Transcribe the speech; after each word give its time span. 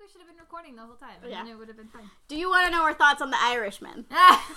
we 0.00 0.08
should 0.08 0.20
have 0.20 0.28
been 0.28 0.38
recording 0.38 0.76
the 0.76 0.82
whole 0.82 0.94
time. 0.96 1.16
And 1.22 1.30
Yeah. 1.30 1.44
then 1.44 1.52
it 1.52 1.58
would 1.58 1.68
have 1.68 1.76
been 1.76 1.88
fine. 1.88 2.10
Do 2.28 2.36
you 2.36 2.48
want 2.48 2.64
to 2.66 2.72
know 2.72 2.82
our 2.82 2.94
thoughts 2.94 3.20
on 3.20 3.30
The 3.30 3.36
Irishman? 3.40 4.06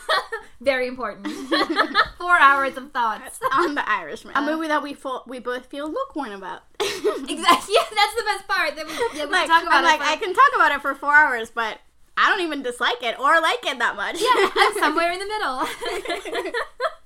Very 0.61 0.87
important. 0.87 1.27
Four 2.17 2.37
hours 2.39 2.77
of 2.77 2.91
thoughts. 2.91 3.39
on 3.51 3.75
The 3.75 3.87
Irishman, 3.89 4.35
a 4.37 4.41
movie 4.41 4.67
that 4.67 4.81
we 4.81 4.93
fo- 4.93 5.23
we 5.27 5.39
both 5.39 5.65
feel 5.67 5.87
lukewarm 5.89 6.31
about. 6.31 6.61
Exactly. 6.79 7.75
Yeah, 7.75 7.83
that's 7.93 8.15
the 8.15 8.23
best 8.25 8.47
part. 8.47 8.75
That 8.77 8.85
we, 8.87 8.93
yeah, 9.19 9.25
we 9.25 9.31
like, 9.31 9.47
can 9.47 9.49
talk 9.49 9.63
about 9.63 9.73
I'm 9.73 9.83
like, 9.83 10.01
I 10.01 10.15
can 10.15 10.33
talk 10.33 10.49
about 10.55 10.71
it 10.71 10.81
for 10.81 10.95
four 10.95 11.13
hours, 11.13 11.51
but 11.51 11.79
I 12.17 12.29
don't 12.29 12.41
even 12.41 12.63
dislike 12.63 13.01
it 13.03 13.19
or 13.19 13.41
like 13.41 13.65
it 13.65 13.79
that 13.79 13.95
much. 13.95 14.21
yeah, 14.21 14.49
I'm 14.55 14.73
somewhere 14.79 15.11
in 15.11 15.19
the 15.19 15.25
middle. 15.25 15.67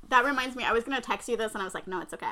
that 0.10 0.24
reminds 0.26 0.56
me, 0.56 0.64
I 0.64 0.72
was 0.74 0.84
gonna 0.84 1.02
text 1.02 1.28
you 1.28 1.38
this, 1.38 1.54
and 1.54 1.62
I 1.62 1.66
was 1.66 1.74
like, 1.74 1.88
no, 1.88 2.02
it's 2.02 2.14
okay. 2.14 2.32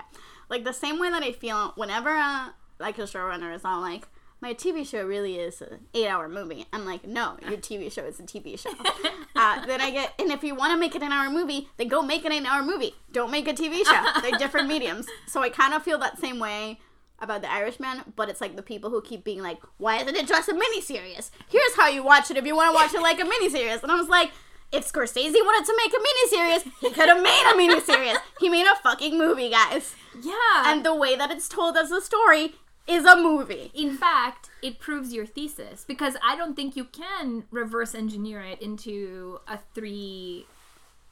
Like 0.50 0.64
the 0.64 0.74
same 0.74 1.00
way 1.00 1.10
that 1.10 1.24
I 1.24 1.32
feel 1.32 1.74
whenever 1.76 2.10
uh, 2.10 2.50
like 2.80 3.00
a 3.00 3.04
showrunner 3.04 3.54
is 3.56 3.66
all 3.66 3.82
like, 3.82 4.08
my 4.42 4.54
TV 4.54 4.86
show 4.86 5.06
really 5.06 5.38
is 5.38 5.62
an 5.62 5.88
eight-hour 5.94 6.30
movie. 6.30 6.66
I'm 6.74 6.86
like, 6.86 7.08
no, 7.08 7.38
your 7.42 7.58
TV 7.58 7.92
show 7.92 8.04
is 8.04 8.20
a 8.20 8.24
TV 8.24 8.60
show. 8.60 8.70
uh, 9.36 9.66
then 9.66 9.82
I 9.82 9.92
get, 9.92 10.14
and 10.20 10.32
if 10.32 10.44
you 10.44 10.56
want 10.56 10.72
to 10.74 10.78
make 10.78 10.96
it 10.96 11.02
an 11.02 11.12
hour 11.12 11.30
movie, 11.32 11.70
then 11.78 11.88
go 11.88 12.02
make 12.02 12.26
it 12.26 12.32
an 12.32 12.46
hour 12.46 12.64
movie. 12.64 12.96
Don't 13.12 13.32
make 13.32 13.48
a 13.48 13.54
TV 13.54 13.86
show. 13.86 14.22
They're 14.22 14.38
different 14.38 14.68
mediums. 14.68 15.08
So 15.28 15.42
I 15.42 15.50
kind 15.50 15.74
of 15.74 15.84
feel 15.84 15.98
that 16.00 16.20
same 16.20 16.40
way 16.40 16.80
about 17.20 17.42
The 17.42 17.52
Irishman, 17.52 18.14
but 18.16 18.30
it's 18.30 18.42
like 18.42 18.56
the 18.56 18.62
people 18.62 18.90
who 18.90 19.02
keep 19.02 19.24
being 19.24 19.42
like, 19.42 19.60
why 19.78 19.98
isn't 19.98 20.16
it 20.16 20.28
just 20.28 20.50
a 20.50 20.54
miniseries? 20.54 21.32
Here's 21.50 21.76
how 21.76 21.88
you 21.88 22.04
watch 22.04 22.30
it 22.30 22.38
if 22.38 22.46
you 22.46 22.56
want 22.56 22.72
to 22.72 22.76
watch 22.76 22.94
it 22.94 23.02
like 23.02 23.20
a 23.20 23.24
miniseries. 23.24 23.82
And 23.84 23.92
I 23.92 23.96
was 23.96 24.10
like, 24.10 24.32
if 24.72 24.92
Scorsese 24.92 25.32
wanted 25.34 25.66
to 25.66 25.78
make 25.78 25.94
a 25.94 26.02
miniseries, 26.04 26.72
he 26.82 26.90
could 26.92 27.08
have 27.08 27.24
made 27.24 27.44
a 27.48 27.54
miniseries. 27.58 28.18
He 28.40 28.50
made 28.50 28.66
a 28.66 28.76
fucking 28.84 29.18
movie, 29.18 29.50
guys. 29.50 29.96
yeah. 30.22 30.34
And 30.66 30.86
the 30.86 30.94
way 30.94 31.16
that 31.16 31.32
it's 31.32 31.48
told 31.48 31.78
as 31.78 31.92
a 31.92 32.02
story 32.02 32.56
is 32.88 33.06
a 33.06 33.16
movie. 33.16 33.72
in 33.74 33.98
fact, 33.98 34.50
it 34.62 34.80
proves 34.80 35.14
your 35.14 35.26
thesis 35.26 35.84
because 35.88 36.16
I 36.24 36.36
don't 36.36 36.56
think 36.56 36.76
you 36.76 36.86
can 36.86 37.46
reverse 37.52 37.96
engineer 37.96 38.42
it 38.42 38.62
into 38.62 39.40
a 39.48 39.60
three 39.74 40.46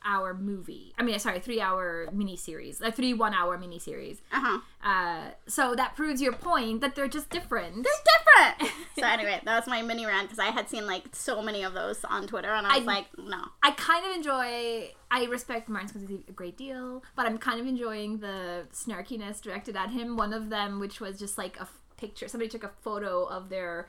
hour 0.05 0.33
movie. 0.33 0.93
I 0.97 1.03
mean, 1.03 1.17
sorry, 1.19 1.39
three 1.39 1.61
hour 1.61 2.07
miniseries, 2.13 2.81
a 2.81 2.91
three 2.91 3.13
one 3.13 3.33
hour 3.33 3.57
miniseries. 3.57 4.17
Uh-huh. 4.31 4.59
Uh, 4.83 5.31
so 5.47 5.75
that 5.75 5.95
proves 5.95 6.21
your 6.21 6.33
point 6.33 6.81
that 6.81 6.95
they're 6.95 7.07
just 7.07 7.29
different. 7.29 7.75
They're 7.83 8.57
different. 8.57 8.73
so 8.99 9.05
anyway, 9.05 9.39
that 9.43 9.55
was 9.55 9.67
my 9.67 9.81
mini 9.81 10.05
rant 10.05 10.27
because 10.27 10.39
I 10.39 10.47
had 10.51 10.69
seen 10.69 10.85
like 10.85 11.15
so 11.15 11.41
many 11.41 11.63
of 11.63 11.73
those 11.73 12.03
on 12.05 12.27
Twitter, 12.27 12.49
and 12.51 12.65
I 12.67 12.79
was 12.79 12.87
I- 12.87 12.91
like, 12.91 13.05
no. 13.17 13.41
I 13.61 13.71
kind 13.71 14.05
of 14.05 14.15
enjoy. 14.15 14.91
I 15.11 15.25
respect 15.25 15.69
Martin 15.69 15.89
Scorsese 15.89 16.27
a 16.27 16.31
great 16.31 16.57
deal, 16.57 17.03
but 17.15 17.25
I'm 17.25 17.37
kind 17.37 17.59
of 17.61 17.67
enjoying 17.67 18.17
the 18.17 18.65
snarkiness 18.73 19.41
directed 19.41 19.75
at 19.75 19.91
him. 19.91 20.17
One 20.17 20.33
of 20.33 20.49
them, 20.49 20.79
which 20.79 20.99
was 20.99 21.19
just 21.19 21.37
like 21.37 21.59
a 21.59 21.67
picture, 21.97 22.27
somebody 22.27 22.49
took 22.49 22.63
a 22.63 22.71
photo 22.81 23.25
of 23.25 23.49
their 23.49 23.87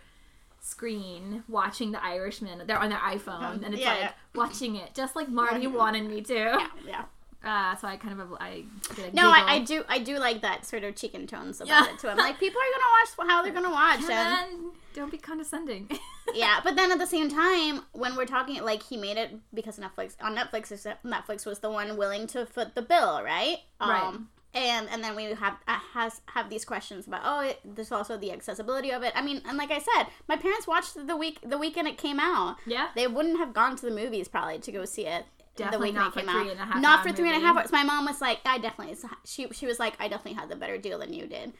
screen 0.65 1.45
watching 1.49 1.93
The 1.93 2.03
Irishman. 2.03 2.67
They're 2.67 2.79
on 2.79 2.89
their 2.89 2.99
iPhone, 2.99 3.63
and 3.65 3.75
it's 3.75 3.83
Yeah, 3.83 3.91
like 3.91 4.01
yeah. 4.01 4.13
watching 4.35 4.77
it 4.77 4.95
just 4.95 5.15
like 5.15 5.29
Marty 5.29 5.67
wanted 5.67 6.05
me 6.09 6.23
to. 6.23 6.69
Yeah. 6.87 7.05
Uh, 7.47 7.77
so 7.77 7.87
I 7.87 7.99
kind 7.99 8.19
of 8.19 8.33
I 8.41 8.65
No, 9.13 9.29
I, 9.29 9.45
I 9.47 9.59
do. 9.59 9.85
I 9.87 9.99
do 9.99 10.17
like 10.19 10.41
that 10.41 10.65
sort 10.65 10.83
of 10.83 10.97
chicken 10.97 11.27
tones 11.27 11.61
about 11.61 11.69
Yeah. 11.89 11.93
it 11.93 11.99
too. 11.99 12.09
I'm 12.09 12.17
like, 12.17 12.41
people 12.41 12.59
are 12.59 12.73
gonna 12.73 13.27
watch 13.29 13.31
how 13.31 13.43
they're 13.43 13.53
gonna 13.53 13.71
watch, 13.71 13.99
and 13.99 14.09
Kevin, 14.09 14.71
don't 14.95 15.11
be 15.11 15.19
condescending. 15.19 15.91
yeah. 16.35 16.61
But 16.65 16.75
then 16.75 16.91
at 16.91 16.99
the 16.99 17.07
same 17.07 17.29
time, 17.29 17.83
when 17.93 18.17
we're 18.17 18.25
talking, 18.25 18.63
like 18.65 18.83
he 18.83 18.97
made 18.97 19.19
it 19.19 19.33
because 19.53 19.79
Netflix 19.79 20.15
on 20.23 20.35
Netflix, 20.35 20.73
is- 20.73 20.87
Netflix 21.05 21.45
was 21.45 21.59
the 21.59 21.71
one 21.71 21.99
willing 21.99 22.27
to 22.29 22.47
foot 22.47 22.75
the 22.75 22.81
bill, 22.81 23.23
right? 23.23 23.59
Um, 23.79 23.91
Right. 23.91 24.15
And 24.55 24.89
and 24.91 25.03
then 25.03 25.17
we 25.17 25.25
have 25.25 25.57
uh, 25.67 25.79
has 25.95 26.21
have 26.27 26.49
these 26.49 26.65
questions 26.65 27.07
about 27.09 27.23
oh 27.25 27.41
it, 27.41 27.61
there's 27.65 27.91
also 27.91 28.17
the 28.17 28.31
accessibility 28.31 28.91
of 28.91 29.03
it. 29.03 29.13
I 29.17 29.23
mean, 29.23 29.43
and 29.49 29.59
like 29.59 29.71
I 29.73 29.79
said, 29.79 30.05
my 30.29 30.37
parents 30.37 30.67
watched 30.67 31.07
the 31.07 31.17
week 31.17 31.41
the 31.45 31.59
weekend 31.59 31.89
it 31.89 31.99
came 31.99 32.21
out. 32.21 32.57
yeah. 32.67 32.89
They 32.95 33.07
wouldn't 33.09 33.39
have 33.39 33.53
gone 33.53 33.75
to 33.77 33.85
the 33.87 33.91
movies 33.95 34.29
probably 34.29 34.59
to 34.61 34.71
go 34.73 34.85
see 34.85 35.07
it. 35.07 35.25
Definitely 35.57 35.93
the 35.93 35.93
weekend 35.93 35.97
not 35.97 36.07
it 36.09 36.13
for 36.13 36.21
came 36.21 36.29
three 36.29 36.51
out. 36.51 36.51
and 36.53 36.61
a 36.61 36.65
half 36.65 36.81
not 36.83 37.03
for 37.05 37.13
three 37.13 37.29
and 37.33 37.37
a 37.43 37.47
half 37.47 37.57
hours. 37.57 37.71
My 37.73 37.85
mom 37.85 38.07
was 38.07 38.21
like, 38.21 38.41
I 38.45 38.59
definitely. 38.59 38.97
She 39.25 39.49
she 39.53 39.67
was 39.67 39.79
like, 39.79 39.95
I 40.01 40.09
definitely 40.09 40.35
had 40.35 40.49
the 40.49 40.57
better 40.57 40.79
deal 40.79 40.99
than 40.99 41.13
you 41.13 41.27
did, 41.27 41.53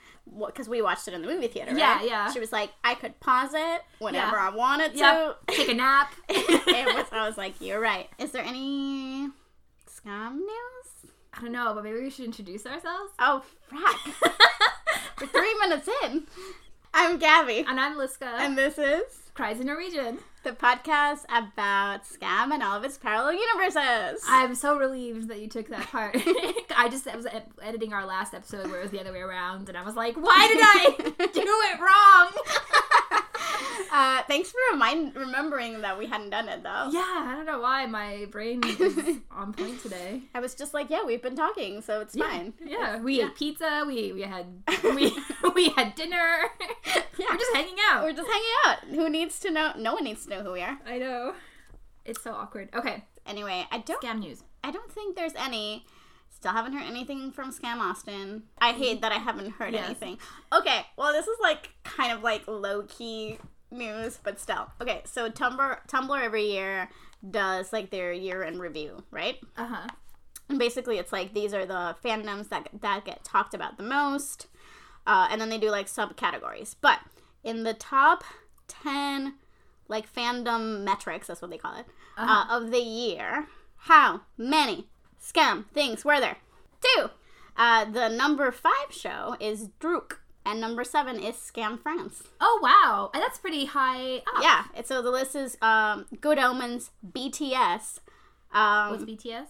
because 0.47 0.69
we 0.69 0.83
watched 0.83 1.07
it 1.07 1.15
in 1.15 1.23
the 1.23 1.29
movie 1.29 1.47
theater. 1.47 1.73
Yeah, 1.77 1.97
right? 1.99 2.09
yeah. 2.09 2.33
She 2.33 2.41
was 2.41 2.51
like, 2.53 2.71
I 2.83 2.95
could 2.97 3.19
pause 3.21 3.51
it 3.55 3.83
whenever 4.01 4.37
Yeah. 4.37 4.51
I 4.51 4.55
wanted 4.55 4.97
to. 4.97 5.37
Take 5.49 5.69
a 5.69 5.75
nap. 5.75 6.13
it 6.29 6.87
was. 6.97 7.07
I 7.13 7.27
was 7.27 7.37
like, 7.39 7.55
you're 7.61 7.79
right. 7.81 8.09
Is 8.19 8.33
there 8.33 8.45
any? 8.45 9.31
I 11.37 11.41
don't 11.41 11.53
know, 11.53 11.73
but 11.75 11.85
maybe 11.85 12.01
we 12.01 12.11
should 12.11 12.25
introduce 12.27 12.65
ourselves. 12.67 13.13
Oh, 13.19 13.43
frack. 13.71 14.31
We're 15.21 15.27
three 15.27 15.55
minutes 15.61 15.89
in. 16.05 16.27
I'm 16.93 17.19
Gabby, 17.19 17.65
And 17.67 17.81
I'm 17.81 17.97
Liska. 17.97 18.23
and 18.39 18.57
this 18.57 18.79
is 18.79 19.03
Cries 19.35 19.59
in 19.59 19.67
Norwegian. 19.67 20.19
the 20.45 20.53
podcast 20.53 21.25
about 21.29 22.05
Skam 22.05 22.53
and 22.53 22.63
all 22.63 22.77
of 22.77 22.85
its 22.85 22.97
parallel 22.99 23.33
universes. 23.35 24.23
I'm 24.29 24.55
so 24.55 24.79
relieved 24.79 25.27
that 25.29 25.41
you 25.41 25.49
took 25.49 25.69
that 25.71 25.89
part. 25.89 26.15
I 26.77 26.89
just 26.89 27.09
I 27.09 27.17
was 27.17 27.27
ed- 27.27 27.51
editing 27.61 27.93
our 27.93 28.07
last 28.07 28.33
episode 28.33 28.69
where 28.71 28.79
it 28.79 28.83
was 28.85 28.91
the 28.93 29.01
other 29.01 29.13
way 29.13 29.21
around, 29.23 29.69
and 29.69 29.77
I 29.77 29.83
was 29.83 29.97
like, 29.97 30.15
why 30.17 30.47
did 30.47 30.61
I 30.63 31.27
do 31.33 31.43
it 31.43 31.81
wrong? 31.81 32.31
Uh, 33.97 34.23
thanks 34.27 34.51
for 34.51 34.59
remind 34.73 35.15
remembering 35.15 35.81
that 35.83 35.97
we 35.97 36.07
hadn't 36.07 36.31
done 36.31 36.49
it 36.49 36.65
though. 36.65 36.89
yeah, 36.91 37.27
I 37.29 37.35
don't 37.37 37.47
know 37.47 37.61
why 37.61 37.87
my 37.87 38.27
brain 38.29 38.61
is 38.81 38.99
on 39.31 39.53
point 39.53 39.81
today. 39.83 40.23
I 40.35 40.41
was 40.41 40.57
just 40.57 40.75
like, 40.75 40.91
yeah, 40.91 41.05
we've 41.05 41.23
been 41.23 41.37
talking, 41.37 41.81
so 41.81 42.01
it's 42.01 42.17
fine. 42.17 42.55
Yeah, 42.65 42.99
we 43.01 43.23
ate 43.23 43.37
pizza. 43.37 43.85
We 43.87 44.13
we 44.13 44.23
had 44.23 44.47
we 44.83 45.17
we 45.55 45.69
had 45.71 45.95
dinner. 45.95 46.27
Yeah. 47.17 47.27
We're 47.31 47.37
just 47.39 47.55
hanging 47.55 47.77
out. 47.89 48.03
We're 48.03 48.13
just 48.13 48.29
hanging 48.29 48.49
out. 48.67 48.79
Who 48.97 49.09
needs 49.09 49.39
to 49.41 49.51
know? 49.53 49.73
No 49.79 49.95
one 49.95 50.03
needs 50.03 50.25
to 50.25 50.31
know 50.31 50.43
who 50.43 50.51
we 50.53 50.63
are. 50.63 50.77
I 50.85 50.99
know. 50.99 51.35
It's 52.05 52.21
so 52.21 52.33
awkward. 52.33 52.71
Okay, 52.75 53.05
Anyway, 53.25 53.65
I 53.71 53.79
don't. 53.79 54.03
Skam 54.03 54.19
news. 54.19 54.43
I 54.65 54.73
don't 54.73 54.91
think 54.91 55.15
there's 55.15 55.35
any. 55.37 55.87
Still 56.31 56.51
haven't 56.51 56.73
heard 56.73 56.83
anything 56.83 57.31
from 57.31 57.53
Skam 57.53 57.79
Austin. 57.79 58.43
I 58.59 58.73
hate 58.73 59.01
that 59.03 59.13
I 59.13 59.19
haven't 59.19 59.51
heard 59.53 59.73
Yes. 59.75 59.87
anything. 59.87 60.19
Okay, 60.53 60.81
well, 60.99 61.13
this 61.13 61.29
is 61.29 61.39
like 61.41 61.71
kind 61.85 62.13
of 62.13 62.23
like 62.25 62.43
low 62.49 62.83
key 62.83 63.39
news, 63.75 64.19
but 64.23 64.41
still. 64.41 64.71
Okay, 64.81 65.03
so 65.05 65.29
Tumblr 65.31 65.79
Tumblr 65.89 66.23
every 66.23 66.51
year 66.51 66.89
does 67.31 67.73
like 67.73 67.91
their 67.91 68.13
year 68.13 68.43
in 68.43 68.59
review, 68.59 69.05
right? 69.11 69.37
Uh 69.57 69.67
huh. 69.67 69.87
And 70.49 70.59
basically, 70.59 70.99
it's 70.99 71.13
like 71.13 71.35
these 71.35 71.55
are 71.55 71.67
the 71.67 71.97
fandoms 72.05 72.49
that 72.51 72.69
that 72.81 73.05
get 73.05 73.25
talked 73.25 73.55
about 73.55 73.77
the 73.77 73.83
most, 73.83 74.47
uh, 75.07 75.29
and 75.31 75.41
then 75.41 75.49
they 75.49 75.59
do 75.59 75.71
like 75.71 75.87
subcategories. 75.87 76.75
But 76.81 77.01
in 77.43 77.65
the 77.65 77.75
top 77.75 78.25
ten, 78.69 79.35
like 79.89 80.13
fandom 80.13 80.83
metrics, 80.85 81.27
that's 81.27 81.43
what 81.43 81.51
they 81.51 81.59
call 81.59 81.77
it, 81.77 81.87
uh 82.17 82.47
of 82.51 82.71
the 82.71 82.81
year, 82.81 83.47
how 83.77 84.23
many 84.39 84.89
Skam 85.23 85.65
things 85.73 86.05
were 86.05 86.21
there? 86.21 86.37
Two. 86.83 87.11
Uh, 87.57 87.85
the 87.85 88.09
number 88.09 88.51
five 88.51 88.91
show 88.91 89.37
is 89.41 89.69
Druk, 89.81 90.19
and 90.45 90.61
number 90.61 90.85
seven 90.85 91.19
is 91.19 91.35
Skam 91.37 91.81
France. 91.81 92.25
Oh 92.41 92.61
wow, 92.63 93.11
that's 93.13 93.39
pretty 93.39 93.67
high 93.67 94.17
up. 94.19 94.43
Yeah, 94.43 94.65
and 94.75 94.87
so 94.87 95.03
the 95.03 95.11
list 95.11 95.35
is 95.35 95.57
um, 95.63 96.07
Good 96.21 96.39
Omens, 96.39 96.91
BTS. 97.13 98.01
Um, 98.53 98.91
What's 98.91 99.05
BTS? 99.05 99.47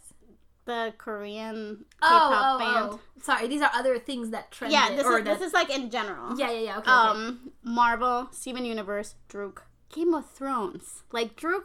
the 0.66 0.94
Korean 0.96 1.84
K-pop 2.00 2.32
Oh, 2.32 2.54
oh, 2.54 2.58
band. 2.58 2.90
oh. 2.94 3.00
Sorry, 3.22 3.46
these 3.48 3.60
are 3.60 3.70
other 3.74 3.98
things 3.98 4.30
that 4.30 4.50
trended. 4.50 4.78
Yeah, 4.78 4.96
this 4.96 5.04
or 5.04 5.18
is 5.18 5.24
this 5.24 5.40
is 5.42 5.52
like 5.52 5.70
in 5.70 5.90
general. 5.90 6.38
Yeah, 6.38 6.50
yeah, 6.50 6.60
yeah. 6.60 6.78
Okay. 6.78 6.90
okay. 6.90 6.90
Um, 6.90 7.52
Marvel, 7.62 8.28
Steven 8.32 8.64
Universe, 8.64 9.14
Druk, 9.28 9.58
Game 9.94 10.14
of 10.14 10.30
Thrones. 10.30 11.02
Like 11.12 11.36
Druk 11.36 11.64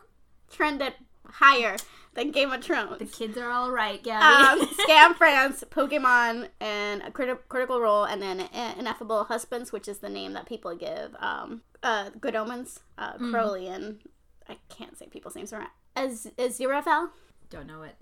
trended 0.51 0.93
higher 1.25 1.77
than 2.23 2.31
Game 2.31 2.51
of 2.51 2.63
Thrones. 2.63 2.99
the 2.99 3.05
kids 3.05 3.37
are 3.37 3.49
all 3.49 3.71
right, 3.71 4.01
Gabby. 4.03 4.61
um, 4.61 4.67
Skam 4.87 5.15
France, 5.15 5.63
Pokemon, 5.69 6.49
and 6.59 7.01
a 7.01 7.11
criti- 7.11 7.37
Critical 7.49 7.79
Role, 7.81 8.03
and 8.05 8.21
then 8.21 8.41
Ineffable 8.77 9.23
Husbands, 9.25 9.71
which 9.71 9.87
is 9.87 9.99
the 9.99 10.09
name 10.09 10.33
that 10.33 10.45
people 10.45 10.75
give 10.75 11.15
um, 11.19 11.61
uh, 11.83 12.09
Good 12.19 12.35
Omens, 12.35 12.79
uh, 12.97 13.13
Mm. 13.13 13.31
Crowley, 13.31 13.67
and 13.67 13.99
I 14.47 14.57
can't 14.69 14.97
say 14.97 15.07
people's 15.07 15.35
names 15.35 15.51
right. 15.53 15.67
Az- 15.95 16.31
Aziraphale 16.37 17.09
Don't 17.49 17.67
know 17.67 17.83
it. 17.83 17.95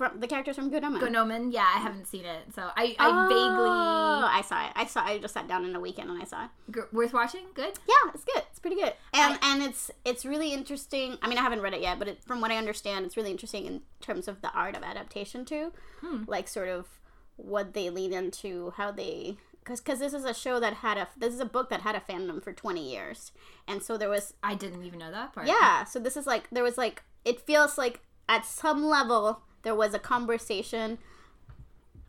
From 0.00 0.18
the 0.18 0.26
characters 0.26 0.56
from 0.56 0.70
Good 0.70 0.82
Omens. 0.82 1.04
Good 1.04 1.14
Omen. 1.14 1.52
Yeah, 1.52 1.60
I 1.76 1.78
haven't 1.78 2.06
seen 2.06 2.24
it, 2.24 2.54
so 2.54 2.70
I, 2.74 2.96
I 2.98 3.10
Oh, 3.10 4.26
I 4.26 4.40
saw 4.40 4.64
it. 4.64 4.72
I 4.74 4.86
saw. 4.86 5.04
I 5.04 5.18
just 5.18 5.34
sat 5.34 5.46
down 5.46 5.66
in 5.66 5.76
a 5.76 5.80
weekend 5.80 6.08
and 6.08 6.20
I 6.22 6.24
saw 6.24 6.44
it. 6.44 6.50
G- 6.74 6.80
worth 6.90 7.12
watching. 7.12 7.44
Good. 7.52 7.78
Yeah, 7.86 8.10
it's 8.14 8.24
good. 8.24 8.42
It's 8.50 8.58
pretty 8.58 8.76
good. 8.76 8.94
And 9.12 9.38
and 9.42 9.62
it's 9.62 9.90
it's 10.06 10.24
really 10.24 10.54
interesting. 10.54 11.18
I 11.20 11.28
mean, 11.28 11.36
I 11.36 11.42
haven't 11.42 11.60
read 11.60 11.74
it 11.74 11.82
yet, 11.82 11.98
but 11.98 12.08
it, 12.08 12.24
from 12.24 12.40
what 12.40 12.50
I 12.50 12.56
understand, 12.56 13.04
it's 13.04 13.14
really 13.18 13.30
interesting 13.30 13.66
in 13.66 13.82
terms 14.00 14.26
of 14.26 14.40
the 14.40 14.50
art 14.52 14.74
of 14.74 14.82
adaptation 14.82 15.44
too. 15.44 15.70
Hmm. 16.00 16.24
Like 16.26 16.48
sort 16.48 16.70
of 16.70 16.88
what 17.36 17.74
they 17.74 17.90
lead 17.90 18.12
into, 18.12 18.72
how 18.78 18.92
they 18.92 19.36
because 19.62 19.82
because 19.82 19.98
this 19.98 20.14
is 20.14 20.24
a 20.24 20.32
show 20.32 20.58
that 20.60 20.74
had 20.76 20.96
a 20.96 21.08
this 21.14 21.34
is 21.34 21.40
a 21.40 21.44
book 21.44 21.68
that 21.68 21.82
had 21.82 21.94
a 21.94 22.00
fandom 22.00 22.42
for 22.42 22.54
20 22.54 22.90
years. 22.90 23.32
And 23.68 23.82
so 23.82 23.98
there 23.98 24.08
was 24.08 24.32
I 24.42 24.54
didn't 24.54 24.82
even 24.82 24.98
know 24.98 25.10
that 25.10 25.34
part. 25.34 25.46
yeah, 25.46 25.84
so 25.84 25.98
this 25.98 26.16
is 26.16 26.26
like 26.26 26.48
there 26.50 26.64
was 26.64 26.78
like 26.78 27.02
it 27.26 27.42
feels 27.42 27.76
like 27.76 28.00
at 28.30 28.46
some 28.46 28.82
level 28.86 29.42
there 29.62 29.74
was 29.74 29.94
a 29.94 29.98
conversation 29.98 30.98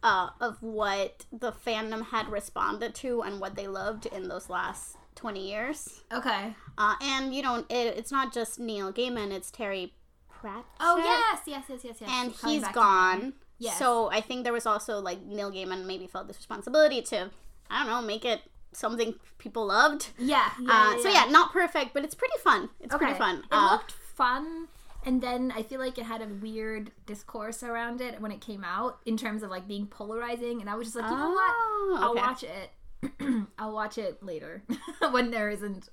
uh, 0.03 0.29
of 0.39 0.61
what 0.61 1.25
the 1.31 1.51
fandom 1.51 2.07
had 2.07 2.27
responded 2.29 2.95
to 2.95 3.21
and 3.21 3.39
what 3.39 3.55
they 3.55 3.67
loved 3.67 4.05
in 4.07 4.27
those 4.27 4.49
last 4.49 4.97
20 5.15 5.47
years. 5.47 6.01
Okay. 6.11 6.55
Uh, 6.77 6.95
and 7.01 7.35
you 7.35 7.41
know, 7.41 7.57
it, 7.69 7.97
it's 7.97 8.11
not 8.11 8.33
just 8.33 8.59
Neil 8.59 8.91
Gaiman; 8.91 9.31
it's 9.31 9.51
Terry 9.51 9.93
Pratchett. 10.29 10.65
Oh 10.79 10.97
yes, 10.97 11.41
yes, 11.45 11.65
yes, 11.69 11.81
yes, 11.83 11.95
yes. 12.01 12.09
and 12.11 12.35
Coming 12.37 12.55
he's 12.59 12.67
gone. 12.69 13.33
Yes. 13.59 13.77
So 13.77 14.09
I 14.11 14.21
think 14.21 14.43
there 14.43 14.53
was 14.53 14.65
also 14.65 14.99
like 14.99 15.21
Neil 15.23 15.51
Gaiman 15.51 15.85
maybe 15.85 16.07
felt 16.07 16.27
this 16.27 16.37
responsibility 16.37 17.01
to, 17.03 17.29
I 17.69 17.83
don't 17.83 17.91
know, 17.91 18.01
make 18.01 18.25
it 18.25 18.41
something 18.73 19.13
people 19.37 19.67
loved. 19.67 20.09
Yeah. 20.17 20.49
yeah, 20.59 20.71
uh, 20.71 20.95
yeah, 20.95 21.03
so 21.03 21.09
yeah. 21.09 21.25
yeah, 21.25 21.31
not 21.31 21.51
perfect, 21.53 21.93
but 21.93 22.03
it's 22.03 22.15
pretty 22.15 22.37
fun. 22.43 22.69
It's 22.79 22.95
pretty 22.95 23.13
fun. 23.13 23.39
It 23.39 23.43
Uh, 23.51 23.71
looked 23.73 23.91
fun, 23.91 24.67
and 25.03 25.21
then 25.21 25.51
I 25.55 25.63
feel 25.63 25.79
like 25.79 25.97
it 25.97 26.05
had 26.05 26.21
a 26.21 26.27
weird 26.27 26.91
discourse 27.05 27.63
around 27.63 28.01
it 28.01 28.21
when 28.21 28.31
it 28.31 28.39
came 28.39 28.63
out 28.63 28.99
in 29.05 29.17
terms 29.17 29.41
of 29.41 29.49
like 29.49 29.67
being 29.67 29.87
polarizing, 29.87 30.61
and 30.61 30.69
I 30.69 30.75
was 30.75 30.87
just 30.87 30.95
like, 30.95 31.09
you 31.09 31.17
know 31.17 31.29
what? 31.31 31.53
oh, 31.55 31.97
I'll 32.01 32.11
okay. 32.11 32.21
watch 32.21 32.43
it. 32.43 33.47
I'll 33.57 33.73
watch 33.73 33.97
it 33.97 34.21
later 34.21 34.63
when 35.11 35.31
there 35.31 35.49
isn't. 35.49 35.89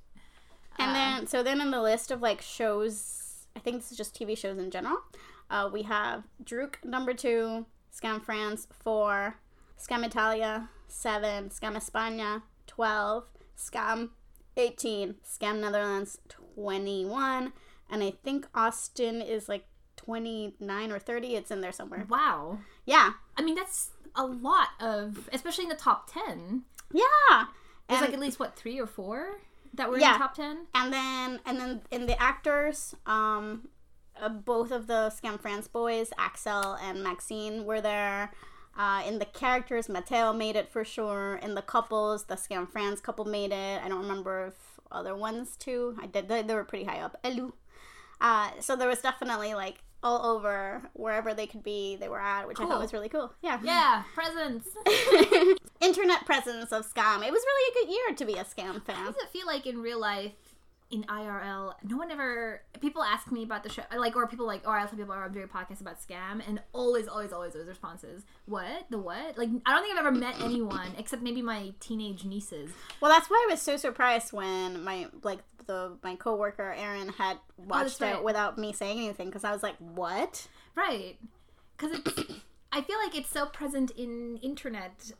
And 0.78 0.90
uh, 0.90 0.92
then, 0.92 1.26
so 1.26 1.42
then 1.42 1.60
in 1.60 1.70
the 1.70 1.80
list 1.80 2.10
of 2.10 2.20
like 2.20 2.42
shows, 2.42 3.46
I 3.56 3.60
think 3.60 3.76
this 3.76 3.90
is 3.90 3.96
just 3.96 4.18
TV 4.18 4.36
shows 4.36 4.58
in 4.58 4.70
general. 4.70 4.98
Uh, 5.50 5.70
we 5.72 5.82
have 5.82 6.24
Druk 6.44 6.84
number 6.84 7.14
two, 7.14 7.64
Skam 7.94 8.22
France 8.22 8.66
four, 8.70 9.38
Skam 9.78 10.04
Italia 10.04 10.68
seven, 10.86 11.48
Skam 11.48 11.76
España 11.76 12.42
twelve, 12.66 13.24
Skam 13.56 14.10
eighteen, 14.58 15.14
Skam 15.26 15.60
Netherlands 15.60 16.18
twenty 16.28 17.06
one, 17.06 17.54
and 17.90 18.02
I 18.02 18.12
think 18.22 18.46
Austin 18.54 19.20
is 19.22 19.48
like 19.48 19.66
twenty 19.96 20.54
nine 20.60 20.92
or 20.92 20.98
thirty. 20.98 21.34
It's 21.36 21.50
in 21.50 21.60
there 21.60 21.72
somewhere. 21.72 22.06
Wow. 22.08 22.58
Yeah, 22.86 23.12
I 23.36 23.42
mean, 23.42 23.54
that's 23.54 23.90
a 24.16 24.24
lot 24.24 24.68
of, 24.80 25.28
especially 25.32 25.64
in 25.64 25.70
the 25.70 25.76
top 25.76 26.10
ten. 26.12 26.62
yeah. 26.92 27.46
There's 27.88 28.00
And- 28.00 28.08
like 28.08 28.12
at 28.14 28.20
least 28.20 28.38
what 28.40 28.56
three 28.56 28.78
or 28.78 28.86
four 28.86 29.40
that 29.74 29.88
were 29.88 29.94
in 29.96 30.00
the 30.00 30.06
top 30.06 30.34
ten. 30.34 30.66
and 30.74 30.92
then 30.92 31.40
and 31.46 31.58
then 31.60 31.82
in 31.90 32.06
the 32.06 32.20
actors 32.20 32.94
um 33.06 33.68
uh, 34.20 34.28
both 34.28 34.70
of 34.72 34.86
the 34.88 35.10
Skam 35.14 35.38
france 35.40 35.68
boys 35.68 36.10
axel 36.18 36.74
and 36.82 37.02
Maxence 37.04 37.62
were 37.64 37.80
there 37.80 38.32
uh, 38.76 39.02
in 39.06 39.18
the 39.20 39.24
characters 39.26 39.88
mateo 39.88 40.32
made 40.32 40.56
it 40.56 40.68
for 40.72 40.84
sure 40.84 41.36
in 41.42 41.54
the 41.54 41.62
couples 41.62 42.24
the 42.24 42.34
Skam 42.34 42.68
france 42.68 43.00
couple 43.00 43.24
made 43.26 43.52
it 43.52 43.80
i 43.84 43.88
don't 43.88 44.00
remember 44.00 44.46
if 44.48 44.80
other 44.90 45.14
ones 45.14 45.54
too 45.56 45.96
i 46.02 46.06
did 46.06 46.28
they, 46.28 46.42
they 46.42 46.54
were 46.54 46.64
pretty 46.64 46.84
high 46.84 46.98
up 47.00 47.16
Elu. 47.22 47.52
Uh, 48.20 48.50
so 48.60 48.76
there 48.76 48.88
was 48.88 49.00
definitely 49.00 49.54
like 49.54 49.82
all 50.02 50.24
over 50.36 50.82
wherever 50.92 51.34
they 51.34 51.46
could 51.46 51.64
be 51.64 51.96
they 51.96 52.08
were 52.08 52.20
at 52.20 52.46
which 52.46 52.60
i 52.60 52.64
thought 52.64 52.80
was 52.80 52.92
really 52.92 53.08
cool 53.08 53.32
yeah 53.42 53.58
Yeah, 53.64 54.04
presents. 54.14 54.68
internet 55.80 56.24
presence 56.24 56.70
of 56.72 56.86
Skam 56.92 57.26
it 57.26 57.32
was 57.32 57.42
really 57.44 57.70
a 57.70 57.84
good 57.86 57.92
year 57.92 58.14
to 58.16 58.24
be 58.24 58.34
a 58.34 58.44
Skam 58.44 58.80
fan 58.84 58.94
How 58.96 59.06
does 59.06 59.16
it 59.16 59.28
feel 59.30 59.46
like 59.46 59.66
in 59.66 59.80
real 59.80 60.00
life, 60.00 60.32
in 60.90 61.02
IRL? 61.04 61.74
No 61.82 61.96
one 61.96 62.10
ever. 62.10 62.62
People 62.80 63.02
ask 63.02 63.30
me 63.30 63.42
about 63.42 63.62
the 63.62 63.68
show, 63.68 63.82
like, 63.96 64.16
or 64.16 64.26
people 64.26 64.46
like, 64.46 64.66
or 64.66 64.76
I 64.78 64.86
tell 64.86 64.96
people, 64.98 65.14
oh, 65.14 65.18
I'm 65.18 65.32
doing 65.32 65.44
a 65.44 65.48
podcast 65.48 65.80
about 65.82 65.96
Skam, 66.00 66.40
and 66.48 66.60
always, 66.72 67.06
always, 67.08 67.32
always, 67.32 67.52
those 67.52 67.68
responses. 67.68 68.22
What 68.46 68.86
the 68.88 68.96
what? 68.98 69.36
Like, 69.36 69.50
I 69.66 69.72
don't 69.74 69.82
think 69.82 69.98
I've 69.98 70.06
ever 70.06 70.12
met 70.12 70.40
anyone 70.42 70.92
except 70.96 71.22
maybe 71.22 71.42
my 71.42 71.72
teenage 71.80 72.24
nieces. 72.24 72.70
Well, 73.00 73.10
that's 73.10 73.28
why 73.28 73.44
I 73.48 73.52
was 73.52 73.60
so 73.60 73.76
surprised 73.76 74.32
when 74.32 74.82
my 74.82 75.08
like 75.22 75.40
the 75.68 75.96
my 76.02 76.16
coworker 76.16 76.74
Aaron 76.76 77.10
had 77.10 77.36
oh, 77.36 77.64
watched 77.68 77.72
Oh, 77.72 77.82
that's 77.84 78.00
it 78.00 78.14
right. 78.16 78.24
without 78.24 78.58
me 78.58 78.72
saying 78.72 78.98
anything 78.98 79.26
because 79.28 79.44
I 79.44 79.52
was 79.52 79.62
like, 79.62 79.76
"What?" 79.78 80.48
Right. 80.74 81.16
Because 81.76 82.00
it's, 82.00 82.32
I 82.72 82.80
feel 82.80 82.98
like 82.98 83.16
it's 83.16 83.30
so 83.30 83.46
present 83.46 83.92
in 83.92 84.38
internet 84.38 85.12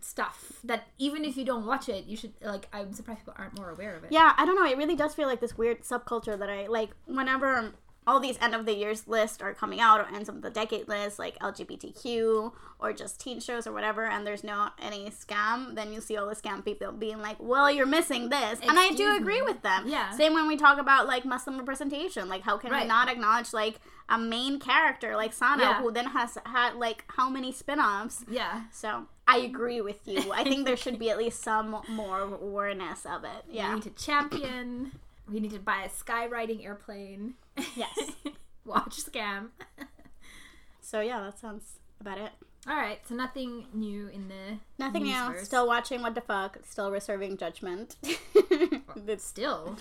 stuff 0.00 0.60
that 0.64 0.86
even 0.96 1.24
if 1.24 1.36
you 1.36 1.44
don't 1.44 1.66
watch 1.66 1.88
it, 1.88 2.06
you 2.06 2.16
should, 2.16 2.32
like, 2.40 2.68
I'm 2.72 2.92
surprised 2.92 3.20
people 3.20 3.34
aren't 3.36 3.58
more 3.58 3.70
aware 3.70 3.96
of 3.96 4.04
it. 4.04 4.12
Yeah, 4.12 4.32
I 4.36 4.46
don't 4.46 4.54
know. 4.54 4.64
It 4.64 4.78
really 4.78 4.96
does 4.96 5.14
feel 5.14 5.26
like 5.28 5.40
this 5.40 5.58
weird 5.58 5.82
subculture 5.82 6.38
that 6.38 6.48
I 6.48 6.66
like. 6.68 6.90
Whenever 7.06 7.72
all 8.08 8.18
these 8.18 8.38
end 8.40 8.54
of 8.54 8.64
the 8.66 8.74
years 8.74 9.06
lists 9.06 9.40
are 9.42 9.52
coming 9.54 9.80
out, 9.80 10.00
or 10.00 10.06
ends 10.14 10.28
of 10.28 10.40
the 10.42 10.50
decade 10.50 10.88
lists, 10.88 11.18
like 11.18 11.38
LGBTQ 11.40 12.52
or 12.80 12.92
just 12.92 13.20
teen 13.20 13.40
shows 13.40 13.66
or 13.66 13.72
whatever, 13.72 14.04
and 14.04 14.26
there's 14.26 14.44
no 14.44 14.68
any 14.80 15.10
Skam, 15.10 15.74
then 15.74 15.92
you 15.92 16.00
see 16.00 16.16
all 16.16 16.26
the 16.28 16.34
Skam 16.34 16.64
people 16.64 16.92
being 16.92 17.18
like, 17.20 17.36
"Well, 17.40 17.70
you're 17.70 17.86
missing 17.86 18.28
this," 18.28 18.60
and 18.60 18.78
I 18.78 18.90
do 18.92 19.16
agree 19.16 19.40
me. 19.40 19.46
with 19.50 19.62
them. 19.62 19.84
Yeah. 19.86 20.10
Same 20.16 20.32
when 20.32 20.46
we 20.48 20.56
talk 20.56 20.78
about 20.78 21.06
like 21.06 21.24
Muslim 21.24 21.58
representation. 21.58 22.28
Like, 22.28 22.42
how 22.42 22.56
can 22.56 22.70
we 22.72 22.84
not 22.84 23.08
acknowledge 23.08 23.52
like 23.52 23.80
a 24.08 24.16
main 24.18 24.58
character 24.58 25.16
like 25.16 25.32
Sana, 25.32 25.62
Yeah. 25.62 25.82
who 25.82 25.90
then 25.92 26.06
has 26.06 26.38
had 26.46 26.74
like 26.76 27.04
how 27.08 27.28
many 27.28 27.52
spin-offs? 27.52 28.24
Yeah. 28.30 28.62
So 28.72 29.06
I 29.26 29.38
agree 29.38 29.80
with 29.82 30.06
you. 30.06 30.32
I 30.32 30.44
think 30.44 30.64
there 30.64 30.76
should 30.76 30.98
be 30.98 31.10
at 31.10 31.18
least 31.18 31.42
some 31.42 31.76
more 31.88 32.20
awareness 32.20 33.04
of 33.04 33.24
it. 33.24 33.44
We 33.48 33.56
Yeah. 33.56 33.74
need 33.74 33.82
to 33.82 33.90
champion. 33.90 34.92
We 35.30 35.40
need 35.40 35.50
to 35.50 35.58
buy 35.58 35.82
a 35.82 35.90
skywriting 35.90 36.64
airplane. 36.64 37.34
Yes. 37.76 37.98
Watch 38.64 38.96
Skam. 39.04 39.48
So 40.80 41.00
yeah, 41.00 41.20
that 41.20 41.38
sounds 41.38 41.78
about 42.00 42.18
it. 42.18 42.30
All 42.66 42.76
right, 42.76 42.98
so 43.08 43.14
nothing 43.14 43.66
new 43.72 44.08
in 44.08 44.28
the 44.28 44.58
Nothing 44.78 45.04
new. 45.04 45.38
Still 45.42 45.66
watching 45.66 46.02
What 46.02 46.14
the 46.14 46.20
Fuck. 46.20 46.58
Still 46.68 46.90
reserving 46.90 47.36
judgment. 47.38 47.96
it's, 48.02 49.24
still 49.24 49.78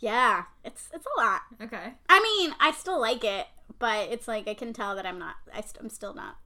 yeah, 0.00 0.44
it's 0.64 0.88
it's 0.92 1.06
a 1.06 1.20
lot. 1.20 1.42
okay. 1.62 1.92
I 2.08 2.20
mean, 2.20 2.54
I 2.58 2.72
still 2.72 3.00
like 3.00 3.22
it, 3.22 3.46
but 3.78 4.10
it's 4.10 4.26
like 4.26 4.48
I 4.48 4.54
can 4.54 4.72
tell 4.72 4.96
that 4.96 5.06
I'm 5.06 5.18
not. 5.18 5.36
I 5.54 5.60
st- 5.60 5.76
I'm 5.80 5.90
still 5.90 6.14
not 6.14 6.36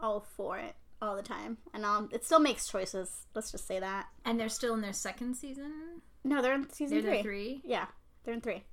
all 0.00 0.26
for 0.36 0.58
it 0.58 0.74
all 1.00 1.14
the 1.14 1.22
time, 1.22 1.58
and 1.74 1.84
um, 1.84 2.08
it 2.12 2.24
still 2.24 2.40
makes 2.40 2.66
choices. 2.66 3.26
Let's 3.34 3.52
just 3.52 3.66
say 3.66 3.78
that. 3.78 4.06
And 4.24 4.40
they're 4.40 4.48
still 4.48 4.74
in 4.74 4.80
their 4.80 4.92
second 4.92 5.34
season. 5.36 6.02
No, 6.24 6.42
they're 6.42 6.54
in 6.54 6.70
season 6.72 7.02
They're 7.02 7.12
three. 7.14 7.22
three. 7.22 7.60
Yeah, 7.64 7.86
they're 8.24 8.34
in 8.34 8.40
three. 8.40 8.64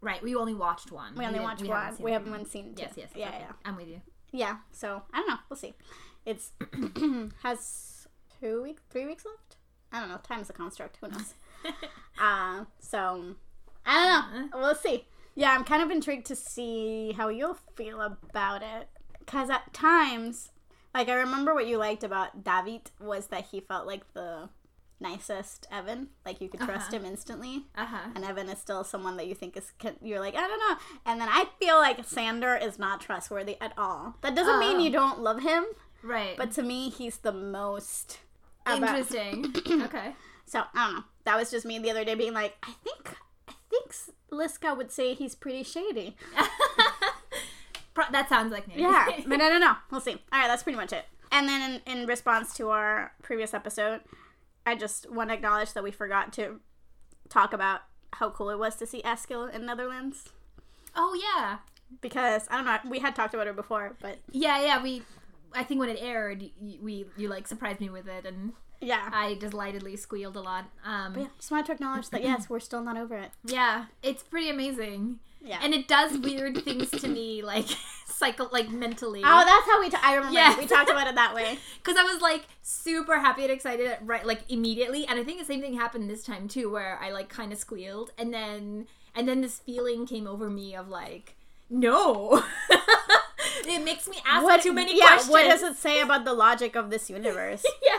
Right. 0.00 0.22
We 0.22 0.34
only 0.36 0.54
watched 0.54 0.92
one. 0.92 1.14
We 1.16 1.24
only 1.24 1.38
didn't- 1.38 1.44
watched 1.44 1.66
haven't 1.66 1.98
one. 1.98 2.04
We 2.04 2.12
haven't 2.12 2.30
one 2.30 2.44
seen 2.46 2.74
two. 2.74 2.82
Yes. 2.82 2.92
Yes. 2.96 3.10
Yeah, 3.16 3.28
okay. 3.28 3.38
yeah. 3.40 3.52
I'm 3.64 3.76
with 3.76 3.88
you. 3.88 4.00
Yeah, 4.32 4.58
so 4.72 5.02
I 5.12 5.18
don't 5.18 5.28
know. 5.28 5.38
We'll 5.48 5.56
see. 5.56 5.74
It's 6.26 6.52
has 7.42 8.06
two 8.40 8.62
weeks, 8.62 8.82
three 8.90 9.06
weeks 9.06 9.24
left. 9.24 9.56
I 9.90 10.00
don't 10.00 10.08
know. 10.10 10.18
Time 10.18 10.40
is 10.40 10.50
a 10.50 10.52
construct. 10.52 10.98
Who 11.00 11.08
knows? 11.08 11.34
uh, 12.20 12.64
so 12.78 13.34
I 13.86 14.22
don't 14.32 14.50
know. 14.50 14.58
We'll 14.58 14.74
see. 14.74 15.06
Yeah, 15.34 15.52
I'm 15.52 15.64
kind 15.64 15.82
of 15.82 15.90
intrigued 15.90 16.26
to 16.26 16.36
see 16.36 17.12
how 17.16 17.28
you'll 17.28 17.58
feel 17.76 18.00
about 18.02 18.62
it. 18.62 18.88
Cause 19.26 19.50
at 19.50 19.72
times, 19.72 20.50
like 20.94 21.08
I 21.08 21.14
remember 21.14 21.54
what 21.54 21.66
you 21.66 21.78
liked 21.78 22.02
about 22.04 22.44
David 22.44 22.90
was 23.00 23.28
that 23.28 23.46
he 23.50 23.60
felt 23.60 23.86
like 23.86 24.12
the 24.14 24.48
nicest 25.00 25.66
Evan. 25.70 26.08
Like 26.26 26.40
you 26.40 26.48
could 26.48 26.60
trust 26.60 26.88
Uh-huh. 26.88 26.96
him 26.98 27.04
instantly. 27.04 27.66
Uh 27.76 27.86
huh. 27.86 28.10
And 28.14 28.24
Evan 28.24 28.48
is 28.48 28.58
still 28.58 28.84
someone 28.84 29.16
that 29.16 29.26
you 29.26 29.34
think 29.34 29.56
is 29.56 29.72
you're 30.02 30.20
like 30.20 30.34
I 30.34 30.46
don't 30.46 30.58
know. 30.60 30.76
And 31.06 31.20
then 31.20 31.28
I 31.30 31.44
feel 31.60 31.76
like 31.76 32.04
Sander 32.04 32.56
is 32.56 32.78
not 32.78 33.00
trustworthy 33.00 33.56
at 33.60 33.72
all. 33.78 34.16
That 34.22 34.34
doesn't 34.34 34.58
mean 34.60 34.76
Oh. 34.76 34.80
you 34.80 34.90
don't 34.90 35.20
love 35.20 35.40
him, 35.42 35.64
Right. 36.02 36.36
but 36.36 36.52
to 36.52 36.62
me 36.62 36.90
he's 36.90 37.18
the 37.18 37.32
most 37.32 38.18
interesting. 38.70 39.54
okay. 39.84 40.14
So 40.46 40.62
I 40.74 40.86
don't 40.86 40.94
know. 40.96 41.04
That 41.24 41.36
was 41.36 41.50
just 41.50 41.66
me 41.66 41.78
the 41.78 41.90
other 41.90 42.04
day 42.04 42.14
being 42.14 42.34
like, 42.34 42.56
I 42.62 42.72
think 42.84 43.16
I 43.48 43.52
think 43.70 43.92
Liska 44.30 44.76
would 44.76 44.90
say 44.90 45.14
he's 45.14 45.34
pretty 45.34 45.62
shady. 45.62 46.16
That 48.12 48.28
sounds 48.28 48.52
like 48.52 48.68
me. 48.68 48.74
Yeah, 48.76 49.08
but 49.26 49.40
I 49.40 49.48
don't 49.48 49.60
know. 49.60 49.74
We'll 49.90 50.00
see. 50.00 50.12
All 50.32 50.38
right, 50.38 50.46
that's 50.46 50.62
pretty 50.62 50.76
much 50.76 50.92
it. 50.92 51.04
And 51.32 51.48
then 51.48 51.80
in, 51.86 52.00
in 52.00 52.06
response 52.06 52.54
to 52.54 52.70
our 52.70 53.12
previous 53.22 53.52
episode, 53.52 54.00
I 54.68 54.74
just 54.74 55.10
want 55.10 55.30
to 55.30 55.34
acknowledge 55.34 55.72
that 55.72 55.82
we 55.82 55.90
forgot 55.90 56.32
to 56.34 56.60
talk 57.28 57.52
about 57.52 57.80
how 58.14 58.30
cool 58.30 58.50
it 58.50 58.58
was 58.58 58.76
to 58.76 58.86
see 58.86 59.02
Eskil 59.02 59.52
in 59.52 59.66
Netherlands. 59.66 60.30
oh 60.96 61.14
yeah. 61.14 61.58
because 62.00 62.46
I 62.50 62.56
don't 62.56 62.66
know. 62.66 62.90
We 62.90 62.98
had 62.98 63.14
talked 63.14 63.34
about 63.34 63.46
it 63.46 63.56
before, 63.56 63.96
but 64.00 64.18
Yeah. 64.30 64.60
Yeah. 64.62 64.82
We. 64.82 65.02
I 65.54 65.64
think 65.64 65.80
when 65.80 65.88
it 65.88 65.98
aired, 66.00 66.42
you, 66.60 66.78
we 66.82 67.06
you 67.16 67.28
like 67.28 67.48
surprised 67.48 67.80
me 67.80 67.88
with 67.88 68.06
it, 68.06 68.26
and 68.26 68.52
yeah. 68.80 69.08
I 69.12 69.34
delightedly 69.34 69.96
squealed 69.96 70.36
a 70.36 70.40
lot. 70.40 70.66
Um, 70.84 71.14
But 71.14 71.20
yeah, 71.22 71.28
just 71.38 71.50
wanted 71.50 71.66
to 71.66 71.72
acknowledge 71.72 72.10
that 72.10 72.22
yes, 72.22 72.50
we're 72.50 72.60
still 72.60 72.82
not 72.82 72.98
over 72.98 73.16
it. 73.16 73.30
Yeah, 73.44 73.86
it's 74.02 74.22
pretty 74.22 74.50
amazing. 74.50 75.20
Yeah. 75.40 75.60
And 75.62 75.72
it 75.72 75.88
does 75.88 76.18
weird 76.18 76.62
things 76.64 76.90
to 76.90 77.08
me, 77.08 77.42
like 77.42 77.66
cycle, 78.18 78.48
like 78.52 78.68
mentally. 78.70 79.22
oh, 79.24 79.44
that's 79.44 79.66
how 79.66 79.80
we. 79.80 79.90
I 80.02 80.14
remember 80.16 80.34
Yes. 80.34 80.58
we 80.58 80.66
talked 80.66 80.90
about 80.90 81.06
it 81.06 81.14
that 81.14 81.34
way. 81.34 81.58
Because 81.78 81.96
I 81.98 82.02
was 82.02 82.20
like 82.20 82.42
super 82.62 83.18
happy 83.18 83.42
and 83.42 83.50
excited, 83.52 83.96
right? 84.02 84.26
Like 84.26 84.40
immediately, 84.48 85.06
and 85.06 85.18
I 85.18 85.24
think 85.24 85.38
the 85.38 85.44
same 85.46 85.60
thing 85.60 85.74
happened 85.74 86.10
this 86.10 86.22
time 86.24 86.48
too, 86.48 86.70
where 86.70 86.98
I 87.00 87.10
like 87.10 87.28
kind 87.28 87.52
of 87.52 87.58
squealed, 87.58 88.10
and 88.18 88.32
then 88.34 88.86
and 89.14 89.26
then 89.28 89.40
this 89.40 89.58
feeling 89.58 90.06
came 90.06 90.26
over 90.26 90.50
me 90.50 90.74
of 90.76 90.88
like, 90.88 91.34
no. 91.70 92.42
it 93.66 93.84
makes 93.84 94.08
me 94.08 94.16
ask 94.26 94.62
too 94.62 94.72
many 94.72 94.96
yeah, 94.96 95.06
questions. 95.08 95.30
what 95.30 95.42
does 95.44 95.62
it 95.62 95.76
say 95.76 96.00
about 96.00 96.24
the 96.24 96.32
logic 96.34 96.76
of 96.76 96.90
this 96.90 97.08
universe? 97.10 97.64
yeah. 97.82 97.98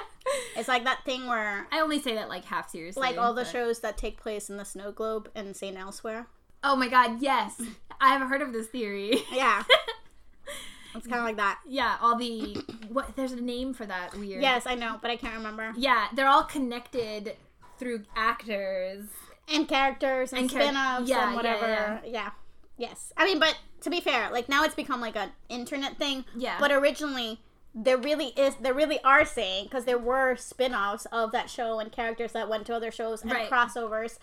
it's 0.55 0.67
like 0.67 0.83
that 0.83 1.03
thing 1.05 1.27
where, 1.27 1.67
I 1.71 1.79
only 1.79 1.99
say 2.01 2.15
that 2.15 2.29
like 2.29 2.45
half 2.45 2.69
seriously. 2.69 3.01
like, 3.01 3.17
all 3.17 3.33
the 3.33 3.41
but- 3.43 3.51
shows 3.51 3.79
that 3.79 3.97
take 3.97 4.17
place 4.21 4.49
in 4.49 4.57
the 4.57 4.65
snow 4.65 4.91
globe 4.91 5.29
and 5.35 5.55
St. 5.55 5.77
Elsewhere. 5.77 6.27
Oh 6.63 6.75
my 6.75 6.89
god, 6.89 7.21
yes. 7.21 7.61
I 8.01 8.09
have 8.09 8.27
heard 8.29 8.41
of 8.41 8.51
this 8.53 8.67
theory. 8.67 9.23
Yeah, 9.33 9.63
it's 10.95 11.07
kind 11.07 11.19
of 11.19 11.25
like 11.25 11.37
that. 11.37 11.59
yeah, 11.67 11.97
all 12.01 12.17
the 12.17 12.57
what? 12.89 13.15
There's 13.15 13.31
a 13.31 13.41
name 13.41 13.73
for 13.73 13.85
that 13.85 14.15
weird. 14.15 14.41
Yes, 14.41 14.65
I 14.65 14.75
know, 14.75 14.97
but 15.01 15.11
I 15.11 15.15
can't 15.15 15.35
remember. 15.35 15.73
Yeah, 15.77 16.07
they're 16.13 16.27
all 16.27 16.43
connected 16.43 17.35
through 17.77 18.03
actors. 18.15 19.05
and 19.47 19.67
characters 19.67 20.31
and, 20.31 20.41
And 20.41 20.49
char- 20.51 20.61
spin-offs 20.61 21.09
yeah, 21.09 21.23
and 21.23 21.31
yeah, 21.31 21.35
whatever. 21.35 21.67
yeah. 21.67 21.99
Yeah, 22.05 22.29
Yes. 22.77 23.11
I 23.17 23.25
mean, 23.25 23.39
but 23.39 23.57
to 23.81 23.89
be 23.89 23.99
fair, 23.99 24.29
like 24.31 24.47
now 24.49 24.63
it's 24.63 24.75
become 24.75 25.01
like 25.01 25.15
an 25.15 25.29
internet 25.49 25.97
thing. 25.97 26.25
Yeah. 26.35 26.57
But 26.59 26.71
originally 26.71 27.39
there 27.75 27.97
really 27.97 28.27
is 28.29 28.55
there 28.55 28.73
really 28.73 28.99
are 29.03 29.23
saying 29.25 29.65
because 29.65 29.85
there 29.85 29.97
were 29.97 30.35
spin-offs 30.35 31.05
of 31.11 31.31
that 31.31 31.49
show 31.49 31.79
and 31.79 31.91
characters 31.91 32.31
that 32.33 32.49
went 32.49 32.65
to 32.65 32.73
other 32.75 32.89
shows 32.91 33.21
and 33.21 33.31
Right. 33.31 33.49
crossovers 33.49 34.17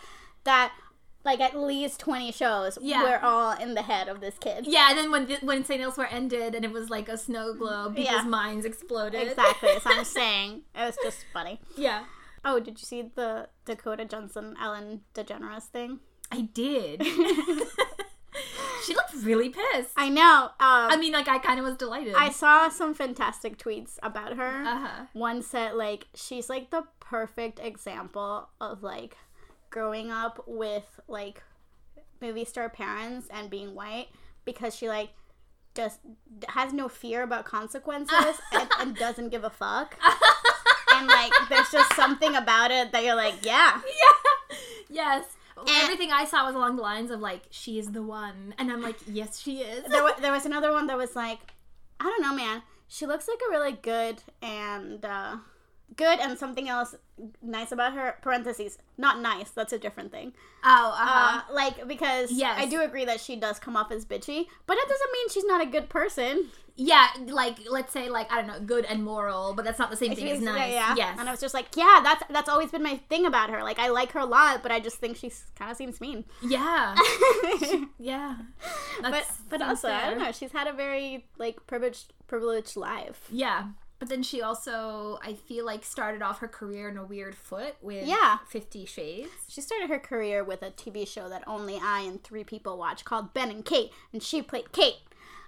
that 0.45 0.73
like 1.27 1.41
at 1.41 1.55
least 1.55 2.01
20 2.01 2.33
shows 2.33 2.79
Yeah. 2.81 3.03
were 3.03 3.23
all 3.23 3.53
in 3.53 3.75
the 3.75 3.83
head 3.83 4.09
of 4.09 4.21
this 4.21 4.39
kid. 4.39 4.65
Yeah, 4.67 4.89
and 4.89 4.97
then 4.99 5.11
when 5.11 5.27
th- 5.27 5.43
when 5.43 5.63
St. 5.65 5.83
Elsewhere 5.83 6.09
ended 6.11 6.55
and 6.55 6.65
it 6.65 6.73
was 6.73 6.89
like 6.89 7.09
a 7.11 7.19
snow 7.19 7.53
globe, 7.53 7.97
people's 7.97 8.15
Yeah. 8.23 8.23
minds 8.23 8.65
exploded. 8.65 9.29
Exactly. 9.29 9.79
so 9.81 9.91
I'm 9.91 10.05
saying 10.21 10.63
it 10.75 10.81
was 10.81 10.97
just 11.03 11.27
funny. 11.35 11.61
Yeah. 11.77 12.05
Oh, 12.45 12.61
did 12.61 12.79
you 12.81 12.87
see 12.87 13.03
the 13.15 13.49
Dakota 13.67 14.05
Johnson 14.07 14.57
Ellen 14.63 15.03
DeGeneres 15.15 15.65
thing? 15.65 15.99
I 16.31 16.43
did. 16.43 17.05
she 18.85 18.95
looked 18.95 19.15
really 19.23 19.49
pissed. 19.49 19.91
I 19.97 20.09
know. 20.09 20.45
Um, 20.61 20.91
I 20.93 20.97
mean, 20.97 21.13
like 21.13 21.27
I 21.29 21.39
kind 21.39 21.59
of 21.59 21.65
was 21.65 21.77
delighted. 21.77 22.15
I 22.17 22.31
saw 22.31 22.69
some 22.69 22.95
fantastic 22.95 23.59
tweets 23.59 23.99
about 24.03 24.37
her. 24.37 24.63
uh 24.65 24.79
huh. 24.87 25.05
One 25.13 25.43
said 25.43 25.75
like 25.75 26.07
she's 26.15 26.49
like 26.49 26.71
the 26.71 26.85
perfect 27.01 27.59
example 27.61 28.49
of 28.61 28.83
like 28.83 29.17
growing 29.77 30.11
up 30.11 30.43
with 30.47 31.01
like 31.07 31.43
movie 32.23 32.47
star 32.47 32.71
parents 32.71 33.29
and 33.31 33.51
being 33.51 33.75
white 33.75 34.07
because 34.47 34.75
she 34.75 34.89
like 34.89 35.11
just 35.75 36.01
has 36.49 36.73
no 36.73 36.89
fear 36.89 37.23
about 37.23 37.45
consequences 37.45 38.41
and, 38.55 38.71
and 38.81 38.97
doesn't 38.97 39.29
give 39.29 39.45
a 39.45 39.51
fuck. 39.51 39.95
and 40.95 41.07
like 41.07 41.31
there's 41.51 41.71
just 41.71 41.95
something 41.95 42.35
about 42.35 42.71
it 42.71 42.91
that 42.93 43.05
you're 43.05 43.15
like, 43.15 43.35
yeah. 43.43 43.83
Yeah. 44.01 44.57
Yes. 44.89 45.25
Everything 45.83 46.11
I 46.11 46.25
saw 46.25 46.47
was 46.47 46.55
along 46.55 46.77
the 46.77 46.83
lines 46.83 47.11
of 47.11 47.21
like, 47.21 47.43
she 47.51 47.79
is 47.79 47.93
the 47.93 48.03
one, 48.03 48.55
and 48.57 48.73
I'm 48.73 48.81
like, 48.81 48.97
yes, 49.07 49.39
she 49.39 49.59
is. 49.59 49.85
There, 49.91 50.03
wa- 50.03 50.15
there 50.21 50.33
was 50.33 50.47
another 50.47 50.71
one 50.71 50.87
that 50.87 50.97
was 50.97 51.15
like, 51.15 51.39
I 52.01 52.05
don't 52.05 52.23
know, 52.23 52.35
man. 52.35 52.63
She 52.89 53.05
looks 53.05 53.29
like 53.29 53.41
a 53.47 53.51
really 53.51 53.73
good 53.73 54.23
and 54.41 55.05
uh, 55.05 55.37
good 55.95 56.19
and 56.19 56.39
something 56.39 56.69
else 56.69 56.95
nice 57.43 57.71
about 57.73 57.93
her. 57.95 58.17
Parentheses, 58.23 58.79
not 58.99 59.21
nice. 59.21 59.51
That's 59.51 59.73
a 59.73 59.79
different 59.79 60.11
thing. 60.13 60.33
Oh, 60.65 60.91
uh 60.99 61.07
huh. 61.07 61.43
Uh, 61.49 61.55
like 61.55 61.87
because 61.87 62.33
Yes. 62.33 62.57
I 62.59 62.67
do 62.67 62.81
agree 62.83 63.05
that 63.05 63.21
she 63.21 63.37
does 63.37 63.59
come 63.59 63.77
off 63.77 63.93
as 63.93 64.05
bitchy, 64.05 64.47
but 64.67 64.75
that 64.75 64.87
doesn't 64.89 65.13
mean 65.13 65.29
she's 65.31 65.45
not 65.45 65.63
a 65.63 65.67
good 65.67 65.89
person. 65.89 66.47
yeah, 66.79 67.07
like 67.29 67.57
let's 67.71 67.91
say 67.93 68.11
like 68.11 68.31
I 68.31 68.37
don't 68.43 68.47
know, 68.49 68.61
good 68.61 68.85
and 68.85 69.03
moral, 69.03 69.55
but 69.55 69.65
that's 69.65 69.79
not 69.79 69.91
the 69.91 69.97
same 69.97 70.15
thing 70.15 70.29
as 70.29 70.43
nice. 70.43 70.73
yeah, 70.73 70.89
yeah. 70.89 70.95
Yes. 70.97 71.17
And 71.19 71.27
I 71.29 71.31
was 71.31 71.41
just 71.41 71.55
like, 71.55 71.75
yeah, 71.75 72.01
that's 72.03 72.23
that's 72.29 72.49
always 72.51 72.71
been 72.71 72.83
my 72.83 72.97
thing 73.09 73.25
about 73.25 73.49
her. 73.51 73.63
Like 73.63 73.79
I 73.79 73.89
like 73.89 74.13
her 74.13 74.21
a 74.21 74.27
lot, 74.27 74.63
but 74.63 74.71
I 74.73 74.81
just 74.81 74.97
think 74.99 75.17
she 75.17 75.31
kind 75.59 75.71
of 75.71 75.77
seems 75.79 76.01
mean. 76.01 76.25
yeah. 76.43 76.95
Yeah. 77.99 78.37
but 79.01 79.11
That's, 79.13 79.37
but 79.49 79.61
sounds 79.61 79.85
also 79.85 79.89
I 79.89 80.11
don't 80.11 80.19
know. 80.19 80.33
She's 80.33 80.53
had 80.53 80.67
a 80.67 80.73
very 80.73 81.27
like 81.39 81.67
privileged 81.67 82.13
privileged 82.27 82.77
life. 82.77 83.27
Yeah. 83.31 83.69
But 83.99 84.11
then 84.11 84.23
she 84.23 84.43
also, 84.43 85.19
I 85.23 85.33
feel 85.35 85.65
like, 85.65 85.83
started 85.85 86.21
off 86.21 86.41
her 86.41 86.49
career 86.49 86.89
in 86.91 86.99
a 86.99 87.05
weird 87.05 87.35
foot 87.35 87.77
with 87.81 88.07
Yeah. 88.07 88.39
Fifty 88.49 88.85
Shades. 88.85 89.31
She 89.49 89.61
started 89.63 89.89
her 89.89 89.99
career 89.99 90.45
with 90.45 90.63
a 90.63 90.71
TV 90.71 91.09
show 91.09 91.29
that 91.31 91.43
only 91.47 91.79
I 91.83 92.01
and 92.01 92.23
three 92.23 92.45
people 92.45 92.77
watch 92.77 93.05
called 93.07 93.33
Ben 93.33 93.51
and 93.51 93.65
Kate, 93.65 93.91
and 94.13 94.23
she 94.23 94.43
played 94.43 94.71
Kate. 94.73 94.97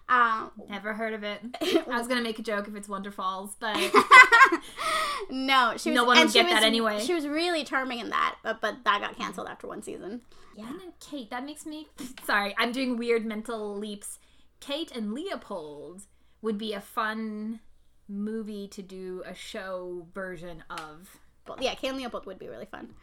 Um, 0.09 0.53
Never 0.71 0.95
heard 0.95 1.13
of 1.13 1.23
it. 1.23 1.41
I 1.61 1.99
was 1.99 2.09
gonna 2.09 2.23
make 2.23 2.39
a 2.39 2.43
joke 2.43 2.67
if 2.67 2.75
it's 2.75 2.89
Wonderfalls, 2.89 3.51
but 3.61 3.77
no, 5.31 5.75
she 5.77 5.91
was. 5.91 5.97
No 5.97 6.05
one 6.05 6.19
would 6.19 6.33
get 6.33 6.47
that 6.47 6.63
anyway. 6.63 7.01
She 7.01 7.15
was 7.15 7.27
really 7.27 7.65
charming 7.65 7.99
in 7.99 8.11
that, 8.11 8.37
but, 8.43 8.61
but 8.61 8.85
that 8.85 9.01
got 9.01 9.17
canceled 9.17 9.49
after 9.49 9.67
one 9.67 9.83
season. 9.83 10.23
yeah. 10.57 10.69
And 10.71 10.81
then 10.81 10.93
Kate, 11.01 11.29
that 11.31 11.45
makes 11.45 11.67
me 11.67 11.89
sorry. 12.25 12.55
I'm 12.59 12.73
doing 12.73 12.97
weird 12.97 13.25
mental 13.27 13.77
leaps. 13.77 14.19
Kate 14.61 14.91
and 14.95 15.13
Leopold 15.13 16.03
would 16.41 16.59
be 16.59 16.73
a 16.73 16.81
fun 16.81 17.61
movie 18.09 18.69
to 18.69 18.83
do 18.83 19.23
a 19.27 19.35
show 19.35 20.07
version 20.15 20.65
of. 20.71 21.19
But 21.45 21.63
yeah, 21.63 21.75
Kate 21.75 21.89
and 21.89 21.99
Leopold 21.99 22.27
would 22.27 22.39
be 22.39 22.49
really 22.49 22.67
fun. 22.67 22.95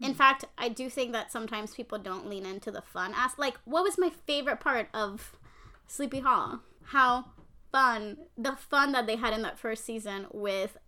In 0.00 0.14
fact, 0.14 0.44
I 0.56 0.68
do 0.68 0.88
think 0.88 1.12
that 1.12 1.32
sometimes 1.32 1.74
people 1.74 1.98
don't 1.98 2.28
lean 2.28 2.46
into 2.46 2.70
the 2.70 2.82
fun. 2.82 3.12
Ask 3.16 3.36
like, 3.36 3.58
what 3.64 3.82
was 3.82 3.98
my 3.98 4.10
favorite 4.26 4.60
part 4.60 4.88
of 4.94 5.32
Sleepy 5.88 6.20
Hollow? 6.20 6.60
How 6.84 7.24
fun 7.72 8.16
the 8.36 8.56
fun 8.56 8.92
that 8.92 9.06
they 9.06 9.16
had 9.16 9.34
in 9.34 9.42
that 9.42 9.58
first 9.58 9.84
season 9.84 10.26
with 10.32 10.78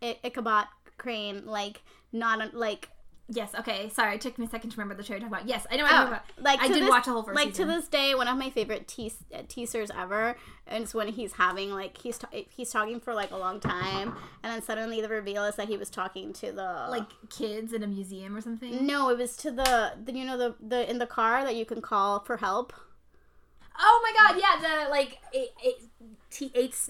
Ichabod 0.00 0.66
Crane, 0.98 1.46
like 1.46 1.82
not 2.12 2.54
like 2.54 2.90
Yes. 3.32 3.54
Okay. 3.54 3.88
Sorry. 3.90 4.16
It 4.16 4.20
took 4.20 4.38
me 4.38 4.46
a 4.46 4.48
second 4.48 4.70
to 4.70 4.76
remember 4.76 4.94
the 5.00 5.06
show 5.06 5.12
you're 5.14 5.20
talking 5.20 5.32
about. 5.34 5.48
Yes, 5.48 5.64
I 5.70 5.76
know. 5.76 5.84
What 5.84 5.92
Oh, 5.94 6.06
about. 6.08 6.22
like 6.40 6.60
I 6.60 6.66
did 6.68 6.82
this- 6.82 6.90
watch 6.90 7.06
a 7.06 7.12
whole 7.12 7.22
first 7.22 7.36
like 7.36 7.50
season. 7.50 7.68
to 7.68 7.74
this 7.74 7.88
day 7.88 8.14
one 8.14 8.26
of 8.28 8.36
my 8.36 8.50
favorite 8.50 8.88
te- 8.88 9.12
uh, 9.32 9.42
teasers 9.48 9.90
ever 9.96 10.36
and 10.66 10.82
it's 10.84 10.94
when 10.94 11.08
he's 11.08 11.34
having 11.34 11.70
like 11.70 11.96
he's 11.98 12.18
ta- 12.18 12.28
he's 12.48 12.70
talking 12.70 12.98
for 13.00 13.14
like 13.14 13.30
a 13.30 13.36
long 13.36 13.60
time 13.60 14.14
and 14.42 14.52
then 14.52 14.60
suddenly 14.62 15.00
the 15.00 15.08
reveal 15.08 15.44
is 15.44 15.54
that 15.56 15.68
he 15.68 15.76
was 15.76 15.90
talking 15.90 16.32
to 16.32 16.50
the 16.52 16.86
like 16.90 17.06
kids 17.28 17.72
in 17.72 17.82
a 17.82 17.86
museum 17.86 18.36
or 18.36 18.40
something. 18.40 18.84
no 18.86 19.08
it 19.10 19.18
was 19.18 19.36
to 19.36 19.50
the, 19.52 19.92
the 20.04 20.12
you 20.12 20.24
know 20.24 20.36
the 20.36 20.54
the 20.60 20.88
in 20.90 20.98
the 20.98 21.06
car 21.06 21.44
that 21.44 21.54
you 21.54 21.64
can 21.64 21.80
call 21.80 22.20
for 22.20 22.38
help 22.38 22.72
Oh 23.78 24.00
my 24.02 24.12
god, 24.12 24.40
yeah, 24.40 24.84
the 24.84 24.90
like 24.90 25.18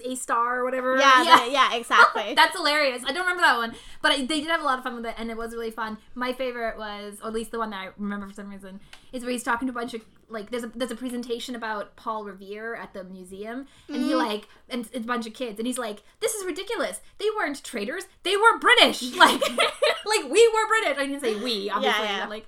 a 0.05 0.15
star 0.15 0.59
or 0.59 0.63
whatever. 0.63 0.97
yeah 0.97 1.23
yeah, 1.23 1.45
yeah 1.45 1.73
exactly 1.75 2.33
That's 2.35 2.55
hilarious. 2.55 3.03
I 3.05 3.11
don't 3.11 3.23
remember 3.23 3.41
that 3.41 3.57
one, 3.57 3.73
but 4.01 4.11
I, 4.11 4.17
they 4.25 4.39
did 4.39 4.47
have 4.47 4.61
a 4.61 4.63
lot 4.63 4.77
of 4.77 4.83
fun 4.83 4.95
with 4.95 5.05
it, 5.05 5.15
and 5.17 5.29
it 5.29 5.37
was 5.37 5.53
really 5.53 5.71
fun. 5.71 5.97
My 6.15 6.33
favorite 6.33 6.77
was, 6.77 7.19
or 7.21 7.27
at 7.27 7.33
least 7.33 7.51
the 7.51 7.59
one 7.59 7.71
that 7.71 7.77
I 7.77 7.89
remember 7.97 8.27
for 8.27 8.33
some 8.33 8.49
reason, 8.49 8.79
is 9.11 9.23
where 9.23 9.31
he's 9.31 9.43
talking 9.43 9.67
to 9.67 9.71
a 9.71 9.75
bunch 9.75 9.93
of 9.93 10.01
like 10.29 10.51
there's 10.51 10.63
a 10.63 10.67
there's 10.67 10.91
a 10.91 10.95
presentation 10.95 11.55
about 11.55 11.95
Paul 11.95 12.23
Revere 12.23 12.75
at 12.75 12.93
the 12.93 13.03
museum, 13.03 13.67
and 13.87 13.97
he 13.97 14.15
like 14.15 14.47
and 14.69 14.87
it's 14.93 15.05
a 15.05 15.07
bunch 15.07 15.27
of 15.27 15.33
kids, 15.33 15.59
and 15.59 15.67
he's 15.67 15.77
like, 15.77 16.03
"This 16.19 16.33
is 16.33 16.45
ridiculous. 16.45 17.01
They 17.17 17.27
weren't 17.35 17.63
traitors. 17.63 18.05
They 18.23 18.37
were 18.37 18.57
British. 18.59 19.01
Like 19.21 19.41
like 20.05 20.31
we 20.31 20.47
were 20.47 20.67
British. 20.67 20.97
I 20.97 21.05
didn't 21.05 21.21
say 21.21 21.35
we, 21.35 21.69
obviously. 21.69 22.05
yeah. 22.05 22.21
but, 22.21 22.29
like 22.29 22.47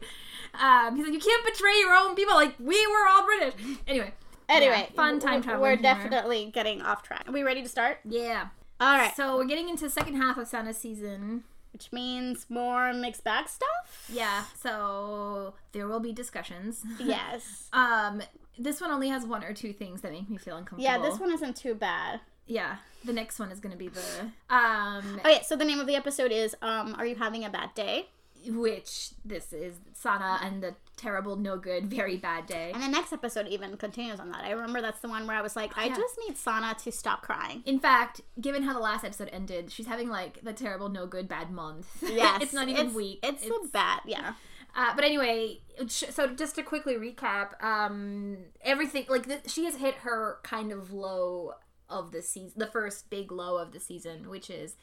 um, 0.60 0.96
he's 0.96 1.06
like, 1.06 1.13
you 1.13 1.20
can't 1.20 1.46
betray 1.46 1.78
your 1.80 1.94
own 1.94 2.16
people. 2.16 2.36
Like 2.36 2.56
we 2.60 2.86
were 2.88 3.08
all 3.10 3.25
British. 3.25 3.54
Anyway. 3.88 4.13
Anyway 4.50 4.88
Yeah, 4.90 4.96
fun 4.96 5.20
time 5.20 5.42
traveling 5.42 5.62
we're 5.62 5.70
humor. 5.78 5.82
definitely 5.82 6.52
getting 6.54 6.82
off 6.82 7.04
track 7.04 7.24
are 7.28 7.32
we 7.32 7.44
ready 7.44 7.62
to 7.64 7.70
start 7.70 8.00
Yeah. 8.06 8.48
all 8.80 8.98
right 8.98 9.16
So 9.16 9.38
we're 9.38 9.46
getting 9.46 9.70
into 9.70 9.84
the 9.86 9.90
second 9.90 10.16
half 10.16 10.38
of 10.38 10.48
Santa 10.48 10.74
season. 10.74 11.44
which 11.74 11.92
means 11.92 12.46
more 12.50 12.94
mixed 12.94 13.24
bag 13.24 13.48
stuff 13.50 14.06
Yeah. 14.10 14.44
So 14.62 15.54
there 15.72 15.88
will 15.88 16.00
be 16.00 16.12
discussions. 16.14 16.84
yes 17.00 17.70
Um, 17.74 18.22
this 18.58 18.80
one 18.82 18.92
only 18.92 19.10
has 19.10 19.26
one 19.26 19.44
or 19.44 19.54
two 19.54 19.74
things 19.74 20.02
that 20.02 20.12
make 20.12 20.30
me 20.30 20.38
feel 20.38 20.56
uncomfortable. 20.58 20.84
yeah 20.84 20.98
this 21.00 21.20
one 21.20 21.32
isn't 21.32 21.56
too 21.56 21.74
bad 21.76 22.20
Yeah. 22.46 22.78
The 23.06 23.14
next 23.14 23.38
one 23.40 23.52
is 23.52 23.60
going 23.60 23.74
to 23.74 23.78
be 23.78 23.90
the 23.90 24.32
um, 24.50 25.18
okay 25.20 25.42
so 25.46 25.56
the 25.58 25.66
name 25.66 25.80
of 25.80 25.88
the 25.88 25.96
episode 25.96 26.32
is 26.32 26.56
um 26.62 26.96
are 26.98 27.06
you 27.06 27.16
having 27.16 27.44
a 27.44 27.50
bad 27.50 27.74
day 27.74 28.08
which 28.48 29.10
this 29.26 29.54
is 29.54 29.76
Sana 29.94 30.40
and 30.44 30.62
the 30.64 30.76
terrible, 30.98 31.36
no 31.36 31.58
good, 31.58 31.86
very 31.88 32.18
bad 32.18 32.46
day. 32.46 32.72
And 32.74 32.84
the 32.84 32.88
next 32.88 33.12
episode 33.14 33.48
even 33.48 33.76
continues 33.78 34.20
on 34.20 34.32
that. 34.32 34.44
I 34.44 34.52
remember 34.52 34.82
that's 34.82 35.00
the 35.00 35.08
one 35.10 35.26
where 35.28 35.36
I 35.36 35.42
was 35.42 35.56
like, 35.56 35.78
I 35.78 35.86
Yeah. 35.86 35.96
just 35.96 36.16
need 36.28 36.38
Sana 36.38 36.76
to 36.84 36.92
stop 36.92 37.22
crying. 37.24 37.64
In 37.66 37.80
fact, 37.80 38.22
given 38.40 38.64
how 38.64 38.74
the 38.74 38.80
last 38.80 39.04
episode 39.04 39.30
ended, 39.34 39.72
she's 39.72 39.88
having 39.88 40.10
like 40.10 40.44
the 40.44 40.54
terrible, 40.54 40.90
no 40.90 41.06
good, 41.08 41.28
bad 41.28 41.52
month. 41.52 41.88
Yes, 42.14 42.42
it's 42.44 42.54
not 42.54 42.70
even 42.70 42.94
week. 42.94 43.20
It's, 43.24 43.46
a 43.46 43.68
bad, 43.72 44.02
yeah. 44.06 44.34
Uh, 44.76 44.94
but 44.96 45.04
anyway, 45.04 45.60
so 45.88 46.28
just 46.34 46.56
to 46.56 46.64
quickly 46.64 46.96
recap, 46.96 47.62
um, 47.64 48.38
everything 48.62 49.06
like 49.10 49.28
th- 49.28 49.48
she 49.50 49.66
has 49.66 49.76
hit 49.76 49.96
her 49.96 50.40
kind 50.44 50.72
of 50.72 50.92
low 50.92 51.54
of 51.90 52.12
the 52.12 52.22
season, 52.22 52.54
the 52.58 52.68
first 52.68 53.10
big 53.10 53.32
low 53.32 53.58
of 53.58 53.72
the 53.72 53.80
season, 53.80 54.30
which 54.30 54.50
is 54.50 54.76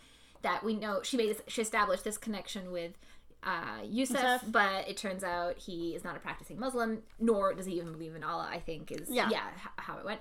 that 0.43 0.63
we 0.65 0.75
know 0.77 1.01
she 1.03 1.17
made 1.17 1.31
this, 1.31 1.43
she 1.49 1.61
established 1.63 2.05
this 2.05 2.17
connection 2.19 2.71
with 2.73 2.93
uh, 3.43 3.83
Yusuf, 3.85 4.17
Yusuf. 4.23 4.43
but 4.49 4.89
it 4.89 4.97
turns 4.97 5.25
out 5.25 5.59
he 5.59 5.95
is 5.95 6.05
not 6.05 6.17
a 6.17 6.21
practicing 6.21 6.59
Muslim, 6.59 7.03
nor 7.19 7.55
does 7.55 7.67
he 7.67 7.75
even 7.75 7.93
believe 7.93 8.15
in 8.15 8.23
Allah. 8.25 8.49
I 8.51 8.59
think 8.59 8.91
is 8.93 9.09
Yeah. 9.11 9.29
yeah 9.31 9.49
how 9.77 9.99
it 9.99 10.05
went. 10.05 10.21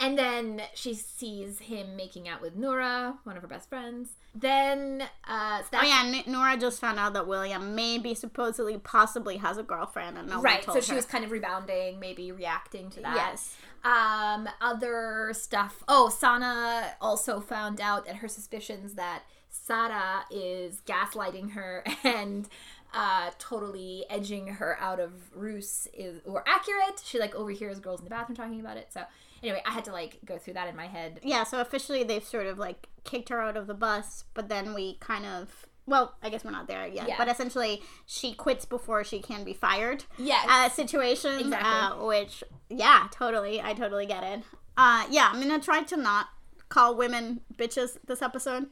And 0.00 0.18
then 0.18 0.62
she 0.74 0.94
sees 0.94 1.60
him 1.60 1.94
making 1.96 2.28
out 2.28 2.40
with 2.40 2.56
Nora, 2.56 3.18
one 3.22 3.36
of 3.36 3.42
her 3.42 3.48
best 3.48 3.68
friends. 3.68 4.10
Then, 4.34 5.04
uh, 5.28 5.62
so 5.62 5.78
Oh 5.80 5.82
yeah, 5.82 6.02
N- 6.04 6.24
Nora 6.32 6.56
just 6.56 6.80
found 6.80 6.98
out 6.98 7.12
that 7.14 7.28
William 7.28 7.76
maybe 7.76 8.14
supposedly 8.14 8.78
possibly 8.78 9.36
has 9.36 9.58
a 9.58 9.62
girlfriend 9.62 10.18
and 10.18 10.28
no 10.28 10.36
one 10.36 10.44
right. 10.44 10.64
So 10.64 10.80
she 10.80 10.90
her. 10.90 10.96
was 10.96 11.04
kind 11.04 11.24
of 11.24 11.30
rebounding, 11.30 12.00
maybe 12.00 12.32
reacting 12.32 12.90
to 12.90 13.00
that. 13.02 13.14
Yes. 13.14 13.56
Um, 13.84 14.48
other 14.60 15.30
stuff. 15.34 15.84
Oh, 15.86 16.08
Sana 16.08 16.94
also 17.00 17.40
found 17.40 17.80
out 17.80 18.04
that 18.06 18.16
her 18.16 18.28
suspicions 18.28 18.94
that 18.94 19.22
Sara 19.64 20.24
is 20.30 20.80
gaslighting 20.86 21.52
her 21.52 21.84
and 22.04 22.48
uh, 22.94 23.30
totally 23.38 24.04
edging 24.10 24.46
her 24.48 24.76
out 24.80 25.00
of 25.00 25.12
russ 25.34 25.88
is 25.94 26.20
were 26.26 26.44
accurate. 26.46 27.00
She 27.04 27.18
like 27.18 27.34
overhears 27.34 27.80
girls 27.80 28.00
in 28.00 28.04
the 28.04 28.10
bathroom 28.10 28.36
talking 28.36 28.60
about 28.60 28.76
it. 28.76 28.92
So 28.92 29.02
anyway, 29.42 29.62
I 29.66 29.70
had 29.70 29.84
to 29.86 29.92
like 29.92 30.18
go 30.24 30.36
through 30.38 30.54
that 30.54 30.68
in 30.68 30.76
my 30.76 30.86
head. 30.86 31.20
Yeah, 31.22 31.44
so 31.44 31.60
officially 31.60 32.02
they've 32.04 32.24
sort 32.24 32.46
of 32.46 32.58
like 32.58 32.88
kicked 33.04 33.28
her 33.30 33.40
out 33.40 33.56
of 33.56 33.66
the 33.66 33.74
bus, 33.74 34.24
but 34.34 34.48
then 34.48 34.74
we 34.74 34.94
kind 35.00 35.24
of 35.26 35.66
well, 35.84 36.14
I 36.22 36.28
guess 36.30 36.44
we're 36.44 36.52
not 36.52 36.68
there 36.68 36.86
yet, 36.86 37.08
Yeah. 37.08 37.16
but 37.18 37.26
essentially 37.28 37.82
she 38.06 38.34
quits 38.34 38.64
before 38.64 39.02
she 39.02 39.18
can 39.20 39.42
be 39.42 39.52
fired. 39.52 40.04
Yeah, 40.16 40.40
Uh, 40.48 40.68
situation, 40.68 41.40
Exactly. 41.40 41.68
uh, 41.70 42.04
which 42.06 42.44
yeah, 42.68 43.08
totally, 43.10 43.60
I 43.60 43.74
totally 43.74 44.06
get 44.06 44.22
it. 44.22 44.42
Uh, 44.76 45.06
yeah, 45.10 45.30
I'm 45.32 45.40
gonna 45.40 45.58
try 45.58 45.82
to 45.82 45.96
not 45.96 46.26
call 46.68 46.94
women 46.94 47.40
bitches 47.56 47.98
this 48.06 48.22
episode, 48.22 48.68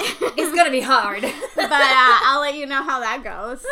it's 0.00 0.54
gonna 0.54 0.70
be 0.70 0.80
hard. 0.80 1.22
but 1.56 1.70
uh, 1.70 2.18
I'll 2.24 2.40
let 2.40 2.54
you 2.54 2.66
know 2.66 2.82
how 2.82 3.00
that 3.00 3.22
goes. 3.22 3.64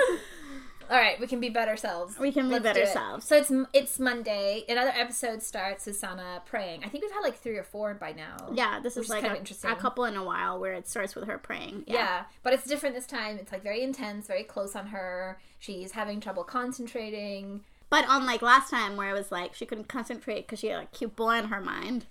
All 0.90 0.98
right, 0.98 1.18
we 1.18 1.26
can 1.26 1.40
be 1.40 1.48
better 1.48 1.76
selves. 1.76 2.18
We 2.18 2.32
can 2.32 2.48
be 2.48 2.54
Let's 2.54 2.64
better 2.64 2.84
selves. 2.84 3.26
So 3.26 3.36
it's 3.36 3.50
it's 3.72 3.98
Monday. 3.98 4.64
Another 4.68 4.92
episode 4.94 5.42
starts 5.42 5.86
with 5.86 5.96
Sana 5.96 6.42
praying. 6.44 6.84
I 6.84 6.88
think 6.88 7.02
we've 7.02 7.12
had 7.12 7.20
like 7.20 7.38
three 7.38 7.56
or 7.56 7.62
four 7.62 7.94
by 7.94 8.12
now. 8.12 8.50
Yeah, 8.52 8.78
this 8.80 8.98
is 8.98 9.08
like 9.08 9.24
a, 9.24 9.36
interesting. 9.36 9.70
a 9.70 9.76
couple 9.76 10.04
in 10.04 10.16
a 10.16 10.24
while 10.24 10.60
where 10.60 10.74
it 10.74 10.86
starts 10.86 11.14
with 11.14 11.24
her 11.28 11.38
praying. 11.38 11.84
Yeah. 11.86 11.94
Yeah. 11.94 12.22
but 12.42 12.52
it's 12.52 12.64
different 12.64 12.94
this 12.94 13.06
time. 13.06 13.38
It's 13.38 13.52
like 13.52 13.62
very 13.62 13.82
intense, 13.82 14.26
very 14.26 14.44
close 14.44 14.76
on 14.76 14.88
her. 14.88 15.38
She's 15.58 15.92
having 15.92 16.20
trouble 16.20 16.44
concentrating. 16.44 17.62
But 17.88 18.04
unlike 18.08 18.42
last 18.42 18.70
time 18.70 18.96
where 18.96 19.10
it 19.10 19.14
was 19.14 19.32
like 19.32 19.54
she 19.54 19.64
couldn't 19.64 19.88
concentrate 19.88 20.46
because 20.46 20.58
she 20.58 20.66
had 20.66 20.82
a 20.82 20.86
cute 20.86 21.16
boy 21.16 21.38
in 21.38 21.46
her 21.46 21.60
mind, 21.60 22.06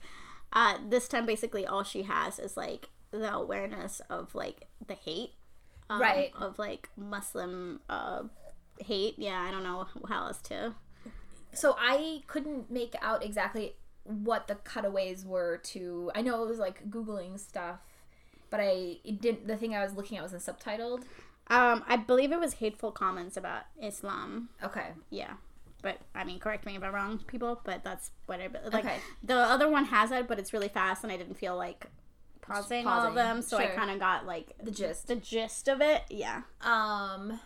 uh, 0.53 0.77
this 0.87 1.07
time 1.07 1.25
basically 1.25 1.67
all 1.67 1.83
she 1.83 2.03
has 2.03 2.39
is 2.39 2.57
like 2.57 2.89
the 3.11 3.33
awareness 3.33 4.01
of 4.09 4.33
like 4.35 4.67
the 4.87 4.95
hate. 4.95 5.31
um, 5.89 6.01
Right. 6.01 6.31
Of 6.39 6.57
like 6.59 6.89
Muslim 6.97 7.81
uh, 7.89 8.23
hate. 8.79 9.15
Yeah, 9.17 9.39
I 9.41 9.51
don't 9.51 9.63
know 9.63 9.87
how 10.07 10.27
else 10.27 10.41
to. 10.43 10.73
So 11.53 11.75
I 11.77 12.23
couldn't 12.27 12.71
make 12.71 12.95
out 13.01 13.23
exactly 13.23 13.75
what 14.03 14.47
the 14.47 14.55
cutaways 14.55 15.25
were 15.25 15.57
to. 15.57 16.11
I 16.15 16.21
know 16.21 16.43
it 16.43 16.47
was 16.49 16.59
like 16.59 16.89
googling 16.89 17.37
stuff, 17.39 17.79
but 18.49 18.59
I 18.61 18.97
didn't. 19.05 19.47
The 19.47 19.57
thing 19.57 19.75
I 19.75 19.83
was 19.83 19.93
looking 19.95 20.17
at 20.17 20.23
wasn't 20.23 20.43
subtitled. 20.43 21.03
Um, 21.47 21.83
I 21.87 21.97
believe 21.97 22.31
it 22.31 22.39
was 22.39 22.53
hateful 22.53 22.91
comments 22.91 23.35
about 23.35 23.63
Islam. 23.81 24.49
Okay. 24.63 24.87
Yeah. 25.09 25.33
But 25.81 25.97
I 26.15 26.23
mean, 26.23 26.39
correct 26.39 26.65
me 26.65 26.77
if 26.77 26.83
I'm 26.83 26.93
wrong, 26.95 27.19
people. 27.27 27.59
But 27.65 27.83
that's 27.83 28.11
what 28.27 28.39
I 28.39 28.47
like. 28.71 28.85
Okay. 28.85 28.97
The 29.23 29.35
other 29.35 29.69
one 29.69 29.85
has 29.85 30.11
it, 30.11 30.27
but 30.27 30.39
it's 30.39 30.53
really 30.53 30.69
fast, 30.69 31.03
and 31.03 31.11
I 31.11 31.17
didn't 31.17 31.35
feel 31.35 31.57
like 31.57 31.87
pausing, 32.41 32.85
all 32.87 33.05
of 33.05 33.13
them, 33.15 33.41
so 33.41 33.57
I 33.57 33.67
kind 33.67 33.89
of 33.91 33.99
got 33.99 34.25
like 34.25 34.53
The 34.63 34.71
gist. 34.71 35.07
the 35.07 35.15
gist 35.15 35.67
of 35.67 35.81
it. 35.81 36.03
Yeah. 36.09 36.41
Um. 36.61 37.39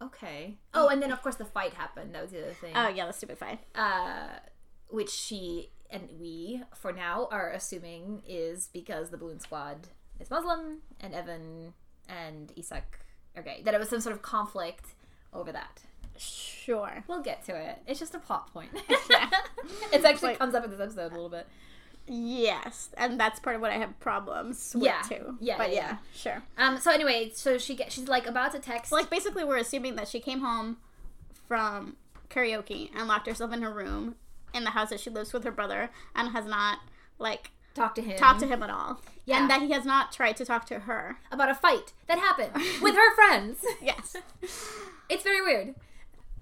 Okay. 0.00 0.58
Oh, 0.74 0.88
and 0.88 1.00
then 1.02 1.12
of 1.12 1.22
course 1.22 1.36
the 1.36 1.44
fight 1.44 1.74
happened. 1.74 2.14
That 2.14 2.22
was 2.22 2.32
the 2.32 2.42
other 2.42 2.52
thing. 2.54 2.72
Oh 2.74 2.88
yeah, 2.88 3.06
the 3.06 3.12
stupid 3.12 3.38
fight. 3.38 3.60
uh, 3.74 4.28
which 4.88 5.10
she 5.10 5.70
and 5.90 6.08
we, 6.18 6.62
for 6.74 6.92
now, 6.92 7.28
are 7.30 7.50
assuming 7.50 8.22
is 8.26 8.68
because 8.72 9.10
the 9.10 9.16
Balloon 9.18 9.38
Squad 9.40 9.88
is 10.18 10.30
Muslim 10.30 10.78
and 11.00 11.14
Evan 11.14 11.74
and 12.08 12.50
Isak 12.56 13.00
are 13.36 13.42
gay. 13.42 13.62
That 13.64 13.74
it 13.74 13.78
was 13.80 13.90
some 13.90 14.00
sort 14.00 14.14
of 14.16 14.22
conflict 14.22 14.94
over 15.34 15.52
that. 15.52 15.82
Sure. 16.18 17.04
We'll 17.08 17.22
get 17.22 17.44
to 17.46 17.56
it. 17.56 17.78
It's 17.86 17.98
just 18.00 18.14
a 18.14 18.18
plot 18.18 18.52
point. 18.52 18.70
Yeah. 19.10 19.28
it 19.92 20.04
actually 20.04 20.28
Like- 20.30 20.38
comes 20.38 20.54
up 20.54 20.64
in 20.64 20.70
this 20.70 20.80
episode 20.80 21.12
a 21.12 21.14
little 21.14 21.28
bit. 21.28 21.46
Yes, 22.06 22.90
and 22.98 23.18
that's 23.18 23.38
part 23.40 23.56
of 23.56 23.62
what 23.62 23.70
I 23.70 23.78
have 23.78 23.98
problems 24.00 24.72
with 24.74 24.84
Yeah. 24.84 25.02
too. 25.02 25.36
Yeah, 25.40 25.56
but 25.56 25.70
yeah, 25.70 25.76
yeah, 25.76 25.96
sure. 26.14 26.42
Um. 26.58 26.78
So 26.78 26.90
anyway, 26.90 27.30
so 27.34 27.58
she 27.58 27.74
get 27.74 27.92
she's 27.92 28.08
like 28.08 28.26
about 28.26 28.52
to 28.52 28.58
text. 28.58 28.90
So 28.90 28.96
like 28.96 29.08
basically, 29.10 29.44
we're 29.44 29.56
assuming 29.58 29.94
that 29.96 30.08
she 30.08 30.20
came 30.20 30.40
home 30.40 30.78
from 31.46 31.96
karaoke 32.28 32.90
and 32.96 33.06
locked 33.08 33.26
herself 33.26 33.52
in 33.52 33.62
her 33.62 33.72
room 33.72 34.16
in 34.54 34.64
the 34.64 34.70
house 34.70 34.90
that 34.90 35.00
she 35.00 35.10
lives 35.10 35.32
with 35.32 35.44
her 35.44 35.50
brother 35.50 35.90
and 36.14 36.30
has 36.30 36.44
not 36.46 36.78
like 37.18 37.50
talked 37.74 37.96
to 37.96 38.02
him. 38.02 38.18
talked 38.18 38.40
to 38.40 38.46
him 38.46 38.62
at 38.62 38.70
all. 38.70 39.00
Yeah. 39.24 39.40
and 39.40 39.48
that 39.50 39.62
he 39.62 39.70
has 39.70 39.84
not 39.84 40.10
tried 40.12 40.36
to 40.38 40.44
talk 40.44 40.66
to 40.66 40.80
her. 40.80 41.18
about 41.30 41.48
a 41.48 41.54
fight 41.54 41.92
that 42.08 42.18
happened 42.18 42.50
with 42.82 42.94
her 42.96 43.14
friends. 43.14 43.58
Yes, 43.80 44.16
It's 45.08 45.22
very 45.22 45.40
weird. 45.40 45.74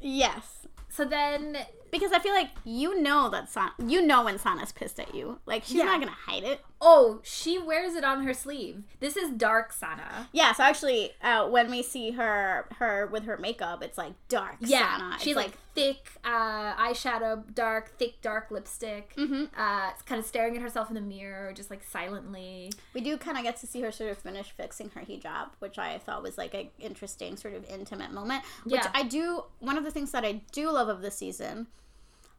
yes. 0.00 0.66
So 0.88 1.04
then 1.04 1.58
Because 1.90 2.12
I 2.12 2.18
feel 2.20 2.32
like 2.34 2.50
you 2.64 3.00
know 3.00 3.28
that 3.30 3.48
Sana, 3.50 3.72
you 3.86 4.00
know 4.02 4.24
when 4.24 4.38
Sana's 4.38 4.72
pissed 4.72 5.00
at 5.00 5.14
you. 5.14 5.38
Like 5.46 5.64
she's 5.64 5.76
Yeah. 5.76 5.84
not 5.84 6.00
gonna 6.00 6.12
hide 6.12 6.44
it. 6.44 6.64
Oh, 6.82 7.20
she 7.22 7.58
wears 7.58 7.94
it 7.94 8.04
on 8.04 8.24
her 8.24 8.32
sleeve. 8.32 8.84
This 9.00 9.14
is 9.16 9.30
dark 9.32 9.72
Sana. 9.72 10.28
Yeah. 10.32 10.52
So 10.52 10.62
actually, 10.62 11.12
uh, 11.22 11.46
when 11.48 11.70
we 11.70 11.82
see 11.82 12.12
her 12.12 12.66
her 12.78 13.06
with 13.06 13.24
her 13.24 13.36
makeup, 13.36 13.82
it's 13.82 13.98
like 13.98 14.14
dark 14.28 14.56
Yeah, 14.60 14.96
Sana. 14.96 15.14
It's 15.16 15.22
she's 15.24 15.36
like, 15.36 15.58
thick 15.74 16.08
uh, 16.24 16.74
eyeshadow, 16.76 17.54
dark, 17.54 17.98
thick, 17.98 18.22
dark 18.22 18.50
lipstick. 18.50 19.14
Mhm. 19.16 19.48
Uh, 19.56 19.90
kind 20.06 20.18
of 20.18 20.24
staring 20.24 20.56
at 20.56 20.62
herself 20.62 20.88
in 20.88 20.94
the 20.94 21.00
mirror, 21.02 21.52
just 21.52 21.70
like 21.70 21.82
silently. 21.84 22.72
we 22.94 23.02
do 23.02 23.16
kind 23.18 23.36
of 23.36 23.42
get 23.44 23.56
to 23.58 23.66
see 23.66 23.82
her 23.82 23.92
sort 23.92 24.10
of 24.10 24.18
finish 24.18 24.50
fixing 24.50 24.88
her 24.94 25.02
hijab, 25.02 25.50
which 25.58 25.78
I 25.78 25.98
thought 25.98 26.22
was 26.22 26.38
like 26.38 26.54
an 26.54 26.70
interesting 26.78 27.36
sort 27.36 27.54
of 27.54 27.68
intimate 27.68 28.10
moment. 28.12 28.42
Which 28.64 28.74
Yeah. 28.76 28.90
I 28.94 29.02
do. 29.02 29.44
One 29.58 29.76
of 29.76 29.84
the 29.84 29.90
things 29.90 30.12
that 30.12 30.24
I 30.24 30.40
do 30.52 30.70
love 30.70 30.88
of 30.88 31.02
this 31.02 31.16
season. 31.18 31.66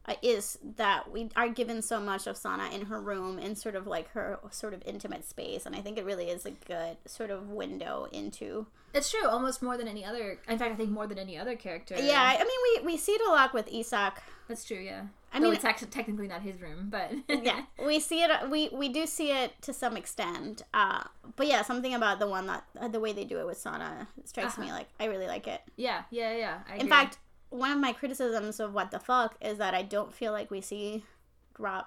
Uh, 0.07 0.15
is 0.23 0.57
that 0.77 1.11
we 1.11 1.29
are 1.35 1.47
given 1.47 1.79
so 1.81 1.99
much 1.99 2.25
of 2.25 2.35
Sana 2.35 2.69
in 2.73 2.87
her 2.87 2.99
room 2.99 3.37
in 3.37 3.55
sort 3.55 3.75
of 3.75 3.85
like 3.85 4.09
her 4.13 4.39
sort 4.49 4.73
of 4.73 4.81
intimate 4.83 5.23
space, 5.29 5.65
and 5.67 5.75
I 5.75 5.81
think 5.81 5.97
it 5.99 6.05
really 6.05 6.29
is 6.29 6.43
a 6.45 6.51
good 6.51 6.97
sort 7.05 7.29
of 7.29 7.49
window 7.49 8.07
into 8.11 8.65
It's 8.95 9.11
true, 9.11 9.27
almost 9.27 9.61
more 9.61 9.77
than 9.77 9.87
any 9.87 10.03
other. 10.03 10.39
In 10.49 10.57
fact, 10.57 10.71
I 10.71 10.75
think 10.75 10.89
more 10.89 11.05
than 11.05 11.19
any 11.19 11.37
other 11.37 11.55
character. 11.55 11.95
Yeah, 11.99 12.19
I 12.19 12.33
I 12.35 12.43
mean, 12.43 12.83
we, 12.85 12.93
we 12.93 12.97
see 12.97 13.11
it 13.11 13.21
a 13.21 13.29
lot 13.29 13.53
with 13.53 13.67
Isak. 13.71 14.23
that's 14.47 14.65
true. 14.65 14.79
Yeah, 14.79 15.03
I 15.31 15.37
I 15.37 15.39
mean- 15.39 15.53
it's 15.53 15.63
actually 15.65 15.89
technically 15.89 16.27
not 16.27 16.41
his 16.41 16.59
room, 16.59 16.87
but 16.89 17.11
Yeah, 17.43 17.61
we 17.85 17.99
see 17.99 18.23
it. 18.23 18.31
We 18.49 18.69
we 18.73 18.89
do 18.89 19.05
see 19.05 19.29
it 19.31 19.51
to 19.61 19.71
some 19.71 19.95
extent. 19.95 20.63
Uh, 20.73 21.03
but 21.35 21.45
yeah, 21.45 21.61
something 21.61 21.93
about 21.93 22.17
the 22.17 22.27
one 22.27 22.47
that 22.47 22.63
uh, 22.81 22.87
the 22.87 22.99
way 22.99 23.13
they 23.13 23.23
do 23.25 23.37
it 23.39 23.45
with 23.45 23.59
Sana 23.59 24.07
strikes 24.25 24.57
me 24.57 24.71
like 24.71 24.87
I 24.99 25.05
really 25.05 25.27
like 25.27 25.47
it. 25.47 25.61
yeah, 25.77 26.03
yeah, 26.09 26.35
yeah. 26.35 26.57
I 26.67 26.73
In 26.73 26.79
agree. 26.81 26.89
fact, 26.89 27.17
one 27.51 27.71
of 27.71 27.77
my 27.77 27.93
criticisms 27.93 28.59
of 28.59 28.73
what 28.73 28.89
the 28.91 28.99
fuck 28.99 29.35
is 29.41 29.59
that 29.59 29.73
I 29.75 29.83
don't 29.83 30.11
feel 30.11 30.31
like 30.31 30.49
we 30.49 30.59
see 30.61 31.03
Rob 31.59 31.85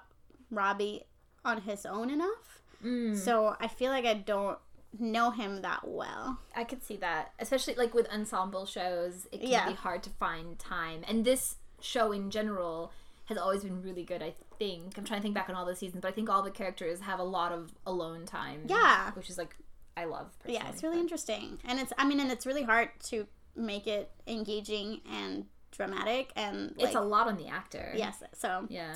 Robbie 0.49 1.03
on 1.43 1.61
his 1.61 1.85
own 1.85 2.09
enough. 2.09 2.61
Mm. 2.83 3.17
So 3.17 3.55
I 3.59 3.67
feel 3.67 3.91
like 3.91 4.05
I 4.05 4.13
don't 4.13 4.57
know 4.97 5.31
him 5.31 5.61
that 5.63 5.81
well. 5.87 6.39
I 6.55 6.63
could 6.63 6.83
see 6.83 6.95
that, 6.97 7.33
especially 7.39 7.75
like 7.75 7.93
with 7.93 8.07
ensemble 8.09 8.65
shows, 8.65 9.27
it 9.31 9.41
can 9.41 9.49
Yeah. 9.49 9.67
be 9.67 9.73
hard 9.75 10.01
to 10.03 10.09
find 10.11 10.57
time. 10.57 11.03
And 11.07 11.25
this 11.25 11.55
show 11.81 12.11
in 12.13 12.31
general 12.31 12.91
has 13.25 13.37
always 13.37 13.63
been 13.63 13.81
really 13.81 14.03
good. 14.03 14.21
I 14.21 14.35
think 14.59 14.97
I'm 14.97 15.03
trying 15.03 15.19
to 15.19 15.23
think 15.23 15.35
back 15.35 15.49
on 15.49 15.55
all 15.55 15.65
the 15.65 15.75
seasons, 15.75 16.01
but 16.01 16.07
I 16.09 16.11
think 16.11 16.29
all 16.29 16.41
the 16.43 16.51
characters 16.51 17.01
have 17.01 17.19
a 17.19 17.23
lot 17.23 17.51
of 17.51 17.73
alone 17.85 18.25
time. 18.25 18.65
Yeah. 18.67 19.11
which 19.13 19.29
is 19.29 19.37
like 19.37 19.55
I 19.97 20.05
love. 20.05 20.27
Personally, 20.39 20.59
yeah, 20.63 20.69
it's 20.71 20.83
really 20.83 20.97
but- 20.97 21.01
interesting, 21.01 21.59
and 21.65 21.79
it's 21.79 21.91
I 21.97 22.05
mean, 22.05 22.19
and 22.19 22.31
it's 22.31 22.45
really 22.45 22.63
hard 22.63 22.89
to 23.05 23.25
make 23.55 23.87
it 23.87 24.11
engaging 24.27 25.01
and 25.09 25.45
dramatic 25.75 26.31
and 26.35 26.73
like, 26.77 26.87
It's 26.87 26.95
a 26.95 27.01
lot 27.01 27.27
on 27.27 27.37
the 27.37 27.47
actor. 27.47 27.91
yes. 27.95 28.21
So 28.33 28.65
yeah, 28.69 28.95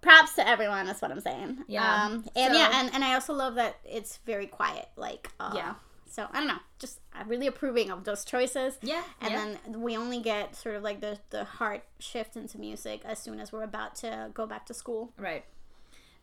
props 0.00 0.34
to 0.34 0.46
everyone. 0.48 0.86
That's 0.86 1.02
what 1.02 1.10
I'm 1.10 1.20
saying. 1.20 1.64
Yeah. 1.68 2.04
Um, 2.04 2.12
and 2.34 2.52
So- 2.52 2.58
yeah, 2.58 2.70
and, 2.80 2.94
and 2.94 3.04
I 3.04 3.14
also 3.14 3.32
love 3.32 3.54
that 3.56 3.76
it's 3.84 4.18
very 4.26 4.46
quiet. 4.46 4.88
Like 4.96 5.30
uh, 5.40 5.52
Yeah. 5.54 5.74
So 6.08 6.26
I 6.32 6.38
don't 6.38 6.48
know, 6.48 6.58
just 6.78 7.00
I'm 7.12 7.28
really 7.28 7.46
approving 7.46 7.90
of 7.90 8.04
those 8.04 8.24
choices. 8.24 8.78
yeah, 8.80 9.02
And 9.20 9.32
yeah. 9.32 9.54
then 9.66 9.82
we 9.82 9.96
only 9.98 10.22
get 10.22 10.56
sort 10.56 10.74
of 10.76 10.82
like 10.82 11.00
the 11.02 11.18
the 11.30 11.44
heart 11.44 11.84
shift 11.98 12.36
into 12.36 12.58
music 12.58 13.02
as 13.04 13.18
soon 13.18 13.38
as 13.40 13.52
we're 13.52 13.64
about 13.64 13.96
to 13.96 14.30
go 14.32 14.46
back 14.46 14.64
to 14.66 14.74
school. 14.74 15.12
Right. 15.18 15.44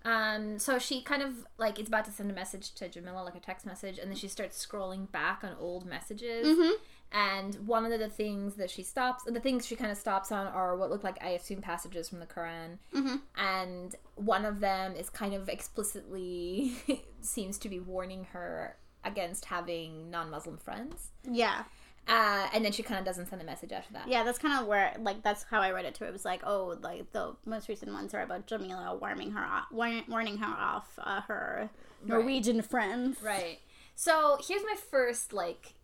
Um, 0.06 0.60
so 0.60 0.80
she 0.80 1.02
kind 1.02 1.22
of 1.22 1.46
like 1.58 1.80
is 1.80 1.88
about 1.88 2.06
to 2.06 2.12
send 2.12 2.30
a 2.30 2.34
message 2.34 2.74
to 2.76 2.90
Jamila, 2.90 3.24
like 3.24 3.36
a 3.36 3.40
text 3.40 3.66
message, 3.66 3.98
and 4.00 4.10
then 4.10 4.18
she 4.18 4.28
starts 4.28 4.66
scrolling 4.66 5.10
back 5.12 5.44
on 5.44 5.56
old 5.60 5.86
messages. 5.86 6.46
Mhm. 6.46 6.74
And 7.14 7.54
one 7.68 7.86
of 7.86 8.00
the 8.00 8.10
things 8.10 8.56
that 8.56 8.72
she 8.72 8.82
stops, 8.82 9.24
the 9.24 9.40
things 9.40 9.68
she 9.68 9.76
kind 9.76 9.92
of 9.92 9.98
stops 9.98 10.32
on 10.32 10.48
are 10.48 10.76
what 10.76 10.90
look 10.90 11.04
like, 11.04 11.24
I 11.24 11.30
assume, 11.30 11.62
passages 11.62 12.10
from 12.10 12.20
the 12.20 12.26
Quran. 12.26 12.80
Mhm. 12.92 13.22
And 13.38 13.96
one 14.16 14.46
of 14.46 14.60
them 14.60 14.96
is 14.96 15.12
kind 15.12 15.36
of 15.36 15.48
explicitly 15.48 16.74
seems 17.22 17.60
to 17.60 17.70
be 17.70 17.80
warning 17.80 18.26
her 18.34 18.78
against 19.04 19.46
having 19.46 20.10
non-Muslim 20.10 20.58
friends. 20.58 21.12
Yeah. 21.24 21.66
Uh, 22.08 22.48
and 22.54 22.66
then 22.66 22.72
she 22.72 22.84
kind 22.84 23.00
of 23.00 23.06
doesn't 23.06 23.28
send 23.28 23.42
a 23.42 23.46
message 23.46 23.72
after 23.72 23.94
that. 23.94 24.08
Yeah, 24.08 24.24
that's 24.24 24.40
kind 24.40 24.60
of 24.60 24.68
where 24.68 24.94
like 25.00 25.24
that's 25.24 25.44
how 25.44 25.62
I 25.62 25.72
read 25.72 25.86
it 25.86 25.96
too. 25.96 26.06
It 26.06 26.12
was 26.12 26.26
like, 26.26 26.42
oh, 26.46 26.78
like 26.82 27.12
the 27.14 27.36
most 27.46 27.70
recent 27.70 27.94
ones 27.94 28.14
are 28.14 28.22
about 28.22 28.48
Jamila 28.48 28.98
warning 29.00 29.32
her 29.32 29.44
off, 29.46 29.72
warning, 29.72 30.38
her 30.38 30.46
off 30.58 30.88
uh, 30.98 31.22
her 31.22 31.70
Norwegian 32.04 32.62
friends. 32.62 33.22
Right. 33.22 33.60
So 33.96 34.38
here's 34.46 34.64
my 34.64 34.76
first 34.90 35.32
like 35.32 35.76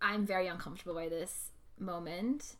I'm 0.00 0.26
very 0.26 0.46
uncomfortable 0.46 0.94
by 0.94 1.08
this 1.08 1.50
moment. 1.78 2.56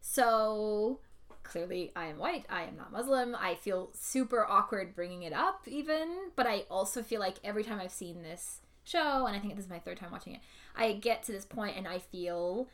So 0.00 1.00
clearly 1.42 1.92
I 1.96 2.06
am 2.06 2.18
white, 2.18 2.46
I 2.48 2.62
am 2.62 2.76
not 2.76 2.92
Muslim. 2.92 3.34
I 3.38 3.54
feel 3.54 3.90
super 3.92 4.46
awkward 4.46 4.94
bringing 4.94 5.22
it 5.22 5.32
up 5.32 5.62
even, 5.66 6.30
but 6.36 6.46
I 6.46 6.64
also 6.70 7.02
feel 7.02 7.20
like 7.20 7.36
every 7.44 7.64
time 7.64 7.80
I've 7.80 7.90
seen 7.92 8.22
this 8.22 8.60
show 8.84 9.26
and 9.26 9.36
I 9.36 9.38
think 9.38 9.54
this 9.56 9.64
is 9.64 9.70
my 9.70 9.78
third 9.78 9.98
time 9.98 10.10
watching 10.10 10.34
it, 10.34 10.40
I 10.76 10.92
get 10.92 11.22
to 11.24 11.32
this 11.32 11.44
point 11.44 11.76
and 11.76 11.86
I 11.86 11.98
feel 11.98 12.68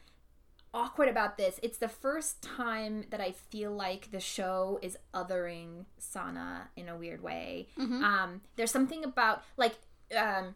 awkward 0.74 1.08
about 1.08 1.38
this. 1.38 1.58
It's 1.62 1.78
the 1.78 1.88
first 1.88 2.42
time 2.42 3.04
that 3.10 3.20
I 3.20 3.32
feel 3.32 3.72
like 3.72 4.10
the 4.10 4.20
show 4.20 4.78
is 4.82 4.98
othering 5.14 5.86
Sana 5.98 6.68
in 6.76 6.88
a 6.88 6.96
weird 6.96 7.22
way. 7.22 7.68
Mhm. 7.78 8.02
Um, 8.02 8.40
there's 8.56 8.70
something 8.70 9.02
about 9.04 9.42
like 9.56 9.78
um, 10.16 10.54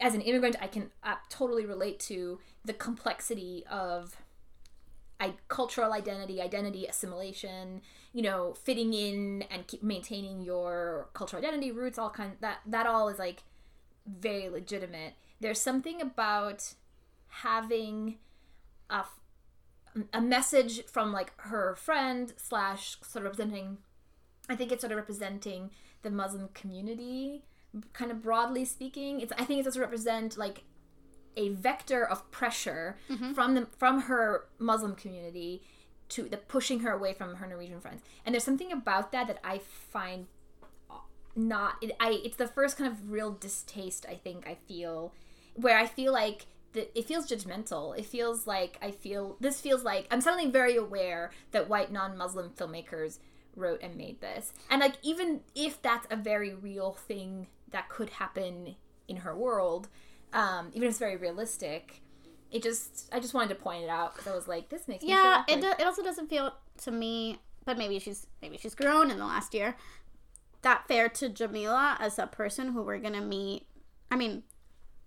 as 0.00 0.14
an 0.14 0.20
immigrant, 0.20 0.56
I 0.60 0.66
can 0.66 0.90
uh, 1.02 1.16
totally 1.28 1.64
relate 1.64 1.98
to 2.00 2.40
the 2.64 2.72
complexity 2.72 3.64
of 3.70 4.16
I, 5.20 5.34
cultural 5.48 5.92
identity, 5.92 6.42
identity 6.42 6.86
assimilation, 6.86 7.82
you 8.12 8.22
know, 8.22 8.54
fitting 8.54 8.92
in 8.92 9.44
and 9.50 9.66
keep 9.66 9.82
maintaining 9.82 10.42
your 10.42 11.08
cultural 11.14 11.42
identity, 11.42 11.70
roots, 11.70 11.98
all 11.98 12.10
kind 12.10 12.32
that 12.40 12.58
that 12.66 12.86
all 12.86 13.08
is 13.08 13.18
like 13.18 13.44
very 14.06 14.48
legitimate. 14.48 15.14
There's 15.40 15.60
something 15.60 16.00
about 16.00 16.74
having 17.28 18.16
a, 18.90 19.04
a 20.12 20.20
message 20.20 20.84
from 20.86 21.12
like 21.12 21.32
her 21.38 21.74
friend 21.76 22.32
slash 22.36 22.96
sort 23.02 23.24
of 23.24 23.32
representing 23.32 23.78
I 24.48 24.56
think 24.56 24.72
it's 24.72 24.82
sort 24.82 24.92
of 24.92 24.98
representing 24.98 25.70
the 26.02 26.10
Muslim 26.10 26.48
community, 26.52 27.44
kind 27.92 28.10
of 28.10 28.22
broadly 28.22 28.64
speaking. 28.64 29.20
It's 29.20 29.32
I 29.38 29.44
think 29.44 29.60
it 29.60 29.64
does 29.64 29.78
represent 29.78 30.36
like 30.36 30.64
a 31.36 31.50
vector 31.50 32.06
of 32.06 32.30
pressure 32.30 32.96
mm-hmm. 33.10 33.32
from 33.32 33.54
the 33.54 33.66
from 33.76 34.02
her 34.02 34.46
Muslim 34.58 34.94
community 34.94 35.62
to 36.10 36.24
the 36.28 36.36
pushing 36.36 36.80
her 36.80 36.92
away 36.92 37.12
from 37.12 37.36
her 37.36 37.46
Norwegian 37.46 37.80
friends. 37.80 38.02
And 38.24 38.34
there's 38.34 38.44
something 38.44 38.72
about 38.72 39.12
that 39.12 39.26
that 39.26 39.38
I 39.42 39.58
find 39.58 40.26
not 41.36 41.74
it, 41.82 41.96
I 41.98 42.20
it's 42.24 42.36
the 42.36 42.46
first 42.46 42.76
kind 42.76 42.90
of 42.90 43.10
real 43.10 43.32
distaste 43.32 44.06
I 44.08 44.14
think 44.14 44.46
I 44.46 44.56
feel 44.68 45.12
where 45.54 45.78
I 45.78 45.86
feel 45.86 46.12
like 46.12 46.46
the, 46.72 46.96
it 46.98 47.06
feels 47.06 47.28
judgmental. 47.28 47.96
It 47.96 48.04
feels 48.04 48.46
like 48.46 48.78
I 48.82 48.90
feel 48.90 49.36
this 49.40 49.60
feels 49.60 49.82
like 49.82 50.06
I'm 50.10 50.20
suddenly 50.20 50.50
very 50.50 50.76
aware 50.76 51.30
that 51.52 51.68
white 51.68 51.90
non-Muslim 51.90 52.50
filmmakers 52.50 53.18
wrote 53.56 53.80
and 53.82 53.96
made 53.96 54.20
this. 54.20 54.52
And 54.70 54.80
like 54.80 54.96
even 55.02 55.40
if 55.54 55.80
that's 55.80 56.06
a 56.10 56.16
very 56.16 56.54
real 56.54 56.92
thing 56.92 57.46
that 57.74 57.88
could 57.90 58.08
happen 58.10 58.76
in 59.08 59.16
her 59.18 59.36
world, 59.36 59.88
um, 60.32 60.70
even 60.72 60.84
if 60.84 60.90
it's 60.90 60.98
very 60.98 61.16
realistic, 61.16 62.00
it 62.50 62.62
just 62.62 63.08
I 63.12 63.20
just 63.20 63.34
wanted 63.34 63.50
to 63.50 63.56
point 63.56 63.84
it 63.84 63.90
out 63.90 64.14
because 64.14 64.30
I 64.30 64.34
was 64.34 64.48
like, 64.48 64.68
this 64.70 64.88
makes 64.88 65.04
me 65.04 65.10
Yeah, 65.10 65.44
it 65.48 65.60
do, 65.60 65.68
it 65.78 65.82
also 65.84 66.02
doesn't 66.02 66.28
feel 66.30 66.52
to 66.84 66.90
me, 66.90 67.38
but 67.66 67.76
maybe 67.76 67.98
she's 67.98 68.26
maybe 68.40 68.56
she's 68.56 68.74
grown 68.74 69.10
in 69.10 69.18
the 69.18 69.26
last 69.26 69.52
year. 69.54 69.76
That 70.62 70.88
fair 70.88 71.08
to 71.10 71.28
Jamila 71.28 71.96
as 72.00 72.18
a 72.18 72.26
person 72.26 72.72
who 72.72 72.82
we're 72.82 72.98
gonna 72.98 73.20
meet. 73.20 73.66
I 74.10 74.16
mean, 74.16 74.44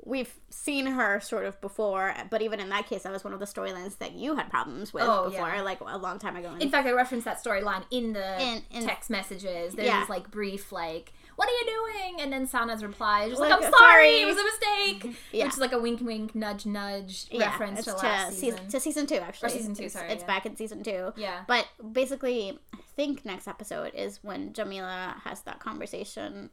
we've 0.06 0.34
seen 0.50 0.86
her 0.86 1.20
sort 1.20 1.46
of 1.46 1.60
before, 1.62 2.14
but 2.30 2.42
even 2.42 2.60
in 2.60 2.70
that 2.70 2.88
case, 2.88 3.04
that 3.04 3.12
was 3.12 3.24
one 3.24 3.34
of 3.34 3.40
the 3.40 3.46
storylines 3.46 3.98
that 3.98 4.12
you 4.14 4.36
had 4.36 4.50
problems 4.50 4.94
with 4.94 5.04
Oh, 5.06 5.30
before, 5.30 5.48
yeah. 5.50 5.62
like 5.62 5.80
a 5.82 5.98
long 5.98 6.20
time 6.20 6.36
ago. 6.36 6.54
In 6.60 6.70
fact, 6.70 6.88
I 6.88 6.92
referenced 6.92 7.26
that 7.26 7.44
storyline 7.44 7.84
in 7.92 8.14
the 8.14 8.40
In- 8.42 8.64
in- 8.72 8.86
text 8.86 9.10
messages. 9.10 9.74
There's 9.74 9.88
Yeah. 9.88 10.02
this 10.02 10.10
like 10.10 10.30
brief 10.30 10.72
like, 10.72 11.12
"What 11.38 11.48
are 11.48 11.54
you 11.54 11.66
doing?" 11.66 12.22
And 12.22 12.34
then 12.34 12.46
Sana's 12.46 12.84
reply 12.84 13.24
is 13.24 13.30
just 13.30 13.42
like, 13.42 13.52
Like, 13.52 13.64
"I'm 13.64 13.72
sorry, 13.72 14.10
sorry." 14.10 14.22
it 14.22 14.26
was 14.26 14.38
a 14.38 14.44
mistake," 14.44 15.16
Yeah. 15.32 15.46
which 15.46 15.54
is 15.54 15.60
like 15.60 15.72
a 15.72 15.80
wink, 15.80 16.02
wink, 16.02 16.36
nudge, 16.36 16.66
nudge 16.66 17.28
yeah, 17.32 17.46
reference 17.52 17.86
to 17.86 17.94
last 17.96 18.38
season. 18.38 18.68
to 18.68 18.80
season 18.82 19.08
two 19.08 19.16
actually. 19.16 19.48
Or 19.48 19.50
season 19.50 19.74
two, 19.74 19.84
It's, 19.86 19.94
sorry, 19.94 20.12
it's 20.12 20.22
yeah. 20.24 20.28
back 20.28 20.46
in 20.46 20.56
season 20.58 20.84
two. 20.84 21.14
Yeah. 21.16 21.44
But 21.48 21.68
basically, 21.94 22.60
I 22.74 22.78
think 22.98 23.24
next 23.24 23.48
episode 23.48 23.94
is 23.96 24.20
when 24.24 24.52
Jamila 24.54 25.16
has 25.24 25.42
that 25.44 25.60
conversation. 25.60 26.50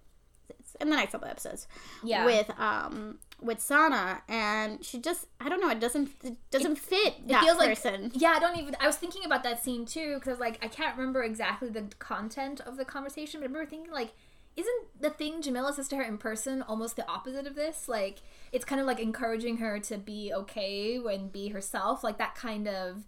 In 0.80 0.90
the 0.90 0.96
next 0.96 1.12
couple 1.12 1.28
episodes. 1.28 1.68
Yeah. 2.02 2.24
With 2.26 2.50
um 2.58 3.18
with 3.40 3.60
Sana, 3.60 4.22
and 4.28 4.84
she 4.84 4.98
just 4.98 5.26
I 5.40 5.48
don't 5.48 5.60
know. 5.60 5.70
It 5.70 5.78
doesn't 5.78 6.10
it 6.22 6.36
doesn't 6.50 6.76
fit 6.78 7.14
It 7.18 7.28
that 7.28 7.44
feels 7.44 7.58
person. 7.58 8.02
like 8.04 8.12
yeah. 8.20 8.32
I 8.36 8.40
don't 8.40 8.58
even. 8.58 8.76
I 8.80 8.86
was 8.86 8.96
thinking 8.96 9.24
about 9.24 9.44
that 9.44 9.62
scene 9.62 9.86
too 9.86 10.16
because 10.16 10.40
like 10.40 10.58
I 10.64 10.68
can't 10.68 10.96
remember 10.98 11.22
exactly 11.22 11.68
the 11.68 11.84
content 12.00 12.60
of 12.60 12.76
the 12.76 12.84
conversation, 12.84 13.40
but 13.40 13.44
I 13.44 13.48
remember 13.52 13.70
thinking 13.70 13.92
like. 13.92 14.12
Isn't 14.56 15.00
the 15.00 15.10
thing 15.10 15.42
Jamila 15.42 15.72
says 15.72 15.88
to 15.88 15.96
her 15.96 16.02
in 16.02 16.18
person 16.18 16.62
almost 16.62 16.96
the 16.96 17.08
opposite 17.08 17.46
of 17.46 17.54
this? 17.56 17.88
Like, 17.88 18.18
it's 18.52 18.64
kind 18.64 18.80
of 18.80 18.86
like 18.86 19.00
encouraging 19.00 19.56
her 19.56 19.80
to 19.80 19.98
be 19.98 20.32
okay 20.32 20.96
and 20.96 21.32
be 21.32 21.48
herself. 21.48 22.04
Like, 22.04 22.18
that 22.18 22.34
kind 22.34 22.68
of. 22.68 23.04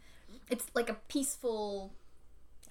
It's 0.50 0.66
like 0.74 0.90
a 0.90 0.96
peaceful. 1.08 1.92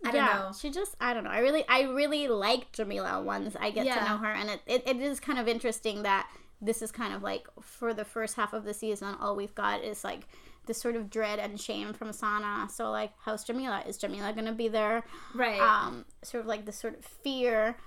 I 0.03 0.11
don't 0.11 0.25
yeah, 0.25 0.33
know. 0.33 0.51
she 0.57 0.69
just 0.69 0.95
I 0.99 1.13
don't 1.13 1.23
know. 1.23 1.29
I 1.29 1.39
really 1.39 1.63
I 1.67 1.83
really 1.83 2.27
like 2.27 2.71
Jamila 2.73 3.21
once 3.23 3.55
I 3.59 3.71
get 3.71 3.85
Yeah. 3.85 3.95
to 3.99 4.09
know 4.09 4.17
her, 4.17 4.31
and 4.31 4.49
it, 4.49 4.61
it, 4.67 4.83
it 4.85 4.97
is 4.97 5.19
kind 5.19 5.39
of 5.39 5.47
interesting 5.47 6.03
that 6.03 6.29
this 6.61 6.81
is 6.81 6.91
kind 6.91 7.13
of 7.13 7.23
like 7.23 7.47
for 7.61 7.93
the 7.93 8.05
first 8.05 8.35
half 8.35 8.53
of 8.53 8.65
the 8.65 8.73
season, 8.73 9.15
all 9.19 9.35
we've 9.35 9.55
got 9.55 9.83
is 9.83 10.03
like 10.03 10.27
this 10.67 10.79
sort 10.81 10.95
of 10.95 11.09
dread 11.09 11.39
and 11.39 11.59
shame 11.59 11.93
from 11.93 12.11
Sana. 12.11 12.67
So 12.71 12.91
like, 12.91 13.11
how's 13.23 13.43
Jamila? 13.43 13.83
Is 13.87 13.97
Jamila 13.97 14.33
gonna 14.33 14.53
be 14.53 14.67
there? 14.67 15.03
Right. 15.33 15.59
Um, 15.59 16.05
sort 16.23 16.41
of 16.41 16.47
like 16.47 16.65
this 16.65 16.77
sort 16.77 16.97
of 16.97 17.05
fear, 17.05 17.77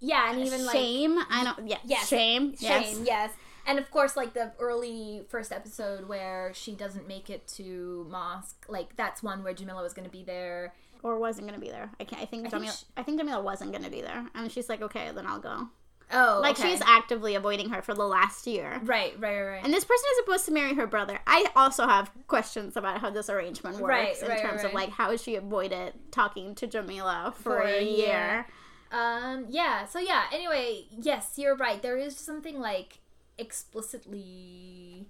yeah, 0.00 0.30
and 0.30 0.40
even 0.44 0.64
like. 0.66 0.74
shame. 0.76 1.18
I 1.30 1.44
don't. 1.44 1.68
Yeah. 1.68 1.78
Yes. 1.84 2.08
Shame. 2.08 2.54
Yes. 2.58 2.84
Shame, 2.94 3.04
yes. 3.04 3.32
And 3.66 3.78
of 3.78 3.90
course, 3.90 4.16
like 4.16 4.32
the 4.32 4.52
early 4.58 5.22
first 5.28 5.52
episode 5.52 6.08
where 6.08 6.52
she 6.54 6.72
doesn't 6.74 7.06
make 7.06 7.28
it 7.28 7.46
to 7.56 8.06
mosque, 8.10 8.64
like 8.68 8.96
that's 8.96 9.22
one 9.22 9.42
where 9.44 9.52
Jamila 9.52 9.82
was 9.82 9.92
going 9.92 10.06
to 10.06 10.12
be 10.12 10.22
there. 10.24 10.72
Or 11.02 11.18
wasn't 11.18 11.46
gonna 11.46 11.60
be 11.60 11.68
there. 11.68 11.90
I 12.00 12.04
can't. 12.04 12.20
I 12.22 12.24
think 12.24 12.42
think 12.42 12.54
Jamila. 12.54 12.72
she- 12.72 12.86
I 12.96 13.02
think 13.04 13.20
Jamila 13.20 13.40
wasn't 13.40 13.70
gonna 13.72 13.88
be 13.90 14.00
there, 14.00 14.26
and 14.34 14.50
she's 14.50 14.68
like, 14.68 14.82
okay, 14.82 15.10
then 15.14 15.26
I'll 15.26 15.38
go. 15.38 15.68
Oh, 16.10 16.40
Like 16.42 16.58
okay. 16.58 16.70
she's 16.72 16.80
actively 16.80 17.34
avoiding 17.34 17.68
her 17.68 17.82
for 17.82 17.92
the 17.94 18.02
last 18.04 18.46
year. 18.48 18.80
right, 18.82 19.14
right, 19.20 19.40
right. 19.42 19.62
And 19.64 19.72
this 19.72 19.84
person 19.84 20.04
is 20.12 20.16
supposed 20.24 20.46
to 20.46 20.52
marry 20.52 20.74
her 20.74 20.86
brother. 20.86 21.20
I 21.26 21.46
also 21.54 21.86
have 21.86 22.10
questions 22.26 22.76
about 22.78 23.00
how 23.00 23.10
this 23.10 23.28
arrangement 23.30 23.76
works 23.78 23.88
Right, 23.90 24.22
in 24.22 24.28
right, 24.28 24.40
terms 24.40 24.62
right. 24.62 24.66
of 24.66 24.72
like 24.72 24.88
how 24.90 25.14
she 25.16 25.36
avoided 25.36 25.92
talking 26.10 26.54
to 26.56 26.66
Jamila 26.66 27.32
for, 27.36 27.42
For 27.42 27.60
a 27.60 27.78
a 27.78 27.82
year. 27.84 28.06
year. 28.06 28.46
Um, 28.90 29.46
yeah. 29.48 29.84
So 29.86 29.98
yeah. 29.98 30.24
Anyway, 30.32 30.86
yes, 30.90 31.32
you're 31.36 31.56
right. 31.56 31.80
There 31.82 31.96
is 31.98 32.16
something 32.16 32.58
like 32.60 32.98
explicitly 33.38 35.06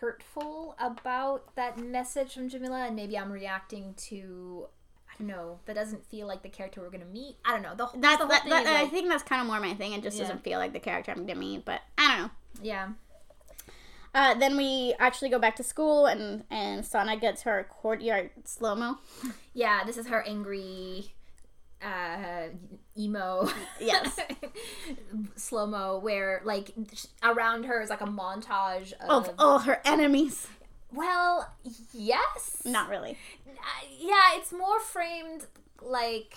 hurtful 0.00 0.76
about 0.78 1.54
that 1.56 1.78
message 1.78 2.34
from 2.34 2.48
Jamila, 2.48 2.86
and 2.86 2.96
maybe 2.96 3.16
I'm 3.18 3.30
reacting 3.32 3.94
to. 4.08 4.66
I 5.08 5.16
don't 5.18 5.28
know. 5.28 5.60
That 5.66 5.76
doesn't 5.76 6.04
feel 6.06 6.26
like 6.26 6.42
the 6.42 6.48
character 6.48 6.80
we're 6.80 6.90
gonna 6.90 7.04
meet. 7.04 7.36
I 7.44 7.52
don't 7.52 7.62
know. 7.62 7.74
The, 7.76 7.88
That's 8.00 8.16
the 8.16 8.24
whole 8.24 8.28
that, 8.28 8.42
thing 8.42 8.50
that- 8.50 8.62
is 8.66 8.68
I 8.68 8.86
think 8.90 9.08
that's 9.08 9.22
kind 9.22 9.40
of 9.40 9.46
more 9.46 9.60
my 9.60 9.74
thing. 9.74 9.92
It 9.92 10.02
just 10.02 10.16
Yeah. 10.16 10.24
doesn't 10.24 10.42
feel 10.42 10.58
like 10.58 10.72
the 10.72 10.80
character 10.80 11.12
I'm 11.12 11.24
gonna 11.24 11.38
meet, 11.38 11.64
but 11.64 11.82
I 11.96 12.08
don't 12.08 12.22
know. 12.26 12.30
yeah. 12.62 12.88
Uh, 14.12 14.32
then 14.34 14.56
we 14.56 14.94
actually 15.00 15.28
go 15.28 15.38
back 15.40 15.54
to 15.56 15.62
school, 15.62 16.06
and 16.06 16.44
and 16.50 16.84
Sana 16.84 17.16
gets 17.16 17.42
her 17.42 17.64
courtyard 17.70 18.30
slow 18.44 18.74
mo. 18.74 18.98
Yeah, 19.56 19.84
this 19.84 19.96
is 19.96 20.08
her 20.08 20.20
angry 20.22 21.13
uh 21.84 22.48
emo 22.98 23.48
Yes. 23.80 24.18
slow 25.36 25.66
mo 25.66 25.98
where 25.98 26.40
like 26.44 26.72
around 27.22 27.64
her 27.64 27.80
is 27.82 27.90
like 27.90 28.00
a 28.00 28.06
montage 28.06 28.92
of, 28.94 29.28
Of 29.28 29.34
all 29.38 29.58
her 29.60 29.80
enemies. 29.84 30.46
well 30.92 31.52
yes 31.92 32.62
Not 32.64 32.88
really. 32.88 33.18
Uh, 33.46 33.86
yeah 33.98 34.36
it's 34.36 34.52
more 34.52 34.80
framed 34.80 35.46
like 35.82 36.36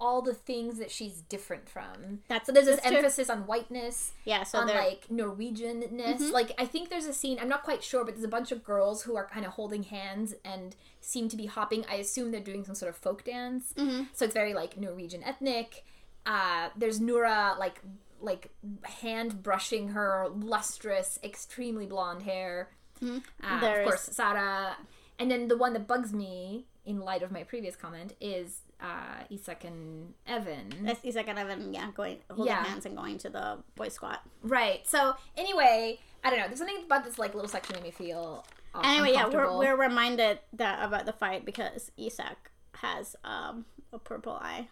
all 0.00 0.22
the 0.22 0.32
things 0.34 0.78
that 0.78 0.90
she's 0.90 1.20
different 1.22 1.68
from 1.68 2.20
That's- 2.26 2.46
so 2.46 2.52
there's 2.52 2.66
this 2.66 2.80
true. 2.80 2.96
emphasis 2.96 3.28
on 3.28 3.40
whiteness 3.46 4.12
Yeah. 4.24 4.42
So 4.44 4.58
on 4.58 4.66
they're 4.66 4.78
like 4.80 5.06
Norwegianness. 5.08 6.32
Like 6.32 6.52
I 6.58 6.64
think 6.66 6.88
there's 6.88 7.06
a 7.06 7.12
scene. 7.12 7.38
I'm 7.40 7.48
not 7.48 7.62
quite 7.62 7.84
sure, 7.84 8.04
but 8.04 8.14
there's 8.14 8.24
a 8.24 8.28
bunch 8.28 8.50
of 8.52 8.64
girls 8.64 9.02
who 9.02 9.16
are 9.16 9.26
kind 9.26 9.44
of 9.46 9.52
holding 9.52 9.82
hands 9.84 10.34
and 10.44 10.74
seem 11.00 11.28
to 11.28 11.36
be 11.36 11.46
hopping. 11.46 11.84
I 11.90 11.96
assume 11.96 12.30
they're 12.30 12.40
doing 12.40 12.64
some 12.64 12.74
sort 12.74 12.88
of 12.90 12.96
folk 12.96 13.24
dance. 13.24 13.74
So 14.14 14.24
it's 14.24 14.34
very 14.34 14.54
like 14.54 14.78
Norwegian 14.78 15.22
ethnic. 15.22 15.84
Uh, 16.26 16.68
there's 16.76 17.00
Nura 17.00 17.58
like 17.58 17.80
like 18.20 18.50
hand 18.84 19.42
brushing 19.42 19.88
her 19.88 20.28
lustrous, 20.34 21.18
extremely 21.24 21.86
blonde 21.86 22.22
hair. 22.22 22.70
Uh, 23.02 23.20
of 23.42 23.84
course, 23.84 24.02
Sara. 24.12 24.76
And 25.18 25.30
then 25.30 25.48
the 25.48 25.56
one 25.56 25.72
that 25.74 25.86
bugs 25.86 26.12
me, 26.12 26.66
in 26.84 27.00
light 27.00 27.22
of 27.22 27.30
my 27.30 27.44
previous 27.44 27.76
comment, 27.76 28.14
is 28.20 28.62
uh, 28.82 29.24
Isak 29.30 29.64
and 29.64 30.14
Evan. 30.26 30.72
that's 30.82 31.04
Isak 31.04 31.28
and 31.28 31.38
Evan, 31.38 31.72
yeah, 31.74 31.90
going 31.94 32.18
holding 32.28 32.46
Yeah. 32.46 32.64
hands 32.64 32.86
and 32.86 32.96
going 32.96 33.18
to 33.18 33.28
the 33.30 33.58
boy 33.76 33.88
squat. 33.88 34.20
Right. 34.42 34.86
So 34.86 35.14
anyway, 35.36 35.98
I 36.24 36.30
don't 36.30 36.38
know. 36.38 36.46
There's 36.46 36.58
something 36.58 36.84
about 36.84 37.04
this 37.04 37.18
like 37.18 37.34
little 37.34 37.48
section 37.48 37.74
that 37.74 37.82
made 37.82 37.88
me 37.98 38.06
feel. 38.06 38.44
Uh, 38.74 38.82
Anyway, 38.84 39.12
yeah, 39.12 39.26
we're, 39.28 39.58
we're 39.58 39.76
reminded 39.76 40.38
that 40.52 40.82
about 40.84 41.04
the 41.06 41.12
fight 41.12 41.44
because 41.44 41.90
Isak 41.96 42.50
has 42.76 43.16
um 43.24 43.64
a 43.92 43.98
purple 43.98 44.32
eye. 44.34 44.68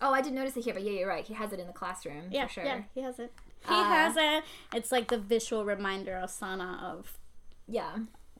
Oh, 0.00 0.12
I 0.12 0.20
didn't 0.20 0.34
notice 0.34 0.56
it 0.56 0.64
here, 0.64 0.74
but 0.74 0.82
yeah, 0.82 0.92
you're 0.92 1.08
right. 1.08 1.24
He 1.24 1.32
has 1.34 1.52
it 1.52 1.60
in 1.60 1.66
the 1.66 1.72
classroom 1.72 2.24
Yeah, 2.30 2.46
for 2.46 2.52
sure. 2.54 2.64
yeah, 2.64 2.82
he 2.94 3.00
has 3.02 3.18
it. 3.18 3.32
He 3.66 3.74
Uh, 3.74 3.84
has 3.84 4.14
it. 4.16 4.44
It's 4.74 4.92
like 4.92 5.08
the 5.08 5.16
visual 5.18 5.64
reminder 5.64 6.16
of 6.16 6.30
Sana 6.30 6.80
of 6.82 7.18
Yeah. 7.66 7.96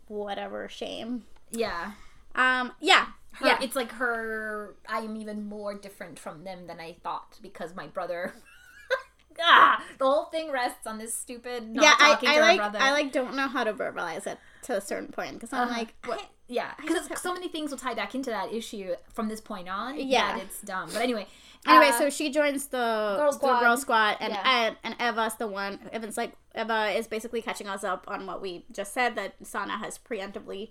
whatever 0.09 0.69
shame. 0.69 1.25
Yeah. 1.51 1.93
Um, 2.37 2.73
yeah, 2.81 3.07
Her, 3.33 3.47
yeah. 3.49 3.59
It's 3.63 3.75
like 3.77 3.93
her. 3.93 4.77
I 4.89 4.99
am 5.01 5.17
even 5.17 5.47
more 5.49 5.75
different 5.75 6.19
from 6.19 6.45
them 6.45 6.67
than 6.67 6.79
I 6.81 6.97
thought 7.03 7.39
because 7.43 7.75
my 7.75 7.87
brother. 7.89 8.35
ah, 9.41 9.83
the 9.99 10.05
whole 10.05 10.27
thing 10.27 10.51
rests 10.51 10.87
on 10.87 10.99
this 10.99 11.13
stupid 11.15 11.69
not 11.69 11.83
yeah, 11.85 11.95
I, 11.99 12.11
talking 12.13 12.29
I 12.29 12.41
like 12.41 12.57
brother. 12.59 12.79
I 12.81 12.93
like 12.93 13.13
don't 13.13 13.35
know 13.35 13.49
how 13.49 13.65
to 13.65 13.73
verbalize 13.73 14.27
it 14.27 14.39
to 14.63 14.77
a 14.77 14.81
certain 14.81 15.09
point 15.13 15.35
because 15.35 15.53
I'm 15.53 15.69
Uh-huh. 15.69 15.79
like 15.79 15.95
What- 16.07 16.21
I- 16.21 16.29
yeah, 16.49 16.73
because 16.81 17.09
so 17.21 17.35
many 17.35 17.49
things 17.49 17.73
will 17.73 17.79
tie 17.79 17.95
back 17.95 18.15
into 18.15 18.31
that 18.31 18.53
issue 18.53 18.95
from 19.13 19.27
this 19.29 19.41
point 19.41 19.69
on. 19.69 19.99
Yeah. 19.99 20.37
that 20.37 20.45
it's 20.45 20.61
dumb. 20.61 20.89
But 20.93 21.03
anyway, 21.03 21.27
Anyway, 21.67 21.89
uh, 21.89 21.99
so 21.99 22.09
she 22.11 22.31
joins 22.31 22.69
the 22.69 23.15
Girl 23.19 23.33
the 23.33 23.37
Squad. 23.39 23.61
girl 23.61 23.77
squad, 23.77 24.17
and 24.21 24.33
Yeah. 24.33 24.43
and, 24.69 24.77
and 24.85 24.95
Eva's 25.01 25.35
the 25.35 25.49
one. 25.49 25.81
Evan's 25.93 26.17
like 26.17 26.35
Eva 26.55 26.91
is 26.97 27.09
basically 27.09 27.43
catching 27.43 27.67
us 27.67 27.83
up 27.83 28.05
on 28.07 28.25
what 28.27 28.41
we 28.41 28.65
just 28.71 28.95
said 28.95 29.17
that 29.17 29.35
Sana 29.45 29.77
has 29.79 29.99
preemptively 29.99 30.71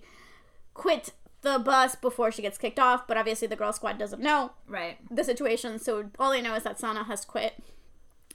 quit 0.72 1.12
the 1.42 1.58
bus 1.58 1.94
before 1.94 2.30
she 2.32 2.42
gets 2.42 2.58
kicked 2.58 2.78
off. 2.78 3.06
But 3.06 3.16
obviously, 3.16 3.46
the 3.48 3.56
girl 3.56 3.72
squad 3.72 3.98
doesn't 3.98 4.20
know 4.22 4.52
right, 4.68 4.96
the 5.10 5.24
situation, 5.24 5.78
so 5.78 6.10
all 6.18 6.30
they 6.30 6.42
know 6.42 6.54
is 6.54 6.62
that 6.64 6.78
Sana 6.78 7.04
has 7.04 7.24
quit. 7.24 7.54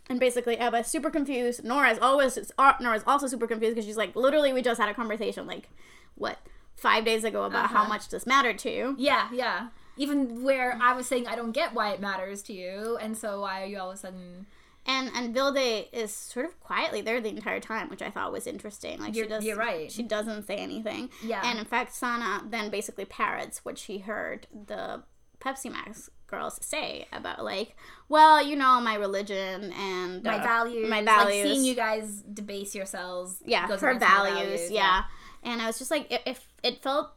And 0.09 0.19
basically, 0.19 0.55
Eva 0.59 0.77
is 0.79 0.87
super 0.87 1.09
confused. 1.09 1.63
Nora 1.63 1.91
is 1.91 1.99
always 1.99 2.37
uh, 2.57 2.73
Nora 2.81 2.97
is 2.97 3.03
also 3.07 3.27
super 3.27 3.47
confused 3.47 3.75
because 3.75 3.85
she's 3.85 3.97
like, 3.97 4.15
literally, 4.15 4.51
we 4.53 4.61
just 4.61 4.79
had 4.79 4.89
a 4.89 4.93
conversation 4.93 5.47
like, 5.47 5.69
what, 6.15 6.37
five 6.75 7.05
days 7.05 7.23
ago 7.23 7.43
about 7.43 7.67
how 7.69 7.81
Uh-huh. 7.81 7.89
much 7.89 8.09
this 8.09 8.25
mattered 8.25 8.57
to 8.59 8.71
you. 8.71 8.95
yeah, 8.97 9.29
yeah. 9.31 9.67
Even 9.97 10.43
where 10.43 10.79
I 10.81 10.93
was 10.93 11.05
saying 11.05 11.27
I 11.27 11.35
don't 11.35 11.51
get 11.51 11.73
why 11.73 11.91
it 11.91 11.99
matters 12.01 12.41
to 12.43 12.53
you, 12.53 12.97
and 12.99 13.17
so 13.17 13.41
why 13.41 13.61
are 13.61 13.65
you 13.65 13.77
all 13.79 13.89
of 13.91 13.95
a 13.95 13.99
sudden? 13.99 14.47
And 14.85 15.11
and 15.13 15.35
Vilde 15.35 15.87
is 15.93 16.13
sort 16.13 16.45
of 16.45 16.59
quietly 16.59 17.01
there 17.01 17.21
the 17.21 17.29
entire 17.29 17.59
time, 17.59 17.89
which 17.89 18.01
I 18.01 18.09
thought 18.09 18.31
was 18.31 18.47
interesting. 18.47 18.99
Like 18.99 19.15
You're- 19.15 19.27
she 19.27 19.29
does, 19.29 19.45
you're 19.45 19.57
right. 19.57 19.91
She 19.91 20.03
doesn't 20.03 20.47
say 20.47 20.55
anything. 20.55 21.09
Yeah. 21.23 21.41
And 21.43 21.59
in 21.59 21.65
fact, 21.65 21.93
Sana 21.93 22.43
then 22.49 22.69
basically 22.71 23.05
parrots 23.05 23.63
what 23.63 23.77
she 23.77 23.99
heard 23.99 24.47
the 24.51 25.03
Pepsi 25.39 25.71
Max 25.71 26.09
girls 26.27 26.57
say 26.61 27.07
about 27.11 27.43
like, 27.43 27.75
well, 28.09 28.41
you 28.43 28.55
know, 28.55 28.79
my 28.81 28.95
religion 28.95 29.71
and 29.73 30.23
My 30.23 30.39
uh, 30.39 30.43
values, 30.43 30.89
my 30.89 31.03
values, 31.03 31.45
like 31.45 31.53
seeing 31.53 31.65
you 31.65 31.75
guys 31.75 32.21
debase 32.33 32.73
yourselves. 32.73 33.37
yeah, 33.45 33.67
her 33.67 33.93
my 33.93 33.99
values, 33.99 34.71
yeah. 34.71 35.03
And 35.43 35.61
I 35.61 35.67
was 35.67 35.77
just 35.77 35.91
like, 35.91 36.11
if, 36.11 36.21
if 36.25 36.47
it 36.63 36.81
felt, 36.81 37.11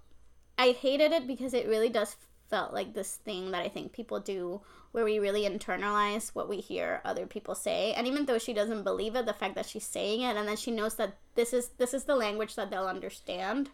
I 0.59 0.71
hated 0.73 1.13
it 1.13 1.27
because 1.27 1.55
it 1.55 1.69
really 1.69 1.89
does 1.91 2.17
felt 2.49 2.73
like 2.73 2.95
this 2.95 3.17
thing 3.17 3.51
that 3.53 3.63
I 3.63 3.69
think 3.69 3.93
people 3.93 4.21
do 4.21 4.61
where 4.95 5.05
we 5.05 5.19
really 5.19 5.43
internalize 5.43 6.29
what 6.35 6.49
we 6.49 6.59
hear 6.59 7.01
other 7.05 7.27
people 7.27 7.55
say 7.55 7.93
and 7.95 8.07
even 8.07 8.27
though 8.27 8.39
she 8.39 8.53
doesn't 8.53 8.85
believe 8.85 9.17
it 9.17 9.27
the 9.27 9.33
fact 9.33 9.57
that 9.57 9.67
she's 9.67 9.85
saying 9.85 10.21
it 10.21 10.37
and 10.37 10.47
then 10.47 10.57
she 10.57 10.71
knows 10.71 10.95
that 10.95 11.17
this 11.35 11.53
is 11.53 11.71
this 11.79 11.93
is 11.93 12.05
the 12.05 12.15
language 12.15 12.55
that 12.55 12.71
they'll 12.71 12.87
understand 12.87 13.71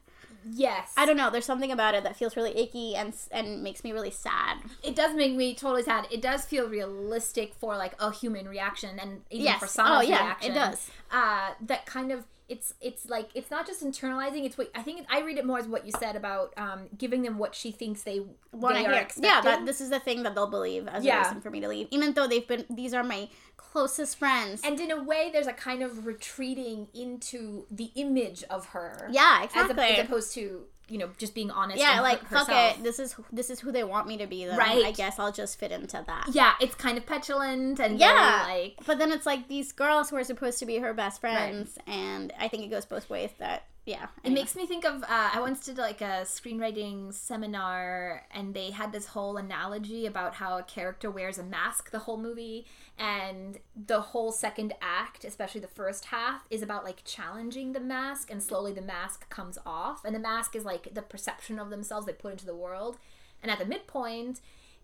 Yes, 0.50 0.94
i 0.96 1.04
don't 1.04 1.18
know 1.18 1.28
there's 1.28 1.44
something 1.44 1.70
about 1.70 1.94
it 1.94 2.02
that 2.04 2.16
feels 2.16 2.34
really 2.34 2.56
icky 2.56 2.96
and 2.96 3.12
and 3.30 3.62
makes 3.62 3.84
me 3.84 3.92
really 3.92 4.10
sad 4.10 4.56
it 4.82 4.96
does 4.96 5.14
make 5.14 5.34
me 5.34 5.54
totally 5.54 5.82
sad. 5.82 6.06
It 6.10 6.22
does 6.22 6.46
feel 6.46 6.66
realistic 6.68 7.52
for 7.54 7.76
like 7.76 7.94
a 8.00 8.10
human 8.10 8.48
reaction, 8.48 8.98
and 8.98 9.20
even 9.30 9.44
Yes. 9.44 9.60
for 9.60 9.66
Sana's 9.66 9.98
Oh, 9.98 10.00
yeah, 10.08 10.24
reaction. 10.24 10.52
it 10.52 10.54
does. 10.54 10.90
Uh, 11.12 11.50
that 11.66 11.84
kind 11.84 12.10
of 12.10 12.24
it's 12.50 12.74
it's 12.80 13.08
like 13.08 13.30
it's 13.34 13.50
not 13.50 13.66
just 13.66 13.82
internalizing. 13.82 14.44
It's 14.44 14.58
what 14.58 14.70
I 14.74 14.82
think. 14.82 15.06
I 15.08 15.20
read 15.22 15.38
it 15.38 15.46
more 15.46 15.58
as 15.58 15.66
what 15.68 15.86
you 15.86 15.92
said 15.98 16.16
about 16.16 16.52
um, 16.58 16.88
giving 16.98 17.22
them 17.22 17.38
what 17.38 17.54
she 17.54 17.70
thinks 17.70 18.02
they 18.02 18.20
Wanna 18.52 18.80
hear- 18.80 18.90
expecting. 18.92 19.24
yeah 19.24 19.40
that 19.42 19.64
this 19.64 19.80
is 19.80 19.88
the 19.90 20.00
thing 20.00 20.24
that 20.24 20.34
they'll 20.34 20.46
believe 20.58 20.88
as 20.88 21.04
Yeah. 21.04 21.20
a 21.20 21.24
reason 21.24 21.40
for 21.40 21.50
me 21.50 21.60
to 21.60 21.68
leave 21.68 21.86
even 21.90 22.12
though 22.14 22.26
they've 22.26 22.46
been 22.46 22.66
these 22.68 22.92
are 22.92 23.04
my 23.04 23.28
closest 23.56 24.18
friends 24.18 24.60
and 24.64 24.80
in 24.80 24.90
a 24.90 25.00
way, 25.02 25.30
there's 25.32 25.46
a 25.46 25.52
kind 25.52 25.80
of 25.82 26.04
retreating 26.06 26.88
into 26.92 27.64
the 27.70 27.90
image 27.94 28.42
of 28.50 28.66
her. 28.66 29.08
yeah 29.12 29.40
as, 29.44 29.50
exactly 29.50 29.84
a, 29.84 29.98
as 29.98 30.04
opposed 30.06 30.34
to 30.34 30.64
you 30.90 30.98
know 30.98 31.08
just 31.18 31.34
being 31.34 31.50
honest. 31.50 31.78
yeah 31.78 32.00
like 32.00 32.20
her- 32.24 32.36
fuck 32.38 32.48
it 32.50 32.82
this 32.82 32.98
is 32.98 33.14
this 33.32 33.48
is 33.50 33.60
who 33.60 33.70
they 33.72 33.84
want 33.84 34.06
me 34.08 34.16
to 34.16 34.26
be 34.26 34.44
then 34.44 34.56
Right. 34.58 34.84
i 34.84 34.90
guess 34.92 35.18
i'll 35.18 35.32
just 35.32 35.58
fit 35.58 35.70
into 35.72 36.02
that 36.06 36.28
Yeah, 36.32 36.52
it's 36.60 36.74
kind 36.74 36.98
of 36.98 37.06
petulant 37.06 37.78
and 37.78 37.98
Yeah. 37.98 38.44
very, 38.46 38.62
like 38.62 38.76
but 38.86 38.98
then 38.98 39.12
it's 39.12 39.26
like 39.26 39.48
these 39.48 39.72
girls 39.72 40.10
who 40.10 40.16
are 40.16 40.24
supposed 40.24 40.58
to 40.58 40.66
be 40.66 40.78
her 40.78 40.92
best 40.92 41.20
friends 41.20 41.78
and 41.86 42.32
i 42.38 42.48
think 42.48 42.64
it 42.64 42.68
goes 42.68 42.84
both 42.84 43.08
ways 43.08 43.30
that 43.38 43.64
yeah 43.86 44.06
It 44.22 44.32
makes 44.32 44.54
me 44.54 44.66
think 44.66 44.84
of 44.84 45.02
uh, 45.02 45.06
I 45.08 45.40
once 45.40 45.64
did 45.64 45.78
like 45.78 46.00
a 46.00 46.22
screenwriting 46.24 47.12
seminar, 47.14 48.26
and 48.30 48.54
they 48.54 48.70
had 48.70 48.92
this 48.92 49.06
whole 49.06 49.36
analogy 49.36 50.06
about 50.06 50.34
how 50.34 50.58
a 50.58 50.62
character 50.62 51.10
wears 51.10 51.38
a 51.38 51.42
mask 51.42 51.90
the 51.90 52.00
whole 52.00 52.18
movie, 52.18 52.66
and 52.98 53.58
the 53.74 54.00
whole 54.00 54.32
second 54.32 54.74
act, 54.82 55.24
especially 55.24 55.60
the 55.60 55.66
first 55.66 56.06
half, 56.06 56.44
is 56.50 56.62
about 56.62 56.84
like 56.84 57.02
challenging 57.04 57.72
the 57.72 57.80
mask, 57.80 58.30
and 58.30 58.42
slowly 58.42 58.72
the 58.72 58.82
mask 58.82 59.28
comes 59.30 59.58
off, 59.64 60.04
and 60.04 60.14
the 60.14 60.20
mask 60.20 60.54
is 60.54 60.64
like 60.64 60.94
the 60.94 61.02
perception 61.02 61.58
of 61.58 61.70
themselves 61.70 62.06
they 62.06 62.12
put 62.12 62.32
into 62.32 62.46
the 62.46 62.54
world, 62.54 62.98
and 63.42 63.50
at 63.50 63.58
the 63.58 63.64
midpoint, 63.64 64.40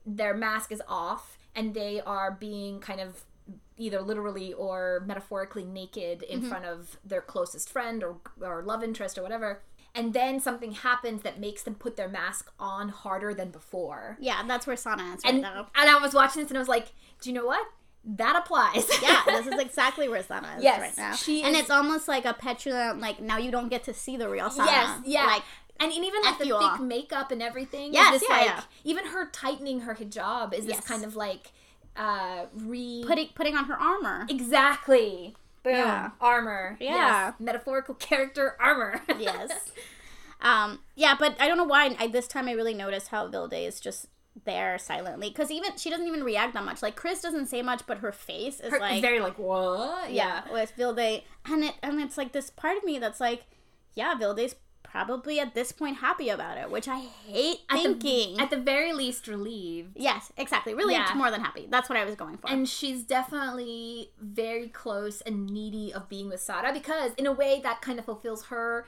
their 0.07 0.35
mask 0.35 0.73
is 0.73 0.83
off, 0.89 1.37
and 1.55 1.75
they 1.75 2.01
are 2.01 2.31
being 2.31 2.81
kind 2.81 3.01
of 3.01 3.25
either 3.77 4.01
literally 4.01 4.53
or 4.53 5.03
metaphorically 5.07 5.65
naked 5.65 6.23
in 6.23 6.41
mm-hmm. 6.41 6.49
front 6.49 6.65
of 6.65 6.97
their 7.05 7.21
closest 7.21 7.71
friend 7.71 8.03
or, 8.03 8.17
or 8.41 8.63
love 8.63 8.83
interest 8.83 9.19
or 9.19 9.23
whatever. 9.23 9.63
And 9.95 10.13
then 10.13 10.41
something 10.41 10.73
happens 10.73 11.23
that 11.23 11.41
makes 11.41 11.63
them 11.63 11.75
put 11.75 11.97
their 11.97 12.09
mask 12.09 12.51
on 12.59 12.91
harder 12.91 13.33
than 13.33 13.51
before. 13.51 14.19
yeah 14.21 14.43
that's 14.47 14.67
where 14.67 14.77
sana 14.77 15.03
is 15.15 15.25
right 15.25 15.33
And, 15.35 15.43
now 15.43 15.69
and 15.75 15.89
I 15.91 15.99
was 15.99 16.13
watching 16.15 16.43
this 16.43 16.51
and 16.51 16.59
I 16.59 16.61
was 16.61 16.69
like, 16.69 16.89
do 17.21 17.31
you 17.31 17.35
know 17.35 17.47
what? 17.47 17.67
That 18.09 18.37
applies. 18.37 18.89
yeah, 19.03 19.23
this 19.27 19.47
is 19.49 19.59
exactly 19.67 20.09
where 20.09 20.23
Sana 20.23 20.55
is 20.59 20.63
Yes, 20.63 20.81
right 20.81 20.97
now. 20.97 21.15
she 21.17 21.43
and 21.43 21.55
is- 21.57 21.63
it's 21.63 21.71
almost 21.71 22.07
like 22.07 22.25
a 22.25 22.35
petulant, 22.35 23.01
like 23.01 23.21
now 23.21 23.37
you 23.37 23.51
don't 23.51 23.69
get 23.69 23.83
to 23.85 23.93
see 23.95 24.17
the 24.17 24.29
real 24.29 24.49
Sana. 24.49 24.71
Yes, 24.71 25.01
yeah. 25.05 25.25
Like, 25.27 25.43
and 25.81 25.93
even 25.93 26.23
like 26.23 26.35
F 26.35 26.39
the 26.39 26.45
thick 26.45 26.55
all. 26.55 26.79
makeup 26.79 27.33
and 27.33 27.43
everything. 27.43 27.93
Yes, 27.93 28.15
is 28.15 28.21
this, 28.21 28.31
yeah, 28.31 28.37
like, 28.37 28.47
yeah. 28.47 28.63
Even 28.85 29.07
her 29.07 29.29
tightening 29.31 29.81
her 29.81 29.95
hijab 29.97 30.55
is 30.55 30.67
this 30.67 30.77
Yes. 30.77 30.87
kind 30.87 31.05
of 31.05 31.17
like 31.17 31.51
uh 31.97 32.47
re 32.55 33.05
putting 33.07 33.29
putting 33.35 33.57
on 33.57 33.65
her 33.67 33.75
armor. 33.81 34.27
exactly. 34.29 35.35
Boom. 35.63 35.75
Yeah. 35.75 36.11
Armor. 36.21 36.77
Yeah. 36.81 36.95
Yes. 37.29 37.35
Metaphorical 37.41 37.95
character 37.95 38.57
armor. 38.61 39.01
yes. 39.19 39.51
Um, 40.41 40.81
yeah, 40.95 41.17
but 41.19 41.35
I 41.41 41.49
don't 41.49 41.57
know 41.57 41.65
why. 41.65 41.97
I, 41.99 42.07
this 42.07 42.29
time 42.29 42.47
I 42.47 42.53
really 42.53 42.75
noticed 42.75 43.09
how 43.09 43.27
Vilde 43.29 43.67
is 43.67 43.81
just 43.81 44.07
there 44.45 44.79
silently 44.79 45.29
because 45.31 45.51
even 45.51 45.77
she 45.77 45.89
doesn't 45.91 46.07
even 46.07 46.23
react 46.23 46.55
that 46.55 46.65
much. 46.65 46.83
Like 46.83 46.95
Chris 46.95 47.21
doesn't 47.23 47.47
say 47.47 47.63
much, 47.63 47.83
but 47.87 47.99
her 47.99 48.13
face 48.13 48.61
is 48.61 48.71
Her- 48.71 48.79
like 48.79 49.01
very 49.03 49.19
like 49.19 49.39
what? 49.39 50.13
yeah, 50.13 50.43
with 50.53 50.73
Vilde, 50.77 51.23
and 51.47 51.65
it 51.65 51.75
and 51.83 52.01
it's 52.01 52.17
like 52.19 52.33
this 52.33 52.51
part 52.51 52.77
of 52.77 52.85
me 52.85 52.99
that's 52.99 53.19
like, 53.19 53.47
yeah, 53.95 54.15
Vilde's 54.15 54.55
probably 54.91 55.39
at 55.41 55.55
this 55.55 55.73
point 55.73 55.99
happy 55.99 56.29
about 56.29 56.59
it, 56.59 56.71
which 56.71 56.89
I 56.89 56.99
hate 57.01 57.61
At 57.69 57.77
the- 57.77 57.83
thinking. 57.83 58.41
At 58.41 58.51
the 58.51 58.57
very 58.57 58.93
least, 58.93 59.27
relieved. 59.29 59.97
yes, 59.97 60.33
exactly. 60.37 60.75
Really, 60.75 60.95
Yeah. 60.95 61.13
more 61.15 61.31
than 61.31 61.41
happy. 61.43 61.67
That's 61.71 61.89
what 61.89 61.99
I 61.99 62.05
was 62.05 62.15
going 62.15 62.37
for. 62.39 62.49
And 62.51 62.69
she's 62.69 63.03
definitely 63.03 64.11
very 64.21 64.69
close 64.69 65.21
and 65.23 65.47
needy 65.47 65.93
of 65.93 66.09
being 66.09 66.29
with 66.29 66.41
Sana 66.41 66.73
because, 66.73 67.13
in 67.15 67.27
a 67.27 67.33
way, 67.33 67.61
that 67.63 67.81
kind 67.81 67.99
of 67.99 68.05
fulfills 68.05 68.47
her, 68.47 68.87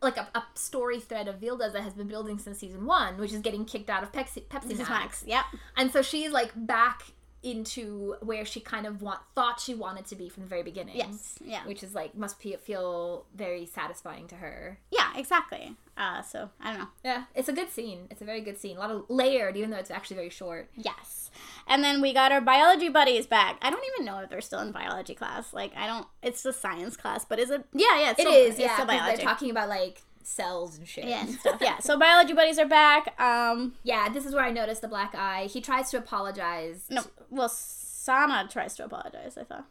like 0.00 0.16
a, 0.16 0.28
a 0.34 0.42
story 0.54 0.98
thread 1.00 1.28
of 1.28 1.36
Vilde's 1.38 1.72
that 1.74 1.82
has 1.82 1.94
been 1.94 2.08
building 2.08 2.38
since 2.38 2.58
season 2.58 2.86
one, 2.86 3.18
which 3.18 3.32
is 3.32 3.40
getting 3.40 3.64
kicked 3.64 3.88
out 3.90 4.02
of 4.02 4.10
Pepsi, 4.12 4.42
Pepsi 4.46 4.76
Max. 4.78 4.88
Max. 4.90 5.24
Yep. 5.26 5.44
And 5.76 5.92
so 5.92 6.02
she's 6.02 6.30
like 6.30 6.50
back 6.56 7.02
into 7.42 8.16
where 8.20 8.44
she 8.44 8.60
kind 8.60 8.86
of 8.86 9.02
want 9.02 9.20
thought 9.34 9.60
she 9.60 9.74
wanted 9.74 10.06
to 10.06 10.16
be 10.16 10.28
from 10.28 10.44
the 10.44 10.48
very 10.48 10.62
beginning. 10.62 10.96
Yes. 10.96 11.38
Yeah. 11.44 11.66
Which 11.66 11.82
is 11.82 11.94
like 11.94 12.16
must 12.16 12.40
be, 12.40 12.54
feel 12.56 13.26
very 13.34 13.66
satisfying 13.66 14.28
to 14.28 14.36
her. 14.36 14.78
Yeah. 14.90 15.10
Exactly. 15.16 15.76
Uh, 15.96 16.22
so 16.22 16.48
I 16.60 16.70
don't 16.70 16.80
know. 16.80 16.88
Yeah, 17.04 17.24
it's 17.34 17.48
a 17.48 17.52
good 17.52 17.70
scene. 17.70 18.06
It's 18.10 18.22
a 18.22 18.24
very 18.24 18.40
good 18.40 18.58
scene. 18.58 18.76
A 18.78 18.80
lot 18.80 18.90
of 18.90 19.04
layered, 19.10 19.58
even 19.58 19.70
though 19.70 19.76
it's 19.76 19.90
actually 19.90 20.16
very 20.16 20.30
short. 20.30 20.70
Yes. 20.74 21.30
And 21.66 21.84
then 21.84 22.00
we 22.00 22.14
got 22.14 22.32
our 22.32 22.40
biology 22.40 22.88
buddies 22.88 23.26
back. 23.26 23.58
I 23.60 23.70
don't 23.70 23.84
even 23.94 24.06
know 24.06 24.18
if 24.20 24.30
they're 24.30 24.40
still 24.40 24.60
in 24.60 24.72
biology 24.72 25.14
class. 25.14 25.52
Like 25.52 25.72
I 25.76 25.86
don't. 25.86 26.06
It's 26.22 26.42
the 26.42 26.52
science 26.52 26.96
class, 26.96 27.26
but 27.26 27.38
is 27.38 27.50
it? 27.50 27.64
Yeah. 27.74 27.98
Yeah. 28.00 28.10
It's 28.12 28.20
still, 28.20 28.32
is, 28.32 28.50
it's 28.52 28.60
yeah. 28.60 28.72
still 28.74 28.86
'cause 28.86 28.96
biology. 28.96 29.16
They're 29.18 29.26
talking 29.26 29.50
about 29.50 29.68
like 29.68 30.02
cells 30.26 30.78
and 30.78 30.86
shit. 30.86 31.04
yeah. 31.04 31.20
And 31.22 31.30
stuff. 31.34 31.58
Yeah. 31.60 31.78
So 31.78 31.98
biology 31.98 32.32
buddies 32.32 32.58
are 32.58 32.66
back. 32.66 33.18
Um. 33.20 33.74
Yeah, 33.82 34.08
this 34.08 34.24
is 34.26 34.34
where 34.34 34.44
I 34.44 34.50
noticed 34.50 34.82
the 34.82 34.88
black 34.88 35.14
eye. 35.14 35.44
He 35.52 35.60
tries 35.60 35.90
to 35.90 35.98
apologize. 35.98 36.84
No. 36.90 37.02
Well, 37.30 37.48
Sana 37.48 38.48
tries 38.50 38.74
to 38.76 38.84
apologize. 38.84 39.36
I 39.38 39.44
thought. 39.44 39.66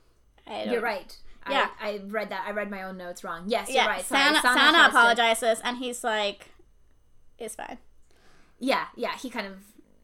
I 0.47 0.63
You're 0.63 0.81
right. 0.81 1.15
Yeah. 1.49 1.69
I, 1.81 1.89
I 1.89 1.99
read 2.05 2.29
that. 2.29 2.45
I 2.47 2.51
read 2.51 2.69
my 2.69 2.83
own 2.83 2.97
notes 2.97 3.23
wrong. 3.23 3.45
Yes, 3.47 3.67
Yeah. 3.69 3.83
you're 3.83 3.91
right. 3.91 4.05
Sana, 4.05 4.39
Sana 4.41 4.53
Sana, 4.59 4.71
tries 4.77 4.83
to- 4.91 4.97
apologizes, 4.97 5.61
and 5.63 5.77
he's 5.77 6.03
like, 6.03 6.49
"It's 7.39 7.55
fine." 7.55 7.77
yeah, 8.59 8.85
yeah. 8.95 9.15
He 9.17 9.29
kind 9.29 9.47
of. 9.47 9.57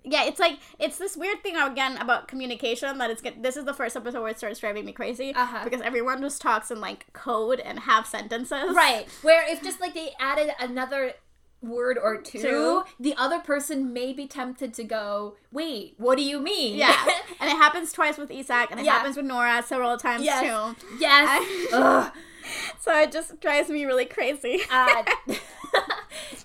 Yeah, 0.10 0.24
it's 0.26 0.40
like 0.40 0.60
it's 0.80 0.98
this 0.98 1.16
weird 1.18 1.44
thing 1.44 1.56
again 1.58 1.98
about 1.98 2.28
communication 2.28 2.98
that 2.98 3.10
it's 3.12 3.22
get, 3.22 3.44
this 3.44 3.58
is 3.58 3.66
the 3.66 3.74
first 3.74 3.96
episode 3.96 4.22
where 4.22 4.32
it 4.32 4.38
starts 4.38 4.60
driving 4.60 4.86
me 4.86 4.92
crazy 4.94 5.34
Uh-huh. 5.36 5.64
because 5.64 5.82
everyone 5.82 6.22
just 6.22 6.42
talks 6.42 6.72
in 6.72 6.80
like 6.82 7.06
code 7.14 7.60
and 7.60 7.80
half 7.80 8.08
sentences. 8.10 8.76
Right. 8.76 9.08
Where 9.22 9.44
if 9.52 9.62
just 9.64 9.80
like 9.82 9.94
they 9.94 10.12
added 10.20 10.52
another 10.60 11.14
word 11.62 11.98
or 12.02 12.18
two, 12.22 12.40
Two. 12.40 12.84
the 13.00 13.16
other 13.18 13.40
person 13.40 13.92
may 13.92 14.14
be 14.14 14.28
tempted 14.28 14.74
to 14.76 14.84
go, 14.84 15.36
wait, 15.52 15.96
what 15.98 16.16
do 16.18 16.24
you 16.24 16.40
mean? 16.40 16.78
Yeah, 16.78 16.96
and 17.40 17.50
it 17.50 17.58
happens 17.58 17.92
twice 17.92 18.18
with 18.18 18.30
Isak, 18.30 18.70
and 18.72 18.80
it 18.80 18.86
Yeah. 18.86 18.94
happens 18.94 19.18
with 19.18 19.26
Nora 19.26 19.64
several 19.64 19.98
times 19.98 20.24
Yes. 20.24 20.42
too. 20.42 20.86
yes. 21.00 21.68
Ugh. 21.74 22.12
So 22.80 22.98
it 23.02 23.12
just 23.12 23.40
drives 23.42 23.70
me 23.70 23.86
really 23.86 24.06
crazy. 24.06 24.62
Uh, 24.72 25.04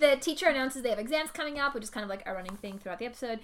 the 0.01 0.17
teacher 0.21 0.47
announces 0.49 0.83
they 0.83 0.91
have 0.91 0.99
exams 0.99 1.31
coming 1.31 1.59
up, 1.59 1.75
which 1.75 1.85
is 1.85 1.91
kind 1.91 2.05
of 2.05 2.11
like 2.11 2.23
a 2.27 2.33
running 2.35 2.57
thing 2.57 2.79
throughout 2.79 2.99
the 2.99 3.07
episode. 3.07 3.39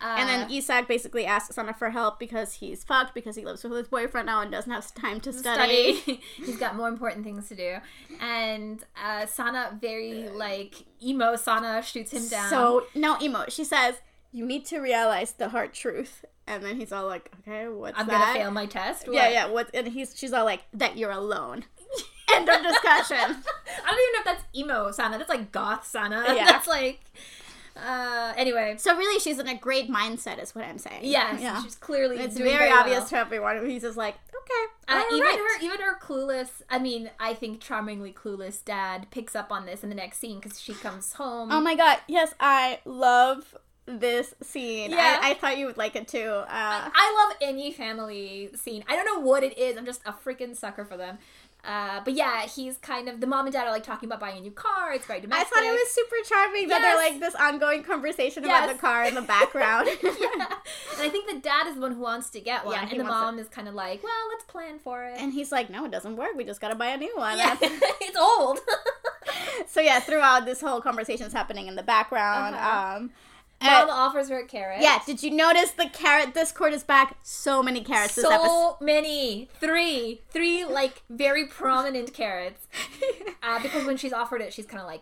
and 0.00 0.28
then 0.28 0.40
Uh, 0.42 0.48
Isak 0.54 0.88
basically 0.88 1.26
asks 1.26 1.54
Sana 1.54 1.74
for 1.74 1.90
help 1.90 2.18
because 2.18 2.54
he's 2.54 2.82
fucked 2.84 3.14
because 3.14 3.36
he 3.36 3.44
lives 3.44 3.62
with 3.62 3.72
his 3.74 3.88
boyfriend 3.88 4.26
now 4.26 4.40
and 4.40 4.50
doesn't 4.50 4.72
have 4.72 4.92
time 4.94 5.20
to 5.20 5.32
study. 5.32 5.96
study. 5.96 6.20
He's 6.36 6.56
got 6.56 6.74
more 6.76 6.88
important 6.88 7.24
things 7.24 7.48
to 7.48 7.54
do. 7.54 7.76
And 8.20 8.82
uh, 9.02 9.26
Sana, 9.26 9.76
very 9.80 10.28
like 10.30 10.74
emo 11.02 11.36
Sana, 11.36 11.82
shoots 11.82 12.12
him 12.12 12.26
down. 12.28 12.48
So 12.48 12.86
no 12.94 13.18
emo. 13.20 13.44
She 13.48 13.64
says 13.64 13.96
you 14.32 14.46
need 14.46 14.64
to 14.66 14.78
realize 14.78 15.32
the 15.32 15.50
hard 15.50 15.74
truth, 15.74 16.24
and 16.46 16.64
then 16.64 16.76
he's 16.76 16.92
all 16.92 17.06
like, 17.06 17.30
"Okay, 17.40 17.68
what's 17.68 17.98
I'm 17.98 18.06
that?" 18.06 18.20
gonna 18.20 18.38
fail 18.38 18.50
my 18.52 18.64
test. 18.66 19.06
Yeah, 19.10 19.28
yeah. 19.28 19.46
What? 19.46 19.68
And 19.74 19.88
he's 19.88 20.16
she's 20.16 20.32
all 20.32 20.44
like, 20.46 20.62
"That 20.72 20.96
you're 20.96 21.10
alone." 21.10 21.64
End 22.34 22.48
of 22.48 22.62
discussion. 22.62 23.16
I 23.84 23.90
don't 23.90 24.00
even 24.00 24.12
know 24.12 24.18
if 24.18 24.24
that's 24.24 24.44
emo 24.56 24.90
Sana. 24.90 25.18
That's 25.18 25.28
like 25.30 25.52
goth 25.52 25.86
Sana. 25.86 26.24
Yeah. 26.34 26.46
That's 26.46 26.66
like. 26.68 27.00
Uh, 27.76 28.32
anyway, 28.36 28.74
So 28.78 28.94
really, 28.96 29.18
she's 29.20 29.38
in 29.38 29.46
a 29.48 29.56
great 29.56 29.88
mindset, 29.90 30.42
is 30.42 30.54
what 30.54 30.64
I'm 30.64 30.76
saying. 30.76 31.00
yes, 31.02 31.40
Yeah. 31.40 31.62
she's 31.62 31.76
clearly. 31.76 32.18
It's 32.18 32.34
doing 32.34 32.50
very, 32.50 32.68
very 32.68 32.72
obvious 32.78 32.98
well. 33.00 33.08
to 33.08 33.16
everyone. 33.18 33.70
He's 33.70 33.82
just 33.82 33.96
like, 33.96 34.16
okay, 34.28 34.72
Uh, 35.00 35.02
even 35.14 35.20
right." 35.22 35.38
her, 35.38 35.64
even 35.64 35.80
her 35.80 35.98
clueless. 35.98 36.62
I 36.68 36.78
mean, 36.78 37.10
I 37.18 37.32
think 37.32 37.60
charmingly 37.60 38.12
clueless 38.12 38.62
dad 38.62 39.06
picks 39.10 39.34
up 39.36 39.50
on 39.52 39.66
this 39.66 39.82
in 39.82 39.88
the 39.88 39.94
next 39.94 40.18
scene 40.18 40.40
because 40.40 40.60
she 40.60 40.74
comes 40.74 41.14
home. 41.14 41.50
Oh 41.52 41.60
my 41.60 41.74
god, 41.76 41.98
yes, 42.06 42.34
I 42.40 42.80
love 42.84 43.56
this 43.86 44.34
scene. 44.42 44.90
Yeah. 44.90 45.18
I, 45.22 45.30
I 45.30 45.34
thought 45.34 45.56
you 45.56 45.66
would 45.66 45.78
like 45.78 45.96
it 45.96 46.06
too. 46.06 46.28
Uh, 46.28 46.44
I 46.48 47.26
love 47.28 47.36
any 47.40 47.72
family 47.72 48.50
scene. 48.56 48.84
I 48.88 48.94
don't 48.94 49.06
know 49.06 49.20
what 49.20 49.42
it 49.42 49.56
is. 49.58 49.76
I'm 49.76 49.86
just 49.86 50.02
a 50.04 50.12
freaking 50.12 50.54
sucker 50.56 50.84
for 50.84 50.96
them. 50.96 51.18
Uh, 51.64 52.00
but 52.04 52.14
yeah, 52.14 52.42
he's 52.46 52.76
kind 52.78 53.08
of 53.08 53.20
the 53.20 53.26
mom 53.26 53.46
and 53.46 53.52
dad 53.52 53.66
are 53.66 53.70
like 53.70 53.82
talking 53.84 54.08
about 54.08 54.18
buying 54.20 54.38
a 54.38 54.40
new 54.40 54.50
car. 54.50 54.92
It's 54.92 55.06
very 55.06 55.20
domestic. 55.20 55.46
I 55.46 55.50
thought 55.50 55.64
it 55.64 55.72
was 55.72 55.90
super 55.90 56.16
charming 56.26 56.68
that 56.68 56.80
they're 56.80 56.96
like 56.96 57.20
this 57.20 57.34
ongoing 57.34 57.82
conversation 57.82 58.44
about 58.44 58.68
the 58.72 58.78
car 58.78 59.04
in 59.04 59.14
the 59.14 59.22
background. 59.22 59.88
yeah. 60.02 60.08
And 60.94 61.00
I 61.02 61.08
think 61.10 61.30
the 61.30 61.38
dad 61.40 61.66
is 61.66 61.74
the 61.74 61.80
one 61.80 61.92
who 61.92 62.00
wants 62.00 62.30
to 62.30 62.40
get 62.40 62.64
one, 62.64 62.74
Yeah, 62.74 62.88
and 62.90 62.98
the 62.98 63.04
mom 63.04 63.38
is 63.38 63.48
kind 63.48 63.68
of 63.68 63.74
like, 63.74 64.02
well, 64.02 64.12
let's 64.30 64.44
plan 64.44 64.78
for 64.78 65.04
it. 65.04 65.20
and 65.20 65.32
he's 65.32 65.52
like, 65.52 65.68
no, 65.70 65.84
it 65.84 65.90
doesn't 65.90 66.16
work. 66.16 66.30
We 66.36 66.44
just 66.44 66.60
gotta 66.60 66.74
buy 66.74 66.88
a 66.88 66.96
new 66.96 67.12
one. 67.16 67.36
yeah, 67.36 67.56
it's 67.62 68.16
old. 68.18 68.60
so 69.66 69.80
yeah, 69.80 70.00
throughout 70.00 70.46
this 70.46 70.60
whole 70.60 70.80
conversation 70.80 71.26
is 71.26 71.32
happening 71.32 71.66
in 71.66 71.76
the 71.76 71.82
background. 71.82 72.54
Uh-huh. 72.54 72.96
Um, 72.96 73.10
Mom 73.62 73.88
uh, 73.88 73.92
offers 73.92 74.28
her 74.30 74.38
a 74.40 74.46
carrot. 74.46 74.80
yeah, 74.80 75.00
did 75.04 75.22
you 75.22 75.30
notice 75.30 75.70
the 75.72 75.88
carrot 75.92 76.32
discourse 76.34 76.74
is 76.74 76.82
back? 76.84 77.18
So 77.22 77.62
many 77.62 77.82
carrots 77.82 78.14
this 78.14 78.24
episode. 78.24 78.44
so 78.46 78.76
many, 78.80 79.48
three, 79.60 80.22
three 80.30 80.64
like 80.64 81.02
very 81.10 81.46
prominent 81.46 82.12
carrots. 82.14 82.66
Uh, 83.42 83.58
because 83.62 83.86
when 83.86 83.96
she's 83.96 84.12
offered 84.12 84.42
it, 84.42 84.52
she's 84.52 84.66
kind 84.66 84.82
of 84.82 84.86
like, 84.86 85.00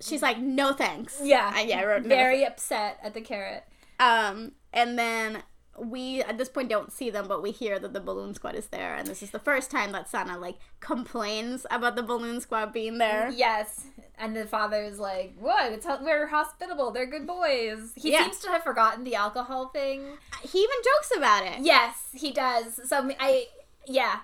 She's 0.00 0.20
like, 0.20 0.38
no 0.40 0.72
thanks. 0.72 1.20
yeah, 1.22 1.52
Uh, 1.56 1.60
yeah, 1.60 1.78
I 1.80 1.84
wrote 1.86 2.02
no 2.02 2.08
very 2.08 2.44
upset 2.44 2.98
at 3.02 3.14
the 3.14 3.20
carrot. 3.20 3.62
Um, 4.00 4.52
and 4.72 4.98
then 4.98 5.42
we 5.78 6.20
at 6.22 6.36
this 6.36 6.48
point 6.48 6.68
don't 6.68 6.90
see 6.92 7.08
them, 7.10 7.28
but 7.28 7.42
we 7.42 7.52
hear 7.52 7.78
that 7.78 7.92
the 7.92 8.00
balloon 8.00 8.34
squad 8.34 8.56
is 8.56 8.66
there, 8.66 8.94
and 8.96 9.06
this 9.06 9.22
is 9.22 9.30
the 9.30 9.38
first 9.38 9.70
time 9.70 9.92
that 9.92 10.08
Sana 10.10 10.36
like 10.36 10.56
complains 10.80 11.64
about 11.70 11.94
the 11.96 12.02
balloon 12.02 12.40
squad 12.40 12.72
being 12.72 12.98
there. 12.98 13.30
Yes, 13.34 13.86
and 14.18 14.36
the 14.36 14.46
father's 14.46 14.98
like, 14.98 15.34
"What? 15.38 15.72
It's 15.72 15.86
we're 15.86 16.26
hospitable. 16.26 16.90
They're 16.90 17.06
good 17.06 17.26
boys." 17.26 17.92
He 17.96 18.12
Yeah. 18.12 18.22
seems 18.24 18.38
to 18.40 18.48
have 18.48 18.62
forgotten 18.62 19.04
the 19.04 19.14
alcohol 19.14 19.68
thing. 19.68 20.16
He 20.42 20.58
even 20.58 20.76
jokes 20.84 21.12
about 21.16 21.44
it. 21.44 21.58
Yes, 21.60 21.94
he 22.12 22.32
does. 22.32 22.80
So 22.88 23.10
I, 23.20 23.46
yeah, 23.86 24.20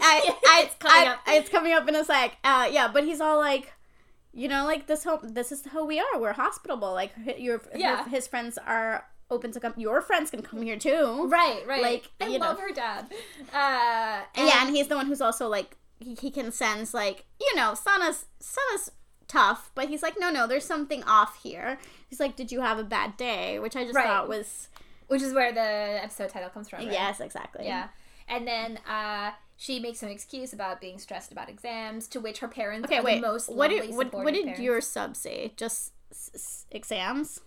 I, 0.00 0.34
I, 0.46 0.62
it's 0.66 0.74
coming 0.76 1.08
I- 1.08 1.12
up. 1.12 1.18
It's 1.26 1.48
coming 1.48 1.72
up 1.72 1.88
in 1.88 1.94
a 1.96 2.04
sec. 2.04 2.36
Uh, 2.44 2.68
yeah, 2.70 2.88
but 2.92 3.04
he's 3.04 3.20
all 3.20 3.38
like, 3.38 3.72
you 4.32 4.48
know, 4.48 4.64
like 4.64 4.86
this 4.86 5.04
whole 5.04 5.18
this 5.22 5.50
is 5.52 5.64
who 5.72 5.84
we 5.84 5.98
are. 5.98 6.18
We're 6.20 6.32
hospitable. 6.34 6.92
Like 6.92 7.12
your 7.38 7.60
Yeah. 7.74 8.04
his, 8.04 8.12
his 8.12 8.26
friends 8.28 8.58
are 8.66 9.04
open 9.30 9.52
to 9.52 9.60
come. 9.60 9.74
Your 9.76 10.00
friends 10.00 10.30
can 10.30 10.42
come 10.42 10.62
here 10.62 10.78
too. 10.78 11.26
right, 11.28 11.66
right. 11.66 11.82
Like, 11.82 12.10
I 12.20 12.28
you 12.28 12.38
know. 12.38 12.46
love 12.46 12.60
her 12.60 12.72
dad. 12.72 13.12
Uh, 13.52 14.22
And 14.36 14.46
yeah, 14.48 14.64
and 14.66 14.74
he's 14.74 14.86
the 14.88 14.96
one 14.96 15.06
who's 15.06 15.20
also 15.20 15.48
like 15.48 15.76
he, 16.00 16.14
he 16.14 16.30
can 16.30 16.52
sense 16.52 16.94
like 16.94 17.24
you 17.40 17.54
know 17.56 17.74
Sana's 17.74 18.26
Sana's 18.40 18.90
tough, 19.28 19.70
but 19.74 19.88
he's 19.88 20.02
like 20.02 20.14
no 20.18 20.30
no 20.30 20.46
there's 20.46 20.64
something 20.64 21.04
off 21.04 21.38
here. 21.42 21.78
He's 22.08 22.18
like 22.20 22.34
did 22.36 22.50
you 22.50 22.60
have 22.62 22.78
a 22.78 22.84
bad 22.84 23.16
day, 23.16 23.58
which 23.58 23.76
I 23.76 23.84
just 23.84 23.94
Right. 23.94 24.06
thought 24.06 24.28
was 24.28 24.68
which 25.06 25.22
is 25.22 25.32
where 25.32 25.52
the 25.52 25.60
episode 26.02 26.30
title 26.30 26.50
comes 26.50 26.68
from. 26.68 26.80
Right? 26.80 26.92
yes 26.92 27.20
exactly 27.20 27.64
Yeah. 27.66 27.88
And 28.30 28.46
then 28.46 28.78
uh, 28.86 29.30
she 29.56 29.80
makes 29.80 30.02
an 30.02 30.10
excuse 30.10 30.52
about 30.52 30.82
being 30.82 30.98
stressed 30.98 31.32
about 31.32 31.48
exams, 31.48 32.06
to 32.08 32.20
which 32.20 32.40
her 32.40 32.48
parents 32.48 32.86
Okay, 32.86 32.98
are 32.98 33.02
wait. 33.02 33.22
most 33.22 33.50
what 33.50 33.68
did 33.70 33.94
what, 33.94 34.12
what 34.12 34.34
did 34.34 34.44
parents. 34.44 34.60
your 34.60 34.80
sub 34.82 35.16
say? 35.16 35.52
Just 35.56 35.92
s- 36.10 36.30
s- 36.34 36.66
exams? 36.70 37.40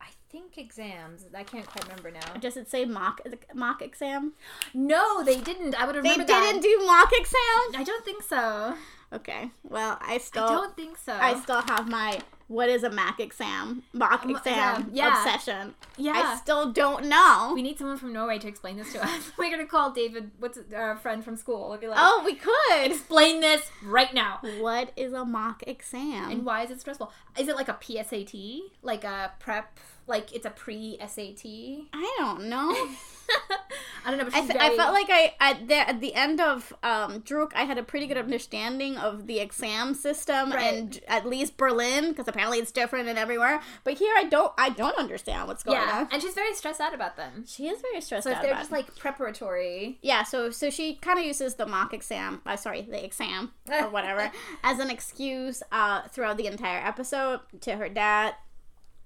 I 0.00 0.06
think 0.30 0.56
exams. 0.56 1.26
I 1.34 1.42
can't 1.42 1.66
quite 1.66 1.82
remember 1.88 2.12
now. 2.12 2.34
Does 2.40 2.56
it 2.56 2.70
say 2.70 2.84
mock 2.84 3.20
mock 3.54 3.82
exam? 3.82 4.34
No, 4.72 5.24
they 5.24 5.40
didn't. 5.40 5.74
I 5.74 5.84
would 5.84 5.96
remember. 5.96 6.24
They 6.24 6.32
didn't 6.32 6.60
that. 6.60 6.62
do 6.62 6.86
mock 6.86 7.10
exam. 7.12 7.80
I 7.80 7.82
don't 7.84 8.04
think 8.04 8.22
so. 8.22 8.74
Okay, 9.12 9.50
well 9.64 9.98
I 10.00 10.18
still 10.18 10.44
I 10.44 10.48
don't 10.48 10.76
think 10.76 10.96
so. 10.96 11.12
I 11.12 11.34
still 11.40 11.62
have 11.62 11.88
my 11.88 12.20
what 12.46 12.68
is 12.68 12.82
a 12.82 12.90
mock 12.90 13.20
exam 13.20 13.84
mock 13.92 14.24
Um, 14.24 14.30
exam 14.30 14.80
exam, 14.82 14.90
yeah. 14.92 15.24
obsession. 15.24 15.74
yeah. 15.96 16.12
I 16.16 16.36
still 16.36 16.72
don't 16.72 17.06
know. 17.06 17.52
we 17.54 17.62
need 17.62 17.78
someone 17.78 17.96
from 17.96 18.12
Norway 18.12 18.38
to 18.40 18.48
explain 18.48 18.76
this 18.76 18.92
to 18.92 19.04
us. 19.04 19.30
We're 19.38 19.50
gonna 19.50 19.66
call 19.66 19.90
David, 19.92 20.30
what's 20.38 20.58
our 20.76 20.96
friend 20.96 21.24
from 21.24 21.36
school. 21.36 21.68
We'll 21.68 21.78
be 21.78 21.86
like, 21.88 21.98
oh, 22.00 22.22
we 22.24 22.34
could. 22.34 22.90
explain 22.90 23.40
this 23.40 23.68
right 23.84 24.12
now. 24.14 24.40
What 24.58 24.90
is 24.96 25.12
a 25.12 25.24
mock 25.24 25.62
exam? 25.66 26.30
And 26.30 26.44
why 26.44 26.62
is 26.64 26.70
it 26.70 26.80
stressful? 26.80 27.12
Is 27.38 27.46
it 27.48 27.54
like 27.56 27.68
a 27.68 27.74
PSAT? 27.74 28.60
Like 28.82 29.04
a 29.04 29.32
prep? 29.38 29.78
Like 30.08 30.32
it's 30.32 30.46
a 30.46 30.50
pre 30.50 30.98
SAT? 31.00 31.44
I 31.92 32.14
don't 32.18 32.48
know. 32.48 32.88
I 34.04 34.10
don't 34.10 34.18
know, 34.18 34.28
I, 34.32 34.40
th- 34.40 34.52
very... 34.52 34.58
I 34.60 34.76
felt 34.76 34.94
like 34.94 35.08
I 35.10 35.34
at 35.40 35.68
the 35.68 35.74
at 35.76 36.00
the 36.00 36.14
end 36.14 36.40
of 36.40 36.72
um, 36.82 37.20
Druk, 37.20 37.52
I 37.54 37.64
had 37.64 37.76
a 37.76 37.82
pretty 37.82 38.06
good 38.06 38.16
understanding 38.16 38.96
of 38.96 39.26
the 39.26 39.40
exam 39.40 39.92
system 39.94 40.52
Right. 40.52 40.72
and 40.74 41.00
at 41.06 41.26
least 41.26 41.56
Berlin 41.58 42.08
because 42.08 42.26
apparently 42.26 42.58
it's 42.58 42.72
different 42.72 43.08
in 43.08 43.18
everywhere. 43.18 43.60
But 43.84 43.94
here, 43.98 44.12
I 44.16 44.24
don't 44.24 44.52
I 44.56 44.70
don't 44.70 44.96
understand 44.98 45.48
what's 45.48 45.62
going 45.62 45.78
on. 45.78 45.86
yeah, 45.86 45.98
on. 46.00 46.08
and 46.12 46.22
she's 46.22 46.34
very 46.34 46.54
stressed 46.54 46.80
out 46.80 46.94
about 46.94 47.16
them. 47.16 47.44
She 47.46 47.68
is 47.68 47.80
very 47.82 48.00
stressed 48.00 48.24
So 48.24 48.30
if 48.30 48.36
out 48.38 48.42
they're 48.42 48.52
about 48.52 48.60
just 48.62 48.72
like 48.72 48.96
preparatory, 48.96 49.98
yeah, 50.02 50.22
so 50.22 50.50
so 50.50 50.70
she 50.70 50.94
kind 50.94 51.18
of 51.18 51.24
uses 51.24 51.56
the 51.56 51.66
mock 51.66 51.92
exam, 51.92 52.40
uh, 52.46 52.56
sorry, 52.56 52.82
the 52.82 53.04
exam 53.04 53.52
or 53.70 53.88
whatever, 53.90 54.32
as 54.64 54.78
an 54.78 54.88
excuse 54.90 55.62
uh, 55.72 56.08
throughout 56.08 56.38
the 56.38 56.46
entire 56.46 56.84
episode 56.84 57.40
to 57.60 57.76
her 57.76 57.88
dad, 57.90 58.34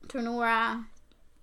to 0.09 0.19
Noora, 0.19 0.85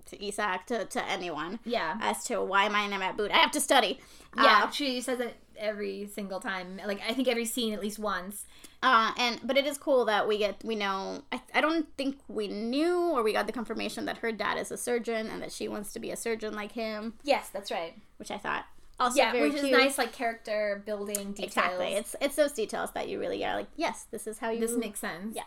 to 0.08 0.26
Isak, 0.26 0.66
to, 0.68 0.86
to 0.86 1.06
anyone 1.10 1.60
yeah, 1.66 1.98
as 2.02 2.24
to 2.26 2.42
why 2.42 2.66
am 2.66 2.76
I 2.76 2.82
in 2.84 2.94
a 2.94 3.14
boot? 3.14 3.32
I 3.32 3.38
have 3.38 3.52
to 3.52 3.62
study. 3.62 4.00
yeah, 4.36 4.64
Uh, 4.66 4.70
she 4.72 5.02
says 5.02 5.20
it 5.20 5.36
every 5.58 6.08
single 6.14 6.40
time. 6.40 6.80
Like 6.86 7.02
I 7.08 7.14
think 7.14 7.28
every 7.28 7.46
scene 7.46 7.74
at 7.74 7.82
least 7.82 8.00
once. 8.00 8.46
Uh, 8.84 9.12
and 9.18 9.40
but 9.44 9.58
it 9.58 9.66
is 9.68 9.78
cool 9.78 10.06
that 10.06 10.28
we 10.28 10.38
get 10.40 10.64
we 10.64 10.76
know 10.76 11.22
I, 11.32 11.40
I 11.54 11.62
don't 11.62 11.86
think 11.98 12.18
we 12.28 12.48
knew 12.48 12.98
or 13.12 13.22
we 13.22 13.32
got 13.32 13.46
the 13.46 13.54
confirmation 13.54 14.06
that 14.06 14.18
her 14.18 14.32
dad 14.32 14.58
is 14.58 14.72
a 14.72 14.78
surgeon 14.78 15.28
and 15.28 15.42
that 15.44 15.52
she 15.52 15.68
wants 15.68 15.94
to 15.94 16.00
be 16.00 16.10
a 16.12 16.16
surgeon 16.16 16.56
like 16.56 16.72
him, 16.72 17.14
Yes, 17.24 17.50
that's 17.50 17.70
right. 17.70 17.94
which 18.18 18.32
I 18.32 18.38
thought 18.40 18.66
also 19.00 19.18
yeah, 19.18 19.32
very 19.32 19.50
which 19.50 19.60
cute. 19.62 19.66
is 19.66 19.78
nice, 19.78 19.98
like 19.98 20.14
character 20.14 20.82
building 20.86 21.34
details. 21.34 21.48
Exactly, 21.48 21.94
it's 21.94 22.16
it's 22.22 22.36
those 22.36 22.54
details 22.54 22.92
that 22.94 23.08
you 23.08 23.20
really 23.20 23.44
are 23.46 23.56
like 23.56 23.68
yes, 23.76 24.06
this 24.12 24.26
is 24.26 24.40
how 24.40 24.50
you. 24.50 24.60
this 24.60 24.76
makes 24.76 25.00
sense. 25.00 25.36
Yeah. 25.36 25.44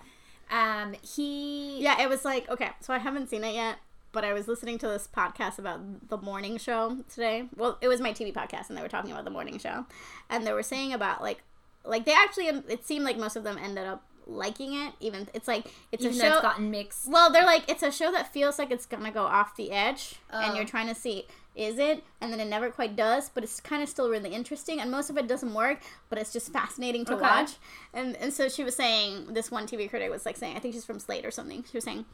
Um, 0.50 0.94
he. 1.02 1.80
yeah, 1.80 2.00
it 2.02 2.08
was 2.08 2.24
like 2.24 2.48
okay, 2.50 2.70
so 2.80 2.92
I 2.94 2.98
haven't 2.98 3.30
seen 3.30 3.42
it 3.44 3.54
yet, 3.54 3.78
but 4.14 4.24
I 4.24 4.33
was 4.33 4.48
listening 4.48 4.79
to 4.79 4.87
this 4.88 5.07
podcast 5.14 5.59
about 5.59 6.09
the 6.09 6.16
morning 6.16 6.57
show 6.57 6.98
today. 7.12 7.44
Well, 7.57 7.77
it 7.83 7.88
was 7.88 8.00
my 8.00 8.12
TV 8.12 8.33
podcast, 8.33 8.68
and 8.70 8.79
they 8.79 8.83
were 8.83 8.88
talking 8.88 9.11
about 9.12 9.24
the 9.24 9.31
morning 9.31 9.59
show, 9.59 9.85
and 10.31 10.46
they 10.46 10.53
were 10.53 10.62
saying 10.62 10.94
about 10.94 11.20
like 11.20 11.42
like 11.85 12.07
they 12.07 12.14
actually 12.14 12.48
um, 12.48 12.64
it 12.68 12.87
seemed 12.87 13.05
like 13.05 13.18
most 13.18 13.37
of 13.37 13.44
them 13.44 13.59
ended 13.62 13.85
up 13.87 14.03
liking 14.27 14.72
it 14.72 14.94
even 15.00 15.29
it's 15.35 15.46
like 15.46 15.66
it's 15.92 16.03
Even 16.03 16.16
a 16.16 16.20
show 16.20 16.33
it's 16.33 16.40
gotten 16.40 16.70
mixed. 16.70 17.07
Well, 17.09 17.31
they're 17.31 17.44
like 17.44 17.68
it's 17.68 17.83
a 17.83 17.92
show 17.92 18.11
that 18.12 18.33
feels 18.33 18.59
like 18.59 18.70
it's 18.70 18.87
gonna 18.87 19.11
go 19.11 19.24
off 19.24 19.55
the 19.57 19.70
edge, 19.72 20.14
and 20.31 20.53
Oh. 20.53 20.55
you're 20.55 20.64
trying 20.64 20.87
to 20.88 20.94
see 20.94 21.27
is 21.57 21.79
it, 21.79 22.03
and 22.20 22.33
then 22.33 22.40
it 22.40 22.46
never 22.46 22.68
quite 22.68 22.96
does, 22.96 23.29
but 23.29 23.44
it's 23.44 23.61
kind 23.61 23.81
of 23.83 23.88
still 23.88 24.09
really 24.11 24.31
interesting, 24.31 24.81
and 24.81 24.90
most 24.90 25.09
of 25.11 25.16
it 25.18 25.29
doesn't 25.29 25.55
work, 25.55 25.79
but 26.09 26.18
it's 26.18 26.33
just 26.33 26.53
fascinating 26.53 27.05
to 27.05 27.12
Okay. 27.14 27.20
watch. 27.22 27.53
And 27.92 28.16
and 28.16 28.33
so 28.33 28.48
she 28.48 28.64
was 28.64 28.74
saying 28.74 29.35
this 29.35 29.50
one 29.50 29.66
TV 29.66 29.88
critic 29.90 30.11
was 30.11 30.24
like 30.24 30.37
saying 30.37 30.57
I 30.57 30.61
think 30.61 30.72
she's 30.74 30.85
from 30.87 30.98
Slate 30.98 31.24
or 31.27 31.31
something. 31.31 31.62
She 31.70 31.77
was 31.77 31.85
saying 31.85 32.07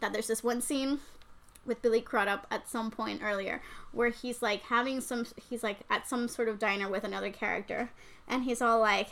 that 0.00 0.12
there's 0.12 0.26
this 0.26 0.42
one 0.42 0.60
scene 0.60 1.00
with 1.64 1.82
Billy 1.82 2.00
Crudup 2.00 2.46
at 2.50 2.68
some 2.68 2.90
point 2.90 3.20
earlier 3.22 3.62
where 3.92 4.08
he's 4.10 4.42
like 4.42 4.62
having 4.62 5.00
some 5.00 5.26
he's 5.48 5.62
like 5.62 5.78
at 5.88 6.08
some 6.08 6.26
sort 6.26 6.48
of 6.48 6.58
diner 6.58 6.88
with 6.88 7.04
another 7.04 7.30
character 7.30 7.90
and 8.26 8.44
he's 8.44 8.60
all 8.60 8.80
like 8.80 9.10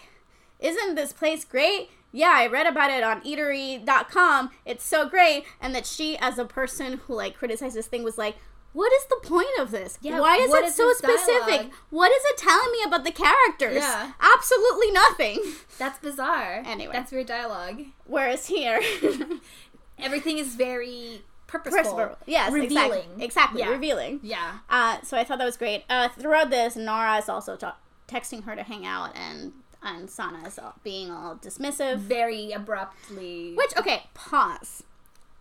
isn't 0.61 0.95
this 0.95 1.13
place 1.13 1.45
great? 1.45 1.91
Yeah, 2.13 2.33
I 2.35 2.47
read 2.47 2.67
about 2.67 2.91
it 2.91 3.03
on 3.03 3.23
eatery.com. 3.23 4.51
It's 4.65 4.85
so 4.85 5.09
great. 5.09 5.45
And 5.61 5.75
that 5.75 5.87
she, 5.87 6.17
as 6.19 6.39
a 6.39 6.45
person 6.45 7.01
who 7.07 7.15
like 7.15 7.37
criticized 7.37 7.77
this 7.77 7.87
thing, 7.87 8.03
was 8.03 8.19
like, 8.19 8.37
what 8.73 8.93
is 8.93 9.05
the 9.07 9.29
point 9.29 9.49
of 9.59 9.71
this? 9.73 9.99
Yeah, 10.01 10.21
Why 10.21 10.37
is 10.37 10.53
it 10.53 10.65
is 10.65 10.77
so 10.77 10.93
specific? 10.93 11.47
dialogue? 11.47 11.73
What 11.91 12.13
is 12.13 12.23
it 12.27 12.37
telling 12.37 12.71
me 12.73 12.83
about 12.85 13.05
the 13.05 13.11
characters? 13.11 13.77
Yeah. 13.77 14.13
Absolutely 14.21 14.93
nothing. 14.93 15.43
That's 15.79 15.99
bizarre. 15.99 16.63
Anyway. 16.71 16.93
That's 16.93 17.11
weird 17.11 17.27
dialogue. 17.27 17.83
Whereas 18.07 18.47
here, 18.47 18.81
Everything 20.03 20.39
is 20.39 20.55
very 20.55 21.23
purposeful. 21.47 21.95
Purposeful. 21.95 22.19
Yes, 22.27 22.53
revealing. 22.53 22.93
exactly. 22.93 23.25
Exactly, 23.25 23.61
Yeah. 23.61 23.69
revealing. 23.71 24.21
Yeah. 24.23 24.59
Uh, 24.69 25.01
so 25.03 25.17
I 25.17 25.25
thought 25.25 25.39
that 25.39 25.45
was 25.45 25.57
great. 25.57 25.85
Uh, 25.91 26.09
throughout 26.09 26.51
this, 26.51 26.77
Noora 26.77 27.19
is 27.19 27.29
also 27.29 27.57
ta- 27.57 27.77
texting 28.09 28.45
her 28.45 28.55
to 28.57 28.63
hang 28.63 28.87
out, 28.87 29.17
and 29.17 29.53
and 29.83 30.11
Sana 30.11 30.47
is 30.47 30.59
all, 30.59 30.75
being 30.85 31.11
all 31.11 31.37
dismissive. 31.37 31.97
Very 31.99 32.53
abruptly. 32.53 33.55
Which 33.55 33.77
okay, 33.79 34.05
pause. 34.15 34.83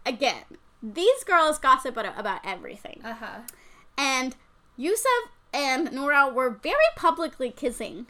Again, 0.06 0.44
these 0.82 1.24
girls 1.26 1.60
gossip 1.60 1.98
about, 1.98 2.18
about 2.18 2.40
everything, 2.46 3.02
Uh 3.04 3.14
huh. 3.16 3.40
and 3.98 4.36
Yusuf 4.78 5.30
and 5.54 5.90
Noora 5.90 6.34
were 6.34 6.50
very 6.50 6.78
publicly 6.96 7.52
kissing. 7.52 8.08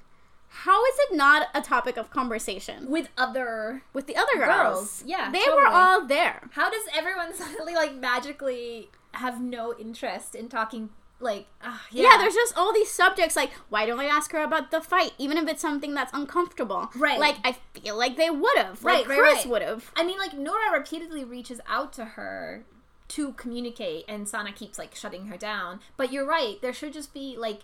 How 0.49 0.83
is 0.83 0.95
it 1.09 1.15
not 1.15 1.47
a 1.53 1.61
topic 1.61 1.95
of 1.97 2.09
conversation 2.09 2.89
With 2.89 3.09
other. 3.17 3.83
with 3.93 4.07
the 4.07 4.15
other 4.15 4.35
girls? 4.35 4.47
Girls, 4.47 5.03
yeah, 5.05 5.31
they 5.31 5.39
totally. 5.39 5.57
were 5.63 5.67
all 5.67 6.05
there. 6.05 6.49
How 6.51 6.69
does 6.69 6.83
everyone 6.95 7.33
suddenly 7.35 7.75
like 7.75 7.95
magically 7.95 8.89
have 9.13 9.41
no 9.41 9.75
interest 9.77 10.35
in 10.35 10.49
talking? 10.49 10.89
Like, 11.21 11.47
uh, 11.61 11.77
yeah. 11.91 12.03
Yeah. 12.11 12.17
there's 12.17 12.33
just 12.33 12.57
all 12.57 12.73
these 12.73 12.89
subjects 12.89 13.35
like 13.35 13.51
why 13.69 13.85
don't 13.85 13.99
I 13.99 14.05
ask 14.05 14.31
her 14.31 14.41
about 14.41 14.71
the 14.71 14.81
fight, 14.81 15.11
even 15.17 15.37
if 15.37 15.47
it's 15.47 15.61
something 15.61 15.93
that's 15.93 16.13
uncomfortable? 16.13 16.89
Right. 16.95 17.19
Like 17.19 17.37
I 17.43 17.57
feel 17.73 17.97
like 17.97 18.17
they 18.17 18.29
would 18.29 18.57
have. 18.57 18.83
Right, 18.83 18.99
Like 18.99 19.09
right, 19.09 19.19
Chris 19.19 19.35
right. 19.39 19.47
would 19.49 19.61
have. 19.61 19.91
I 19.95 20.03
mean, 20.03 20.17
like 20.17 20.31
Noora 20.31 20.71
repeatedly 20.73 21.23
reaches 21.23 21.59
out 21.67 21.93
to 21.93 22.05
her 22.05 22.63
to 23.09 23.33
communicate, 23.33 24.05
and 24.07 24.27
Sana 24.29 24.51
keeps 24.53 24.77
like 24.77 24.95
shutting 24.95 25.27
her 25.27 25.37
down. 25.37 25.79
But 25.97 26.11
you're 26.13 26.25
right. 26.27 26.61
There 26.61 26.73
should 26.73 26.93
just 26.93 27.13
be 27.13 27.35
like, 27.37 27.61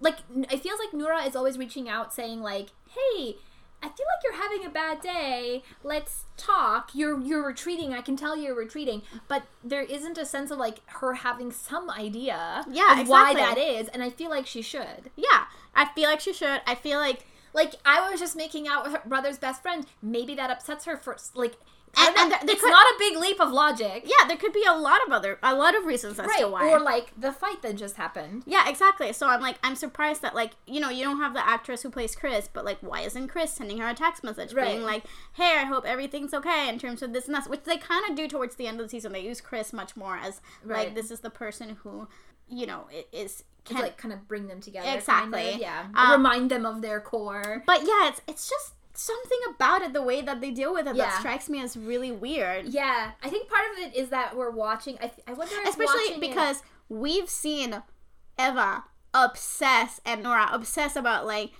like 0.00 0.16
it 0.30 0.60
feels 0.62 0.78
like 0.78 0.92
Noora 0.92 1.26
is 1.26 1.36
always 1.36 1.58
reaching 1.58 1.88
out, 1.88 2.12
saying 2.14 2.40
like, 2.42 2.68
"Hey, 2.90 3.36
I 3.82 3.86
feel 3.88 4.06
like 4.06 4.22
you're 4.24 4.42
having 4.42 4.64
a 4.66 4.70
bad 4.70 5.00
day. 5.00 5.62
Let's 5.84 6.24
talk. 6.36 6.90
You're 6.94 7.20
you're 7.20 7.46
retreating. 7.46 7.94
I 7.94 8.00
can 8.02 8.16
tell 8.16 8.36
you're 8.36 8.54
retreating." 8.54 9.02
But 9.28 9.44
there 9.62 9.82
isn't 9.82 10.18
a 10.18 10.24
sense 10.26 10.50
of 10.50 10.58
like 10.58 10.80
her 10.86 11.14
having 11.14 11.52
some 11.52 11.90
idea 11.90 12.64
Yeah, 12.70 13.00
of 13.00 13.08
why 13.08 13.34
that 13.34 13.58
is, 13.58 13.88
and 13.88 14.02
I 14.02 14.10
feel 14.10 14.30
like 14.30 14.46
she 14.46 14.62
should. 14.62 15.10
Yeah, 15.16 15.44
I 15.74 15.86
feel 15.94 16.08
like 16.10 16.20
she 16.20 16.32
should. 16.32 16.60
I 16.66 16.74
feel 16.74 16.98
like 16.98 17.24
Like 17.54 17.74
I 17.84 18.10
was 18.10 18.20
just 18.20 18.36
making 18.36 18.68
out 18.68 18.84
with 18.84 18.92
her 18.92 19.02
brother's 19.06 19.38
best 19.38 19.62
friend. 19.62 19.86
Maybe 20.02 20.34
that 20.36 20.50
upsets 20.50 20.84
her 20.84 20.96
for 20.96 21.16
like. 21.34 21.54
And- 21.98 22.16
and 22.32 22.50
it's 22.50 22.60
could- 22.60 22.70
not 22.70 22.86
a 22.86 22.94
big 22.98 23.16
leap 23.16 23.40
of 23.40 23.50
logic, 23.50 24.04
yeah, 24.06 24.26
there 24.28 24.36
could 24.36 24.52
be 24.52 24.64
a 24.64 24.72
lot 24.74 25.00
of 25.06 25.12
other 25.12 25.38
a 25.42 25.54
lot 25.54 25.74
of 25.76 25.84
reasons 25.84 26.18
as 26.18 26.26
right? 26.26 26.40
to 26.40 26.48
why. 26.48 26.68
Or 26.70 26.80
like 26.80 27.12
the 27.18 27.32
fight 27.32 27.62
that 27.62 27.76
just 27.76 27.96
happened. 27.96 28.42
yeah, 28.46 28.68
exactly. 28.68 29.12
So 29.12 29.26
I'm 29.28 29.40
like, 29.40 29.56
I'm 29.62 29.74
surprised 29.76 30.22
that 30.22 30.34
like 30.34 30.52
you 30.66 30.80
know 30.80 30.90
you 30.90 31.04
don't 31.04 31.18
have 31.18 31.34
the 31.34 31.46
actress 31.46 31.82
who 31.82 31.90
plays 31.90 32.14
Chris, 32.14 32.48
but 32.52 32.64
like 32.64 32.78
why 32.80 33.00
isn't 33.00 33.28
Chris 33.28 33.52
sending 33.52 33.78
her 33.78 33.88
a 33.88 33.94
text 33.94 34.22
message 34.24 34.54
being 34.54 34.82
like, 34.82 35.04
hey, 35.34 35.56
I 35.58 35.64
hope 35.64 35.84
everything's 35.84 36.32
okay 36.34 36.68
in 36.68 36.78
terms 36.78 37.02
of 37.02 37.12
this 37.12 37.26
and 37.26 37.34
that, 37.34 37.48
which 37.48 37.64
they 37.64 37.76
kind 37.78 38.08
of 38.08 38.16
do 38.16 38.28
towards 38.28 38.56
the 38.56 38.66
end 38.66 38.80
of 38.80 38.86
the 38.86 38.90
season. 38.90 39.12
They 39.12 39.20
use 39.20 39.40
Chris 39.40 39.72
much 39.72 39.96
more 39.96 40.16
as 40.16 40.40
Right. 40.64 40.86
like 40.86 40.94
this 40.94 41.10
is 41.10 41.20
the 41.20 41.30
person 41.30 41.76
who, 41.82 42.08
you 42.48 42.66
know, 42.66 42.86
is 43.12 43.44
can 43.64 43.78
like 43.82 43.98
kind 43.98 44.14
of 44.14 44.26
bring 44.26 44.46
them 44.48 44.60
together. 44.60 44.88
Exactly. 44.94 45.42
Kind 45.42 45.54
of, 45.56 45.60
yeah. 45.60 45.86
Uh, 45.94 46.12
Remind 46.12 46.50
them 46.50 46.64
of 46.64 46.80
their 46.80 47.00
core. 47.00 47.62
But 47.66 47.80
yeah, 47.82 48.08
it's 48.08 48.22
it's 48.26 48.48
just 48.48 48.72
something 48.98 49.38
about 49.54 49.82
it, 49.82 49.92
the 49.92 50.02
way 50.02 50.20
that 50.22 50.40
they 50.40 50.50
deal 50.50 50.72
with 50.74 50.86
it, 50.88 50.96
that 50.96 51.18
strikes 51.18 51.48
me 51.48 51.60
as 51.62 51.76
really 51.76 52.10
weird. 52.12 52.66
Yeah, 52.68 53.12
I 53.22 53.28
think 53.28 53.48
part 53.48 53.64
of 53.72 53.78
it 53.78 53.96
is 53.96 54.08
that 54.10 54.36
we're 54.36 54.50
watching. 54.50 54.98
I, 55.00 55.10
I 55.26 55.32
wonder, 55.32 55.54
if 55.62 55.68
Especially 55.68 55.86
watching 56.10 56.14
it- 56.16 56.20
because 56.20 56.62
we've 56.88 57.28
seen 57.30 57.82
Eva 58.38 58.84
obsess 59.14 60.00
and 60.04 60.24
Noora 60.24 60.52
obsess 60.52 60.96
about 60.96 61.26
like 61.26 61.50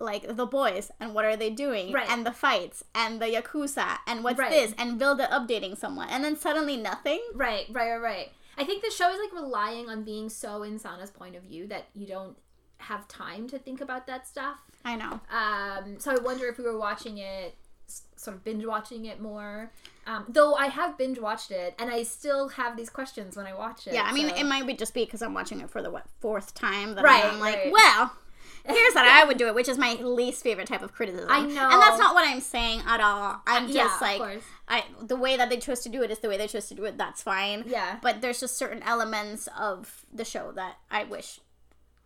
like 0.00 0.36
the 0.36 0.46
boys 0.46 0.92
and 1.00 1.12
what 1.12 1.24
are 1.24 1.36
they 1.36 1.50
doing 1.50 1.92
Right. 1.92 2.08
and 2.08 2.24
the 2.24 2.30
fights 2.32 2.84
and 2.94 3.20
the 3.20 3.26
yakuza 3.26 3.98
and 4.06 4.22
what's 4.22 4.38
Right. 4.38 4.50
this 4.50 4.72
and 4.78 5.00
Vilde 5.00 5.28
updating 5.28 5.76
someone 5.76 6.08
and 6.08 6.22
then 6.22 6.36
suddenly 6.36 6.76
nothing. 6.76 7.20
right, 7.34 7.66
right, 7.70 7.90
right, 7.90 7.98
right. 8.00 8.32
I 8.56 8.62
think 8.64 8.84
the 8.84 8.90
show 8.92 9.10
is 9.10 9.18
like 9.18 9.32
relying 9.32 9.88
on 9.88 10.04
being 10.04 10.28
so 10.28 10.62
in 10.62 10.78
Sana's 10.78 11.10
point 11.10 11.34
of 11.34 11.42
view 11.42 11.66
that 11.68 11.86
you 11.94 12.06
don't 12.06 12.36
have 12.78 13.06
time 13.08 13.48
to 13.48 13.58
think 13.58 13.80
about 13.80 14.06
that 14.06 14.26
stuff. 14.26 14.58
I 14.84 14.96
know. 14.96 15.20
Um, 15.30 15.98
so 15.98 16.12
I 16.12 16.16
wonder 16.22 16.46
if 16.46 16.58
we 16.58 16.64
were 16.64 16.78
watching 16.78 17.18
it, 17.18 17.54
sort 18.16 18.36
of 18.36 18.44
binge 18.44 18.64
watching 18.64 19.06
it 19.06 19.20
more. 19.20 19.70
Um, 20.06 20.24
though 20.28 20.54
I 20.54 20.66
have 20.68 20.96
binge 20.96 21.18
watched 21.18 21.50
it, 21.50 21.74
and 21.78 21.90
I 21.90 22.02
still 22.02 22.48
have 22.50 22.76
these 22.76 22.88
questions 22.90 23.36
when 23.36 23.46
I 23.46 23.54
watch 23.54 23.86
it. 23.86 23.94
Yeah, 23.94 24.02
I 24.04 24.12
mean 24.12 24.28
so- 24.30 24.36
it 24.36 24.44
might 24.44 24.66
be 24.66 24.74
just 24.74 24.94
because 24.94 25.20
I'm 25.22 25.34
watching 25.34 25.60
it 25.60 25.68
for 25.70 25.82
the 25.82 25.90
what 25.90 26.06
fourth 26.20 26.54
time 26.54 26.94
that 26.94 27.04
Right, 27.04 27.24
I'm 27.24 27.40
like, 27.40 27.56
right. 27.56 27.72
well, 27.72 28.12
here's 28.64 28.94
how 28.94 29.04
I 29.04 29.24
would 29.24 29.36
do 29.38 29.46
it, 29.48 29.54
which 29.54 29.68
is 29.68 29.76
my 29.76 29.94
least 29.94 30.42
favorite 30.42 30.66
type 30.68 30.82
of 30.82 30.92
criticism. 30.92 31.28
I 31.30 31.40
know. 31.40 31.68
and 31.70 31.82
that's 31.82 31.98
not 31.98 32.14
what 32.14 32.26
I'm 32.26 32.40
saying 32.40 32.82
at 32.86 33.00
all. 33.00 33.40
I'm 33.46 33.66
just 33.70 34.00
Yeah, 34.00 34.06
like. 34.18 34.42
I 34.68 34.84
the 35.02 35.16
way 35.16 35.36
that 35.36 35.48
they 35.50 35.56
chose 35.58 35.80
to 35.80 35.88
do 35.88 36.02
it 36.02 36.10
is 36.10 36.18
the 36.20 36.28
way 36.28 36.36
they 36.38 36.46
chose 36.48 36.68
to 36.68 36.74
do 36.74 36.84
it. 36.84 36.96
That's 36.96 37.22
fine. 37.22 37.64
Yeah. 37.66 37.98
but 38.02 38.20
there's 38.20 38.40
just 38.40 38.56
certain 38.56 38.82
elements 38.82 39.48
of 39.58 40.04
the 40.12 40.24
show 40.24 40.52
that 40.52 40.76
I 40.90 41.04
wish. 41.04 41.40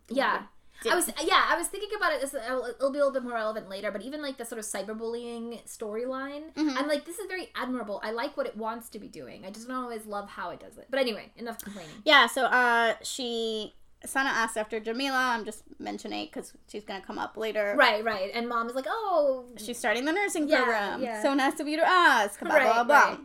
Yeah. 0.09 0.43
I 0.91 0.95
was 0.95 1.09
yeah, 1.23 1.45
I 1.49 1.55
was 1.57 1.67
thinking 1.67 1.89
about 1.95 2.13
it. 2.13 2.21
This, 2.21 2.33
it'll, 2.33 2.65
it'll 2.65 2.91
be 2.91 2.99
a 2.99 3.05
little 3.05 3.11
bit 3.13 3.23
more 3.23 3.33
relevant 3.33 3.69
later, 3.69 3.91
but 3.91 4.01
even 4.01 4.21
like 4.21 4.37
the 4.37 4.45
sort 4.45 4.59
of 4.59 4.65
cyberbullying 4.65 5.65
storyline, 5.67 6.53
Mm-hmm. 6.55 6.77
I'm 6.77 6.87
like, 6.87 7.05
this 7.05 7.19
is 7.19 7.27
very 7.27 7.49
admirable. 7.55 7.99
I 8.03 8.11
like 8.11 8.35
what 8.37 8.45
it 8.47 8.55
wants 8.57 8.89
to 8.89 8.99
be 8.99 9.07
doing. 9.07 9.45
I 9.45 9.49
just 9.51 9.67
don't 9.67 9.77
always 9.77 10.05
love 10.05 10.29
how 10.29 10.49
it 10.51 10.59
does 10.59 10.77
it. 10.77 10.87
But 10.89 10.99
anyway, 10.99 11.31
enough 11.37 11.59
complaining. 11.59 11.95
Yeah, 12.05 12.27
so 12.27 12.45
uh, 12.45 12.95
she 13.03 13.73
Sana 14.05 14.29
asked 14.29 14.57
after 14.57 14.79
Jamila. 14.79 15.17
I'm 15.17 15.45
just 15.45 15.63
mentioning 15.79 16.25
because 16.25 16.53
she's 16.67 16.83
gonna 16.83 17.01
come 17.01 17.17
up 17.17 17.37
later. 17.37 17.75
Right, 17.77 18.03
right. 18.03 18.31
And 18.33 18.47
mom 18.49 18.67
is 18.67 18.75
like, 18.75 18.85
oh, 18.87 19.45
She's 19.57 19.77
starting 19.77 20.05
the 20.05 20.11
nursing 20.11 20.47
Yeah, 20.49 20.57
program. 20.63 21.01
yeah. 21.03 21.21
So 21.23 21.33
nice 21.33 21.59
of 21.59 21.67
you 21.67 21.77
to 21.77 21.87
ask. 21.87 22.39
Blah 22.39 22.53
Right, 22.55 22.63
blah 22.73 22.83
blah. 22.83 22.95
right. 22.95 23.17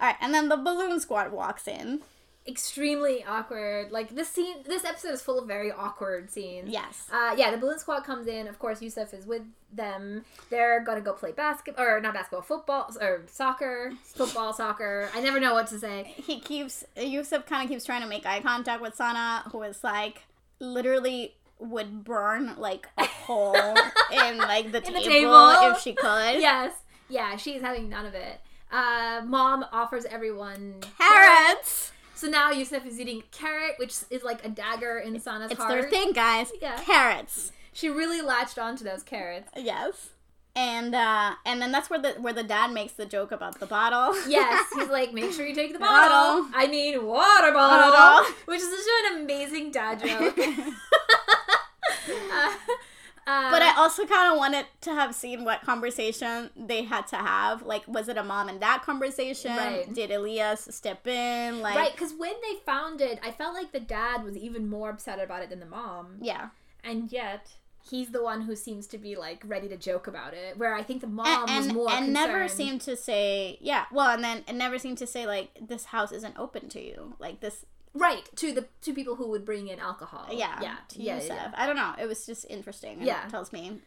All 0.00 0.06
right, 0.08 0.16
and 0.20 0.34
then 0.34 0.48
the 0.48 0.56
balloon 0.56 0.98
squad 1.00 1.30
walks 1.32 1.68
in. 1.68 2.00
Extremely 2.46 3.24
awkward. 3.24 3.90
Like 3.92 4.14
this 4.14 4.28
scene, 4.28 4.56
this 4.66 4.84
episode 4.84 5.12
is 5.12 5.22
full 5.22 5.38
of 5.38 5.46
very 5.48 5.72
awkward 5.72 6.30
scenes. 6.30 6.68
Yes. 6.70 7.06
Uh, 7.12 7.34
yeah, 7.36 7.50
the 7.50 7.56
balloon 7.56 7.78
squad 7.78 8.00
comes 8.04 8.26
in. 8.26 8.46
Of 8.48 8.58
course, 8.58 8.82
Yusuf 8.82 9.14
is 9.14 9.26
with 9.26 9.42
them. 9.72 10.24
They're 10.50 10.80
gonna 10.84 11.00
go 11.00 11.12
play 11.12 11.32
basketball, 11.32 11.84
or 11.84 12.00
not 12.00 12.14
basketball, 12.14 12.42
football, 12.42 12.94
or 13.00 13.22
soccer, 13.26 13.92
football, 14.02 14.52
soccer. 14.52 15.08
I 15.14 15.20
never 15.20 15.40
know 15.40 15.54
what 15.54 15.66
to 15.68 15.78
say. 15.78 16.12
he 16.16 16.40
keeps 16.40 16.84
Yusuf 16.96 17.46
kind 17.46 17.62
of 17.64 17.68
keeps 17.70 17.84
trying 17.84 18.02
to 18.02 18.08
make 18.08 18.26
eye 18.26 18.40
contact 18.40 18.82
with 18.82 18.94
Sana, 18.94 19.44
who 19.50 19.62
is 19.62 19.82
like 19.82 20.22
literally 20.60 21.34
would 21.58 22.04
burn 22.04 22.54
like 22.58 22.88
a 22.98 23.06
hole 23.06 23.54
in 24.12 24.38
like 24.38 24.70
the, 24.72 24.78
In 24.86 24.92
the 24.92 25.00
table, 25.00 25.08
table. 25.08 25.70
if 25.72 25.80
she 25.80 25.92
could. 25.94 26.40
yes, 26.40 26.72
yeah, 27.08 27.36
she's 27.36 27.62
having 27.62 27.88
none 27.88 28.06
of 28.06 28.14
it. 28.14 28.40
Uh, 28.72 29.22
mom 29.24 29.64
offers 29.72 30.04
everyone 30.04 30.74
Carrots. 30.98 31.92
So 32.14 32.28
now 32.28 32.50
Yusuf 32.50 32.86
is 32.86 32.98
eating 33.00 33.22
carrot, 33.32 33.74
which 33.78 33.94
is 34.10 34.22
like 34.22 34.44
a 34.44 34.48
dagger 34.48 34.98
in 34.98 35.18
Sana's 35.20 35.50
It's 35.50 35.60
heart. 35.60 35.78
It's 35.78 35.82
their 35.82 35.90
thing, 35.90 36.12
guys. 36.12 36.50
Yeah. 36.62 36.76
Carrots. 36.80 37.52
She 37.72 37.88
really 37.88 38.20
latched 38.22 38.58
onto 38.58 38.84
those 38.84 39.02
carrots. 39.02 39.50
Yes. 39.56 40.10
And 40.56 40.94
uh 40.94 41.32
and 41.44 41.60
then 41.60 41.72
that's 41.72 41.90
where 41.90 41.98
the 42.00 42.10
where 42.20 42.32
the 42.32 42.44
dad 42.44 42.70
makes 42.70 42.92
the 42.92 43.04
joke 43.06 43.32
about 43.32 43.58
the 43.58 43.66
bottle. 43.66 44.14
Yes, 44.28 44.64
he's 44.76 44.88
like, 44.88 45.12
make 45.12 45.32
sure 45.32 45.44
you 45.44 45.54
take 45.54 45.72
the 45.72 45.78
Bottle. 45.80 46.44
bottle. 46.44 46.50
I 46.54 46.68
mean, 46.68 47.04
water 47.04 47.50
bottle, 47.52 47.90
Bottle. 47.90 48.32
which 48.46 48.60
is 48.60 48.68
such 48.70 49.12
an 49.12 49.22
amazing 49.22 49.72
dad 49.72 49.98
joke. 50.00 50.38
uh, 52.32 52.52
uh, 53.26 53.50
But 53.50 53.62
I 53.62 53.74
also 53.76 54.06
kind 54.06 54.32
of 54.32 54.38
wanted 54.38 54.66
to 54.82 54.94
have 54.94 55.14
seen 55.14 55.44
what 55.44 55.62
conversation 55.62 56.50
they 56.56 56.82
had 56.82 57.06
to 57.08 57.16
have. 57.16 57.62
Like, 57.62 57.86
was 57.86 58.08
it 58.08 58.16
a 58.16 58.24
mom 58.24 58.48
and 58.48 58.60
dad 58.60 58.78
conversation? 58.82 59.56
Right. 59.56 59.92
Did 59.92 60.10
Elias 60.10 60.68
step 60.70 61.06
in? 61.06 61.60
Like, 61.60 61.76
right, 61.76 61.92
because 61.92 62.12
when 62.16 62.34
they 62.42 62.58
found 62.64 63.00
it, 63.00 63.18
I 63.22 63.30
felt 63.30 63.54
like 63.54 63.72
the 63.72 63.80
dad 63.80 64.24
was 64.24 64.36
even 64.36 64.68
more 64.68 64.90
upset 64.90 65.20
about 65.20 65.42
it 65.42 65.50
than 65.50 65.60
the 65.60 65.66
mom, 65.66 66.18
yeah. 66.20 66.48
and 66.82 67.10
yet 67.10 67.52
he's 67.90 68.10
the 68.10 68.22
one 68.22 68.42
who 68.42 68.56
seems 68.56 68.86
to 68.88 68.98
be 68.98 69.14
like 69.14 69.42
ready 69.46 69.68
to 69.68 69.76
joke 69.76 70.06
about 70.06 70.34
it. 70.34 70.56
Where 70.56 70.74
I 70.74 70.82
think 70.82 71.00
the 71.00 71.06
mom 71.06 71.26
And 71.26 71.56
was 71.56 71.66
and, 71.66 71.74
more 71.74 71.90
and 71.90 72.12
never 72.12 72.48
seemed 72.48 72.80
to 72.82 72.96
say, 72.96 73.58
yeah. 73.60 73.84
Well, 73.92 74.10
and 74.10 74.24
then 74.24 74.44
and 74.48 74.58
never 74.58 74.78
seemed 74.78 74.98
to 74.98 75.06
say 75.06 75.26
like 75.26 75.50
this 75.60 75.86
house 75.86 76.12
isn't 76.12 76.38
open 76.38 76.68
to 76.70 76.80
you. 76.80 77.14
Like 77.18 77.40
this, 77.40 77.64
right 77.94 78.28
to 78.36 78.52
the 78.52 78.66
to 78.82 78.92
people 78.92 79.14
who 79.16 79.28
would 79.28 79.44
bring 79.44 79.68
in 79.68 79.78
alcohol. 79.78 80.26
yeah, 80.32 80.58
yeah, 80.60 80.76
to 80.88 81.00
yeah, 81.02 81.14
Yusuf. 81.16 81.30
yeah. 81.36 81.50
I 81.56 81.66
don't 81.66 81.76
know. 81.76 81.94
It 82.00 82.06
was 82.06 82.26
just 82.26 82.44
interesting. 82.50 82.98
Yeah. 83.02 83.24
it 83.26 83.30
tells 83.30 83.52
me 83.52 83.78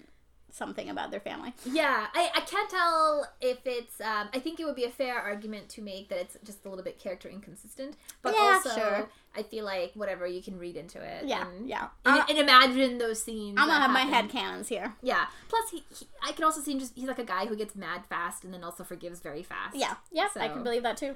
something 0.50 0.90
about 0.90 1.12
their 1.12 1.20
family. 1.20 1.54
Yeah, 1.66 2.08
I, 2.16 2.32
I 2.36 2.40
can't 2.42 2.70
tell 2.70 3.28
if 3.42 3.60
it's. 3.66 4.00
Um, 4.02 4.30
I 4.34 4.40
think 4.40 4.60
it 4.60 4.66
would 4.66 4.76
be 4.78 4.86
a 4.86 4.90
fair 4.90 5.20
argument 5.20 5.70
to 5.70 5.82
make 5.82 6.10
that 6.10 6.20
it's 6.20 6.38
just 6.44 6.66
a 6.66 6.70
little 6.70 6.84
bit 6.84 6.98
character 7.00 7.30
inconsistent, 7.30 7.96
but 8.24 8.34
Yeah, 8.34 8.42
also 8.64 8.70
sure. 8.70 9.10
I 9.36 9.44
feel 9.44 9.66
like 9.66 9.92
whatever 9.94 10.26
you 10.26 10.42
can 10.42 10.58
read 10.58 10.78
into 10.78 11.00
it. 11.00 11.26
Yeah, 11.26 11.46
and, 11.48 11.68
yeah. 11.70 11.90
And, 12.06 12.20
Uh, 12.22 12.26
and 12.30 12.38
imagine 12.40 12.98
those 12.98 13.22
scenes. 13.22 13.58
I'm 13.60 13.68
gonna 13.68 13.82
have 13.82 13.92
my 13.92 14.00
head 14.00 14.30
canons 14.30 14.68
here. 14.70 14.96
Yeah. 15.04 15.26
Plus, 15.50 15.70
he, 15.70 15.84
he, 15.96 16.08
I 16.24 16.32
can 16.32 16.44
also 16.46 16.62
see 16.62 16.72
him 16.72 16.80
just. 16.80 16.94
He's 16.96 17.08
like 17.08 17.20
a 17.20 17.26
guy 17.26 17.46
who 17.46 17.56
gets 17.56 17.76
mad 17.76 18.06
fast 18.08 18.44
and 18.44 18.52
then 18.54 18.64
also 18.64 18.84
forgives 18.84 19.20
very 19.20 19.44
fast. 19.44 19.76
Yeah, 19.76 19.96
yeah. 20.12 20.30
I 20.38 20.48
can 20.48 20.64
believe 20.64 20.84
that 20.84 20.98
too. 20.98 21.14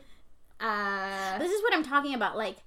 Uh, 0.60 1.40
This 1.40 1.52
is 1.52 1.62
what 1.64 1.74
I'm 1.74 1.84
talking 1.84 2.14
about. 2.14 2.38
Like, 2.38 2.58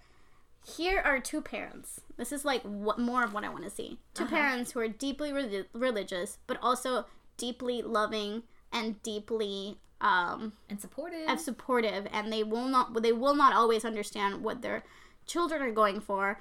here 0.64 1.00
are 1.04 1.20
two 1.20 1.40
parents. 1.40 2.00
This 2.16 2.32
is 2.32 2.44
like 2.44 2.62
what 2.62 2.98
more 2.98 3.22
of 3.24 3.32
what 3.34 3.44
I 3.44 3.48
want 3.48 3.64
to 3.64 3.70
see. 3.70 3.98
2 4.14 4.24
Uh-huh. 4.24 4.34
parents 4.34 4.72
who 4.72 4.80
are 4.80 4.88
deeply 4.88 5.30
reli- 5.30 5.66
religious, 5.72 6.38
but 6.46 6.58
also 6.62 7.06
deeply 7.36 7.82
loving 7.82 8.42
and 8.72 9.02
deeply 9.02 9.78
um 10.00 10.52
and 10.68 10.80
supportive. 10.80 11.28
and 11.28 11.40
supportive 11.40 12.06
and 12.12 12.32
they 12.32 12.42
will 12.42 12.66
not 12.66 13.00
they 13.02 13.12
will 13.12 13.34
not 13.34 13.52
always 13.54 13.84
understand 13.84 14.42
what 14.42 14.60
their 14.60 14.82
children 15.26 15.62
are 15.62 15.70
going 15.70 16.00
for 16.00 16.40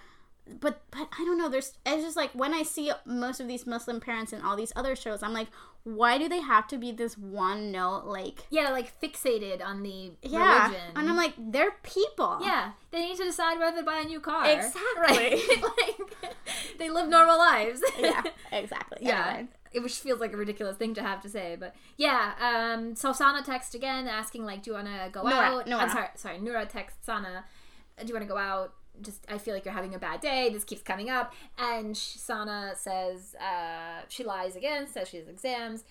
but 0.59 0.82
but 0.91 1.07
i 1.17 1.24
don't 1.24 1.38
know 1.38 1.47
there's 1.47 1.74
it's 1.86 2.03
just 2.03 2.17
like 2.17 2.32
when 2.34 2.53
i 2.53 2.63
see 2.63 2.91
most 3.05 3.39
of 3.39 3.47
these 3.47 3.65
muslim 3.67 3.99
parents 4.01 4.34
in 4.34 4.41
all 4.41 4.55
these 4.57 4.74
other 4.76 4.95
shows 4.95 5.21
i'm 5.24 5.34
like 5.34 5.47
why 5.84 6.17
do 6.17 6.29
they 6.29 6.39
have 6.39 6.65
to 6.67 6.77
be 6.77 6.91
this 6.91 7.17
one 7.17 7.71
note 7.71 8.05
like 8.05 8.45
yeah, 8.49 8.69
like 8.69 8.99
fixated 9.01 9.63
on 9.63 9.84
the 9.84 10.11
yeah 10.21 10.67
religion. 10.67 10.88
and 10.95 11.09
i'm 11.09 11.17
like 11.17 11.34
they're 11.38 11.75
people 11.84 12.39
yeah, 12.41 12.71
they 12.91 13.05
need 13.05 13.17
to 13.17 13.25
decide 13.25 13.59
whether 13.59 13.77
to 13.77 13.84
buy 13.84 13.99
a 13.99 14.05
new 14.05 14.19
car. 14.19 14.45
Exactly. 14.45 14.81
Right? 14.97 15.61
like, 15.61 16.36
they 16.79 16.89
live 16.89 17.09
normal 17.09 17.38
lives. 17.38 17.81
yeah 17.99 18.23
exactly 18.51 18.99
yeah. 19.01 19.29
Anyway. 19.29 19.47
It 19.73 19.81
which 19.81 19.95
feels 19.95 20.19
like 20.19 20.34
a 20.34 20.38
ridiculous 20.38 20.77
thing 20.77 20.93
to 20.93 21.01
have 21.01 21.19
to 21.23 21.29
say, 21.29 21.57
but 21.59 21.75
yeah. 21.97 22.34
Um, 22.39 22.95
so 22.95 23.11
Sana 23.11 23.41
texts 23.41 23.73
again, 23.73 24.07
asking 24.07 24.45
like, 24.45 24.61
"Do 24.61 24.69
you 24.69 24.75
want 24.75 24.86
to 24.86 25.09
go 25.11 25.23
Noora, 25.23 25.34
out?" 25.34 25.65
Noora. 25.65 25.79
I'm 25.79 25.89
sorry, 25.89 26.07
sorry. 26.13 26.38
Noora 26.38 26.69
texts 26.69 27.03
Sana, 27.07 27.43
"Do 27.99 28.05
you 28.05 28.13
want 28.13 28.23
to 28.23 28.31
go 28.31 28.38
out?" 28.38 28.73
Just, 29.01 29.25
I 29.27 29.37
feel 29.37 29.53
like 29.53 29.65
you're 29.65 29.73
having 29.73 29.95
a 29.95 29.99
bad 29.99 30.21
day. 30.21 30.49
This 30.51 30.63
keeps 30.63 30.81
coming 30.81 31.09
up, 31.09 31.33
and 31.57 31.97
Sana 31.97 32.73
says 32.75 33.35
uh, 33.35 34.01
she 34.07 34.23
lies 34.23 34.55
again, 34.55 34.87
says 34.87 35.09
she 35.09 35.17
has 35.17 35.27
exams, 35.27 35.83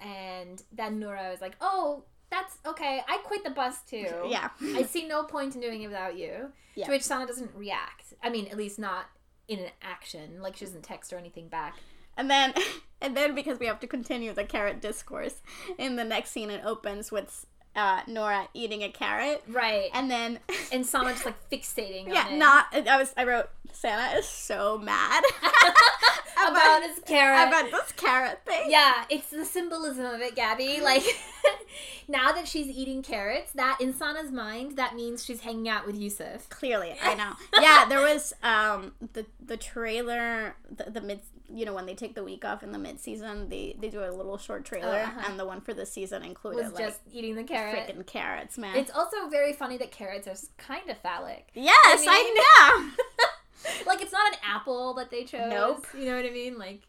and 0.00 0.62
then 0.72 1.00
Noora 1.00 1.34
is 1.34 1.40
like, 1.40 1.56
"Oh, 1.60 2.04
that's 2.30 2.58
okay. 2.64 3.02
I 3.08 3.18
quit 3.24 3.44
the 3.44 3.50
bus 3.50 3.82
too. 3.82 4.08
yeah 4.28 4.50
I 4.74 4.82
see 4.82 5.06
no 5.06 5.24
point 5.24 5.54
in 5.54 5.60
doing 5.60 5.82
it 5.82 5.88
without 5.88 6.16
you." 6.16 6.52
Yeah. 6.76 6.86
To 6.86 6.92
which 6.92 7.02
Sana 7.02 7.26
doesn't 7.26 7.54
react. 7.54 8.14
I 8.22 8.30
mean, 8.30 8.46
at 8.48 8.56
least 8.56 8.78
not 8.78 9.06
in 9.48 9.58
an 9.58 9.70
action. 9.82 10.40
Like 10.40 10.56
she 10.56 10.64
doesn't 10.64 10.82
text 10.82 11.12
or 11.12 11.16
anything 11.16 11.48
back. 11.48 11.74
And 12.16 12.30
then, 12.30 12.54
and 13.00 13.16
then 13.16 13.34
because 13.34 13.58
we 13.58 13.66
have 13.66 13.80
to 13.80 13.86
continue 13.86 14.32
the 14.32 14.44
carrot 14.44 14.80
discourse, 14.80 15.42
in 15.78 15.96
the 15.96 16.04
next 16.04 16.30
scene 16.30 16.50
it 16.50 16.64
opens 16.64 17.12
with 17.12 17.46
uh, 17.76 18.00
Noora 18.08 18.48
eating 18.54 18.82
a 18.82 18.88
carrot, 18.90 19.42
Right. 19.48 19.90
and 19.94 20.10
then 20.10 20.38
and 20.72 20.84
Sana 20.86 21.12
just 21.12 21.24
like 21.26 21.36
fixating 21.50 22.08
yeah, 22.12 22.26
on 22.26 22.32
it. 22.32 22.36
not. 22.38 22.66
I 22.74 22.96
was. 22.98 23.12
I 23.16 23.24
wrote 23.24 23.48
Sana 23.72 24.16
is 24.18 24.26
so 24.26 24.78
mad 24.78 25.22
about 26.48 26.82
his 26.82 26.98
carrot. 27.06 27.48
about 27.48 27.70
this 27.70 27.92
carrot 27.92 28.40
thing. 28.46 28.70
yeah, 28.70 29.04
it's 29.10 29.28
the 29.30 29.44
symbolism 29.44 30.04
of 30.06 30.20
it, 30.20 30.34
Gabby. 30.34 30.80
Like 30.80 31.02
now 32.08 32.32
that 32.32 32.48
she's 32.48 32.68
eating 32.68 33.02
carrots, 33.02 33.52
that 33.52 33.78
in 33.80 33.92
Sana's 33.92 34.30
mind, 34.32 34.76
that 34.76 34.94
means 34.94 35.24
she's 35.24 35.40
hanging 35.40 35.68
out 35.68 35.86
with 35.86 35.96
Yusuf. 35.96 36.48
Clearly, 36.48 36.94
I 37.02 37.14
know. 37.14 37.32
Yeah, 37.60 37.84
there 37.88 38.00
was 38.00 38.32
um 38.42 38.92
the 39.12 39.26
the 39.44 39.56
trailer, 39.56 40.56
the, 40.74 40.90
the 40.90 41.00
mid. 41.00 41.20
You 41.48 41.64
know 41.64 41.72
when 41.74 41.86
they 41.86 41.94
take 41.94 42.14
the 42.14 42.24
week 42.24 42.44
off 42.44 42.62
in 42.62 42.72
the 42.72 42.78
mid 42.78 43.00
season, 43.00 43.48
they 43.48 43.76
they 43.80 43.88
do 43.88 44.02
a 44.02 44.10
little 44.10 44.38
short 44.38 44.64
trailer, 44.64 44.98
uh-huh. 44.98 45.24
and 45.28 45.38
the 45.38 45.44
one 45.44 45.60
for 45.60 45.72
this 45.74 45.92
season 45.92 46.22
included 46.22 46.64
Was 46.64 46.72
like 46.72 46.84
just 46.84 47.00
eating 47.12 47.34
the 47.34 47.44
carrot. 47.44 47.88
freaking 47.88 48.06
carrots, 48.06 48.58
man. 48.58 48.76
It's 48.76 48.90
also 48.90 49.28
very 49.28 49.52
funny 49.52 49.76
that 49.78 49.90
carrots 49.90 50.26
are 50.26 50.36
kind 50.58 50.88
of 50.90 50.98
phallic. 50.98 51.48
yes, 51.54 52.04
I 52.06 52.06
I, 52.08 52.84
know. 52.84 53.86
like 53.86 54.02
it's 54.02 54.12
not 54.12 54.32
an 54.32 54.38
apple 54.44 54.94
that 54.94 55.10
they 55.10 55.24
chose. 55.24 55.50
Nope. 55.50 55.86
You 55.96 56.06
know 56.06 56.16
what 56.16 56.26
I 56.26 56.30
mean? 56.30 56.58
Like, 56.58 56.82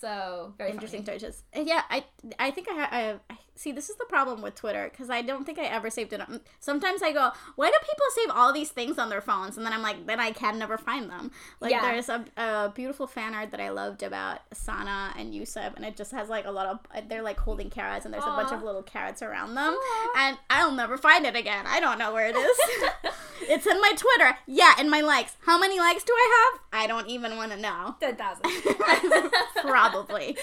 so 0.00 0.52
very 0.58 0.70
interesting 0.70 1.04
funny. 1.04 1.18
touches. 1.18 1.42
Yeah, 1.54 1.82
I 1.88 2.04
I 2.38 2.50
think 2.50 2.68
I, 2.70 2.74
ha- 2.74 2.88
I, 2.90 3.14
I 3.30 3.38
see 3.56 3.72
this 3.72 3.88
is 3.90 3.96
the 3.96 4.04
problem 4.04 4.42
with 4.42 4.54
Twitter 4.54 4.88
because 4.90 5.10
I 5.10 5.22
don't 5.22 5.44
think 5.44 5.58
I 5.58 5.64
ever 5.64 5.90
saved 5.90 6.12
it. 6.12 6.20
on 6.20 6.40
Sometimes 6.60 7.02
I 7.02 7.12
go, 7.12 7.30
why 7.56 7.68
do 7.68 7.76
people 7.80 8.04
save 8.14 8.30
all 8.30 8.52
these 8.52 8.70
things 8.70 8.98
on 8.98 9.08
their 9.08 9.20
phones? 9.20 9.56
And 9.56 9.64
then 9.66 9.72
I'm 9.72 9.82
like, 9.82 10.06
then 10.06 10.20
I 10.20 10.30
can 10.30 10.58
never 10.58 10.76
find 10.78 11.10
them. 11.10 11.30
Like 11.60 11.70
Yeah. 11.72 11.82
there's 11.82 12.08
a, 12.08 12.24
a 12.36 12.72
beautiful 12.74 13.06
fan 13.06 13.34
art 13.34 13.50
that 13.50 13.60
I 13.60 13.70
loved 13.70 14.02
about 14.02 14.40
Sana 14.52 15.12
and 15.16 15.34
Yusuf, 15.34 15.74
and 15.76 15.84
it 15.84 15.96
just 15.96 16.12
has 16.12 16.28
like 16.28 16.46
a 16.46 16.50
lot 16.50 16.66
of 16.66 16.80
uh, 16.94 17.00
they're 17.08 17.22
like 17.22 17.38
holding 17.38 17.70
carrots, 17.70 18.04
and 18.04 18.12
there's 18.14 18.24
a 18.24 18.28
bunch 18.28 18.52
of 18.52 18.62
little 18.62 18.82
carrots 18.82 19.22
around 19.22 19.54
them, 19.54 19.74
Aw. 19.74 20.12
and 20.16 20.38
I'll 20.50 20.72
never 20.72 20.96
find 20.98 21.24
it 21.26 21.34
again. 21.36 21.64
I 21.66 21.80
don't 21.80 21.98
know 21.98 22.12
where 22.12 22.28
it 22.28 22.36
is. 22.36 22.58
it's 23.48 23.66
in 23.66 23.80
my 23.80 23.92
Twitter. 23.96 24.36
Yeah, 24.46 24.74
in 24.80 24.90
my 24.90 25.00
likes. 25.00 25.36
How 25.40 25.58
many 25.58 25.78
likes 25.78 26.04
do 26.04 26.12
I 26.12 26.50
have? 26.52 26.60
I 26.82 26.86
don't 26.86 27.08
even 27.08 27.36
want 27.36 27.52
to 27.52 27.58
know. 27.58 27.94
Ten 28.00 28.16
thousand. 28.16 28.44
Probably. 29.62 30.36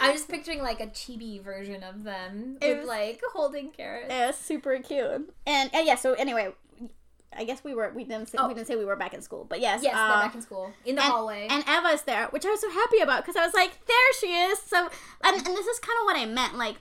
I'm 0.00 0.12
just 0.12 0.28
picturing 0.28 0.62
like 0.62 0.80
a 0.80 0.86
chibi 0.88 1.42
version 1.42 1.82
of 1.82 2.04
them 2.04 2.53
It 2.60 2.68
with 2.68 2.78
was- 2.80 2.88
like 2.88 3.20
holding 3.32 3.70
carrots. 3.70 4.12
It 4.12 4.26
was 4.26 4.36
super 4.36 4.78
cute. 4.78 5.32
And 5.46 5.70
uh, 5.74 5.78
yeah, 5.84 5.94
so 5.96 6.12
anyway, 6.14 6.52
I 7.36 7.44
guess 7.44 7.64
we 7.64 7.74
were 7.74 7.92
we 7.94 8.04
didn't 8.04 8.28
say, 8.28 8.38
Oh. 8.40 8.48
we 8.48 8.54
didn't 8.54 8.66
say 8.68 8.76
we 8.76 8.84
were 8.84 8.96
back 8.96 9.12
in 9.14 9.20
school, 9.22 9.44
but 9.48 9.60
yes, 9.60 9.82
yes, 9.82 9.94
uh, 9.96 10.08
they're 10.08 10.26
back 10.26 10.34
in 10.34 10.42
school 10.42 10.72
in 10.84 10.94
the 10.96 11.02
and, 11.02 11.10
hallway. 11.12 11.46
and 11.50 11.64
Eva's 11.66 12.02
there, 12.02 12.26
which 12.28 12.46
I 12.46 12.50
was 12.50 12.60
so 12.60 12.70
happy 12.70 12.98
about 13.00 13.22
because 13.24 13.36
I 13.36 13.44
was 13.44 13.54
like, 13.54 13.72
there 13.86 14.12
she 14.20 14.28
is. 14.28 14.58
So, 14.60 14.88
and, 15.24 15.36
and 15.36 15.46
this 15.56 15.66
is 15.66 15.78
kind 15.80 15.98
of 16.00 16.04
what 16.04 16.16
I 16.16 16.26
meant. 16.26 16.56
Like, 16.56 16.76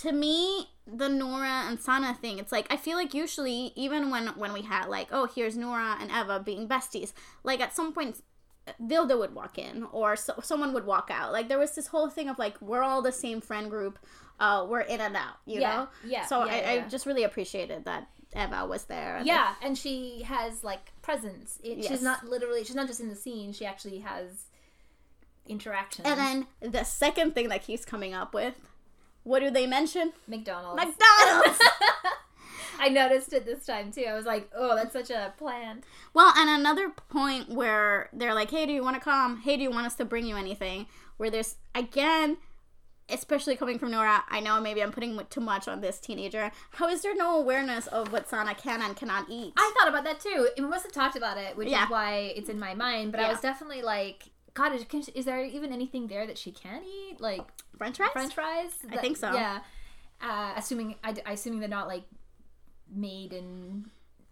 to 0.00 0.10
me, 0.12 0.70
the 0.86 1.08
Noora 1.08 1.68
and 1.68 1.78
Sana 1.80 2.14
thing, 2.14 2.38
it's 2.40 2.50
like 2.50 2.66
I 2.72 2.76
feel 2.76 2.96
like 2.96 3.14
usually, 3.14 3.72
even 3.76 4.10
when 4.10 4.26
when 4.28 4.52
we 4.52 4.62
had 4.62 4.86
like, 4.86 5.08
oh, 5.12 5.28
here's 5.32 5.56
Noora 5.56 6.00
and 6.00 6.10
Eva 6.10 6.40
being 6.44 6.68
besties, 6.68 7.12
like 7.44 7.60
at 7.60 7.74
some 7.74 7.92
point. 7.92 8.22
Vilde 8.80 9.18
would 9.18 9.34
walk 9.34 9.58
in, 9.58 9.88
or 9.90 10.14
so, 10.14 10.34
someone 10.40 10.72
would 10.72 10.86
walk 10.86 11.10
out. 11.12 11.32
Like 11.32 11.48
there 11.48 11.58
was 11.58 11.74
this 11.74 11.88
whole 11.88 12.08
thing 12.08 12.28
of 12.28 12.38
like 12.38 12.62
we're 12.62 12.84
all 12.84 13.02
the 13.02 13.10
same 13.10 13.40
friend 13.40 13.68
group. 13.68 13.98
Uh, 14.42 14.66
we're 14.68 14.80
in 14.80 15.00
and 15.00 15.14
out, 15.16 15.36
you 15.46 15.60
Yeah, 15.60 15.70
know. 15.76 15.88
yeah, 16.04 16.26
So 16.26 16.44
yeah, 16.44 16.52
I, 16.52 16.56
yeah, 16.74 16.84
I 16.84 16.88
just 16.88 17.06
really 17.06 17.22
appreciated 17.22 17.84
that 17.84 18.08
Eva 18.34 18.66
was 18.66 18.84
there. 18.86 19.16
and 19.18 19.26
yeah, 19.26 19.54
and 19.62 19.78
she 19.78 20.22
has 20.26 20.64
like 20.64 20.90
presence. 21.00 21.58
It, 21.62 21.78
Yes. 21.78 21.86
She's 21.88 22.02
not 22.02 22.26
literally. 22.28 22.64
She's 22.64 22.74
not 22.74 22.86
just 22.88 23.00
in 23.00 23.08
the 23.08 23.14
scene. 23.14 23.52
She 23.52 23.64
actually 23.64 24.00
has 24.00 24.46
interactions. 25.46 26.06
And 26.08 26.18
then 26.18 26.46
the 26.72 26.84
second 26.84 27.34
thing 27.34 27.48
that 27.50 27.62
keeps 27.62 27.84
coming 27.84 28.14
up 28.14 28.34
with, 28.34 28.54
what 29.22 29.40
do 29.40 29.50
they 29.50 29.66
mention? 29.66 30.12
McDonald's. 30.26 30.82
McDonald's. 30.82 31.58
I 32.80 32.88
noticed 32.88 33.32
it 33.32 33.44
this 33.44 33.64
time 33.64 33.92
too. 33.92 34.06
I 34.08 34.14
was 34.14 34.24
like, 34.26 34.50
oh, 34.56 34.74
that's 34.74 34.92
such 34.92 35.10
a 35.10 35.32
plan. 35.38 35.84
well, 36.14 36.32
and 36.36 36.50
another 36.50 36.90
point 37.10 37.48
where 37.48 38.08
they're 38.12 38.34
like, 38.34 38.50
"Hey, 38.50 38.66
do 38.66 38.72
you 38.72 38.82
want 38.82 38.96
to 38.96 39.00
come? 39.00 39.40
Hey, 39.42 39.56
do 39.56 39.62
you 39.62 39.70
want 39.70 39.86
us 39.86 39.94
to 39.96 40.04
bring 40.04 40.26
you 40.26 40.36
anything?" 40.36 40.86
Where 41.16 41.30
there's 41.30 41.56
again, 41.76 42.38
especially 43.12 43.56
coming 43.56 43.78
from 43.78 43.90
Noora. 43.92 44.22
I 44.28 44.40
know 44.40 44.60
maybe 44.60 44.82
I'm 44.82 44.92
putting 44.92 45.18
too 45.30 45.40
much 45.40 45.68
on 45.68 45.80
this 45.80 45.98
teenager. 45.98 46.50
How 46.70 46.88
is 46.88 47.02
there 47.02 47.14
no 47.14 47.38
awareness 47.38 47.86
of 47.88 48.12
what 48.12 48.28
Sana 48.28 48.54
can 48.54 48.82
and 48.82 48.96
cannot 48.96 49.26
eat? 49.28 49.52
I 49.56 49.72
thought 49.78 49.88
about 49.88 50.04
that 50.04 50.20
too. 50.20 50.48
We 50.58 50.64
must 50.64 50.84
have 50.84 50.92
talked 50.92 51.16
about 51.16 51.38
it, 51.38 51.56
which 51.56 51.68
Yeah. 51.68 51.84
is 51.84 51.90
why 51.90 52.32
it's 52.36 52.48
in 52.48 52.58
my 52.58 52.74
mind. 52.74 53.12
But 53.12 53.20
I 53.20 53.30
was 53.30 53.40
definitely 53.40 53.82
like, 53.82 54.30
God, 54.54 54.74
is, 54.74 54.84
can, 54.84 55.02
is 55.14 55.24
there 55.24 55.44
even 55.44 55.72
anything 55.72 56.08
there 56.08 56.26
that 56.26 56.38
she 56.38 56.52
can 56.52 56.82
eat? 56.84 57.20
Like 57.20 57.42
French 57.78 57.96
fries. 57.96 58.10
French 58.12 58.34
fries? 58.34 58.70
I 58.90 58.96
think 58.98 59.16
so. 59.16 59.32
Yeah. 59.32 59.60
Uh, 60.20 60.52
assuming, 60.56 60.96
I, 61.02 61.14
I 61.26 61.32
assuming 61.32 61.60
they're 61.60 61.68
not 61.68 61.88
like 61.88 62.04
made 62.94 63.32
in 63.32 63.90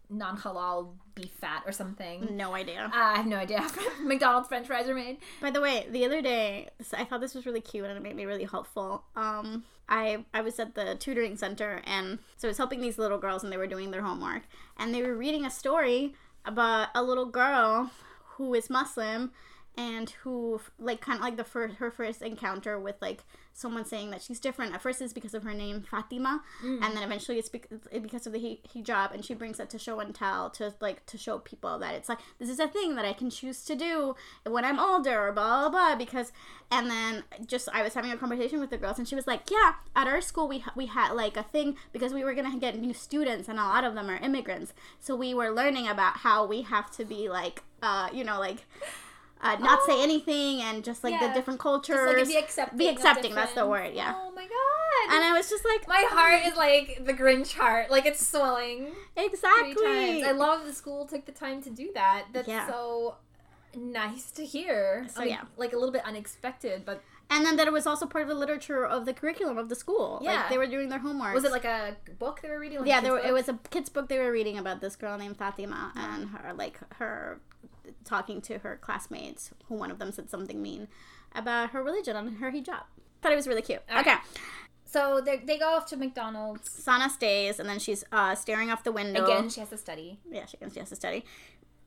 non 0.09 0.37
halal 0.37 0.95
beef 1.21 1.33
fat 1.41 1.63
or 1.67 1.73
something. 1.73 2.29
No 2.37 2.55
idea. 2.55 2.91
Uh, 2.93 2.97
I 2.97 3.17
have 3.17 3.27
no 3.27 3.37
idea. 3.37 3.61
how 3.61 3.71
McDonald's 4.03 4.49
French 4.49 4.67
fries 4.67 4.89
are 4.89 4.95
made. 4.95 5.19
By 5.41 5.51
the 5.51 5.61
way, 5.61 5.87
the 5.91 6.05
other 6.05 6.23
day, 6.23 6.69
I 6.93 7.05
thought 7.05 7.21
this 7.21 7.35
was 7.35 7.47
really 7.47 7.61
cute 7.61 7.87
and 7.87 7.97
it 7.97 8.03
made 8.03 8.17
me 8.17 8.25
really 8.25 8.45
helpful. 8.45 9.05
Um, 9.17 9.65
I 9.89 10.25
I 10.33 10.41
was 10.41 10.59
at 10.61 10.75
the 10.75 10.95
tutoring 10.95 11.37
center 11.37 11.83
and 11.85 12.21
so 12.37 12.47
I 12.47 12.51
was 12.51 12.59
helping 12.59 12.81
these 12.81 12.99
little 12.99 13.19
girls 13.19 13.43
and 13.43 13.53
they 13.53 13.57
were 13.57 13.67
doing 13.67 13.91
their 13.91 14.03
homework 14.03 14.43
and 14.79 14.95
they 14.95 15.03
were 15.03 15.17
reading 15.17 15.45
a 15.45 15.51
story 15.51 16.15
about 16.45 16.89
a 16.95 17.03
little 17.03 17.27
girl 17.27 17.91
who 18.37 18.55
is 18.55 18.71
Muslim 18.71 19.33
and 19.77 20.11
who 20.23 20.61
like 20.79 21.01
kind 21.01 21.17
of 21.19 21.23
like 21.23 21.37
the 21.37 21.45
first 21.45 21.77
her 21.77 21.91
first 21.91 22.23
encounter 22.23 22.79
with 22.79 22.97
like 23.01 23.25
someone 23.53 23.85
saying 23.85 24.11
that 24.11 24.23
she's 24.23 24.41
different. 24.41 24.75
At 24.75 24.81
first, 24.83 25.01
is 25.03 25.13
because 25.13 25.35
of 25.35 25.43
her 25.43 25.55
name 25.55 25.83
Fatima, 25.83 26.43
and 26.63 26.83
then 26.97 27.03
eventually 27.03 27.39
it's 27.39 27.49
bec- 27.49 27.69
because 28.03 28.27
of 28.27 28.33
the 28.33 28.41
hi- 28.41 28.59
hijab, 28.75 29.13
and 29.15 29.25
she 29.25 29.35
brings 29.35 29.59
that 29.59 29.71
to 29.71 29.79
show 29.79 30.01
and 30.01 30.15
tell 30.15 30.51
to 30.51 30.75
like 30.81 31.07
to 31.07 31.17
show 31.19 31.39
people 31.39 31.79
that 31.79 31.95
it's 31.95 32.09
like 32.09 32.19
this 32.39 32.49
is 32.49 32.59
a 32.59 32.69
thing 32.69 32.95
that 32.97 33.05
I 33.05 33.13
can 33.13 33.31
choose 33.31 33.65
to 33.67 33.75
do 33.75 34.17
when 34.47 34.65
I'm 34.65 34.79
older, 34.79 35.29
or 35.29 35.33
blah 35.33 35.69
blah 35.69 35.71
blah. 35.71 35.97
Because 35.97 36.33
and 36.71 36.91
then 36.91 37.25
just 37.47 37.69
I 37.73 37.83
was 37.83 37.95
having 37.95 38.11
a 38.13 38.17
conversation 38.17 38.61
with 38.61 38.71
the 38.71 38.79
girls, 38.79 38.99
and 38.99 39.07
she 39.09 39.15
was 39.15 39.27
like, 39.27 39.51
yeah, 39.51 39.75
at 39.97 40.07
our 40.07 40.21
school 40.21 40.49
we 40.49 40.59
ha- 40.61 40.73
we 40.77 40.87
had 40.87 41.13
like 41.13 41.37
a 41.37 41.43
thing 41.45 41.77
because 41.93 42.13
we 42.13 42.25
were 42.25 42.35
gonna 42.35 42.59
get 42.59 42.79
new 42.79 42.93
students, 42.95 43.49
and 43.49 43.59
a 43.59 43.63
lot 43.63 43.85
of 43.85 43.95
them 43.95 44.11
are 44.11 44.17
immigrants, 44.19 44.73
so 44.99 45.15
we 45.17 45.33
were 45.33 45.51
learning 45.51 45.87
about 45.89 46.19
how 46.19 46.45
we 46.45 46.63
have 46.63 46.91
to 46.97 47.05
be 47.05 47.29
like 47.29 47.63
uh 47.83 48.09
you 48.13 48.25
know 48.25 48.39
like. 48.39 48.65
Uh, 49.43 49.57
not 49.61 49.79
say 49.87 50.03
anything 50.03 50.61
and 50.61 50.85
just 50.85 51.03
like 51.03 51.13
Yeah. 51.15 51.29
the 51.29 51.35
different 51.35 51.59
cultures 51.61 52.15
like 52.19 52.29
be 52.29 52.37
accepting. 52.37 52.79
be 52.79 52.89
accepting 52.89 53.35
that's 53.35 53.55
the 53.55 53.67
word 53.67 53.95
yeah 53.95 54.13
Oh 54.15 54.31
my 54.33 54.43
god. 54.43 55.15
and 55.15 55.25
i 55.25 55.33
was 55.33 55.49
just 55.49 55.65
like 55.65 55.89
my 55.89 56.05
heart 56.11 56.43
is 56.47 56.57
like 56.57 57.07
the 57.07 57.15
Grinch 57.15 57.55
heart. 57.55 57.91
Like 57.91 58.05
it's 58.05 58.25
swelling 58.27 58.89
exactly. 59.17 60.25
I 60.25 60.33
love 60.33 60.67
the 60.67 60.73
school 60.75 61.07
took 61.07 61.25
the 61.25 61.33
time 61.33 61.63
to 61.63 61.71
do 61.71 61.91
that. 61.95 62.27
That's 62.35 62.49
Yeah. 62.49 62.67
so 62.69 63.17
nice 63.75 64.31
to 64.33 64.45
hear. 64.45 65.07
So, 65.13 65.21
I 65.21 65.25
mean, 65.25 65.33
yeah. 65.35 65.43
like 65.57 65.73
a 65.73 65.77
little 65.77 65.93
bit 65.93 66.05
unexpected, 66.05 66.85
but 66.85 67.03
and 67.31 67.47
then 67.47 67.57
that 67.57 67.67
it 67.69 67.73
was 67.73 67.87
also 67.87 68.07
part 68.07 68.23
of 68.23 68.29
the 68.29 68.35
literature 68.35 68.85
of 68.85 69.07
the 69.07 69.13
curriculum 69.15 69.57
of 69.57 69.69
the 69.69 69.77
school 69.77 70.19
Yeah. 70.21 70.41
like 70.41 70.49
they 70.51 70.59
were 70.59 70.67
doing 70.67 70.89
their 70.89 70.99
homework 70.99 71.33
was 71.33 71.45
it 71.45 71.53
like 71.53 71.65
a 71.65 71.97
book 72.19 72.41
they 72.43 72.51
were 72.51 72.59
reading? 72.59 72.81
Like 72.81 72.89
yeah 72.89 73.01
there 73.01 73.13
were, 73.13 73.21
it 73.21 73.33
was 73.33 73.49
a 73.49 73.59
kids 73.71 73.89
book 73.89 74.09
they 74.09 74.19
were 74.19 74.33
reading 74.33 74.59
about 74.59 74.81
this 74.81 74.97
girl 74.97 75.17
named 75.17 75.37
fatima 75.37 75.93
and 75.95 76.29
her 76.31 76.53
like 76.53 76.81
her 76.97 77.41
talking 78.05 78.41
to 78.43 78.59
her 78.59 78.77
classmates 78.81 79.51
who 79.67 79.75
one 79.75 79.91
of 79.91 79.99
them 79.99 80.13
said 80.13 80.31
something 80.31 80.61
mean 80.63 80.89
about 81.35 81.71
her 81.71 81.83
religion 81.83 82.17
and 82.17 82.39
her 82.39 82.51
hijab 82.51 82.83
thought 83.23 83.33
it 83.33 83.37
was 83.37 83.47
really 83.49 83.63
cute 83.63 83.81
All 83.89 83.97
right. 83.97 84.07
okay 84.07 84.17
So 84.87 85.21
they 85.21 85.37
they 85.39 85.57
go 85.59 85.69
off 85.77 85.87
to 85.91 85.97
McDonald's 85.97 86.69
Sana 86.71 87.09
stays, 87.09 87.61
and 87.61 87.69
then 87.69 87.79
she's 87.79 88.03
uh, 88.11 88.35
staring 88.35 88.71
off 88.73 88.83
the 88.83 88.91
window. 88.91 89.25
again. 89.25 89.49
She 89.49 89.61
has 89.61 89.69
to 89.69 89.77
study. 89.79 90.19
Yeah, 90.29 90.47
she, 90.47 90.57
she 90.73 90.81
has 90.81 90.89
to 90.89 90.97
study. 90.97 91.25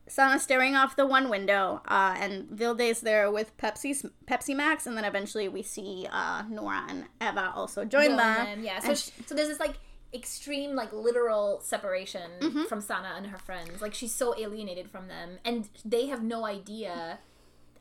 Sana 0.08 0.39
staring 0.39 0.76
off 0.76 0.95
the 0.95 1.06
one 1.06 1.28
window, 1.30 1.82
uh, 1.88 2.16
and 2.18 2.47
Vilde's 2.49 3.01
there 3.01 3.30
with 3.30 3.56
Pepsi, 3.58 3.91
Pepsi 4.26 4.56
Max, 4.56 4.88
and 4.88 4.95
then 4.97 5.04
eventually 5.04 5.49
we 5.49 5.64
see 5.64 6.08
uh, 6.12 6.43
Noora 6.43 6.82
and 6.89 7.06
Eva 7.22 7.51
also 7.54 7.84
join, 7.84 8.08
Join 8.08 8.18
them. 8.18 8.45
them, 8.45 8.64
Yeah. 8.64 8.80
So 8.80 8.89
And 8.89 8.97
sh- 8.97 9.10
so 9.26 9.36
there's 9.36 9.49
this 9.49 9.60
like 9.60 9.76
extreme 10.14 10.76
like 10.76 10.91
literal 10.93 11.59
separation 11.61 12.30
Mm-hmm. 12.39 12.64
from 12.66 12.82
Sana 12.82 13.14
and 13.18 13.28
her 13.28 13.38
friends. 13.38 13.82
Like 13.82 13.93
she's 13.93 14.14
so 14.14 14.36
alienated 14.38 14.89
from 14.91 15.07
them, 15.07 15.39
and 15.45 15.70
they 15.84 16.07
have 16.07 16.22
no 16.24 16.45
idea. 16.45 17.20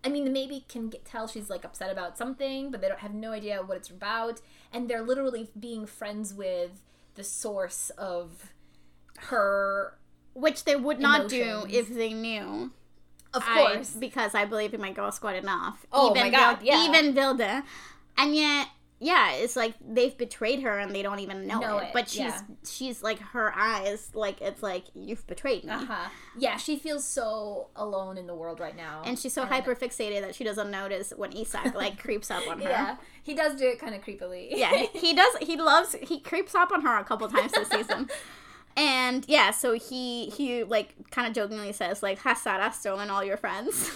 I 0.05 0.09
mean, 0.09 0.33
maybe 0.33 0.65
can 0.69 0.89
get, 0.89 1.05
tell 1.05 1.29
she's 1.29 1.49
like 1.49 1.65
upset 1.65 1.91
about 1.91 2.19
something, 2.19 2.71
but 2.71 2.81
they 2.81 2.89
don't 2.89 3.01
have 3.01 3.15
no 3.15 3.33
idea 3.33 3.63
what 3.63 3.77
it's 3.77 3.91
about, 3.91 4.41
and 4.73 4.89
they're 4.89 5.03
literally 5.03 5.51
being 5.59 5.87
friends 5.87 6.35
with 6.35 6.83
the 7.15 7.23
source 7.25 7.91
of 7.99 8.53
her. 9.29 9.97
which 10.35 10.65
they 10.65 10.75
would 10.77 10.99
not 10.99 11.29
do 11.29 11.67
if 11.69 11.89
they 11.89 12.13
knew. 12.13 12.73
Of 13.35 13.43
I- 13.47 13.55
course, 13.75 13.91
because 13.91 14.35
I 14.35 14.45
believe 14.45 14.75
in 14.75 14.81
my 14.81 14.93
girl 14.93 15.11
squad 15.13 15.37
enough. 15.37 15.87
Oh 15.93 16.15
my 16.15 16.31
God, 16.31 16.59
Vil- 16.59 16.67
yeah. 16.69 16.87
Even 16.89 17.15
Vilde, 17.15 17.63
and 18.19 18.35
yet, 18.35 18.69
yeah, 19.05 19.33
it's 19.33 19.57
like 19.57 19.75
they've 19.87 20.17
betrayed 20.17 20.61
her 20.63 20.79
and 20.79 20.95
they 20.95 21.03
don't 21.03 21.19
even 21.19 21.47
know, 21.47 21.59
Know 21.59 21.79
it. 21.79 21.85
it, 21.89 21.91
But 21.93 22.09
she's 22.09 22.19
yeah. 22.21 22.41
she's 22.65 23.03
like 23.03 23.19
her 23.19 23.53
eyes, 23.57 24.11
like 24.15 24.41
it's 24.41 24.63
like 24.63 24.85
you've 24.95 25.27
betrayed 25.27 25.65
me. 25.65 25.71
uh 25.71 25.85
huh. 25.85 26.09
Yeah, 26.39 26.57
she 26.57 26.77
feels 26.79 27.05
so 27.05 27.69
alone 27.77 28.17
in 28.17 28.27
the 28.27 28.35
world 28.35 28.61
right 28.61 28.77
now, 28.77 29.03
And 29.05 29.19
she's 29.19 29.33
so 29.33 29.45
hyper 29.45 29.75
fixated 29.75 30.21
that 30.23 30.35
she 30.35 30.45
doesn't 30.45 30.71
notice 30.71 31.13
when 31.17 31.37
Isak 31.37 31.75
like 31.75 31.99
creeps 32.03 32.31
up 32.31 32.47
on 32.49 32.61
her. 32.61 32.69
Yeah, 32.71 32.97
he 33.23 33.35
does 33.35 33.57
do 33.57 33.67
it 33.69 33.79
kind 33.81 33.95
of 33.95 34.03
creepily. 34.03 34.49
yeah, 34.51 34.87
he, 34.93 35.13
does. 35.21 35.37
He 35.41 35.57
loves. 35.57 35.97
He 36.01 36.21
creeps 36.21 36.55
up 36.55 36.71
on 36.71 36.83
her 36.83 36.97
a 36.99 37.05
couple 37.05 37.29
times 37.29 37.53
this 37.53 37.69
season, 37.69 38.09
and 38.77 39.25
yeah, 39.29 39.51
so 39.51 39.75
he 39.75 40.27
he 40.31 40.63
like 40.65 40.95
kind 41.11 41.27
of 41.27 41.35
jokingly 41.35 41.73
says 41.73 42.03
like, 42.03 42.19
"Has 42.21 42.41
Sarah 42.41 42.73
stolen 42.73 43.11
all 43.11 43.25
your 43.25 43.37
friends?" 43.37 43.91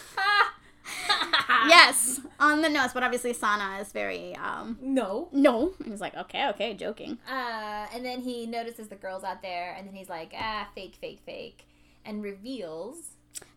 yes, 1.68 2.20
on 2.39 2.62
the 2.62 2.68
nose, 2.68 2.91
but 2.93 3.03
obviously 3.03 3.32
Sana 3.32 3.78
is 3.80 3.93
very 3.93 4.34
um 4.37 4.78
No. 4.80 5.28
no. 5.32 5.72
And 5.80 5.89
he's 5.91 6.01
like, 6.01 6.16
okay, 6.16 6.49
okay, 6.51 6.74
joking. 6.74 7.18
Uh, 7.28 7.87
and 7.95 8.05
then 8.05 8.20
he 8.20 8.47
notices 8.47 8.89
the 8.89 8.97
girls 8.97 9.24
out 9.24 9.43
there, 9.43 9.74
and 9.76 9.87
then 9.87 9.95
he's 9.95 10.09
like, 10.09 10.32
ah, 10.39 10.68
fake, 10.74 10.97
fake, 11.01 11.20
fake, 11.24 11.66
and 12.05 12.22
reveals. 12.22 13.11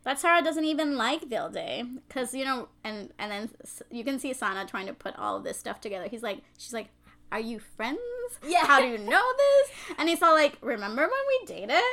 that 0.03 0.19
Sarah 0.19 0.41
doesn't 0.41 0.65
even 0.65 0.97
like 0.97 1.29
Vilde 1.29 1.99
because 2.07 2.33
you 2.33 2.45
know, 2.45 2.67
and 2.83 3.11
and 3.19 3.31
then 3.31 3.49
you 3.91 4.03
can 4.03 4.19
see 4.19 4.33
Sana 4.33 4.65
trying 4.65 4.87
to 4.87 4.93
put 4.93 5.15
all 5.17 5.37
of 5.37 5.43
this 5.43 5.57
stuff 5.57 5.79
together. 5.81 6.07
He's 6.09 6.23
like, 6.23 6.39
she's 6.57 6.73
like, 6.73 6.89
"Are 7.31 7.39
you 7.39 7.59
friends? 7.59 7.99
Yeah. 8.45 8.65
How 8.65 8.79
do 8.81 8.87
you 8.87 8.97
know 8.97 9.23
this?" 9.37 9.71
And 9.97 10.09
he's 10.09 10.21
all 10.21 10.33
like, 10.33 10.57
"Remember 10.61 11.03
when 11.03 11.25
we 11.31 11.45
dated?" 11.45 11.83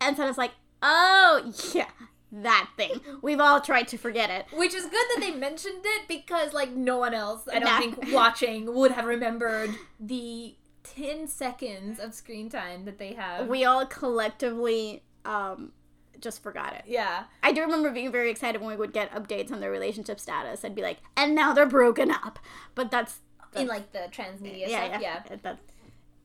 And 0.00 0.16
Sana's 0.16 0.36
like, 0.38 0.52
"Oh 0.82 1.52
yeah, 1.74 1.90
that 2.32 2.70
thing. 2.76 3.00
We've 3.22 3.40
all 3.40 3.60
tried 3.60 3.88
to 3.88 3.96
forget 3.98 4.30
it." 4.30 4.46
Which 4.56 4.74
is 4.74 4.84
good 4.84 4.92
that 4.92 5.18
they 5.20 5.32
mentioned 5.32 5.82
it 5.84 6.08
because, 6.08 6.52
like, 6.52 6.70
no 6.70 6.98
one 6.98 7.14
else, 7.14 7.48
I 7.48 7.58
don't 7.58 7.64
Nah. 7.64 7.78
think, 7.78 8.12
watching 8.14 8.74
would 8.74 8.92
have 8.92 9.04
remembered 9.06 9.70
the 9.98 10.56
10 10.82 11.26
seconds 11.28 11.98
of 12.00 12.14
screen 12.14 12.48
time 12.48 12.84
that 12.86 12.98
they 12.98 13.12
have. 13.14 13.46
We 13.48 13.64
all 13.64 13.84
collectively 13.86 15.02
um 15.24 15.72
just 16.20 16.42
forgot 16.42 16.74
it. 16.74 16.82
yeah. 16.86 17.24
I 17.42 17.50
do 17.52 17.62
remember 17.62 17.90
being 17.90 18.12
very 18.12 18.30
excited 18.30 18.60
when 18.60 18.68
we 18.70 18.76
would 18.76 18.92
get 18.92 19.10
updates 19.12 19.50
on 19.50 19.60
their 19.60 19.70
relationship 19.70 20.20
status. 20.20 20.64
I'd 20.64 20.74
be 20.74 20.82
like, 20.82 20.98
"And 21.16 21.34
now 21.34 21.54
they're 21.54 21.64
broken 21.64 22.10
up." 22.10 22.38
But 22.74 22.90
that's 22.90 23.20
In, 23.54 23.66
like, 23.66 23.92
the 23.92 24.00
transmedia 24.10 24.68
yeah, 24.68 24.86
stuff. 24.88 25.00
yeah, 25.02 25.22
Yeah. 25.30 25.36
That's 25.42 25.60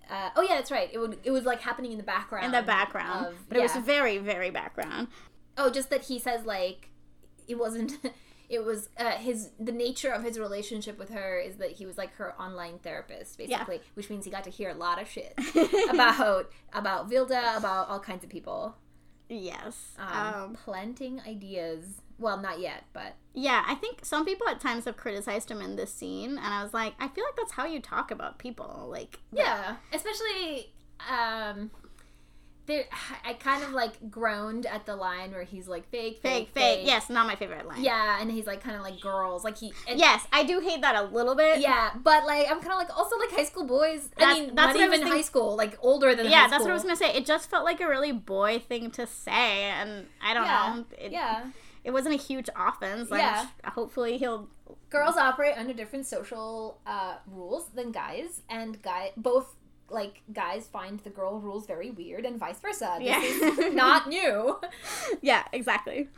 Uh, 0.10 0.30
oh, 0.36 0.42
yeah, 0.42 0.56
that's 0.56 0.70
right. 0.70 0.90
It, 0.94 0.98
would, 1.00 1.18
it 1.24 1.32
was, 1.32 1.46
like, 1.46 1.62
happening 1.62 1.92
in 1.94 1.98
the 1.98 2.04
background. 2.04 2.46
in 2.46 2.52
the 2.52 2.62
background, 2.62 3.28
of- 3.28 3.48
but 3.50 3.58
it 3.58 3.62
was 3.62 3.76
very, 3.78 4.18
very 4.20 4.50
background. 4.52 5.08
Oh, 5.58 5.70
just 5.70 5.90
that 5.90 6.04
he 6.04 6.20
says 6.20 6.46
like 6.46 6.90
it 7.48 7.58
wasn't. 7.58 7.94
It 8.48 8.64
was 8.64 8.90
uh, 9.00 9.14
his 9.14 9.50
the 9.60 9.72
nature 9.72 10.12
of 10.12 10.22
his 10.24 10.38
relationship 10.38 11.00
with 11.00 11.10
her 11.10 11.40
is 11.40 11.56
that 11.56 11.72
he 11.72 11.88
was 11.88 11.98
like 11.98 12.14
her 12.18 12.40
online 12.40 12.78
therapist, 12.78 13.40
basically, 13.40 13.82
which 13.96 14.08
means 14.12 14.24
he 14.24 14.30
got 14.30 14.44
to 14.44 14.52
hear 14.52 14.70
a 14.70 14.76
lot 14.76 15.02
of 15.02 15.10
shit 15.10 15.34
about 15.90 16.52
about 16.72 17.10
Vilde, 17.10 17.32
about 17.58 17.90
all 17.90 18.00
kinds 18.00 18.24
of 18.24 18.30
people, 18.30 18.76
Yes. 19.30 19.96
um, 19.98 20.08
Um, 20.44 20.54
planting 20.54 21.22
ideas. 21.22 21.86
Well, 22.20 22.40
not 22.40 22.60
yet, 22.60 22.84
but 22.94 23.16
yeah, 23.34 23.64
I 23.68 23.74
think 23.74 24.06
some 24.06 24.26
people 24.26 24.48
at 24.48 24.60
times 24.62 24.86
have 24.86 24.96
criticized 24.96 25.50
him 25.50 25.60
in 25.60 25.76
this 25.76 25.92
scene, 25.92 26.38
and 26.38 26.54
I 26.54 26.62
was 26.62 26.72
like, 26.72 26.94
I 27.00 27.08
feel 27.08 27.24
like 27.26 27.36
that's 27.38 27.54
how 27.54 27.66
you 27.66 27.80
talk 27.80 28.12
about 28.12 28.38
people. 28.38 28.88
Like, 28.92 29.22
yeah, 29.32 29.78
especially 29.92 30.72
um. 31.10 31.72
There, 32.68 32.86
I 33.24 33.34
kind 33.34 33.64
of 33.64 33.72
like 33.74 34.10
groaned 34.10 34.66
at 34.66 34.88
the 34.88 34.96
line 34.96 35.32
where 35.32 35.44
he's 35.44 35.68
like 35.68 35.88
fake, 35.90 36.20
fake, 36.24 36.50
fake, 36.50 36.54
fake. 36.54 36.80
Yes, 36.88 37.10
not 37.12 37.28
my 37.28 37.36
favorite 37.36 37.68
line. 37.68 37.84
yeah, 37.84 38.20
and 38.20 38.32
he's 38.32 38.48
like 38.48 38.62
kind 38.64 38.76
of 38.76 38.82
like 38.82 39.00
girls, 39.00 39.44
like 39.44 39.58
he, 39.58 39.72
Yes, 39.88 40.26
I 40.34 40.44
do 40.44 40.60
hate 40.60 40.82
that 40.82 40.96
a 40.96 41.04
little 41.04 41.36
bit. 41.36 41.60
Yeah, 41.60 41.92
but 42.04 42.26
like 42.26 42.48
I'm 42.50 42.60
kind 42.62 42.72
of 42.74 42.80
like 42.80 42.90
also 42.98 43.18
like 43.20 43.30
high 43.32 43.44
school 43.46 43.66
boys. 43.66 44.10
That- 44.18 44.30
I 44.30 44.34
mean, 44.34 44.56
that's 44.56 44.68
not 44.70 44.76
what 44.76 44.84
I 44.84 44.88
was 44.88 44.96
even 44.98 45.08
think- 45.08 45.16
high 45.16 45.22
school, 45.22 45.56
like 45.56 45.78
older 45.82 46.16
than 46.16 46.26
Yeah, 46.28 46.48
that's 46.48 46.64
what 46.64 46.72
I 46.72 46.74
was 46.74 46.82
gonna 46.84 46.96
say. 46.96 47.14
It 47.14 47.26
just 47.28 47.50
felt 47.52 47.66
like 47.66 47.82
a 47.82 47.88
really 47.88 48.12
boy 48.12 48.58
thing 48.60 48.90
to 48.92 49.06
say, 49.06 49.64
and 49.66 50.08
I 50.20 50.34
don't 50.34 50.46
Yeah, 50.46 50.74
know. 50.76 50.86
It, 50.98 51.12
yeah, 51.12 51.46
it 51.84 51.92
wasn't 51.92 52.16
a 52.16 52.18
huge 52.18 52.50
offense. 52.56 53.12
Like, 53.12 53.22
Yeah. 53.22 53.46
hopefully 53.66 54.18
he'll. 54.18 54.50
girls 54.90 55.18
operate 55.18 55.56
under 55.58 55.74
different 55.74 56.08
social 56.08 56.80
uh, 56.88 57.18
rules 57.28 57.68
than 57.76 57.92
guys, 57.92 58.42
and 58.50 58.82
guy 58.82 59.12
both 59.18 59.56
like 59.90 60.22
guys 60.34 60.68
find 60.68 61.00
the 61.02 61.10
girl 61.10 61.40
rules 61.40 61.66
very 61.68 61.92
weird, 61.92 62.26
and 62.26 62.40
vice 62.40 62.60
versa. 62.60 62.96
This 63.00 63.08
Yeah. 63.08 63.22
is 63.22 63.74
not 63.76 64.08
new. 64.10 64.60
Yeah, 65.22 65.44
exactly. 65.52 66.10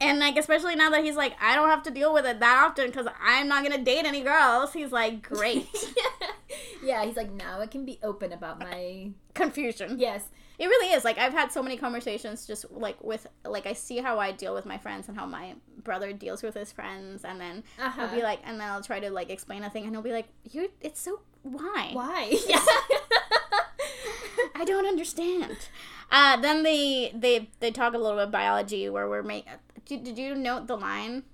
And 0.00 0.20
like, 0.20 0.36
especially 0.36 0.76
now 0.76 0.90
that 0.90 1.02
he's 1.02 1.16
like, 1.16 1.34
I 1.40 1.56
don't 1.56 1.68
have 1.70 1.82
to 1.84 1.90
deal 1.90 2.12
with 2.14 2.24
it 2.24 2.38
that 2.38 2.64
often 2.66 2.86
because 2.86 3.08
I'm 3.20 3.48
not 3.48 3.62
gonna 3.64 3.82
date 3.82 4.04
any 4.04 4.20
girls. 4.22 4.72
He's 4.72 4.92
like, 4.92 5.22
great 5.22 5.66
yeah, 6.82 7.04
he's 7.04 7.16
like 7.16 7.32
now 7.32 7.60
I 7.60 7.66
can 7.66 7.84
be 7.84 7.98
open 8.02 8.32
about 8.32 8.58
my 8.60 9.10
confusion. 9.34 9.96
yes. 9.98 10.24
It 10.58 10.66
really 10.66 10.92
is. 10.92 11.04
Like 11.04 11.18
I've 11.18 11.32
had 11.32 11.52
so 11.52 11.62
many 11.62 11.76
conversations 11.76 12.44
just 12.46 12.68
like 12.72 13.02
with 13.02 13.26
like 13.44 13.66
I 13.66 13.72
see 13.74 13.98
how 13.98 14.18
I 14.18 14.32
deal 14.32 14.54
with 14.54 14.66
my 14.66 14.76
friends 14.76 15.06
and 15.08 15.16
how 15.16 15.24
my 15.24 15.54
brother 15.84 16.12
deals 16.12 16.42
with 16.42 16.54
his 16.54 16.72
friends 16.72 17.24
and 17.24 17.40
then 17.40 17.62
Uh-huh. 17.80 18.02
I'll 18.02 18.14
be 18.14 18.22
like 18.22 18.40
and 18.44 18.60
then 18.60 18.68
I'll 18.68 18.82
try 18.82 18.98
to 18.98 19.08
like 19.10 19.30
explain 19.30 19.62
a 19.62 19.70
thing 19.70 19.84
and 19.84 19.92
he'll 19.92 20.02
be 20.02 20.10
like, 20.12 20.26
You 20.50 20.70
it's 20.80 21.00
so 21.00 21.20
why? 21.50 21.90
Why? 21.92 22.38
Yeah. 22.48 22.60
I 24.54 24.64
don't 24.64 24.86
understand. 24.86 25.56
Uh 26.10 26.36
then 26.36 26.62
they 26.62 27.12
they 27.14 27.50
they 27.60 27.70
talk 27.70 27.94
a 27.94 27.98
little 27.98 28.18
bit 28.18 28.30
biology 28.30 28.88
where 28.88 29.08
we're 29.08 29.22
make 29.22 29.46
did, 29.84 30.04
did 30.04 30.18
you 30.18 30.34
note 30.34 30.66
the 30.66 30.76
line? 30.76 31.24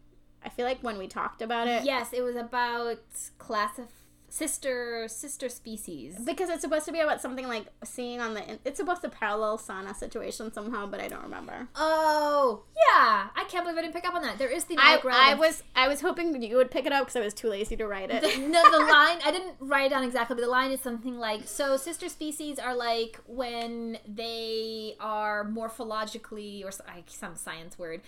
I 0.45 0.49
feel 0.49 0.67
like 0.67 0.81
when 0.83 0.99
we 0.99 1.07
talked 1.07 1.43
about 1.43 1.69
it 1.69 1.85
yes, 1.85 2.13
it 2.13 2.23
was 2.23 2.37
about 2.37 2.99
class 3.39 3.79
of 3.79 3.87
sister 4.35 5.07
sister 5.07 5.49
species. 5.49 6.17
because 6.25 6.49
it's 6.51 6.61
supposed 6.63 6.85
to 6.85 6.91
be 6.91 6.99
about 6.99 7.21
something 7.21 7.47
like 7.47 7.67
seeing 7.85 8.21
on 8.21 8.35
the 8.35 8.43
it's 8.65 8.79
supposed 8.79 9.01
to 9.01 9.09
parallel 9.09 9.59
Sana 9.59 9.95
situation 9.95 10.53
somehow, 10.53 10.87
but 10.87 11.01
I 11.01 11.07
don't 11.07 11.23
remember. 11.23 11.69
Oh, 11.77 12.65
yeah. 12.75 13.29
I 13.37 13.45
can't 13.49 13.65
believe 13.65 13.79
I 13.79 13.83
didn't 13.83 13.95
pick 13.95 14.09
up 14.09 14.15
on 14.15 14.23
that. 14.23 14.37
There 14.37 14.49
is 14.49 14.65
I, 14.65 14.67
thematic 14.67 15.05
I 15.05 15.35
was 15.35 15.63
I 15.77 15.87
was 15.87 16.01
hoping 16.01 16.43
you 16.43 16.57
would 16.57 16.73
pick 16.73 16.85
it 16.85 16.93
up 16.93 17.03
because 17.05 17.15
I 17.15 17.21
was 17.21 17.33
too 17.33 17.49
lazy 17.49 17.77
to 17.77 17.87
write 17.87 18.11
it. 18.11 18.23
The, 18.23 18.39
no, 18.49 18.63
the 18.73 18.79
line, 18.93 19.19
I 19.25 19.31
didn't 19.31 19.55
write 19.61 19.87
it 19.87 19.91
down 19.91 20.03
exactly, 20.03 20.35
but 20.35 20.43
the 20.43 20.51
line 20.51 20.73
is 20.73 20.81
something 20.81 21.17
like 21.17 21.47
So, 21.47 21.77
sister 21.77 22.09
species 22.09 22.59
are 22.59 22.75
like 22.75 23.21
when 23.29 23.99
they 24.09 24.97
are 24.99 25.45
morphologically, 25.45 26.65
or 26.65 26.71
I- 26.89 27.05
some 27.07 27.37
science 27.37 27.79
word, 27.79 28.01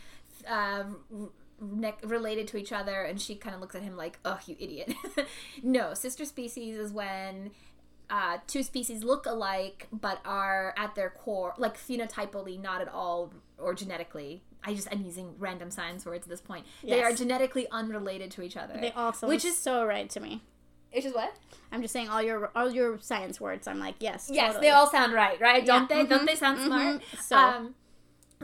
uh, 0.48 0.84
ne- 1.60 1.94
related 2.04 2.48
to 2.48 2.56
each 2.56 2.72
other, 2.72 3.02
and 3.02 3.20
she 3.20 3.34
kind 3.34 3.54
of 3.54 3.60
looks 3.60 3.74
at 3.74 3.82
him 3.82 3.96
like, 3.96 4.18
oh, 4.24 4.38
you 4.46 4.56
idiot. 4.58 4.92
no, 5.62 5.94
sister 5.94 6.24
species 6.24 6.76
is 6.76 6.92
when 6.92 7.50
uh, 8.10 8.38
two 8.46 8.62
species 8.62 9.02
look 9.02 9.26
alike 9.26 9.88
but 9.92 10.20
are 10.24 10.72
at 10.76 10.94
their 10.94 11.10
core 11.10 11.52
like 11.58 11.76
phenotypally 11.76 12.60
not 12.60 12.80
at 12.80 12.88
all 12.88 13.32
or 13.58 13.74
genetically 13.74 14.40
i 14.62 14.72
just 14.72 14.86
i'm 14.92 15.02
using 15.04 15.34
random 15.40 15.72
science 15.72 16.06
words 16.06 16.24
at 16.24 16.30
this 16.30 16.40
point 16.40 16.64
they 16.84 17.02
are 17.02 17.12
genetically 17.12 17.66
unrelated 17.72 18.30
to 18.30 18.42
each 18.42 18.56
other 18.56 18.78
They 18.80 18.92
also 18.92 19.26
Which 19.26 19.44
is- 19.44 19.58
so 19.58 19.84
right 19.84 20.08
to 20.10 20.20
me. 20.20 20.40
which 20.94 21.04
is 21.04 21.14
what 21.14 21.34
I'm 21.72 21.82
just 21.82 21.92
saying 21.92 22.08
all 22.08 22.22
your 22.22 22.52
all 22.54 22.70
your 22.70 23.00
science 23.00 23.40
words. 23.40 23.66
I'm 23.66 23.80
like 23.80 23.96
yes, 23.98 24.30
yes 24.32 24.52
totally. 24.52 24.66
they 24.66 24.70
all 24.70 24.88
sound 24.88 25.12
right 25.12 25.40
right 25.40 25.66
don't 25.66 25.90
Yeah, 25.90 26.02
they 26.02 26.08
don't 26.08 26.22
mhm, 26.22 26.26
they 26.26 26.36
sound 26.36 26.60
smart 26.60 27.00
mhm. 27.02 27.20
So 27.20 27.36
um 27.36 27.74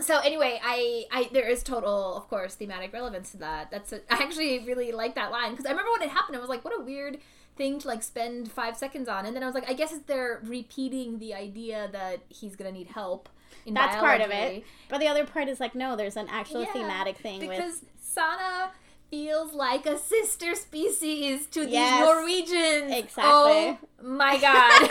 so 0.00 0.18
anyway 0.20 0.58
i 0.64 1.04
i 1.12 1.28
there 1.32 1.48
is 1.48 1.62
total 1.62 2.16
of 2.16 2.28
course 2.28 2.54
thematic 2.54 2.92
relevance 2.92 3.30
to 3.32 3.36
that 3.36 3.70
that's 3.70 3.92
a, 3.92 3.96
i 4.10 4.22
actually 4.22 4.58
really 4.64 4.90
like 4.92 5.14
that 5.14 5.30
line 5.30 5.50
because 5.50 5.66
i 5.66 5.70
remember 5.70 5.90
when 5.92 6.02
it 6.02 6.10
happened 6.10 6.36
i 6.36 6.40
was 6.40 6.48
like 6.48 6.64
what 6.64 6.78
a 6.78 6.82
weird 6.82 7.18
thing 7.56 7.78
to 7.78 7.86
like 7.88 8.02
spend 8.02 8.50
five 8.50 8.76
seconds 8.76 9.08
on 9.08 9.26
and 9.26 9.36
then 9.36 9.42
i 9.42 9.46
was 9.46 9.54
like 9.54 9.68
i 9.68 9.74
guess 9.74 9.92
it's 9.92 10.04
they're 10.06 10.40
repeating 10.44 11.18
the 11.18 11.34
idea 11.34 11.88
that 11.92 12.20
he's 12.30 12.56
gonna 12.56 12.72
need 12.72 12.86
help 12.88 13.28
in 13.66 13.74
that's 13.74 13.96
part 13.96 14.20
of 14.20 14.30
it. 14.30 14.64
But 14.88 14.98
the 14.98 15.08
other 15.08 15.24
part 15.24 15.48
is 15.48 15.60
like 15.60 15.74
no, 15.74 15.94
there's 15.94 16.16
an 16.16 16.26
actual 16.28 16.62
Yeah, 16.62 16.72
thematic 16.72 17.18
thing 17.18 17.46
with 17.46 17.50
because 17.50 17.84
sana 18.00 18.70
feels 19.10 19.52
like 19.52 19.86
a 19.86 19.98
sister 19.98 20.54
species 20.54 21.46
to 21.48 21.60
these 21.60 21.72
Yes. 21.74 22.00
Norwegians. 22.00 22.92
Exactly. 22.92 23.22
Oh 23.24 23.78
my 24.02 24.38
god. 24.38 24.88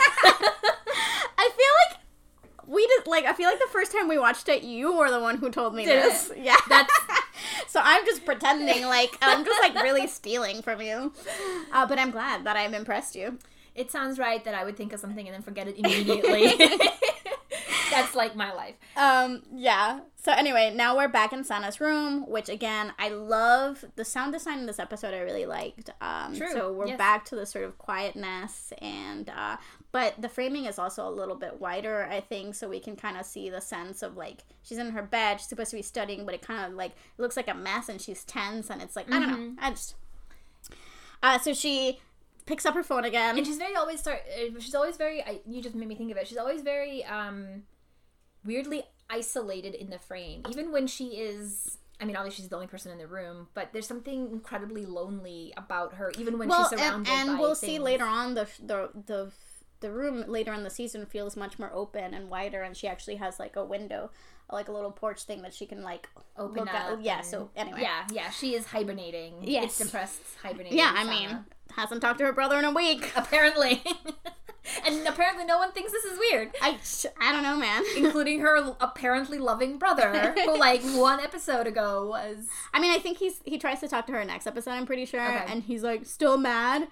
I 1.38 1.50
feel 1.56 1.74
like 1.90 2.66
we 2.66 2.86
did 2.86 3.06
like 3.06 3.24
I 3.24 3.32
feel 3.34 3.50
like 3.50 3.58
first 3.82 3.92
time 3.92 4.06
we 4.06 4.16
watched 4.18 4.48
it, 4.48 4.62
you 4.62 4.96
were 4.96 5.10
the 5.10 5.18
one 5.18 5.38
who 5.38 5.50
told 5.50 5.74
me 5.74 5.84
Did 5.84 6.04
this. 6.04 6.30
Yeah, 6.36 6.56
That's- 6.68 7.00
so 7.66 7.80
I'm 7.82 8.04
just 8.06 8.24
pretending 8.24 8.84
like 8.86 9.16
I'm 9.20 9.44
just 9.44 9.60
like 9.60 9.74
really 9.82 10.06
stealing 10.18 10.62
from 10.62 10.80
you. 10.80 11.12
Uh, 11.72 11.84
but 11.86 11.98
I'm 11.98 12.12
glad 12.12 12.44
that 12.44 12.56
I've 12.56 12.74
impressed 12.74 13.16
you. 13.16 13.38
it 13.74 13.90
sounds 13.90 14.18
right 14.20 14.44
that 14.44 14.54
I 14.54 14.64
would 14.64 14.76
think 14.76 14.92
of 14.92 15.00
something 15.00 15.26
and 15.26 15.34
then 15.34 15.42
forget 15.42 15.66
it 15.66 15.76
immediately. 15.78 16.52
That's 17.92 18.14
like 18.14 18.34
my 18.36 18.52
life. 18.52 18.74
Um, 18.96 19.42
yeah. 19.54 20.00
So 20.16 20.32
anyway, 20.32 20.72
now 20.74 20.96
we're 20.96 21.08
back 21.08 21.32
in 21.32 21.42
Sana's 21.44 21.80
room, 21.80 22.28
which 22.28 22.48
again, 22.48 22.92
I 22.98 23.08
love 23.08 23.84
the 23.96 24.04
sound 24.04 24.32
design 24.32 24.60
in 24.60 24.66
this 24.66 24.78
episode. 24.78 25.14
I 25.14 25.18
really 25.20 25.46
liked. 25.46 25.90
Um, 26.00 26.36
True, 26.36 26.52
so 26.52 26.72
we're 26.72 26.86
yes. 26.88 26.98
back 26.98 27.24
to 27.26 27.34
the 27.36 27.44
sort 27.46 27.64
of 27.64 27.76
quietness, 27.78 28.72
and 28.80 29.28
uh, 29.30 29.56
but 29.90 30.20
the 30.22 30.28
framing 30.28 30.66
is 30.66 30.78
also 30.78 31.08
a 31.08 31.10
little 31.10 31.34
bit 31.34 31.60
wider, 31.60 32.06
I 32.10 32.20
think, 32.20 32.54
so 32.54 32.68
we 32.68 32.78
can 32.80 32.94
kind 32.96 33.16
of 33.16 33.26
see 33.26 33.50
the 33.50 33.60
sense 33.60 34.02
of 34.02 34.16
like 34.16 34.44
she's 34.62 34.78
in 34.78 34.90
her 34.90 35.02
bed, 35.02 35.40
she's 35.40 35.48
supposed 35.48 35.70
to 35.70 35.76
be 35.76 35.82
studying, 35.82 36.24
but 36.24 36.34
it 36.34 36.42
kind 36.42 36.64
of 36.64 36.76
like 36.76 36.92
looks 37.18 37.36
like 37.36 37.48
a 37.48 37.54
mess, 37.54 37.88
and 37.88 38.00
she's 38.00 38.24
tense, 38.24 38.70
and 38.70 38.80
it's 38.80 38.94
like 38.96 39.12
I 39.12 39.18
don't 39.18 39.28
know, 39.30 39.36
Mm-hmm. 39.36 39.64
I 39.64 39.70
just. 39.70 39.94
Uh, 41.22 41.38
so 41.38 41.52
she 41.54 42.00
picks 42.46 42.66
up 42.66 42.74
her 42.74 42.82
phone 42.82 43.04
again. 43.04 43.36
And 43.38 43.46
she's 43.46 43.56
very 43.58 43.76
always 43.76 44.00
start. 44.00 44.20
uh, 44.36 44.58
She's 44.58 44.74
always 44.74 44.96
very. 44.96 45.22
I, 45.22 45.40
you 45.48 45.62
just 45.62 45.74
made 45.74 45.88
me 45.88 45.94
think 45.94 46.10
of 46.10 46.16
it. 46.16 46.26
She's 46.26 46.38
always 46.38 46.62
very 46.62 47.04
um, 47.04 47.62
weirdly 48.44 48.84
isolated 49.10 49.74
in 49.74 49.90
the 49.90 49.98
frame, 49.98 50.42
even 50.48 50.72
when 50.72 50.86
she 50.86 51.08
is. 51.18 51.78
I 52.00 52.04
mean, 52.04 52.16
obviously 52.16 52.42
she's 52.42 52.48
the 52.48 52.56
only 52.56 52.66
person 52.66 52.90
in 52.90 52.98
the 52.98 53.06
room, 53.06 53.46
but 53.54 53.72
there's 53.72 53.86
something 53.86 54.30
incredibly 54.32 54.84
lonely 54.86 55.52
about 55.56 55.94
her, 55.94 56.10
even 56.18 56.36
when 56.38 56.48
well, 56.48 56.68
she's 56.68 56.78
surrounded 56.78 57.12
and, 57.12 57.30
and 57.30 57.38
we'll 57.38 57.54
see 57.54 57.78
later 57.78 58.04
on 58.04 58.34
the 58.34 58.48
the 58.64 58.90
the 59.06 59.30
the 59.80 59.90
room 59.90 60.24
later 60.26 60.52
in 60.52 60.62
the 60.64 60.70
season 60.70 61.06
feels 61.06 61.36
much 61.36 61.58
more 61.58 61.70
open 61.72 62.14
and 62.14 62.28
wider, 62.30 62.62
and 62.62 62.76
she 62.76 62.88
actually 62.88 63.16
has 63.16 63.38
like 63.38 63.54
a 63.56 63.64
window, 63.64 64.10
like 64.50 64.68
a 64.68 64.72
little 64.72 64.90
porch 64.92 65.24
thing 65.24 65.42
that 65.42 65.52
she 65.54 65.66
can 65.66 65.82
like 65.82 66.08
open 66.36 66.60
look 66.60 66.74
up. 66.74 66.92
at. 66.92 67.02
Yeah. 67.02 67.18
and- 67.18 67.26
So 67.26 67.50
anyway. 67.56 67.80
yeah, 67.82 68.06
yeah, 68.10 68.30
she 68.30 68.54
is 68.54 68.66
hibernating. 68.66 69.34
Yes. 69.42 69.64
it's 69.66 69.78
depressed 69.78 70.22
hibernating. 70.42 70.78
Yeah, 70.78 70.92
I 70.96 71.04
mean, 71.04 71.44
hasn't 71.76 72.00
talked 72.00 72.18
to 72.18 72.24
her 72.24 72.32
brother 72.32 72.58
in 72.58 72.64
a 72.64 72.72
week. 72.72 73.12
apparently, 73.16 73.82
and 74.86 75.06
apparently 75.06 75.44
no 75.44 75.58
one 75.58 75.72
thinks 75.72 75.92
this 75.92 76.04
is 76.04 76.18
weird. 76.18 76.50
I 76.62 76.78
I 77.20 77.32
don't 77.32 77.42
know, 77.42 77.56
man. 77.56 77.82
including 77.96 78.40
her 78.40 78.74
apparently 78.80 79.38
loving 79.38 79.78
brother, 79.78 80.32
who 80.36 80.58
like 80.58 80.82
one 80.82 81.20
episode 81.20 81.66
ago 81.66 82.06
was 82.06 82.46
I 82.72 82.80
mean, 82.80 82.92
I 82.94 82.98
think 82.98 83.18
he's 83.18 83.40
he 83.44 83.58
tries 83.58 83.80
to 83.80 83.88
talk 83.88 84.06
to 84.06 84.12
her 84.12 84.24
next 84.24 84.46
episode. 84.46 84.70
I'm 84.72 84.86
pretty 84.86 85.04
sure, 85.04 85.20
Okay. 85.20 85.44
and 85.48 85.62
he's 85.64 85.82
like 85.82 86.06
still 86.06 86.38
mad. 86.38 86.88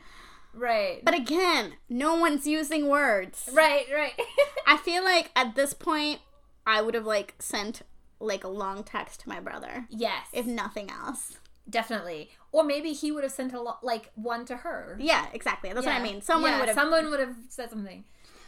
right, 0.52 1.04
But 1.04 1.14
again, 1.14 1.74
no 1.88 2.16
one's 2.16 2.46
using 2.46 2.88
words. 2.88 3.48
right, 3.52 3.86
right. 3.94 4.14
I 4.66 4.76
feel 4.76 5.04
like 5.04 5.30
at 5.36 5.54
this 5.54 5.72
point, 5.74 6.20
I 6.66 6.82
would 6.82 6.94
have 6.94 7.06
like 7.06 7.34
sent 7.38 7.82
like 8.18 8.44
a 8.44 8.48
long 8.48 8.82
text 8.84 9.20
to 9.20 9.28
my 9.28 9.40
brother, 9.40 9.86
yes, 9.88 10.26
if 10.32 10.44
nothing 10.46 10.90
else. 10.90 11.38
definitely. 11.68 12.30
Or 12.52 12.64
maybe 12.64 12.92
he 12.92 13.12
would 13.12 13.22
have 13.22 13.32
sent 13.32 13.52
a 13.52 13.60
lot, 13.60 13.84
like 13.84 14.10
one 14.16 14.44
to 14.46 14.56
her. 14.56 14.96
Yeah, 15.00 15.26
exactly. 15.32 15.72
That's 15.72 15.86
what 15.86 15.94
I 15.94 16.02
mean. 16.02 16.20
Someone 16.20 16.52
Yeah, 16.52 16.58
would 16.58 16.68
have. 16.68 16.74
Someone 16.74 17.10
would 17.10 17.20
have 17.20 17.36
said 17.48 17.70
something. 17.70 18.04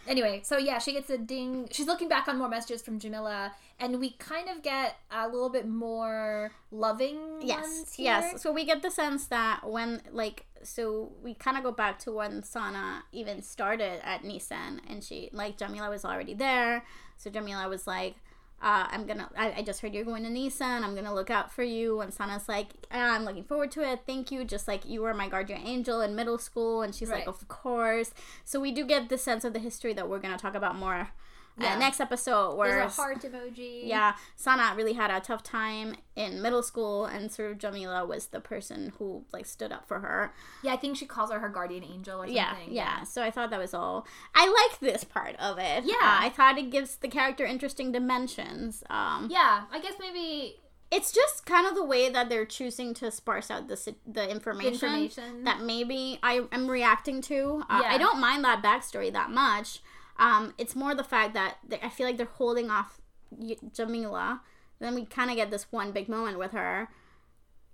Anyway, 0.09 0.41
so 0.43 0.59
yeah, 0.59 0.79
she 0.79 0.93
gets 0.93 1.09
a 1.11 1.19
ding. 1.19 1.69
She's 1.71 1.87
looking 1.87 2.09
back 2.09 2.27
on 2.27 2.37
more 2.37 2.49
messages 2.49 2.83
from 2.83 2.99
Jamila, 2.99 3.53
and 3.79 4.01
we 4.01 4.11
kind 4.11 4.49
of 4.49 4.63
get 4.63 4.97
a 5.13 5.29
little 5.29 5.49
bit 5.49 5.69
more 5.69 6.51
loving. 6.73 7.41
Yes, 7.41 7.95
yes. 7.97 8.43
So 8.43 8.51
we 8.51 8.65
get 8.65 8.83
the 8.83 8.91
sense 8.91 9.27
that 9.27 9.61
when, 9.65 10.03
like, 10.11 10.47
so 10.65 11.13
we 11.23 11.35
kind 11.35 11.57
of 11.57 11.63
go 11.63 11.71
back 11.71 12.01
to 12.01 12.11
when 12.11 12.43
Sana 12.43 13.05
even 13.13 13.43
started 13.43 14.01
at 14.05 14.25
Nissen, 14.25 14.81
and 14.89 15.05
she, 15.05 15.31
like, 15.33 15.57
Jamila 15.57 15.89
was 15.89 16.05
already 16.05 16.35
there. 16.35 16.85
So 17.17 17.31
Jamila 17.31 17.69
was 17.69 17.87
like, 17.87 18.17
uh, 18.63 18.87
I'm 18.91 19.07
gonna, 19.07 19.29
I, 19.37 19.53
I 19.59 19.63
just 19.63 19.81
heard 19.81 19.93
you're 19.93 20.05
going 20.05 20.23
to 20.23 20.31
Nissen. 20.31 20.67
And 20.67 20.85
I'm 20.85 20.95
gonna 20.95 21.15
look 21.15 21.31
out 21.31 21.53
for 21.53 21.65
you. 21.65 22.01
And 22.01 22.15
Sana's 22.15 22.49
like, 22.49 22.69
"Ah, 22.93 23.15
I'm 23.15 23.25
looking 23.25 23.45
forward 23.45 23.73
to 23.73 23.83
it. 23.83 24.01
Thank 24.07 24.31
you. 24.31 24.45
Just 24.45 24.69
like 24.69 24.85
you 24.89 25.03
were 25.03 25.13
my 25.15 25.29
guardian 25.29 25.61
angel 25.67 26.01
in 26.01 26.15
middle 26.15 26.39
school. 26.39 26.83
And 26.83 26.95
she's 26.95 27.11
like, 27.11 27.27
of 27.27 27.47
course. 27.49 28.15
So 28.45 28.61
we 28.61 28.71
do 28.73 28.85
get 28.87 29.09
the 29.09 29.19
sense 29.19 29.45
of 29.45 29.53
the 29.53 29.59
history 29.59 29.93
that 29.95 30.09
we're 30.09 30.21
gonna 30.21 30.39
talk 30.39 30.55
about 30.55 30.77
more. 30.77 31.11
Yeah. 31.59 31.75
Uh, 31.75 31.79
next 31.79 32.01
episode, 32.01 32.57
where 32.57 32.77
There's 32.81 32.93
a 32.99 33.01
heart 33.03 33.21
emoji. 33.23 33.83
yeah, 33.87 34.15
Sana 34.37 34.73
really 34.75 34.95
had 34.95 35.11
a 35.11 35.21
tough 35.21 35.43
time 35.43 35.97
in 36.17 36.41
middle 36.41 36.63
school, 36.63 37.05
and 37.05 37.31
sort 37.31 37.51
of 37.53 37.59
Jamila 37.59 38.07
was 38.07 38.29
the 38.29 38.41
person 38.41 38.93
who 38.99 39.25
like 39.33 39.45
stood 39.45 39.71
up 39.71 39.87
for 39.87 40.01
her. 40.01 40.33
yeah. 40.63 40.73
I 40.73 40.77
think 40.77 40.97
she 40.97 41.05
calls 41.05 41.31
her 41.31 41.39
her 41.41 41.51
guardian 41.51 41.85
angel 41.85 42.23
or 42.23 42.27
something. 42.27 42.35
Yeah, 42.35 42.55
yeah. 42.69 43.03
So 43.05 43.23
I 43.23 43.31
thought 43.31 43.51
that 43.51 43.61
was 43.61 43.75
all. 43.75 44.07
I 44.35 44.47
like 44.71 44.81
this 44.81 45.05
part 45.05 45.37
of 45.37 45.59
it. 45.59 45.85
Yeah. 45.85 45.95
Uh, 45.97 46.19
I 46.27 46.31
thought 46.35 46.57
it 46.57 46.71
gives 46.71 46.97
the 46.97 47.09
character 47.09 47.45
interesting 47.45 47.93
dimensions. 47.93 48.83
Um, 48.89 49.29
yeah. 49.31 49.65
I 49.71 49.79
guess 49.81 49.95
maybe 50.01 50.57
it's 50.91 51.13
just 51.13 51.47
kind 51.47 51.67
of 51.67 51.75
the 51.75 51.85
way 51.85 52.09
that 52.11 52.29
they're 52.29 52.45
choosing 52.47 52.93
to 52.95 53.11
sparse 53.11 53.51
out 53.51 53.69
the 53.69 53.95
the 54.07 54.29
information, 54.31 54.73
information. 54.75 55.45
that 55.45 55.61
maybe 55.61 56.19
I 56.23 56.43
am 56.53 56.69
reacting 56.71 57.21
to. 57.23 57.63
Uh, 57.69 57.81
Yeah. 57.83 57.89
I 57.93 57.99
don't 57.99 58.21
mind 58.21 58.45
that 58.45 58.63
backstory 58.63 59.13
that 59.13 59.31
much. 59.31 59.81
Um, 60.23 60.55
it's 60.59 60.77
more 60.77 60.95
the 60.95 61.05
fact 61.05 61.35
that 61.35 61.59
they, 61.67 61.81
I 61.83 61.89
feel 61.89 62.07
like 62.07 62.17
they're 62.17 62.27
holding 62.27 62.71
off 62.71 63.01
Y- 63.31 63.57
Jamila. 63.73 64.41
Then 64.79 64.95
we 64.95 65.05
kind 65.05 65.31
of 65.31 65.37
get 65.37 65.51
this 65.51 65.67
one 65.71 65.91
big 65.93 66.09
moment 66.09 66.39
with 66.39 66.53
her, 66.53 66.89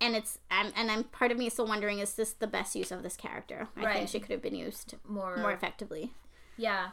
and 0.01 0.15
it's 0.17 0.39
and 0.51 0.73
and 0.77 0.91
I'm 0.91 1.05
part 1.05 1.31
of 1.33 1.39
me 1.39 1.47
is 1.47 1.53
still 1.55 1.67
wondering: 1.67 1.99
is 1.99 2.15
this 2.15 2.33
the 2.33 2.47
best 2.47 2.75
use 2.77 2.91
of 2.93 3.03
this 3.03 3.17
character? 3.17 3.69
I 3.77 3.93
think 3.93 4.09
she 4.09 4.21
could 4.21 4.31
have 4.31 4.43
been 4.43 4.55
used 4.55 4.95
more, 5.07 5.37
more 5.37 5.53
effectively. 5.53 6.13
Yeah. 6.57 6.89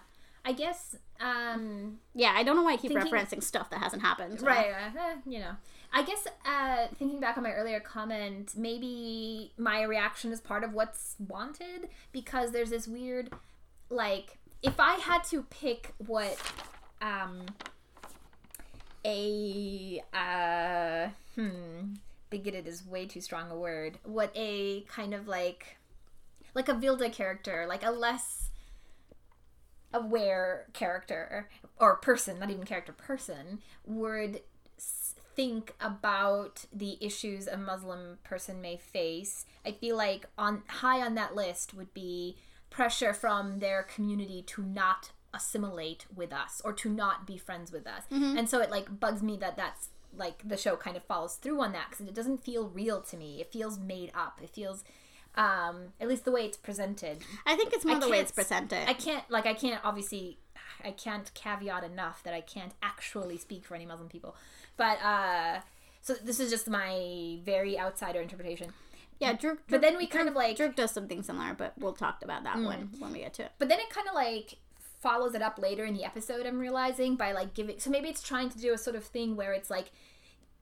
I 0.47 0.51
guess 0.53 0.95
um 1.19 1.99
Yeah, 2.13 2.33
I 2.35 2.43
don't 2.43 2.55
know 2.55 2.61
why 2.63 2.73
I 2.73 2.77
keep 2.77 2.91
Thinking- 2.91 3.11
referencing 3.11 3.41
stuff 3.41 3.69
that 3.71 3.79
hasn't 3.79 4.03
happened. 4.03 4.41
right, 4.43 4.71
uh, 4.71 4.99
eh, 4.99 5.15
you 5.25 5.39
know. 5.39 5.53
I 5.91 6.03
guess 6.03 6.27
uh 6.45 6.87
thinking 6.99 7.19
back 7.19 7.35
on 7.37 7.43
my 7.43 7.51
earlier 7.51 7.79
comment, 7.79 8.53
maybe 8.55 9.53
my 9.57 9.81
reaction 9.83 10.31
is 10.31 10.39
part 10.41 10.63
of 10.63 10.73
what's 10.73 11.15
wanted 11.19 11.89
because 12.11 12.51
there's 12.51 12.69
this 12.69 12.87
weird 12.87 13.31
like 13.89 14.37
if 14.65 14.79
I 14.79 14.95
had 14.95 15.23
to 15.25 15.43
pick 15.43 15.93
what 16.05 16.37
um 17.01 17.45
a 19.05 20.01
uh 20.13 21.09
hmm 21.35 21.93
bigoted 22.31 22.65
is 22.67 22.85
way 22.85 23.05
too 23.05 23.21
strong 23.21 23.51
a 23.51 23.55
word. 23.55 23.99
What 24.03 24.31
a 24.35 24.81
kind 24.81 25.13
of 25.13 25.27
like 25.27 25.77
like 26.55 26.67
a 26.67 26.73
Vilde 26.73 27.11
character, 27.13 27.65
like 27.67 27.85
a 27.85 27.91
less 27.91 28.49
aware 29.93 30.65
character 30.73 31.47
or 31.79 31.97
person, 31.97 32.39
not 32.39 32.49
even 32.49 32.65
character, 32.65 32.91
person, 32.91 33.59
would 33.85 34.41
think 35.35 35.75
about 35.79 36.65
the 36.73 36.97
issues 37.01 37.45
a 37.45 37.57
Muslim 37.57 38.17
person 38.23 38.61
may 38.61 38.77
face. 38.77 39.45
I 39.65 39.73
feel 39.73 39.95
like 39.95 40.25
on 40.37 40.63
high 40.67 41.01
on 41.05 41.15
that 41.15 41.35
list 41.35 41.73
would 41.73 41.93
be 41.93 42.37
pressure 42.75 43.13
from 43.13 43.59
their 43.59 43.83
community 43.83 44.43
to 44.45 44.61
not 44.61 45.11
assimilate 45.33 46.05
with 46.13 46.33
us 46.33 46.61
or 46.65 46.73
to 46.73 46.89
not 46.89 47.25
be 47.25 47.37
friends 47.37 47.71
with 47.71 47.87
us. 47.87 48.03
And 48.37 48.49
so 48.49 48.59
it 48.59 48.69
like 48.69 48.99
bugs 48.99 49.23
me 49.23 49.37
that 49.37 49.55
that's 49.55 49.89
like 50.17 50.47
the 50.47 50.57
show 50.57 50.75
kind 50.75 50.97
of 50.97 51.03
follows 51.03 51.35
through 51.35 51.61
on 51.61 51.71
that 51.71 51.89
because 51.89 52.05
it 52.05 52.13
doesn't 52.13 52.43
feel 52.43 52.67
real 52.67 53.01
to 53.01 53.15
me. 53.15 53.39
It 53.39 53.49
feels 53.51 53.79
made 53.79 54.11
up. 54.13 54.39
It 54.43 54.49
feels 54.49 54.83
um 55.35 55.93
at 55.99 56.07
least 56.07 56.23
the 56.23 56.31
way 56.31 56.45
it's 56.45 56.55
presented 56.55 57.17
I 57.45 57.57
think 57.57 57.73
it's 57.73 57.83
more 57.83 57.97
I 57.97 57.99
the 57.99 58.09
way 58.09 58.19
it's 58.19 58.31
presented. 58.31 58.87
I 58.87 58.93
can't 58.93 59.29
like 59.29 59.45
I 59.45 59.53
can't 59.53 59.81
obviously 59.83 60.37
I 60.83 60.91
can't 60.91 61.33
caveat 61.33 61.83
enough 61.83 62.23
that 62.23 62.33
I 62.33 62.41
can't 62.41 62.73
actually 62.81 63.37
speak 63.37 63.65
for 63.65 63.75
any 63.75 63.85
Muslim 63.85 64.09
people. 64.09 64.35
But 64.75 65.01
uh 65.01 65.59
so 66.01 66.13
this 66.13 66.39
is 66.39 66.51
just 66.51 66.69
my 66.69 67.39
very 67.43 67.79
outsider 67.79 68.21
interpretation. 68.21 68.73
Yeah, 69.19 69.33
Drew. 69.33 69.57
But 69.69 69.81
then 69.81 69.97
we 69.97 70.07
kind 70.07 70.27
of 70.27 70.35
like 70.35 70.57
Druk 70.57 70.75
does 70.75 70.91
something 70.91 71.23
similar, 71.23 71.53
but 71.53 71.73
we'll 71.77 71.93
talk 71.93 72.21
about 72.23 72.43
that 72.43 72.57
when 72.57 72.89
when 72.99 73.11
we 73.13 73.19
get 73.19 73.33
to 73.35 73.43
it. 73.45 73.51
but 73.59 73.69
then 73.69 73.79
it 73.79 73.89
kind 73.89 74.07
of 74.07 74.13
like 74.13 74.57
follows 75.01 75.35
it 75.35 75.41
up 75.41 75.59
later 75.59 75.85
in 75.85 75.93
the 75.93 76.03
episode 76.03 76.47
I'm 76.47 76.57
realizing 76.57 77.15
by 77.15 77.31
like 77.31 77.53
giving 77.53 77.79
so 77.79 77.91
maybe 77.91 78.09
it's 78.09 78.23
trying 78.23 78.49
to 78.49 78.57
do 78.57 78.73
a 78.73 78.77
sort 78.77 78.95
of 78.95 79.03
thing 79.03 79.35
where 79.35 79.53
it's 79.53 79.69
like 79.69 79.91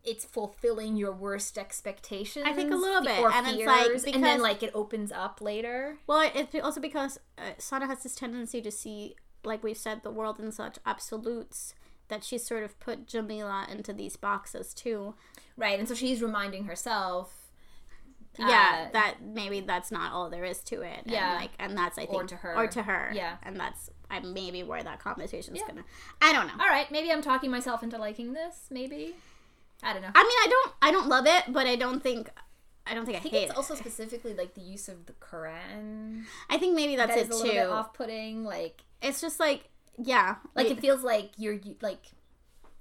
it's 0.04 0.26
fulfilling 0.26 0.97
your 0.97 1.14
worst 1.14 1.58
expectations. 1.58 2.45
I 2.45 2.51
think 2.54 2.74
a 2.74 2.76
little 2.76 3.01
bit, 3.01 3.20
or 3.20 3.32
and 3.32 3.47
fears, 3.47 4.04
it's 4.04 4.06
like, 4.06 4.16
and 4.16 4.24
then 4.24 4.38
because- 4.38 4.41
like 4.41 4.64
it 4.64 4.72
opens 4.74 5.12
up 5.14 5.39
later. 5.39 5.97
Well, 6.08 6.30
it's 6.36 6.54
also 6.56 6.82
because 6.82 7.20
uh, 7.38 7.51
Sana 7.58 7.88
has 7.88 8.04
this 8.04 8.14
tendency 8.14 8.62
to 8.62 8.70
see, 8.72 9.16
like 9.45 9.64
we've 9.64 9.78
said, 9.78 10.04
the 10.04 10.12
world 10.12 10.39
in 10.41 10.51
such 10.51 10.78
absolutes 10.86 11.74
that 12.10 12.24
she's 12.24 12.45
sort 12.45 12.64
of 12.64 12.78
put 12.82 13.08
Jamila 13.08 13.66
into 13.72 13.93
these 13.93 14.18
boxes 14.18 14.74
too. 14.74 15.16
Right, 15.56 15.80
and 15.80 15.88
so 15.88 15.95
she's 15.95 16.22
reminding 16.22 16.66
herself 16.66 17.42
yeah, 18.38 18.86
Uh, 18.88 18.91
that 18.93 19.15
maybe 19.21 19.59
that's 19.61 19.91
not 19.91 20.11
all 20.13 20.29
there 20.29 20.43
is 20.45 20.59
to 20.65 20.81
it. 20.81 21.01
Yeah. 21.05 21.31
and 21.34 21.39
like, 21.41 21.51
and 21.59 21.77
that's 21.77 21.97
I 21.97 22.05
think, 22.05 22.23
Or 22.23 22.25
to 22.25 22.36
her. 22.38 22.55
or 22.55 22.67
to 22.67 22.84
her. 22.84 23.11
Yeah. 23.13 23.38
and 23.43 23.59
that's 23.59 23.89
I 24.09 24.19
maybe 24.19 24.63
where 24.63 24.81
that 24.84 24.99
conversation's 24.99 25.59
Yeah. 25.59 25.67
gonna. 25.67 25.84
I 26.21 26.34
don't 26.34 26.47
know. 26.47 26.53
All 26.63 26.69
right, 26.69 26.89
maybe 26.91 27.11
I'm 27.11 27.21
talking 27.21 27.49
myself 27.51 27.84
into 27.84 27.97
liking 27.97 28.34
this. 28.34 28.67
Maybe 28.71 29.15
I 29.81 29.93
don't 29.93 30.01
know. 30.01 30.11
I 30.15 30.23
mean, 30.23 30.31
I 30.43 30.47
don't, 30.49 30.75
I 30.81 30.91
don't 30.91 31.07
love 31.09 31.25
it, 31.27 31.43
but 31.53 31.67
I 31.67 31.75
don't 31.75 32.01
think 32.01 32.29
I 32.86 32.93
don't 32.93 33.05
think 33.05 33.15
I, 33.15 33.19
I 33.19 33.23
think 33.23 33.34
hate 33.36 33.43
it's 33.43 33.51
it. 33.51 33.57
also 33.57 33.75
specifically 33.86 34.34
like 34.34 34.53
the 34.55 34.61
use 34.61 34.88
of 34.89 35.05
the 35.05 35.13
Quran 35.13 36.23
I 36.49 36.57
think 36.57 36.75
maybe 36.75 36.95
that's 36.95 37.13
that 37.15 37.19
it 37.19 37.29
is 37.29 37.29
a 37.29 37.36
little 37.43 37.53
bit 37.53 37.63
too. 37.65 37.69
off-putting. 37.71 38.43
Like, 38.43 38.84
It's 39.01 39.21
just 39.21 39.39
like 39.39 39.69
yeah, 39.97 40.36
like 40.55 40.67
it- 40.67 40.73
it 40.77 40.79
feels 40.81 41.03
like 41.03 41.31
you're 41.38 41.59
like. 41.81 41.99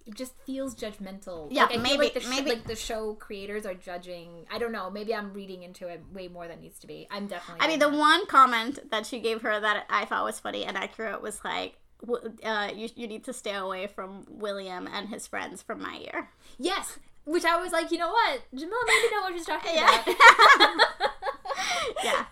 It 0.06 0.14
just 0.14 0.34
feels 0.44 0.74
judgmental. 0.74 1.48
Yeah, 1.50 1.64
like, 1.66 1.80
maybe- 1.80 1.98
like 1.98 2.14
the 2.14 2.20
sh- 2.20 2.28
maybe- 2.28 2.50
like 2.50 2.64
the 2.66 2.74
show 2.76 3.14
creators 3.14 3.64
are 3.66 3.74
judging. 3.74 4.46
I 4.50 4.58
don't 4.58 4.72
know. 4.72 4.90
Maybe 4.90 5.14
I'm 5.14 5.32
reading 5.32 5.62
into 5.62 5.86
it 5.88 6.02
way 6.12 6.28
more 6.28 6.48
than 6.48 6.60
needs 6.60 6.78
to 6.80 6.86
be. 6.86 7.06
I'm 7.10 7.26
definitely. 7.28 7.64
I 7.64 7.68
mean, 7.68 7.78
the 7.78 7.88
that. 7.90 7.96
one 7.98 8.26
comment 8.26 8.90
that 8.90 9.06
she 9.06 9.20
gave 9.20 9.42
her 9.42 9.60
that 9.60 9.86
I 9.88 10.04
thought 10.04 10.24
was 10.24 10.40
funny 10.40 10.64
and 10.64 10.76
accurate 10.76 11.22
was 11.22 11.40
like, 11.44 11.76
w- 12.04 12.32
uh, 12.42 12.70
you, 12.74 12.88
you 12.96 13.06
need 13.06 13.22
to 13.24 13.32
stay 13.32 13.54
away 13.54 13.86
from 13.86 14.26
William 14.28 14.88
and 14.92 15.08
his 15.08 15.26
friends 15.28 15.62
from 15.62 15.80
my 15.82 15.96
year. 15.98 16.28
yes, 16.58 16.98
which 17.24 17.44
I 17.44 17.56
was 17.62 17.70
like, 17.70 17.92
you 17.92 17.98
know 17.98 18.10
what, 18.10 18.40
Jamal 18.52 18.76
maybe 18.84 19.14
know 19.14 19.20
what 19.22 19.32
she's 19.34 19.46
talking 19.46 19.70
Yeah. 19.76 20.02
about. 20.02 20.80
Yeah. 22.04 22.24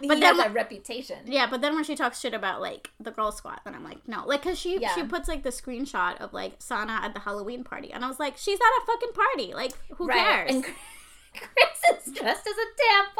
He 0.00 0.08
But 0.08 0.22
has 0.22 0.36
then- 0.36 0.46
a 0.50 0.52
reputation. 0.52 1.18
Yeah, 1.26 1.46
but 1.48 1.60
then 1.60 1.74
when 1.74 1.84
she 1.84 1.94
talks 1.96 2.20
shit 2.20 2.34
about 2.34 2.60
like 2.60 2.90
the 3.00 3.10
girl 3.10 3.32
squad, 3.32 3.60
then 3.64 3.74
I'm 3.74 3.84
like, 3.84 4.06
no, 4.08 4.24
like, 4.26 4.42
cause 4.42 4.58
she 4.58 4.78
Yeah. 4.78 4.94
she 4.94 5.02
puts 5.04 5.28
like 5.28 5.42
the 5.42 5.50
screenshot 5.50 6.16
of 6.20 6.32
like 6.32 6.54
Sana 6.58 7.00
at 7.02 7.14
the 7.14 7.20
Halloween 7.20 7.64
party, 7.64 7.92
and 7.92 8.04
I 8.04 8.08
was 8.08 8.18
like, 8.20 8.36
she's 8.36 8.58
at 8.58 8.82
a 8.82 8.86
fucking 8.86 9.12
party, 9.12 9.54
like, 9.54 9.72
who 9.96 10.08
cares? 10.08 10.50
And 10.54 10.64
Chris 11.34 12.06
is 12.06 12.12
dressed 12.14 12.46
as 12.46 12.54
a 12.56 12.68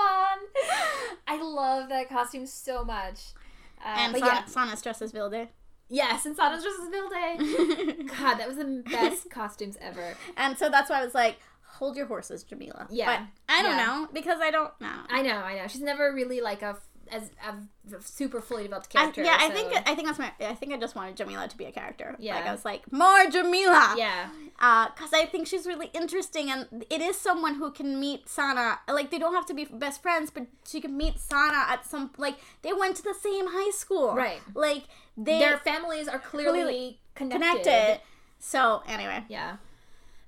tampon. 0.00 0.36
I 1.28 1.40
love 1.42 1.88
that 1.90 2.08
costume 2.08 2.46
so 2.46 2.84
much. 2.84 3.20
Uh, 3.84 3.88
and 3.98 4.14
Sana, 4.16 4.26
yeah, 4.26 4.44
Sana's 4.46 4.80
dressed 4.82 5.02
as 5.02 5.12
Vilde. 5.12 5.48
yes, 5.90 6.24
and 6.24 6.34
Sana's 6.34 6.62
dressed 6.62 6.78
as 6.80 6.88
Vilde. 6.88 8.08
God, 8.18 8.34
that 8.38 8.48
was 8.48 8.56
the 8.56 8.82
best 8.90 9.28
costumes 9.30 9.76
ever. 9.80 10.14
and 10.36 10.56
so 10.56 10.70
that's 10.70 10.88
why 10.88 11.00
I 11.00 11.04
was 11.04 11.14
like, 11.14 11.36
hold 11.78 11.96
your 11.96 12.06
horses, 12.06 12.42
Jamila. 12.44 12.86
Yeah. 12.90 13.06
but 13.10 13.54
I 13.54 13.62
don't 13.62 13.76
Yeah. 13.78 13.86
know 13.86 14.08
because 14.12 14.40
I 14.40 14.50
don't 14.50 14.72
know. 14.80 14.98
I 15.08 15.22
know, 15.22 15.36
I 15.50 15.56
know. 15.56 15.66
She's 15.68 15.80
never 15.92 16.12
really 16.12 16.40
like 16.40 16.62
a 16.62 16.76
as 17.12 17.30
a 17.46 18.02
super 18.02 18.40
fully 18.40 18.64
developed 18.64 18.88
I, 18.90 18.98
character. 18.98 19.22
yeah, 19.22 19.36
I 19.38 19.48
think 19.50 19.72
I 19.90 19.94
think 19.94 20.08
that's 20.08 20.18
my. 20.18 20.32
I 20.40 20.54
think 20.54 20.72
I 20.72 20.76
just 20.76 20.96
wanted 20.96 21.16
Jamila 21.16 21.46
to 21.46 21.56
be 21.56 21.64
a 21.66 21.70
character. 21.70 22.16
Yeah. 22.18 22.34
like 22.34 22.46
I 22.46 22.52
was 22.52 22.64
like 22.64 22.82
more 22.92 23.26
Jamila. 23.30 23.94
Yeah, 23.96 24.28
because 24.92 25.12
I 25.12 25.24
think 25.24 25.46
she's 25.46 25.66
really 25.66 25.88
interesting, 25.94 26.50
and 26.50 26.84
it 26.90 27.00
is 27.00 27.14
someone 27.16 27.54
who 27.60 27.70
can 27.70 28.00
meet 28.00 28.28
Sana. 28.28 28.80
Like 28.88 29.12
they 29.12 29.20
don't 29.20 29.34
have 29.34 29.46
to 29.46 29.54
be 29.54 29.66
best 29.66 30.02
friends, 30.02 30.32
but 30.32 30.46
she 30.66 30.80
can 30.80 30.96
meet 30.96 31.20
Sana 31.20 31.60
at 31.68 31.86
some. 31.86 32.10
Like 32.18 32.36
they 32.62 32.72
went 32.72 32.96
to 32.96 33.02
the 33.04 33.14
same 33.14 33.46
high 33.58 33.70
school, 33.70 34.16
Right. 34.16 34.40
Like 34.54 34.84
they 35.16 35.38
their 35.38 35.58
families 35.58 36.08
are 36.08 36.18
clearly, 36.18 36.52
Clearly 36.58 37.00
connected. 37.14 37.62
connected. 37.62 38.00
So 38.40 38.82
anyway, 38.88 39.22
Yeah. 39.28 39.58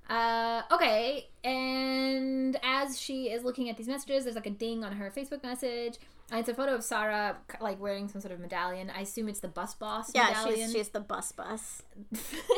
Uh, 0.08 0.62
okay, 0.72 1.28
and 1.48 2.58
as 2.62 3.00
she 3.00 3.30
is 3.30 3.42
looking 3.42 3.70
at 3.70 3.76
these 3.78 3.88
messages, 3.88 4.24
there's 4.24 4.36
like 4.36 4.46
a 4.46 4.50
ding 4.50 4.84
on 4.84 4.92
her 4.92 5.10
Facebook 5.10 5.42
message, 5.42 5.98
and 6.30 6.40
it's 6.40 6.48
a 6.50 6.54
photo 6.54 6.74
of 6.74 6.84
Sarah 6.84 7.38
like 7.58 7.80
wearing 7.80 8.06
some 8.08 8.20
sort 8.20 8.32
of 8.32 8.40
medallion. 8.40 8.92
I 8.94 9.00
assume 9.00 9.30
it's 9.30 9.40
the 9.40 9.48
bus 9.48 9.74
boss 9.74 10.10
yeah, 10.14 10.26
medallion. 10.26 10.68
she's 10.68 10.72
she's 10.72 10.88
the 10.90 11.00
bus 11.00 11.32
bus 11.32 11.82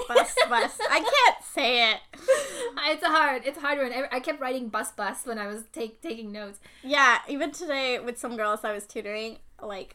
bus 0.09 0.35
bus. 0.49 0.79
I 0.91 0.99
can't 0.99 1.45
say 1.55 1.93
it. 1.93 2.01
it's 2.15 3.05
a 3.05 3.09
hard, 3.09 3.43
it's 3.45 3.59
a 3.59 3.61
hard 3.61 3.79
one. 3.79 3.93
I, 3.93 4.17
I 4.17 4.21
kept 4.21 4.41
writing 4.41 4.69
bus 4.69 4.91
bus 4.91 5.25
when 5.25 5.39
I 5.39 5.47
was 5.47 5.65
take, 5.73 6.03
taking 6.03 6.33
notes. 6.33 6.59
Yeah, 6.83 7.19
even 7.29 7.53
today 7.53 8.01
with 8.01 8.19
some 8.19 8.37
girls 8.37 8.65
I 8.65 8.73
was 8.73 8.87
tutoring, 8.89 9.39
like 9.63 9.95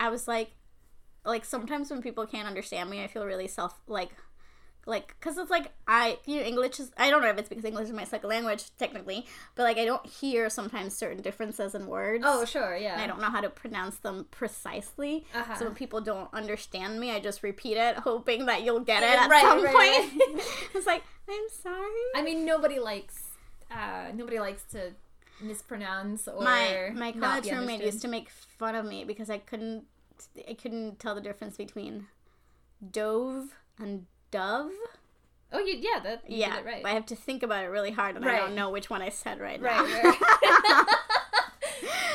I 0.00 0.08
was 0.08 0.26
like 0.26 0.52
like 1.26 1.44
sometimes 1.44 1.90
when 1.90 2.00
people 2.00 2.26
can't 2.26 2.48
understand 2.48 2.88
me, 2.88 3.04
I 3.04 3.06
feel 3.06 3.26
really 3.26 3.48
self 3.48 3.78
like 3.86 4.10
like 4.86 5.18
cuz 5.20 5.38
it's 5.38 5.50
like 5.50 5.72
I 5.86 6.18
you 6.26 6.36
know 6.36 6.42
English 6.42 6.80
is 6.80 6.92
I 6.96 7.10
don't 7.10 7.22
know 7.22 7.28
if 7.28 7.38
it's 7.38 7.48
because 7.48 7.64
English 7.64 7.88
is 7.88 7.92
my 7.92 8.04
second 8.04 8.28
language 8.28 8.64
technically, 8.78 9.26
but 9.54 9.62
like 9.62 9.78
I 9.78 9.84
don't 9.84 10.04
hear 10.06 10.50
sometimes 10.50 10.96
certain 10.96 11.22
differences 11.22 11.74
in 11.74 11.86
words. 11.86 12.24
Oh, 12.26 12.44
sure, 12.44 12.76
yeah. 12.76 12.94
and 12.94 13.02
I 13.02 13.06
don't 13.06 13.20
know 13.20 13.30
how 13.30 13.40
to 13.40 13.50
pronounce 13.50 13.96
them 13.98 14.26
precisely. 14.30 15.26
Uh-huh. 15.34 15.54
So 15.56 15.64
when 15.66 15.74
people 15.74 16.00
don't 16.00 16.32
understand 16.32 17.00
me, 17.00 17.10
I 17.10 17.20
just 17.20 17.42
repeat 17.42 17.76
it, 17.76 17.96
hoping 17.96 18.46
that 18.46 18.62
you'll 18.62 18.80
get 18.80 19.02
it 19.02 19.18
at 19.18 19.30
right, 19.30 19.42
some 19.42 19.62
right, 19.62 19.74
point. 19.74 20.22
it's 20.74 20.86
like, 20.86 21.02
I'm 21.28 21.48
sorry. 21.50 22.04
I 22.14 22.22
mean, 22.22 22.44
nobody 22.44 22.78
likes, 22.78 23.22
uh, 23.70 24.12
nobody 24.14 24.38
likes 24.38 24.62
to 24.72 24.92
mispronounce 25.40 26.28
or 26.28 26.40
my 26.40 26.92
my 26.94 27.12
college 27.12 27.50
roommate 27.50 27.82
used 27.82 28.00
to 28.00 28.08
make 28.08 28.30
fun 28.30 28.74
of 28.74 28.86
me 28.86 29.04
because 29.04 29.28
I 29.28 29.38
couldn't 29.38 29.84
I 30.48 30.54
couldn't 30.54 31.00
tell 31.00 31.14
the 31.14 31.20
difference 31.20 31.56
between 31.56 32.06
dove 32.90 33.56
and 33.78 34.06
dove. 34.38 34.70
Oh, 35.52 35.60
you, 35.60 35.76
yeah, 35.80 36.00
that 36.02 36.22
you 36.28 36.38
yeah, 36.38 36.56
did 36.56 36.60
it 36.60 36.66
right. 36.66 36.84
I 36.84 36.90
have 36.90 37.06
to 37.06 37.16
think 37.16 37.42
about 37.44 37.62
it 37.64 37.68
really 37.68 37.92
hard, 37.92 38.16
and 38.16 38.24
I 38.24 38.36
don't 38.38 38.56
know 38.56 38.70
which 38.70 38.90
one 38.90 39.00
I 39.02 39.08
said 39.10 39.38
right, 39.40 39.60
Right, 39.60 39.76
now. 39.76 40.10
right. 40.10 40.86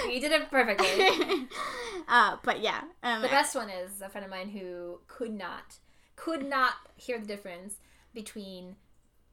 you 0.13 0.19
did 0.19 0.31
it 0.33 0.49
perfectly. 0.51 1.47
uh, 2.09 2.37
but 2.43 2.59
yeah, 2.61 2.81
um, 3.03 3.21
The 3.21 3.27
best 3.29 3.55
one 3.55 3.69
is 3.69 4.01
a 4.01 4.09
friend 4.09 4.25
of 4.25 4.31
mine 4.31 4.49
who 4.49 4.99
could 5.07 5.31
not, 5.33 5.77
could 6.17 6.45
not 6.45 6.73
hear 6.97 7.17
the 7.19 7.25
difference 7.25 7.75
between 8.13 8.75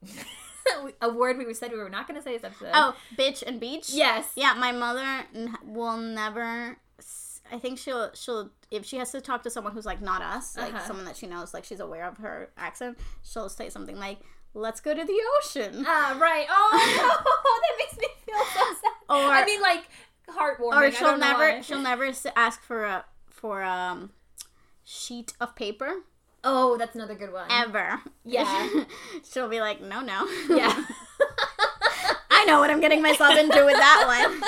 a 1.01 1.09
word 1.09 1.37
we 1.37 1.45
were 1.45 1.53
said 1.53 1.71
we 1.71 1.77
were 1.77 1.89
not 1.89 2.07
going 2.07 2.17
to 2.19 2.23
say 2.23 2.33
this 2.33 2.43
episode. 2.45 2.69
oh, 2.73 2.95
bitch 3.17 3.43
and 3.45 3.59
beach. 3.59 3.89
yes. 3.89 4.29
Yeah, 4.35 4.53
my 4.53 4.71
mother 4.71 5.25
n- 5.35 5.57
will 5.65 5.97
never. 5.97 6.77
s- 6.99 7.41
I 7.51 7.59
think 7.59 7.77
she'll 7.79 8.11
she'll 8.13 8.51
if 8.71 8.85
she 8.85 8.97
has 8.97 9.11
to 9.11 9.21
talk 9.21 9.43
to 9.43 9.49
someone 9.49 9.73
who's 9.73 9.85
like 9.85 10.01
not 10.01 10.21
us, 10.21 10.57
like 10.57 10.73
Uh-huh. 10.73 10.85
someone 10.87 11.05
that 11.05 11.15
she 11.15 11.27
knows, 11.27 11.53
like 11.53 11.63
she's 11.63 11.79
aware 11.79 12.05
of 12.05 12.17
her 12.17 12.49
accent. 12.57 12.97
She'll 13.23 13.49
say 13.49 13.69
something 13.69 13.97
like, 13.97 14.19
"Let's 14.53 14.81
go 14.81 14.93
to 14.93 15.03
the 15.05 15.19
ocean," 15.39 15.85
Ah, 15.87 16.17
right. 16.19 16.45
Oh 16.49 16.69
no, 16.97 17.07
that 17.61 17.77
makes 17.79 17.97
me 17.97 18.07
feel 18.25 18.45
so 18.53 18.73
sad. 18.81 18.91
Or- 19.09 19.31
I 19.31 19.45
mean, 19.45 19.61
like 19.61 19.87
heartwarming. 20.29 20.89
or 20.89 20.91
she'll 20.91 21.07
don't 21.11 21.19
know 21.21 21.27
never 21.27 21.49
why. 21.55 21.61
she'll 21.61 21.79
never 21.81 22.11
ask 22.35 22.61
for 22.61 22.83
a 22.85 23.05
for 23.29 23.63
um 23.63 24.11
sheet 24.83 25.33
of 25.39 25.55
paper 25.55 26.01
Oh, 26.43 26.77
that's 26.77 26.95
another 26.95 27.15
good 27.15 27.33
one. 27.33 27.47
ever. 27.51 27.99
Yeah. 28.23 28.69
she'll 29.31 29.49
be 29.49 29.59
like, 29.59 29.81
"No, 29.81 30.01
no." 30.01 30.27
yeah. 30.49 30.83
I 32.29 32.45
know 32.45 32.59
what 32.59 32.69
I'm 32.69 32.79
getting 32.79 33.01
myself 33.01 33.37
into 33.37 33.65
with 33.65 33.75
that 33.75 34.03
one. 34.07 34.41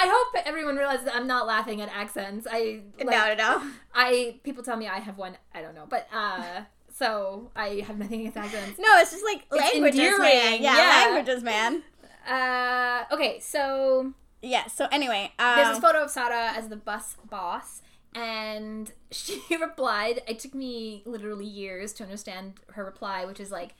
I, 0.00 0.06
hope 0.08 0.46
everyone 0.46 0.76
realizes 0.76 1.04
that 1.04 1.14
I'm 1.14 1.26
not 1.26 1.46
laughing 1.46 1.80
at 1.80 1.88
accents. 1.88 2.46
I 2.50 2.82
like, 2.98 3.06
no, 3.08 3.28
no, 3.28 3.34
no. 3.34 3.70
I 3.94 4.40
people 4.42 4.62
tell 4.62 4.76
me 4.76 4.86
I 4.88 4.98
have 4.98 5.18
one. 5.18 5.36
I 5.54 5.62
don't 5.62 5.74
know, 5.74 5.86
but 5.88 6.08
uh, 6.12 6.62
so 6.92 7.50
I 7.56 7.84
have 7.86 7.98
nothing 7.98 8.20
against 8.20 8.36
accents. 8.36 8.78
No, 8.78 8.88
it's 8.98 9.10
just 9.10 9.24
like 9.24 9.44
languages, 9.50 9.98
man. 9.98 10.12
endearing, 10.12 10.62
Yeah, 10.62 10.76
yeah. 10.76 11.06
languages, 11.14 11.42
man. 11.42 11.82
Uh, 12.28 13.04
okay, 13.12 13.40
so 13.40 14.12
Yeah. 14.42 14.66
So 14.66 14.86
anyway, 14.92 15.32
um, 15.38 15.56
there's 15.56 15.68
this 15.70 15.78
photo 15.78 16.04
of 16.04 16.10
Sarah 16.10 16.52
as 16.56 16.68
the 16.68 16.76
bus 16.76 17.16
boss, 17.28 17.82
and 18.14 18.92
she 19.10 19.42
replied. 19.60 20.22
It 20.28 20.38
took 20.38 20.54
me 20.54 21.02
literally 21.06 21.46
years 21.46 21.92
to 21.94 22.02
understand 22.04 22.54
her 22.72 22.84
reply, 22.84 23.24
which 23.24 23.40
is 23.40 23.50
like, 23.50 23.74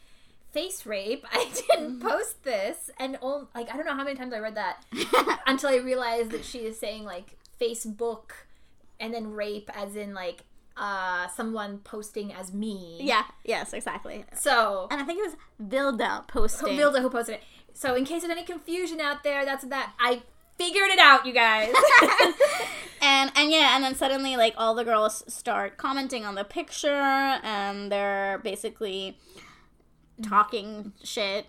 "Face 0.53 0.86
rape." 0.86 1.24
I 1.32 1.48
didn't 1.70 2.01
post 2.01 2.44
this, 2.44 2.90
and 2.98 3.18
like 3.55 3.72
I 3.72 3.76
don't 3.76 3.86
know 3.86 3.94
how 3.94 4.05
many 4.05 4.16
times 4.16 4.32
I 4.32 4.38
read 4.38 4.57
that 4.57 4.84
until 5.46 5.70
I 5.70 5.76
realized 5.76 6.30
that 6.32 6.44
she 6.44 6.61
is 6.61 6.78
saying 6.78 7.05
like 7.05 7.36
Facebook, 7.61 8.30
and 8.98 9.12
then 9.14 9.32
rape 9.32 9.70
as 9.74 9.96
in 9.96 10.14
like 10.14 10.44
uh 10.76 11.28
someone 11.28 11.78
posting 11.78 12.32
as 12.32 12.53
me. 12.53 12.98
yeah. 13.01 13.24
Yes, 13.44 13.72
exactly. 13.72 14.24
So 14.34 14.86
And 14.90 15.01
I 15.01 15.05
think 15.05 15.18
it 15.18 15.26
was 15.26 15.36
Vilde 15.61 16.26
posting. 16.28 16.76
Vilde 16.78 17.01
who 17.01 17.11
posted 17.11 17.36
it. 17.36 17.42
So 17.74 17.94
in 17.94 18.05
case 18.05 18.24
of 18.24 18.30
any 18.30 18.44
confusion 18.44 19.01
out 19.01 19.22
there, 19.22 19.44
that's 19.44 19.64
that. 19.66 19.92
I 19.98 20.22
figured 20.57 20.90
it 20.90 20.98
out, 20.98 21.24
you 21.26 21.32
guys. 21.32 21.72
and 23.03 23.32
and 23.34 23.51
yeah, 23.51 23.74
and 23.74 23.84
then 23.84 23.94
suddenly 23.94 24.36
like 24.36 24.55
all 24.57 24.74
the 24.74 24.84
girls 24.84 25.22
start 25.32 25.76
commenting 25.76 26.24
on 26.24 26.34
the 26.34 26.44
picture, 26.44 26.88
and 27.42 27.90
they're 27.90 28.38
basically 28.42 29.18
talking 30.22 30.92
shit. 31.02 31.46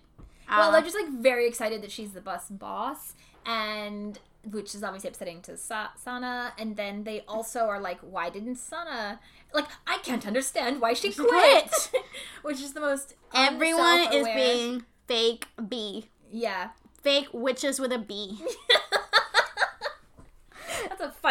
well, 0.49 0.69
Uh, 0.69 0.72
they're 0.72 0.82
just 0.82 0.95
like 0.95 1.09
very 1.09 1.47
excited 1.47 1.82
that 1.82 1.91
she's 1.91 2.11
the 2.11 2.22
bus 2.22 2.47
boss, 2.49 3.13
and 3.45 4.19
which 4.43 4.74
is 4.74 4.84
obviously 4.84 5.09
upsetting 5.09 5.41
to 5.43 5.55
Sa- 5.55 5.89
Sana. 5.95 6.53
And 6.57 6.76
then 6.76 7.03
they 7.03 7.22
also 7.28 7.61
are 7.67 7.80
like, 7.80 7.99
"Why 8.01 8.30
didn't 8.30 8.55
Sana?" 8.55 9.19
Like, 9.53 9.67
I 9.86 9.97
can't 9.99 10.26
understand 10.26 10.82
why 10.82 10.93
she 10.93 11.11
quit. 11.13 11.91
which 12.41 12.59
is 12.61 12.74
the 12.74 12.80
most 12.82 13.15
everyone 13.34 14.11
is 14.13 14.26
being 14.28 14.86
fake 15.07 15.47
B, 15.69 16.05
yeah. 16.32 16.69
fake 17.03 17.28
witches 17.34 17.80
with 17.80 17.91
a 17.91 17.97
B. 17.99 18.39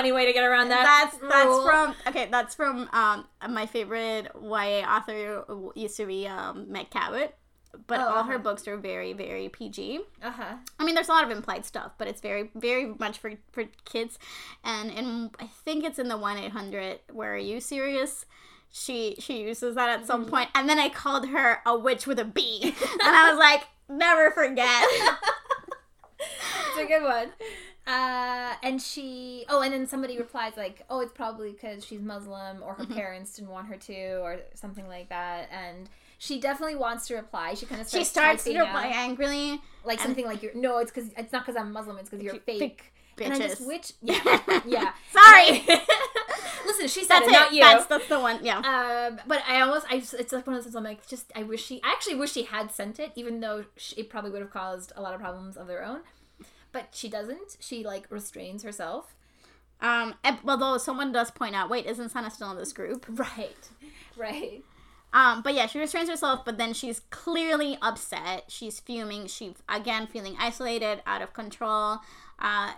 Funny 0.01 0.13
way 0.13 0.25
to 0.25 0.33
get 0.33 0.45
around 0.45 0.71
that. 0.71 1.11
that's 1.11 1.19
that's 1.31 1.47
rule. 1.47 1.63
from 1.63 1.95
okay. 2.07 2.27
That's 2.31 2.55
from 2.55 2.89
um 2.93 3.27
my 3.51 3.67
favorite 3.67 4.29
YA 4.43 4.81
author 4.89 5.45
used 5.75 5.97
to 5.99 6.07
be 6.07 6.27
um 6.27 6.73
Meg 6.73 6.89
Cabot, 6.89 7.35
but 7.87 8.01
Oh, 8.01 8.05
all 8.09 8.23
her 8.25 8.35
uh-huh. 8.35 8.39
books 8.43 8.67
are 8.67 8.79
very 8.79 9.13
very 9.13 9.51
PG. 9.51 10.01
Uh 10.23 10.31
huh. 10.31 10.55
I 10.79 10.85
mean, 10.85 10.95
there's 10.95 11.11
a 11.11 11.13
lot 11.13 11.25
of 11.25 11.31
implied 11.31 11.67
stuff, 11.67 11.93
but 11.99 12.09
it's 12.09 12.23
very, 12.23 12.51
very 12.55 12.95
much 12.99 13.19
for 13.19 13.33
for 13.53 13.65
kids. 13.85 14.19
And 14.65 14.91
in 14.91 15.31
I 15.39 15.49
think 15.65 15.85
it's 15.85 15.99
in 15.99 16.09
the 16.09 16.17
one 16.17 16.39
eight 16.39 16.53
hundred. 16.53 17.01
Where 17.13 17.35
are 17.35 17.37
you 17.37 17.61
serious? 17.61 18.25
She 18.73 19.17
she 19.19 19.43
uses 19.43 19.75
that 19.75 20.01
at 20.01 20.07
some 20.07 20.25
point, 20.27 20.49
and 20.55 20.67
then 20.67 20.79
I 20.79 20.89
called 20.89 21.29
her 21.29 21.59
a 21.67 21.77
witch 21.79 22.07
with 22.07 22.19
a 22.19 22.25
B, 22.25 22.61
and 22.65 22.75
I 23.03 23.31
was 23.31 23.39
like, 23.39 23.67
never 23.89 24.31
forget. 24.31 24.89
a 26.79 26.87
good 26.87 27.03
one. 27.03 27.31
Uh, 27.87 28.55
and 28.63 28.81
she, 28.81 29.45
oh, 29.49 29.63
and 29.63 29.73
then 29.73 29.87
somebody 29.87 30.19
replies 30.19 30.53
like, 30.57 30.85
"Oh, 30.91 31.01
it's 31.01 31.13
probably 31.13 31.53
because 31.53 31.85
she's 31.85 32.01
Muslim 32.01 32.63
or 32.63 32.75
her 32.75 32.85
Mm-hmm. 32.85 32.95
parents 32.95 33.35
didn't 33.35 33.51
want 33.51 33.69
her 33.69 33.77
to, 33.77 34.21
or 34.21 34.39
something 34.55 34.87
like 34.87 35.09
that." 35.09 35.49
And 35.51 35.89
she 36.19 36.39
definitely 36.41 36.77
wants 36.77 37.07
to 37.09 37.15
reply. 37.17 37.55
She 37.55 37.67
kind 37.67 37.81
of 37.81 37.89
She 37.89 38.05
starts 38.05 38.43
starts 38.43 38.45
to 38.45 38.59
reply 38.59 38.93
angrily. 38.95 39.61
like 39.85 39.99
something 40.01 40.25
like, 40.27 40.43
"You're 40.43 40.55
no, 40.55 40.79
it's 40.79 40.93
because 40.93 41.11
it's 41.17 41.33
not 41.33 41.45
because 41.47 41.57
I'm 41.61 41.73
Muslim. 41.73 41.99
It's 41.99 42.11
because 42.11 42.23
you're 42.23 42.35
fake." 42.35 42.59
fake 42.59 42.93
And 43.23 43.33
I 43.35 43.39
just 43.39 43.63
bitches. 43.63 43.67
which 43.67 43.93
yeah 44.03 44.61
yeah. 44.67 44.93
Sorry. 45.13 45.67
Listen, 46.67 46.87
she 46.89 47.05
said 47.05 47.21
That's 47.21 47.27
it, 47.27 47.29
it. 47.31 47.33
not 47.33 47.53
you. 47.53 47.61
That's 47.63 47.87
that's 47.87 48.07
the 48.09 48.21
one. 48.21 48.39
Yeah. 48.45 48.59
Um, 48.59 49.21
but 49.27 49.43
I 49.49 49.63
almost, 49.63 49.87
I 49.91 49.99
just, 49.99 50.15
it's 50.15 50.33
like 50.33 50.47
one 50.47 50.55
of 50.55 50.59
those 50.59 50.65
things. 50.67 50.77
I'm 50.77 50.85
like, 50.85 51.07
just, 51.09 51.33
I 51.35 51.43
wish 51.43 51.65
she, 51.65 51.81
I 51.83 51.91
actually 51.93 52.15
wish 52.17 52.33
she 52.33 52.45
had 52.45 52.71
sent 52.71 53.01
it, 53.01 53.11
even 53.17 53.41
though 53.41 53.65
she, 53.77 53.97
it 53.97 54.11
probably 54.11 54.31
would 54.31 54.43
have 54.43 54.51
caused 54.53 54.93
a 54.95 55.01
lot 55.03 55.15
of 55.15 55.21
problems 55.21 55.57
of 55.57 55.67
their 55.67 55.83
own. 55.83 56.01
But 56.73 56.89
she 56.93 57.09
doesn't. 57.09 57.57
She 57.61 57.85
like 57.85 58.07
restrains 58.11 58.63
herself. 58.63 59.15
Um. 59.81 60.15
Although 60.47 60.79
someone 60.79 61.11
does 61.13 61.31
point 61.31 61.55
out, 61.55 61.71
wait, 61.71 61.87
isn't 61.87 62.11
Sana 62.11 62.31
still 62.31 62.51
in 62.53 62.57
this 62.57 62.73
group? 62.73 63.07
Right, 63.09 63.69
right. 64.17 64.63
Um, 65.13 65.43
but 65.43 65.55
yeah, 65.55 65.67
she 65.67 65.81
restrains 65.81 66.09
herself, 66.09 66.45
but 66.45 66.57
then 66.57 66.73
she's 66.73 67.01
clearly 67.11 67.77
upset. 67.83 68.45
She's 68.49 68.79
fuming. 68.79 69.27
She's 69.27 69.55
again 69.69 70.07
feeling 70.07 70.37
isolated, 70.39 71.03
out 71.07 71.21
of 71.23 71.33
control. 71.33 71.99
Uh, 72.39 72.73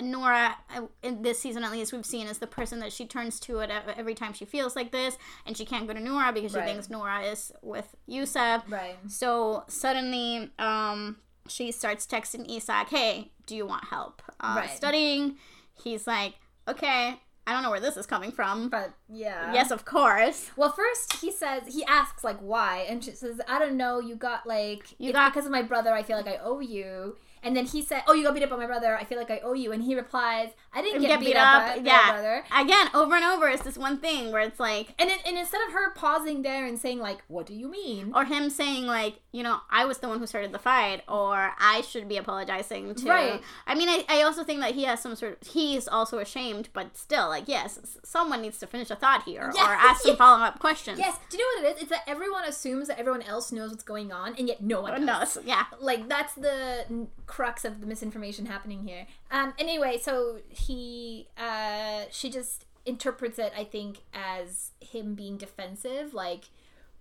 Noora, 0.00 0.54
uh, 0.74 0.86
in 1.02 1.20
this 1.20 1.38
season 1.38 1.62
at 1.64 1.70
least, 1.70 1.92
we've 1.92 2.06
seen 2.06 2.26
is 2.26 2.38
the 2.38 2.46
person 2.46 2.78
that 2.80 2.90
she 2.92 3.04
turns 3.04 3.38
to 3.40 3.60
at 3.60 3.70
every 3.98 4.14
time 4.14 4.32
she 4.32 4.46
feels 4.46 4.74
like 4.74 4.90
this, 4.92 5.18
and 5.44 5.54
she 5.54 5.66
can't 5.66 5.86
go 5.86 5.92
to 5.92 6.00
Noora 6.00 6.32
because 6.32 6.52
she 6.52 6.58
Right. 6.58 6.66
thinks 6.68 6.86
Noora 6.88 7.30
is 7.30 7.52
with 7.60 7.94
Yusef. 8.06 8.62
Right. 8.70 8.96
So 9.08 9.64
suddenly, 9.68 10.50
um, 10.58 11.18
she 11.48 11.72
starts 11.72 12.06
texting 12.06 12.48
Isak, 12.50 12.88
"Hey, 12.90 13.30
do 13.46 13.54
you 13.56 13.66
want 13.66 13.84
help 13.84 14.22
uh, 14.40 14.54
Right. 14.58 14.70
studying?" 14.70 15.36
He's 15.74 16.06
like, 16.06 16.34
"Okay, 16.68 17.18
I 17.46 17.52
don't 17.52 17.62
know 17.62 17.70
where 17.70 17.80
this 17.80 17.96
is 17.96 18.06
coming 18.06 18.30
from." 18.32 18.68
But 18.68 18.92
yeah. 19.08 19.52
yes, 19.52 19.70
of 19.70 19.84
course. 19.84 20.50
Well, 20.56 20.70
first 20.72 21.14
he 21.20 21.30
says 21.32 21.62
he 21.74 21.84
asks 21.84 22.22
like 22.24 22.38
why, 22.38 22.86
and 22.88 23.02
she 23.04 23.12
says, 23.12 23.40
"I 23.48 23.58
don't 23.58 23.76
know. 23.76 23.98
You 24.00 24.14
got 24.16 24.46
like 24.46 24.94
You 24.98 25.12
got- 25.12 25.32
because 25.32 25.46
of 25.46 25.52
my 25.52 25.62
brother. 25.62 25.92
I 25.92 26.02
feel 26.02 26.16
like 26.16 26.28
I 26.28 26.36
owe 26.42 26.60
you." 26.60 27.16
And 27.44 27.56
then 27.56 27.66
he 27.66 27.82
said, 27.82 28.04
"Oh, 28.06 28.12
you 28.14 28.22
got 28.24 28.34
beat 28.34 28.44
up 28.44 28.50
by 28.50 28.56
my 28.56 28.66
brother. 28.66 28.96
I 28.96 29.04
feel 29.04 29.18
like 29.18 29.30
I 29.30 29.40
owe 29.40 29.54
you." 29.54 29.72
And 29.72 29.82
he 29.82 29.96
replies, 29.96 30.50
"I 30.74 30.82
didn't 30.82 31.02
get, 31.02 31.20
beat, 31.20 31.36
up, 31.36 31.66
by, 31.66 31.78
by 31.78 31.82
yeah. 31.84 32.00
my 32.06 32.12
brother." 32.12 32.44
Again, 32.56 32.88
over 32.94 33.14
and 33.14 33.24
over, 33.24 33.48
it's 33.48 33.62
this 33.62 33.76
one 33.78 33.98
thing 33.98 34.32
where 34.32 34.42
it's 34.42 34.60
like, 34.60 34.94
And, 34.98 35.10
it, 35.10 35.20
and 35.26 35.36
instead 35.38 35.60
of 35.66 35.72
her 35.72 35.92
pausing 35.94 36.42
there 36.42 36.66
and 36.66 36.78
saying 36.78 36.98
like, 36.98 37.22
"What 37.28 37.46
do 37.46 37.54
you 37.54 37.68
mean?" 37.70 38.12
or 38.14 38.24
him 38.24 38.50
saying 38.50 38.86
like, 38.86 39.20
you 39.32 39.42
know, 39.42 39.60
I 39.70 39.84
was 39.86 39.98
the 39.98 40.08
one 40.08 40.18
who 40.18 40.26
started 40.26 40.52
the 40.52 40.58
fight, 40.58 41.02
or 41.08 41.52
I 41.58 41.80
should 41.82 42.08
be 42.08 42.16
apologizing 42.18 42.94
to. 42.96 43.08
Right. 43.08 43.40
I 43.66 43.74
mean, 43.74 43.88
I, 43.88 44.04
I 44.08 44.22
also 44.22 44.44
think 44.44 44.60
that 44.60 44.74
he 44.74 44.84
has 44.84 45.00
some 45.00 45.16
sort 45.16 45.40
of, 45.40 45.48
he's 45.48 45.88
also 45.88 46.18
ashamed, 46.18 46.68
but 46.74 46.96
still, 46.98 47.28
like, 47.28 47.44
yes, 47.48 47.98
someone 48.04 48.42
needs 48.42 48.58
to 48.58 48.66
finish 48.66 48.90
a 48.90 48.96
thought 48.96 49.22
here, 49.24 49.50
Yeah. 49.54 49.70
or 49.70 49.74
ask 49.74 50.02
some 50.02 50.16
follow 50.22 50.44
up 50.44 50.58
questions. 50.58 50.98
Yes. 50.98 51.16
Do 51.30 51.38
you 51.38 51.42
know 51.42 51.62
what 51.62 51.70
it 51.72 51.76
is? 51.76 51.82
It's 51.84 51.90
that 51.90 52.02
everyone 52.06 52.44
assumes 52.44 52.88
that 52.88 52.98
everyone 52.98 53.22
else 53.22 53.52
knows 53.52 53.70
what's 53.70 53.82
going 53.82 54.12
on, 54.12 54.34
and 54.38 54.48
yet 54.48 54.62
no 54.62 54.82
one 54.82 55.06
does. 55.06 55.36
no, 55.36 55.42
yeah. 55.46 55.64
Like 55.80 56.08
that's 56.08 56.34
the 56.34 57.08
crux 57.26 57.64
of 57.64 57.80
the 57.80 57.86
misinformation 57.86 58.44
happening 58.46 58.86
here. 58.86 59.06
Um. 59.30 59.54
Anyway, 59.58 59.98
so 59.98 60.40
he, 60.66 61.28
uh, 61.36 62.02
she 62.10 62.30
just 62.30 62.64
interprets 62.86 63.38
it, 63.38 63.52
I 63.56 63.64
think, 63.64 63.98
as 64.12 64.70
him 64.80 65.14
being 65.14 65.36
defensive, 65.36 66.14
like, 66.14 66.44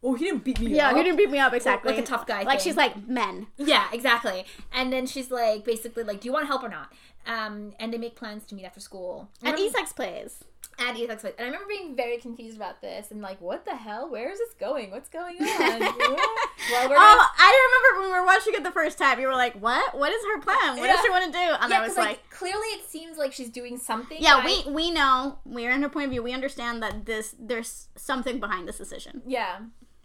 "Oh, 0.04 0.14
he 0.16 0.26
didn't 0.26 0.44
beat 0.44 0.60
me 0.60 0.76
Yeah, 0.76 0.90
up." 0.90 0.98
he 0.98 1.04
didn't 1.04 1.18
beat 1.18 1.32
me 1.32 1.40
up 1.40 1.54
exactly. 1.54 1.92
Like 1.94 2.02
a 2.04 2.06
tough 2.06 2.26
guy 2.28 2.44
Like 2.44 2.60
thing. 2.60 2.66
she's 2.70 2.78
like 2.78 3.08
men. 3.08 3.48
Yeah, 3.58 3.88
exactly. 3.92 4.46
And 4.72 4.92
then 4.94 5.06
she's 5.08 5.32
like, 5.32 5.64
basically, 5.66 6.04
like, 6.04 6.22
"Do 6.22 6.28
you 6.28 6.34
want 6.34 6.48
help 6.48 6.64
or 6.64 6.70
not?" 6.70 6.92
Um. 7.26 7.74
And 7.80 7.92
they 7.94 7.98
make 7.98 8.16
plans 8.16 8.44
to 8.46 8.56
meet 8.56 8.66
after 8.66 8.80
school. 8.80 9.30
And 9.44 9.54
Remember- 9.54 9.78
Isak's 9.80 9.94
plays. 9.94 10.44
At. 10.82 11.00
And 11.00 11.34
I 11.40 11.44
remember 11.44 11.66
being 11.68 11.96
very 11.96 12.18
confused 12.18 12.58
about 12.58 12.82
this 12.82 13.12
and 13.12 13.22
like, 13.22 13.40
what 13.42 13.66
the 13.66 13.76
hell? 13.76 14.10
Where 14.10 14.32
is 14.32 14.40
this 14.40 14.54
going? 14.60 14.92
What's 14.92 15.10
going 15.10 15.38
on? 15.38 15.80
well, 15.80 16.90
we're 16.90 16.96
Oh, 16.98 17.28
I 17.38 17.70
remember 17.94 18.02
when 18.02 18.12
we 18.14 18.20
were 18.20 18.26
watching 18.26 18.54
it 18.54 18.64
the 18.64 18.72
first 18.72 18.98
time. 18.98 19.20
You 19.20 19.28
were 19.28 19.34
like, 19.34 19.56
"What? 19.56 19.98
What 19.98 20.12
is 20.12 20.24
her 20.26 20.42
plan? 20.42 20.78
What 20.78 20.88
does 20.88 21.00
she 21.02 21.10
want 21.10 21.26
to 21.26 21.32
do?" 21.32 21.56
And 21.62 21.72
yeah, 21.72 21.80
I 21.80 21.82
was 21.82 21.98
like, 21.98 22.08
like, 22.08 22.30
clearly 22.30 22.68
it 22.76 22.86
seems 22.90 23.18
like 23.18 23.34
she's 23.34 23.50
doing 23.50 23.78
something. 23.78 24.18
"Yeah, 24.20 24.42
but 24.42 24.46
I- 24.52 24.64
we 24.68 24.72
we 24.74 24.92
know. 24.92 25.38
We're 25.46 25.72
in 25.72 25.82
her 25.82 25.90
point 25.90 26.06
of 26.06 26.12
view. 26.12 26.24
We 26.24 26.34
understand 26.34 26.82
that 26.84 27.06
this 27.06 27.36
there's 27.40 27.88
something 27.96 28.40
behind 28.40 28.68
this 28.68 28.78
decision." 28.78 29.22
yeah. 29.26 29.60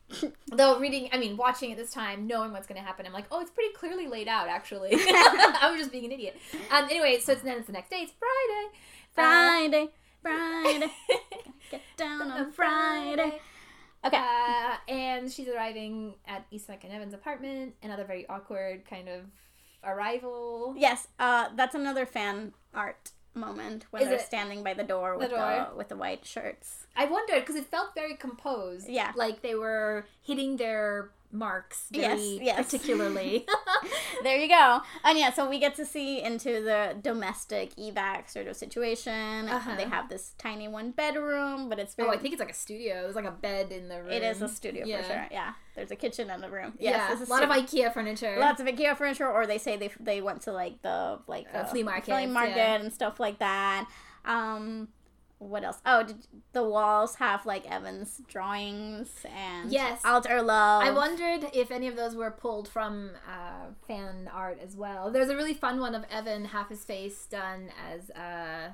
Though 0.52 0.78
reading, 0.78 1.08
I 1.12 1.18
mean, 1.18 1.36
watching 1.36 1.72
it 1.72 1.76
this 1.76 1.90
time, 1.90 2.28
knowing 2.28 2.52
what's 2.52 2.68
going 2.68 2.80
to 2.80 2.86
happen, 2.86 3.06
I'm 3.06 3.12
like, 3.12 3.24
oh, 3.32 3.40
it's 3.40 3.50
pretty 3.50 3.74
clearly 3.74 4.06
laid 4.06 4.28
out. 4.28 4.46
Actually, 4.46 4.90
I 4.94 5.68
was 5.68 5.80
just 5.80 5.90
being 5.90 6.04
an 6.04 6.12
idiot. 6.12 6.36
Um. 6.70 6.84
Anyway, 6.84 7.18
so 7.18 7.32
it's 7.32 7.42
then 7.42 7.58
it's 7.58 7.66
the 7.66 7.72
next 7.72 7.90
day. 7.90 8.02
It's 8.02 8.12
Friday. 8.12 8.76
Friday, 9.14 9.68
Friday, 9.68 9.88
get 11.70 11.82
down 11.96 12.30
on 12.30 12.52
Friday. 12.52 13.40
Okay. 14.04 14.16
Uh, 14.16 14.76
and 14.88 15.30
she's 15.32 15.48
arriving 15.48 16.14
at 16.26 16.46
Isak 16.52 16.84
and 16.84 16.92
Evan's 16.92 17.14
apartment. 17.14 17.74
Another 17.82 18.04
very 18.04 18.28
awkward 18.28 18.84
kind 18.88 19.08
of 19.08 19.22
arrival. 19.84 20.74
Yes, 20.76 21.08
uh, 21.18 21.48
that's 21.56 21.74
another 21.74 22.06
fan 22.06 22.52
art 22.74 23.10
moment 23.34 23.84
when 23.90 24.02
Is 24.02 24.08
they're 24.08 24.18
it- 24.18 24.24
standing 24.26 24.62
by 24.62 24.74
the 24.74 24.82
door 24.84 25.18
with 25.18 25.30
the, 25.30 25.36
door? 25.36 25.68
with 25.76 25.88
the 25.88 25.96
white 25.96 26.24
shirts. 26.24 26.86
I 26.96 27.04
wondered 27.06 27.40
because 27.40 27.56
it 27.56 27.66
felt 27.66 27.94
very 27.94 28.16
composed. 28.16 28.88
Yeah. 28.88 29.12
Like 29.16 29.42
they 29.42 29.54
were 29.54 30.06
hitting 30.22 30.56
their 30.56 31.10
marks 31.32 31.86
very 31.90 32.14
Yes, 32.38 32.40
yes. 32.42 32.56
particularly. 32.64 33.46
There 34.22 34.38
you 34.38 34.48
go. 34.48 34.80
And 35.04 35.18
yeah, 35.18 35.32
so 35.32 35.48
we 35.48 35.58
get 35.58 35.74
to 35.76 35.84
see 35.84 36.22
into 36.22 36.62
the 36.62 36.96
domestic 37.00 37.76
Evak 37.76 38.30
sort 38.30 38.46
of 38.46 38.56
situation. 38.56 39.48
Uh-huh. 39.48 39.76
They 39.76 39.84
have 39.84 40.08
this 40.08 40.32
tiny 40.38 40.68
one 40.68 40.90
bedroom, 40.92 41.68
but 41.68 41.78
it's 41.78 41.94
very. 41.94 42.08
oh, 42.08 42.12
I 42.12 42.16
think 42.16 42.32
it's 42.32 42.40
like 42.40 42.50
a 42.50 42.54
studio. 42.54 43.02
There's 43.02 43.14
like 43.14 43.26
a 43.26 43.30
bed 43.30 43.70
in 43.72 43.88
the 43.88 44.02
room. 44.02 44.10
it 44.12 44.22
is 44.22 44.40
a 44.42 44.48
studio 44.48 44.84
Yeah. 44.86 45.02
for 45.02 45.08
sure. 45.08 45.26
Yeah, 45.30 45.52
there's 45.74 45.90
a 45.90 45.96
kitchen 45.96 46.30
in 46.30 46.40
the 46.40 46.48
room. 46.50 46.72
Yeah, 46.78 46.90
Yes, 47.10 47.20
it's 47.20 47.30
a 47.30 47.32
lot 47.32 47.42
of 47.42 47.50
IKEA 47.50 47.92
furniture. 47.92 48.36
lots 48.38 48.60
of 48.60 48.66
IKEA 48.66 48.96
furniture, 48.96 49.28
or 49.30 49.46
they 49.46 49.58
say 49.58 49.76
they 49.76 49.90
they 50.00 50.20
went 50.20 50.40
to 50.42 50.52
like 50.52 50.80
the 50.82 51.18
like 51.26 51.46
Uh, 51.52 51.64
flea 51.64 51.82
markets, 51.82 52.08
flea 52.08 52.26
market 52.26 52.56
yeah. 52.56 52.74
and 52.76 52.92
stuff 52.92 53.20
like 53.20 53.38
that. 53.38 53.86
Um, 54.24 54.88
what 55.38 55.64
else? 55.64 55.78
Oh, 55.84 56.02
did, 56.02 56.16
the 56.52 56.64
walls 56.64 57.16
have 57.16 57.44
like 57.44 57.70
Evan's 57.70 58.22
drawings 58.26 59.10
and 59.34 59.70
Yes. 59.70 60.00
altar 60.04 60.40
love. 60.42 60.82
I 60.82 60.90
wondered 60.90 61.50
if 61.52 61.70
any 61.70 61.88
of 61.88 61.96
those 61.96 62.14
were 62.14 62.30
pulled 62.30 62.68
from 62.68 63.10
uh, 63.28 63.66
fan 63.86 64.30
art 64.32 64.58
as 64.64 64.76
well. 64.76 65.10
There's 65.10 65.28
a 65.28 65.36
really 65.36 65.54
fun 65.54 65.78
one 65.80 65.94
of 65.94 66.04
Evan, 66.10 66.46
half 66.46 66.70
his 66.70 66.84
face 66.84 67.26
done 67.26 67.70
as 67.92 68.10
uh, 68.10 68.70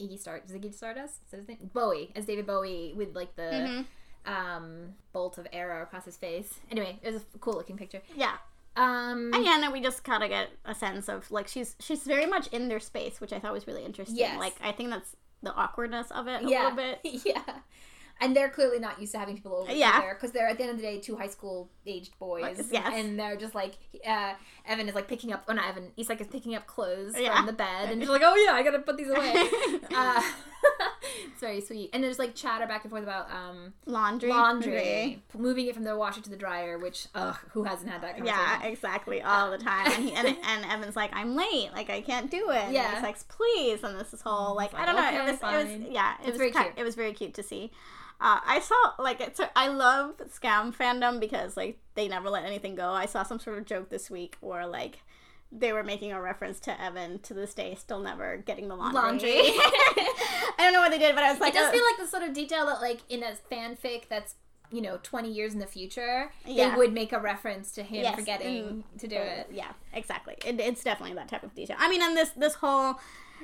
Iggy 0.00 0.18
Star. 0.18 0.40
Ziggy 0.48 0.72
Stardust? 0.74 1.20
Is 1.26 1.30
that 1.30 1.36
his 1.38 1.48
name? 1.48 1.70
Bowie, 1.72 2.10
as 2.16 2.24
David 2.26 2.46
Bowie 2.46 2.94
with 2.96 3.14
like 3.14 3.36
the 3.36 3.42
Mhm. 3.42 3.86
um, 4.26 4.94
bolt 5.12 5.36
of 5.38 5.46
arrow 5.52 5.82
across 5.82 6.04
his 6.06 6.16
face. 6.16 6.58
Anyway, 6.70 6.98
it 7.02 7.12
was 7.12 7.22
a 7.34 7.38
cool 7.38 7.54
looking 7.54 7.76
picture. 7.76 8.00
Yeah. 8.14 8.38
Um, 8.76 9.32
And 9.34 9.44
yeah, 9.44 9.58
then 9.60 9.72
we 9.72 9.80
just 9.80 10.02
kind 10.04 10.22
of 10.22 10.28
get 10.30 10.48
a 10.64 10.74
sense 10.74 11.08
of 11.08 11.30
like 11.30 11.46
she's 11.48 11.76
she's 11.78 12.02
very 12.04 12.26
much 12.26 12.46
in 12.48 12.68
their 12.68 12.80
space, 12.80 13.20
which 13.20 13.32
I 13.32 13.38
thought 13.38 13.52
was 13.52 13.66
really 13.66 13.84
interesting. 13.84 14.16
Yes. 14.16 14.38
Like 14.38 14.54
I 14.62 14.72
think 14.72 14.90
that's 14.90 15.14
the 15.42 15.52
awkwardness 15.54 16.10
of 16.10 16.28
it 16.28 16.44
a 16.44 16.48
yeah, 16.48 16.68
little 16.70 16.76
bit. 16.76 17.00
yeah. 17.26 17.42
And 18.20 18.36
they're 18.36 18.50
clearly 18.50 18.78
not 18.78 19.00
used 19.00 19.12
to 19.12 19.18
having 19.18 19.34
people 19.34 19.52
over 19.56 19.72
Yeah. 19.72 20.00
there 20.00 20.14
because 20.14 20.30
they're 20.30 20.46
at 20.46 20.56
the 20.56 20.62
end 20.62 20.70
of 20.72 20.76
the 20.76 20.82
day 20.82 21.00
two 21.00 21.16
high 21.16 21.26
school 21.26 21.68
aged 21.86 22.16
boys. 22.18 22.68
Yes. 22.70 22.92
And 22.94 23.18
they're 23.18 23.36
just 23.36 23.54
like 23.54 23.74
uh, 24.06 24.34
Evan 24.66 24.88
is 24.88 24.94
like 24.94 25.08
picking 25.08 25.32
up. 25.32 25.44
Oh, 25.48 25.52
not 25.52 25.68
Evan. 25.68 25.90
Isak 25.96 26.20
is 26.20 26.28
picking 26.28 26.54
up 26.54 26.66
clothes 26.66 27.14
Yeah. 27.18 27.36
from 27.36 27.46
the 27.46 27.52
bed, 27.52 27.90
and 27.90 28.00
she's 28.00 28.08
like, 28.16 28.22
"Oh 28.24 28.36
yeah, 28.36 28.52
I 28.52 28.62
gotta 28.62 28.78
put 28.78 28.96
these 28.96 29.10
away." 29.10 29.34
uh, 29.94 30.22
it's 31.32 31.40
very 31.40 31.60
sweet. 31.60 31.90
And 31.92 32.02
there's 32.02 32.18
like 32.18 32.34
chatter 32.34 32.66
back 32.66 32.82
and 32.84 32.90
forth 32.90 33.02
about 33.02 33.30
um, 33.30 33.72
Laundry. 33.86 34.28
laundry, 34.30 35.22
moving 35.36 35.66
it 35.66 35.74
from 35.74 35.84
the 35.84 35.96
washer 35.96 36.20
to 36.20 36.30
the 36.30 36.36
dryer. 36.36 36.78
Which, 36.78 37.08
ugh, 37.14 37.36
who 37.52 37.64
hasn't 37.64 37.90
had 37.90 38.02
that 38.02 38.16
conversation? 38.16 38.40
Yeah, 38.44 38.64
exactly, 38.64 39.22
all 39.22 39.50
the 39.50 39.58
time. 39.58 39.86
And, 39.92 40.02
he, 40.04 40.12
and 40.14 40.26
and 40.44 40.64
Evan's 40.64 40.96
like, 40.96 41.10
I'm 41.14 41.34
late, 41.36 41.70
like 41.74 41.90
I 41.90 42.00
can't 42.00 42.30
do 42.30 42.50
it. 42.50 42.56
And 42.64 42.72
Yeah. 42.74 42.94
he's 42.94 43.02
like, 43.02 43.28
please. 43.28 43.82
And 43.82 43.98
this 43.98 44.12
is 44.14 44.22
whole 44.22 44.54
like, 44.56 44.72
like, 44.72 44.82
I 44.82 44.86
don't 44.86 44.96
know. 44.96 45.06
okay, 45.08 45.16
it 45.18 45.24
was, 45.24 45.40
it 45.40 45.82
was 45.82 45.90
yeah, 45.92 46.14
it 46.14 46.20
It's 46.20 46.28
was 46.30 46.36
very 46.38 46.50
cute. 46.52 46.72
It 46.76 46.84
was 46.84 46.94
very 46.94 47.12
cute 47.12 47.34
to 47.34 47.42
see. 47.42 47.70
Uh, 48.20 48.38
I 48.46 48.60
saw 48.60 49.02
like 49.02 49.20
it's 49.20 49.40
I 49.56 49.66
love 49.66 50.14
Skam 50.32 50.72
fandom 50.72 51.18
because 51.18 51.56
like 51.56 51.78
they 51.96 52.06
never 52.06 52.30
let 52.30 52.44
anything 52.44 52.76
go. 52.76 52.90
I 52.90 53.06
saw 53.06 53.24
some 53.24 53.40
sort 53.40 53.58
of 53.58 53.64
joke 53.64 53.88
this 53.88 54.10
week 54.12 54.36
where 54.40 54.64
like 54.66 55.02
they 55.54 55.72
were 55.72 55.84
making 55.84 56.12
a 56.12 56.20
reference 56.20 56.58
to 56.60 56.80
Evan 56.82 57.18
to 57.20 57.34
this 57.34 57.52
day 57.52 57.74
still 57.74 58.00
never 58.00 58.38
getting 58.38 58.68
the 58.68 58.74
laundry. 58.74 59.00
Laundry. 59.00 59.30
I 59.38 60.54
don't 60.58 60.72
know 60.72 60.80
what 60.80 60.90
they 60.90 60.98
did, 60.98 61.14
but 61.14 61.22
I 61.24 61.30
was 61.30 61.40
like, 61.40 61.52
it 61.54 61.58
does 61.58 61.68
uh, 61.68 61.72
feel 61.72 61.82
like 61.84 61.98
the 61.98 62.06
sort 62.06 62.22
of 62.22 62.32
detail 62.34 62.66
that, 62.66 62.80
like, 62.80 63.00
in 63.08 63.22
a 63.22 63.32
fanfic 63.50 64.08
that's 64.08 64.34
you 64.70 64.80
know 64.80 64.98
20 65.02 65.30
years 65.30 65.52
in 65.52 65.60
the 65.60 65.66
future, 65.66 66.32
Yeah. 66.46 66.70
they 66.70 66.76
would 66.76 66.94
make 66.94 67.12
a 67.12 67.18
reference 67.20 67.72
to 67.72 67.82
him 67.82 68.02
Yes, 68.04 68.14
forgetting 68.14 68.84
to 68.98 69.06
do 69.06 69.16
it. 69.16 69.48
Yeah, 69.52 69.70
exactly. 69.92 70.34
It, 70.46 70.58
it's 70.58 70.82
definitely 70.82 71.14
that 71.16 71.28
type 71.28 71.42
of 71.42 71.54
detail. 71.54 71.76
I 71.78 71.90
mean, 71.90 72.02
and 72.02 72.16
this 72.16 72.30
this 72.30 72.54
whole, 72.54 72.98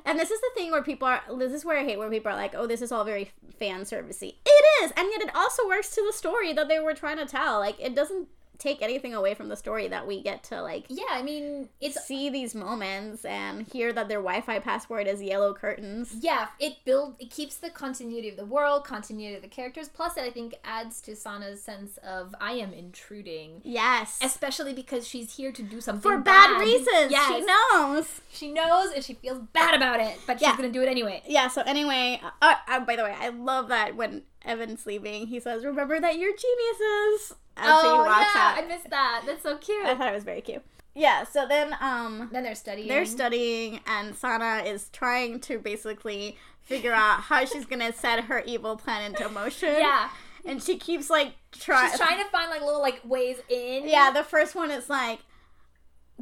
and 0.06 0.18
this 0.18 0.30
is 0.30 0.40
the 0.40 0.50
thing 0.54 0.70
where 0.70 0.82
people 0.82 1.06
are. 1.06 1.22
This 1.36 1.52
is 1.52 1.64
where 1.66 1.78
I 1.78 1.84
hate 1.84 1.98
where 1.98 2.08
people 2.08 2.32
are 2.32 2.36
like, 2.36 2.54
"Oh, 2.56 2.66
this 2.66 2.80
is 2.80 2.90
all 2.90 3.04
very 3.04 3.30
fan 3.58 3.82
servicey." 3.82 4.36
It 4.46 4.84
is, 4.84 4.92
and 4.96 5.06
yet 5.10 5.20
it 5.20 5.34
also 5.36 5.66
works 5.68 5.90
to 5.96 6.02
the 6.06 6.12
story 6.14 6.54
that 6.54 6.68
they 6.68 6.78
were 6.78 6.94
trying 6.94 7.18
to 7.18 7.26
tell. 7.26 7.58
Like, 7.58 7.76
it 7.78 7.94
doesn't 7.94 8.28
take 8.58 8.82
anything 8.82 9.14
away 9.14 9.34
from 9.34 9.48
the 9.48 9.56
story 9.56 9.86
that 9.88 10.06
we 10.06 10.20
get 10.22 10.42
to 10.44 10.60
like 10.62 10.84
Yeah, 10.88 11.04
I 11.10 11.22
mean, 11.22 11.68
it's 11.80 12.04
see 12.04 12.28
these 12.28 12.54
moments 12.54 13.24
and 13.24 13.66
hear 13.72 13.92
that 13.92 14.08
their 14.08 14.18
Wi-Fi 14.20 14.58
password 14.58 15.06
is 15.06 15.22
yellow 15.22 15.54
curtains. 15.54 16.12
yeah, 16.20 16.48
it 16.58 16.76
build 16.84 17.14
it 17.18 17.30
keeps 17.30 17.56
the 17.56 17.70
continuity 17.70 18.28
of 18.28 18.36
the 18.36 18.44
world, 18.46 18.84
continuity 18.84 19.36
of 19.36 19.42
the 19.42 19.48
characters. 19.48 19.88
Plus, 19.88 20.16
it 20.16 20.22
I 20.22 20.30
think 20.30 20.54
adds 20.64 21.00
to 21.02 21.14
Sana's 21.16 21.62
sense 21.62 21.98
of 21.98 22.34
I 22.40 22.52
am 22.52 22.72
intruding, 22.72 23.60
Yes. 23.64 24.18
especially 24.22 24.72
because 24.74 25.06
she's 25.06 25.36
here 25.36 25.52
to 25.52 25.62
do 25.62 25.80
something 25.80 26.02
For 26.02 26.18
bad, 26.18 26.60
reasons. 26.60 27.10
Yes, 27.12 27.28
She 27.32 27.40
knows. 27.44 28.20
She 28.32 28.52
knows, 28.52 28.92
and 28.92 29.04
she 29.04 29.14
feels 29.14 29.38
bad 29.52 29.74
about 29.74 30.00
it, 30.00 30.18
but 30.26 30.38
she's 30.38 30.48
Yeah. 30.48 30.56
gonna 30.56 30.70
do 30.70 30.82
it 30.82 30.88
anyway. 30.88 31.22
Yeah, 31.26 31.48
so 31.48 31.62
anyway, 31.62 32.20
uh, 32.42 32.54
uh, 32.66 32.80
by 32.80 32.96
the 32.96 33.04
way, 33.04 33.14
I 33.18 33.28
love 33.28 33.68
that 33.68 33.94
when 33.96 34.22
Evan's 34.48 34.86
leaving, 34.86 35.26
he 35.26 35.38
says, 35.38 35.64
Remember 35.64 36.00
that 36.00 36.18
you're 36.18 36.32
geniuses. 36.34 37.34
As 37.56 37.82
he 37.82 37.88
oh 37.88 38.04
walks 38.04 38.30
yeah, 38.34 38.40
out. 38.40 38.58
I 38.64 38.66
missed 38.66 38.90
that. 38.90 39.24
That's 39.26 39.42
so 39.42 39.56
cute. 39.58 39.84
I 39.84 39.94
thought 39.94 40.08
it 40.08 40.14
was 40.14 40.24
very 40.24 40.40
cute. 40.40 40.62
Yeah, 40.94 41.24
so 41.24 41.46
then 41.46 41.76
um 41.80 42.28
then 42.32 42.42
they're 42.42 42.54
studying. 42.54 42.88
they're 42.88 43.06
studying 43.06 43.80
and 43.86 44.16
Sana 44.16 44.62
is 44.66 44.88
trying 44.88 45.38
to 45.40 45.58
basically 45.58 46.36
figure 46.62 46.92
out 46.92 47.20
how 47.20 47.44
she's 47.44 47.66
gonna 47.66 47.92
set 47.92 48.24
her 48.24 48.42
evil 48.46 48.76
plan 48.76 49.04
into 49.04 49.28
motion. 49.28 49.74
Yeah, 49.78 50.08
And 50.44 50.62
she 50.62 50.76
keeps 50.76 51.08
like 51.08 51.34
trying 51.52 51.90
she's 51.90 51.98
trying 52.00 52.18
to 52.18 52.28
find 52.30 52.50
like 52.50 52.62
little 52.62 52.80
like 52.80 53.00
ways 53.04 53.36
in. 53.48 53.86
Yeah, 53.88 54.10
the 54.10 54.24
first 54.24 54.54
one 54.54 54.70
is 54.70 54.88
like 54.88 55.20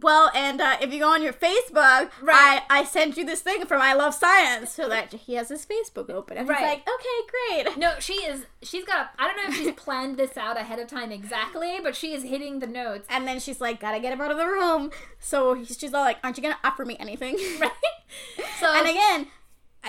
well, 0.02 0.30
and 0.34 0.60
uh, 0.60 0.76
if 0.80 0.92
you 0.92 0.98
go 1.00 1.08
on 1.08 1.22
your 1.22 1.32
Facebook, 1.32 2.10
Right. 2.22 2.60
I, 2.68 2.80
I 2.80 2.84
sent 2.84 3.16
you 3.16 3.24
this 3.24 3.40
thing 3.40 3.64
from 3.66 3.80
I 3.80 3.94
Love 3.94 4.14
Science, 4.14 4.70
so 4.70 4.88
that 4.88 5.12
he 5.12 5.34
has 5.34 5.48
his 5.48 5.64
Facebook 5.64 6.10
open. 6.10 6.36
And 6.36 6.48
Right. 6.48 6.58
he's 6.58 6.66
like, 6.68 6.80
okay, 6.88 7.64
great. 7.64 7.78
No, 7.78 7.94
she 7.98 8.14
is. 8.14 8.44
She's 8.62 8.84
got. 8.84 8.98
A, 9.06 9.10
I 9.22 9.26
don't 9.26 9.36
know 9.38 9.48
if 9.48 9.54
she's 9.56 9.72
planned 9.74 10.16
this 10.18 10.36
out 10.36 10.56
ahead 10.58 10.78
of 10.78 10.86
time 10.88 11.10
exactly, 11.12 11.78
but 11.82 11.96
she 11.96 12.12
is 12.12 12.22
hitting 12.24 12.58
the 12.58 12.66
notes. 12.66 13.06
And 13.10 13.26
then 13.26 13.40
she's 13.40 13.60
like, 13.60 13.80
gotta 13.80 13.98
get 14.00 14.12
him 14.12 14.20
out 14.20 14.30
of 14.30 14.36
the 14.36 14.46
room. 14.46 14.90
So 15.18 15.54
he's- 15.54 15.78
she's 15.78 15.94
all 15.94 16.02
like, 16.02 16.18
aren't 16.22 16.36
you 16.36 16.42
gonna 16.42 16.58
offer 16.62 16.84
me 16.84 16.96
anything? 17.00 17.36
Right. 17.60 17.70
So 18.60 18.72
and 18.72 18.86
again, 18.88 19.26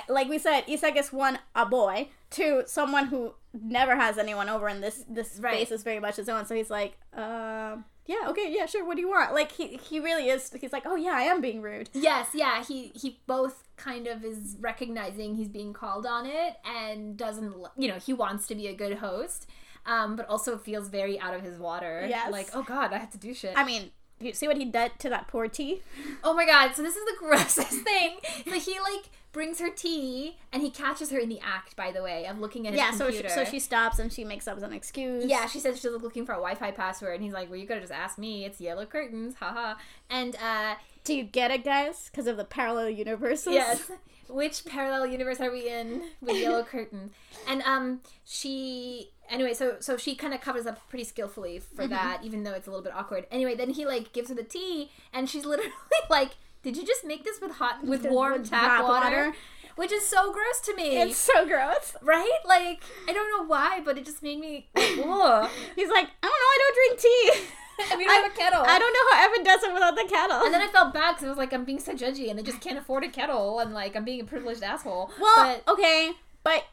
like 0.10 0.28
we 0.30 0.38
said, 0.40 0.64
Isak 0.68 0.96
is 0.98 1.14
one, 1.14 1.40
a 1.56 1.66
boy, 1.66 2.10
two, 2.30 2.64
someone 2.66 3.08
who 3.08 3.34
never 3.54 3.96
has 3.96 4.18
anyone 4.18 4.50
over 4.50 4.68
and 4.68 4.84
this 4.84 5.04
this 5.10 5.38
Right. 5.40 5.54
space 5.56 5.72
is 5.72 5.84
very 5.84 6.00
much 6.00 6.16
his 6.18 6.28
own. 6.30 6.46
So 6.46 6.56
he's 6.56 6.70
like, 6.70 6.98
um, 7.16 7.86
yeah, 8.08 8.30
okay, 8.30 8.48
yeah, 8.50 8.66
sure, 8.66 8.86
what 8.86 8.96
do 8.96 9.02
you 9.02 9.10
want? 9.10 9.34
Like 9.34 9.52
he 9.52 9.78
he 9.78 10.00
really 10.00 10.30
is 10.30 10.52
he's 10.60 10.74
like, 10.74 10.84
Oh 10.86 10.96
yeah, 10.96 11.12
I 11.14 11.24
am 11.24 11.42
being 11.42 11.62
rude. 11.62 11.90
yes, 11.94 12.30
yeah, 12.34 12.64
he 12.64 12.92
he 12.96 13.20
both 13.28 13.64
kind 13.76 14.08
of 14.08 14.24
is 14.24 14.56
recognizing 14.60 15.36
he's 15.36 15.50
being 15.50 15.74
called 15.74 16.06
on 16.06 16.26
it 16.26 16.56
and 16.66 17.18
doesn't. 17.18 17.54
You 17.78 17.90
know, 17.90 18.00
he 18.00 18.14
wants 18.14 18.48
to 18.48 18.56
be 18.56 18.68
a 18.68 18.74
good 18.74 18.98
host, 18.98 19.48
um, 19.86 20.16
but 20.16 20.28
also 20.28 20.58
feels 20.58 20.88
very 20.90 21.20
out 21.20 21.34
of 21.34 21.42
his 21.42 21.60
water. 21.60 22.06
Yes. 22.10 22.32
Like, 22.32 22.50
oh 22.54 22.64
god, 22.64 22.94
I 22.94 22.98
have 22.98 23.12
to 23.12 23.18
do 23.18 23.34
shit. 23.34 23.54
I 23.56 23.64
mean, 23.66 23.92
you 24.20 24.34
see 24.34 24.48
what 24.48 24.58
he 24.58 24.66
did 24.66 24.94
to 25.00 25.10
that 25.10 25.28
poor 25.28 25.48
T? 25.48 25.82
Oh 26.24 26.34
my 26.34 26.46
god, 26.46 26.74
so 26.76 26.82
this 26.82 26.96
is 26.96 27.06
the 27.06 27.16
grossest 27.20 27.82
thing. 27.84 28.18
So 28.46 28.54
he 28.60 28.80
like 28.80 29.10
brings 29.32 29.60
her 29.60 29.70
tea 29.70 30.38
and 30.52 30.64
he 30.64 30.70
catches 30.72 31.12
her 31.12 31.20
in 31.20 31.30
the 31.30 31.40
act, 31.42 31.76
by 31.76 31.92
the 31.92 32.02
way, 32.02 32.26
of 32.26 32.40
looking 32.40 32.66
at 32.66 32.74
his 32.74 32.80
Yeah, 32.80 32.92
so 32.92 33.12
she, 33.12 33.28
so 33.30 33.44
she 33.44 33.60
stops 33.60 34.00
and 34.00 34.12
she 34.12 34.24
makes 34.24 34.48
up 34.48 34.62
an 34.64 34.74
excuse. 34.74 35.26
Yeah, 35.26 35.46
she 35.46 35.60
says 35.60 35.76
she's 35.80 35.92
looking 35.92 36.26
for 36.26 36.32
a 36.32 36.36
Wi-Fi 36.36 36.72
password, 36.72 37.16
and 37.16 37.24
he's 37.24 37.34
like, 37.34 37.50
"Well, 37.50 37.60
you 37.60 37.68
could 37.68 37.76
have 37.78 37.84
just 37.84 37.94
asked 37.94 38.18
me. 38.18 38.46
It's 38.46 38.60
yellow 38.60 38.86
curtains, 38.86 39.36
haha." 39.36 39.76
And 40.10 40.36
uh, 40.38 40.76
Do 41.04 41.14
you 41.16 41.24
get 41.24 41.52
it, 41.52 41.64
guys? 41.64 42.10
Because 42.12 42.26
of 42.28 42.38
the 42.38 42.46
parallel 42.46 42.90
universes. 42.90 43.54
yes, 43.54 43.92
which 44.30 44.66
parallel 44.66 45.06
universe 45.06 45.40
are 45.40 45.52
we 45.52 45.70
in 45.70 46.02
with 46.22 46.38
yellow 46.38 46.64
curtains? 46.74 47.12
And 47.48 47.62
um, 47.64 48.02
she 48.26 49.12
anyway, 49.30 49.54
so 49.54 49.78
so 49.80 49.98
she 49.98 50.16
kind 50.16 50.34
of 50.34 50.42
covers 50.42 50.66
up 50.66 50.88
pretty 50.90 51.04
skillfully 51.06 51.60
for 51.60 51.84
Mm-hmm. 51.84 51.92
that, 51.94 52.24
even 52.24 52.44
though 52.44 52.54
it's 52.54 52.68
a 52.68 52.70
little 52.72 52.84
bit 52.84 52.94
awkward. 52.96 53.28
Anyway, 53.32 53.56
then 53.56 53.72
he 53.72 53.86
like 53.86 54.14
gives 54.14 54.30
her 54.30 54.36
the 54.36 54.44
tea, 54.44 54.90
and 55.14 55.30
she's 55.30 55.46
literally 55.52 55.72
like, 56.10 56.32
"Did 56.68 56.76
you 56.78 56.86
just 56.86 57.06
make 57.06 57.24
this 57.24 57.40
with 57.42 57.52
hot 57.52 57.84
with 57.84 58.04
warm 58.06 58.34
with 58.42 58.50
tap 58.50 58.84
water?" 58.84 58.94
water. 58.94 59.34
Which 59.78 59.92
is 59.92 60.06
so 60.06 60.34
gross 60.34 60.60
to 60.66 60.76
me, 60.76 60.98
It's 60.98 61.18
so 61.18 61.46
gross. 61.46 61.96
right? 62.02 62.40
Like 62.46 62.82
I 63.08 63.14
don't 63.14 63.30
know 63.38 63.46
why, 63.46 63.80
but 63.86 63.98
it 63.98 64.06
just 64.06 64.22
made 64.22 64.40
me. 64.40 64.68
Ugh. 64.76 65.50
He's 65.76 65.90
like, 65.90 66.08
I 66.24 66.28
don't 66.30 66.42
know, 66.44 66.52
I 66.56 66.58
don't 66.62 66.76
drink 66.80 67.00
tea. 67.02 67.32
We 67.96 68.06
don't 68.06 68.24
have 68.24 68.32
a 68.34 68.36
kettle. 68.36 68.64
I 68.66 68.80
don't 68.80 68.92
know 68.92 69.06
how 69.12 69.26
Evan 69.26 69.44
does 69.44 69.62
it 69.64 69.72
without 69.72 69.96
the 69.96 70.06
kettle. 70.10 70.42
And 70.46 70.52
then 70.52 70.62
I 70.64 70.68
felt 70.68 70.96
bad 70.96 71.12
because 71.12 71.26
I 71.28 71.30
was 71.30 71.38
like, 71.38 71.54
I'm 71.54 71.64
being 71.64 71.80
so 71.80 71.94
judgy, 71.94 72.28
and 72.32 72.40
I 72.40 72.42
just 72.42 72.60
can't 72.60 72.80
afford 72.80 73.04
a 73.04 73.08
kettle, 73.08 73.60
and 73.60 73.72
like 73.72 73.96
I'm 73.96 74.04
being 74.04 74.20
a 74.20 74.24
privileged 74.26 74.64
asshole. 74.64 75.12
well, 75.22 75.36
but 75.66 75.72
okay, 75.74 76.12
but 76.44 76.66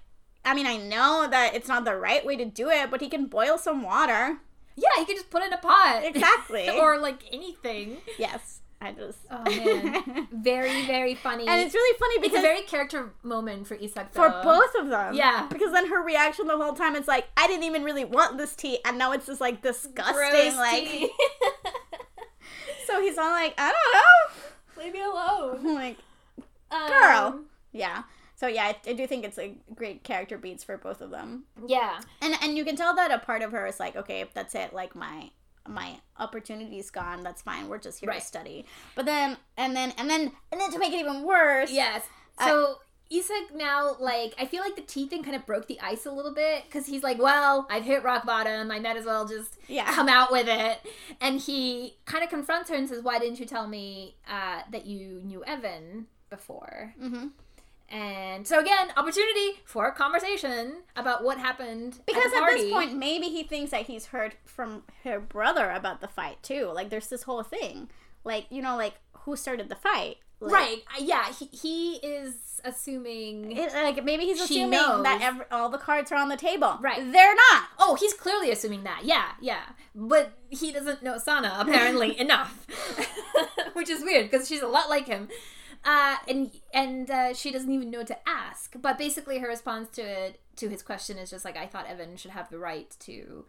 I 0.47 0.55
mean, 0.55 0.67
I 0.67 0.79
know 0.79 1.29
that 1.31 1.55
it's 1.55 1.69
not 1.69 1.85
the 1.85 1.95
right 1.95 2.25
way 2.25 2.37
to 2.37 2.47
do 2.47 2.71
it, 2.71 2.91
but 2.91 3.03
he 3.03 3.11
can 3.11 3.27
boil 3.27 3.59
some 3.59 3.83
water. 3.83 4.39
yeah, 4.77 4.89
you 4.99 5.05
can 5.05 5.15
just 5.17 5.29
put 5.29 5.43
it 5.43 5.49
in 5.49 5.53
a 5.53 5.59
pot, 5.59 6.01
Exactly. 6.05 6.71
or 6.81 6.97
like 6.99 7.21
anything. 7.31 7.99
Yes, 8.19 8.61
I 8.85 8.93
just. 8.93 9.19
Oh 9.31 9.43
man, 9.45 10.29
very 10.33 10.87
very 10.87 11.15
funny. 11.15 11.47
and 11.49 11.61
it's 11.63 11.75
really 11.75 11.99
funny 11.99 12.19
because 12.19 12.37
It's 12.37 12.45
a 12.45 12.49
very 12.49 12.63
character 12.63 13.13
moment 13.23 13.67
for 13.67 13.75
Isak 13.77 14.13
for 14.13 14.29
both 14.43 14.75
of 14.79 14.89
them. 14.89 15.15
Yeah. 15.15 15.47
Because 15.51 15.73
then 15.73 15.89
her 15.89 16.03
reaction 16.03 16.47
the 16.47 16.57
whole 16.57 16.75
time 16.75 16.95
is 16.95 17.09
like, 17.09 17.27
I 17.37 17.47
didn't 17.47 17.65
even 17.65 17.83
really 17.83 18.05
want 18.05 18.37
this 18.37 18.55
tea, 18.55 18.79
and 18.85 18.99
now 18.99 19.13
it's 19.13 19.27
just 19.27 19.41
like 19.41 19.63
disgusting. 19.63 20.15
Gross 20.15 20.57
like, 20.57 20.85
tea. 20.85 21.11
so 22.87 23.01
he's 23.01 23.17
all 23.19 23.31
like, 23.31 23.55
I 23.59 23.73
don't 23.73 23.95
know, 23.95 24.83
leave 24.85 24.93
me 24.93 25.03
alone. 25.03 25.59
I'm 25.67 25.75
like, 25.75 25.97
Um, 26.71 26.89
Girl. 26.89 27.41
yeah. 27.73 28.03
So 28.37 28.49
yeah, 28.49 28.65
I, 28.65 28.91
I 28.91 28.93
do 28.93 29.07
think 29.07 29.25
it's 29.25 29.39
a 29.39 29.55
great 29.75 30.03
character 30.03 30.37
beats 30.37 30.65
for 30.65 30.77
both 30.77 31.01
of 31.01 31.11
them. 31.11 31.45
Yeah, 31.67 32.01
and 32.21 32.35
and 32.43 32.57
you 32.59 32.65
can 32.65 32.77
tell 32.77 32.95
that 32.97 33.11
a 33.11 33.19
part 33.19 33.43
of 33.43 33.53
her 33.53 33.67
is 33.67 33.81
like 33.81 33.97
okay 33.97 34.25
that's 34.35 34.55
it 34.55 34.75
like 34.75 34.95
my 34.95 35.31
my 35.69 35.97
opportunity's 36.19 36.91
gone 36.91 37.23
that's 37.23 37.43
fine 37.43 37.69
we're 37.69 37.79
just 37.79 38.01
here 38.01 38.09
Right. 38.11 38.21
to 38.21 38.27
study 38.27 38.67
but 38.95 39.07
then 39.07 39.37
and 39.57 39.75
then 39.77 39.93
and 39.99 40.09
then 40.11 40.33
and 40.53 40.61
then 40.61 40.71
to 40.71 40.79
make 40.79 40.93
it 40.93 41.01
even 41.01 41.23
worse 41.23 41.71
yes. 41.71 42.03
So. 42.39 42.79
Isak 43.11 43.55
now, 43.55 43.97
like, 44.01 44.35
I 44.41 44.47
feel 44.47 44.63
like 44.63 44.77
the 44.77 44.83
tea 44.83 45.07
thing 45.07 45.23
kind 45.23 45.37
of 45.37 45.45
broke 45.45 45.69
the 45.69 45.79
ice 45.81 46.07
a 46.07 46.11
little 46.11 46.33
bit 46.35 46.65
because 46.65 46.87
he's 46.87 47.03
like, 47.03 47.19
well, 47.21 47.67
I've 47.71 47.85
hit 47.85 48.03
rock 48.03 48.25
bottom. 48.25 48.71
I 48.71 48.81
might 48.81 48.97
as 48.97 49.05
well 49.05 49.29
just 49.29 49.59
yeah 49.69 49.95
come 49.95 50.09
out 50.09 50.33
with 50.33 50.49
it. 50.49 50.79
And 51.21 51.39
he 51.39 51.99
kind 52.07 52.25
of 52.25 52.31
confronts 52.31 52.71
her 52.71 52.77
and 52.77 52.89
says, 52.89 53.03
Why 53.05 53.19
didn't 53.19 53.39
you 53.39 53.45
tell 53.47 53.69
me 53.69 54.17
uh, 54.27 54.63
that 54.73 54.87
you 54.87 55.21
knew 55.23 55.45
Evan 55.45 56.07
before? 56.31 56.95
hmm 56.99 57.27
And 57.89 58.47
so, 58.47 58.59
again, 58.59 58.89
opportunity 58.97 59.61
for 59.65 59.87
a 59.87 59.93
conversation 59.93 60.83
about 60.97 61.23
what 61.23 61.39
happened. 61.39 62.01
because 62.07 62.33
at, 62.33 62.43
at 62.43 62.55
this 62.57 62.71
point 62.73 62.97
maybe 62.97 63.27
he 63.29 63.43
thinks 63.45 63.71
that 63.71 63.83
he's 63.83 64.07
heard 64.07 64.35
from 64.45 64.83
her 65.05 65.21
brother 65.21 65.71
about 65.71 66.01
the 66.01 66.09
fight 66.09 66.43
too 66.43 66.71
like 66.75 66.89
there's 66.91 67.09
this 67.09 67.25
whole 67.25 67.43
thing 67.43 67.89
like 68.25 68.47
you 68.51 68.63
know 68.63 68.77
like 68.77 68.95
who 69.21 69.37
started 69.37 69.69
the 69.69 69.75
fight 69.77 70.17
Like, 70.41 70.53
Right. 70.53 70.83
uh, 70.99 71.03
Yeah, 71.05 71.31
he, 71.33 71.47
he 71.47 71.95
is 71.97 72.61
assuming. 72.65 73.53
it, 73.57 73.73
like 73.75 74.03
maybe 74.05 74.25
he's 74.25 74.41
assuming 74.41 74.71
knows. 74.71 75.03
that 75.05 75.21
every, 75.23 75.45
all 75.51 75.69
the 75.69 75.79
cards 75.79 76.11
are 76.11 76.17
on 76.17 76.29
the 76.29 76.37
table 76.37 76.79
Right. 76.81 76.99
they're 77.13 77.35
not 77.35 77.65
Oh, 77.79 77.97
he's 78.01 78.15
clearly 78.15 78.51
assuming 78.51 78.85
that. 78.85 79.03
Yeah, 79.05 79.33
yeah. 79.41 79.63
But 79.95 80.33
he 80.49 80.73
doesn't 80.73 81.03
know 81.03 81.19
Sana, 81.19 81.57
apparently, 81.61 82.19
enough. 82.27 82.67
Which 83.75 83.91
is 83.91 84.03
weird 84.03 84.31
because 84.31 84.49
she's 84.49 84.63
a 84.63 84.67
lot 84.69 84.89
like 84.89 85.07
him. 85.07 85.29
Uh, 85.85 86.17
and 86.29 86.51
and 86.73 87.11
uh, 87.11 87.35
she 87.35 87.51
doesn't 87.51 87.71
even 87.71 87.91
know 87.91 87.99
what 87.99 88.07
to 88.07 88.29
ask. 88.29 88.75
But 88.81 88.97
basically, 88.99 89.39
her 89.39 89.49
response 89.49 89.89
to 89.91 90.03
it, 90.03 90.41
to 90.57 90.69
his 90.69 90.83
question 90.83 91.19
is 91.19 91.31
just 91.31 91.45
like, 91.45 91.57
I 91.57 91.67
thought 91.67 91.87
Evan 91.87 92.17
should 92.17 92.31
have 92.31 92.49
the 92.51 92.59
right 92.59 92.95
to, 93.01 93.45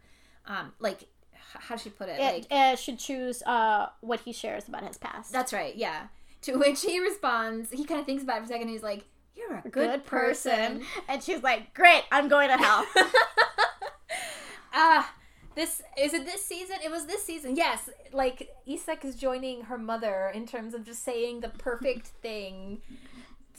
um, 0.46 0.72
like, 0.78 1.04
how 1.32 1.76
she 1.76 1.88
put 1.90 2.08
it? 2.08 2.20
Like, 2.20 2.46
uh, 2.50 2.76
should 2.76 2.98
choose 2.98 3.42
uh, 3.44 3.86
what 4.00 4.20
he 4.20 4.32
shares 4.32 4.68
about 4.68 4.86
his 4.86 4.98
past 4.98 5.32
that's 5.32 5.52
right, 5.52 5.74
yeah. 5.76 6.08
To 6.42 6.56
which 6.56 6.82
he 6.82 7.00
responds, 7.00 7.70
he 7.70 7.84
kind 7.84 8.00
of 8.00 8.06
thinks 8.06 8.22
about 8.22 8.36
it 8.36 8.40
for 8.40 8.44
a 8.44 8.48
second. 8.48 8.62
And 8.62 8.70
he's 8.70 8.82
like, 8.82 9.04
"You're 9.34 9.62
a 9.64 9.68
good, 9.68 10.04
person." 10.04 10.82
And 11.08 11.22
she's 11.22 11.42
like, 11.42 11.74
Great, 11.74 12.02
I'm 12.12 12.28
going 12.28 12.48
to 12.48 12.56
hell. 12.56 12.86
Ah, 14.72 15.12
this 15.56 15.82
is 15.98 16.14
it. 16.14 16.24
This 16.24 16.44
season, 16.44 16.76
it 16.84 16.90
was 16.90 17.06
this 17.06 17.24
season. 17.24 17.56
Yes, 17.56 17.90
like 18.12 18.50
Isak 18.66 19.04
is 19.04 19.16
joining 19.16 19.62
her 19.62 19.78
mother 19.78 20.30
in 20.32 20.46
terms 20.46 20.74
of 20.74 20.84
just 20.84 21.02
saying 21.02 21.40
the 21.40 21.48
perfect 21.48 22.06
thing, 22.22 22.80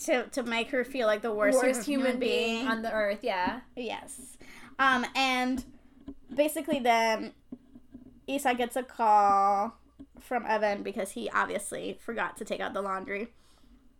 to, 0.05 0.23
to 0.27 0.43
make 0.43 0.69
her 0.69 0.83
feel 0.83 1.07
like 1.07 1.21
the 1.21 1.33
worst, 1.33 1.57
worst 1.61 1.85
human 1.85 2.19
being 2.19 2.67
on 2.67 2.81
the 2.83 2.91
earth. 2.93 3.19
Yeah, 3.23 3.61
Yes. 3.75 4.37
Um, 4.79 5.05
and 5.15 5.65
basically 6.33 6.79
then 6.79 7.33
Isa 8.27 8.53
gets 8.53 8.75
a 8.75 8.83
call 8.83 9.75
from 10.19 10.45
Evan 10.45 10.83
because 10.83 11.11
he 11.11 11.29
obviously 11.31 11.97
forgot 11.99 12.37
to 12.37 12.45
take 12.45 12.59
out 12.59 12.73
the 12.73 12.81
laundry. 12.81 13.29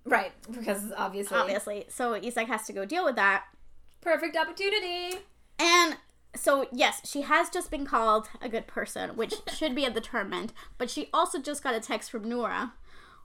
right. 0.05 0.31
Because 0.51 0.91
obviously, 0.95 1.37
Obviously. 1.37 1.85
So 1.89 2.13
Isak 2.15 2.47
has 2.47 2.67
to 2.67 2.73
go 2.73 2.85
deal 2.85 3.03
with 3.03 3.15
that. 3.15 3.45
perfect 4.01 4.37
opportunity. 4.37 5.17
And 5.59 5.97
so 6.35 6.67
yes, 6.71 7.01
she 7.09 7.21
has 7.21 7.49
just 7.49 7.71
been 7.71 7.85
called 7.85 8.27
a 8.41 8.49
good 8.49 8.67
person, 8.67 9.11
which 9.15 9.35
should 9.55 9.73
be 9.75 9.85
a 9.85 9.89
determinant, 9.91 10.53
but 10.77 10.89
she 10.89 11.09
also 11.13 11.39
just 11.39 11.63
got 11.63 11.73
a 11.75 11.79
text 11.79 12.11
from 12.11 12.25
Noora, 12.25 12.71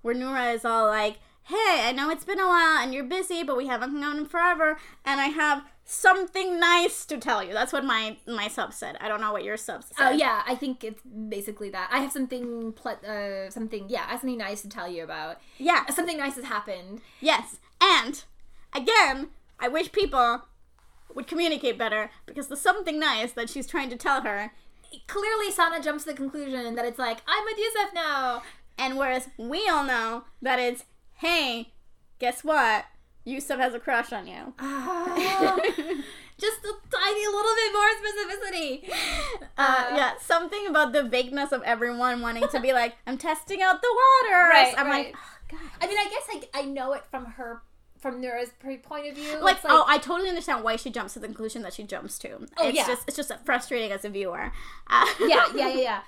where 0.02 0.14
Noora 0.14 0.54
is 0.54 0.64
all 0.64 0.86
like, 0.86 1.18
Hey, 1.44 1.82
I 1.88 1.92
know 1.92 2.08
it's 2.08 2.24
been 2.24 2.38
a 2.38 2.46
while 2.46 2.78
and 2.80 2.94
you're 2.94 3.02
busy, 3.02 3.42
but 3.42 3.56
we 3.56 3.66
haven't 3.66 3.90
hung 3.90 4.04
out 4.04 4.16
in 4.16 4.26
forever, 4.26 4.78
and 5.04 5.20
I 5.20 5.26
have 5.26 5.64
something 5.84 6.60
nice 6.60 7.04
to 7.06 7.18
tell 7.18 7.42
you. 7.42 7.52
That's 7.52 7.72
what 7.72 7.84
my 7.84 8.16
my 8.28 8.46
sub 8.46 8.72
said. 8.72 8.96
I 9.00 9.08
don't 9.08 9.20
know 9.20 9.32
what 9.32 9.42
your 9.42 9.56
sub 9.56 9.82
said. 9.82 9.94
Oh 9.98 10.10
yeah, 10.10 10.42
I 10.46 10.54
think 10.54 10.84
it's 10.84 11.02
basically 11.02 11.68
that. 11.70 11.88
I 11.92 11.98
have 11.98 12.12
something, 12.12 12.72
ple- 12.72 13.00
uh, 13.06 13.50
something, 13.50 13.86
yeah, 13.88 14.04
I 14.06 14.12
have 14.12 14.20
something 14.20 14.38
nice 14.38 14.62
to 14.62 14.68
tell 14.68 14.88
you 14.88 15.02
about. 15.02 15.38
yeah, 15.58 15.84
Something 15.86 16.18
nice 16.18 16.36
has 16.36 16.44
happened. 16.44 17.00
yes. 17.20 17.58
And 17.82 18.22
again, 18.72 19.30
I 19.58 19.66
wish 19.66 19.90
people 19.90 20.42
would 21.14 21.26
communicate 21.26 21.78
better 21.78 22.10
because 22.26 22.48
the 22.48 22.56
something 22.56 22.98
nice 22.98 23.32
that 23.32 23.50
she's 23.50 23.66
trying 23.66 23.90
to 23.90 23.96
tell 23.96 24.22
her, 24.22 24.52
Clearly, 25.06 25.50
Sana 25.50 25.82
jumps 25.82 26.04
to 26.04 26.10
the 26.10 26.16
conclusion 26.16 26.74
that 26.74 26.84
it's 26.84 26.98
like, 26.98 27.22
I'm 27.26 27.44
with 27.44 27.56
Yousef 27.56 27.94
now. 27.94 28.42
and 28.78 28.98
whereas 28.98 29.28
we 29.38 29.66
all 29.68 29.84
know 29.84 30.24
that 30.42 30.58
it's, 30.58 30.84
hey, 31.14 31.72
guess 32.18 32.44
what? 32.44 32.84
Yousef 33.26 33.58
has 33.58 33.72
a 33.72 33.78
crush 33.80 34.12
on 34.12 34.26
you. 34.26 34.52
Just 36.38 36.58
a 36.64 36.74
tiny 36.90 37.26
little 37.26 37.54
bit 37.54 37.72
more 37.72 37.90
specificity. 38.02 38.92
Uh, 39.56 39.84
yeah, 39.96 40.12
something 40.20 40.66
about 40.66 40.92
the 40.92 41.04
vagueness 41.04 41.52
of 41.52 41.62
everyone 41.62 42.20
wanting 42.20 42.48
to 42.48 42.60
be 42.60 42.72
like, 42.72 42.94
I'm 43.06 43.16
testing 43.16 43.62
out 43.62 43.80
the 43.80 43.88
waters. 43.88 44.48
Right, 44.50 44.74
I'm 44.76 44.86
right. 44.88 45.06
like, 45.06 45.14
oh, 45.16 45.38
God. 45.52 45.70
I 45.80 45.86
mean, 45.86 45.98
I 45.98 46.04
guess 46.10 46.48
I, 46.54 46.60
I 46.60 46.62
know 46.64 46.92
it 46.94 47.04
from 47.10 47.26
her, 47.26 47.62
from 48.02 48.20
Noora's 48.20 48.50
point 48.82 49.06
of 49.08 49.14
view. 49.14 49.38
Like, 49.40 49.56
It's 49.56 49.64
like 49.64 49.72
oh, 49.72 49.84
I 49.86 49.96
totally 49.98 50.28
understand 50.28 50.64
why 50.64 50.74
she 50.76 50.90
jumps 50.90 51.14
to 51.14 51.20
the 51.20 51.26
conclusion 51.28 51.62
that 51.62 51.72
she 51.72 51.84
jumps 51.84 52.18
to. 52.18 52.46
Oh, 52.58 52.68
it's 52.68 52.76
yeah. 52.76 52.86
just 52.86 53.02
it's 53.06 53.16
just 53.16 53.32
frustrating 53.44 53.92
as 53.92 54.04
a 54.04 54.08
viewer. 54.10 54.52
Uh, 54.88 55.06
yeah, 55.20 55.46
yeah, 55.54 55.68
yeah, 55.68 55.74
yeah. 55.78 56.00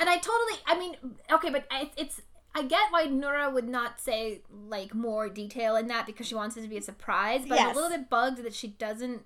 And 0.00 0.10
I 0.10 0.16
totally, 0.18 0.58
I 0.66 0.78
mean, 0.78 0.96
okay, 1.32 1.50
but 1.50 1.64
I, 1.70 1.90
it's, 1.96 2.20
I 2.54 2.62
get 2.64 2.80
why 2.90 3.06
Nura 3.06 3.52
would 3.52 3.68
not 3.68 4.00
say 4.00 4.42
like 4.68 4.94
more 4.94 5.28
detail 5.28 5.76
in 5.76 5.86
that 5.88 6.06
because 6.06 6.26
she 6.26 6.34
wants 6.34 6.56
it 6.56 6.62
to 6.62 6.68
be 6.68 6.76
a 6.76 6.82
surprise. 6.82 7.42
But 7.48 7.60
I'm 7.60 7.70
a 7.70 7.74
little 7.74 7.90
bit 7.96 8.10
bugged 8.10 8.42
that 8.44 8.54
she 8.54 8.68
doesn't 8.68 9.22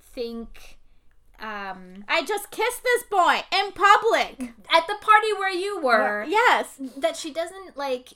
think 0.00 0.78
um 1.40 2.04
I 2.08 2.24
just 2.24 2.50
kissed 2.52 2.82
this 2.84 3.02
boy 3.04 3.40
in 3.52 3.72
public. 3.72 4.52
at 4.72 4.86
the 4.86 4.94
party 5.00 5.32
where 5.36 5.50
you 5.52 5.80
were 5.80 6.24
Yes. 6.28 6.78
that 6.96 7.16
she 7.16 7.32
doesn't 7.32 7.76
like 7.76 8.10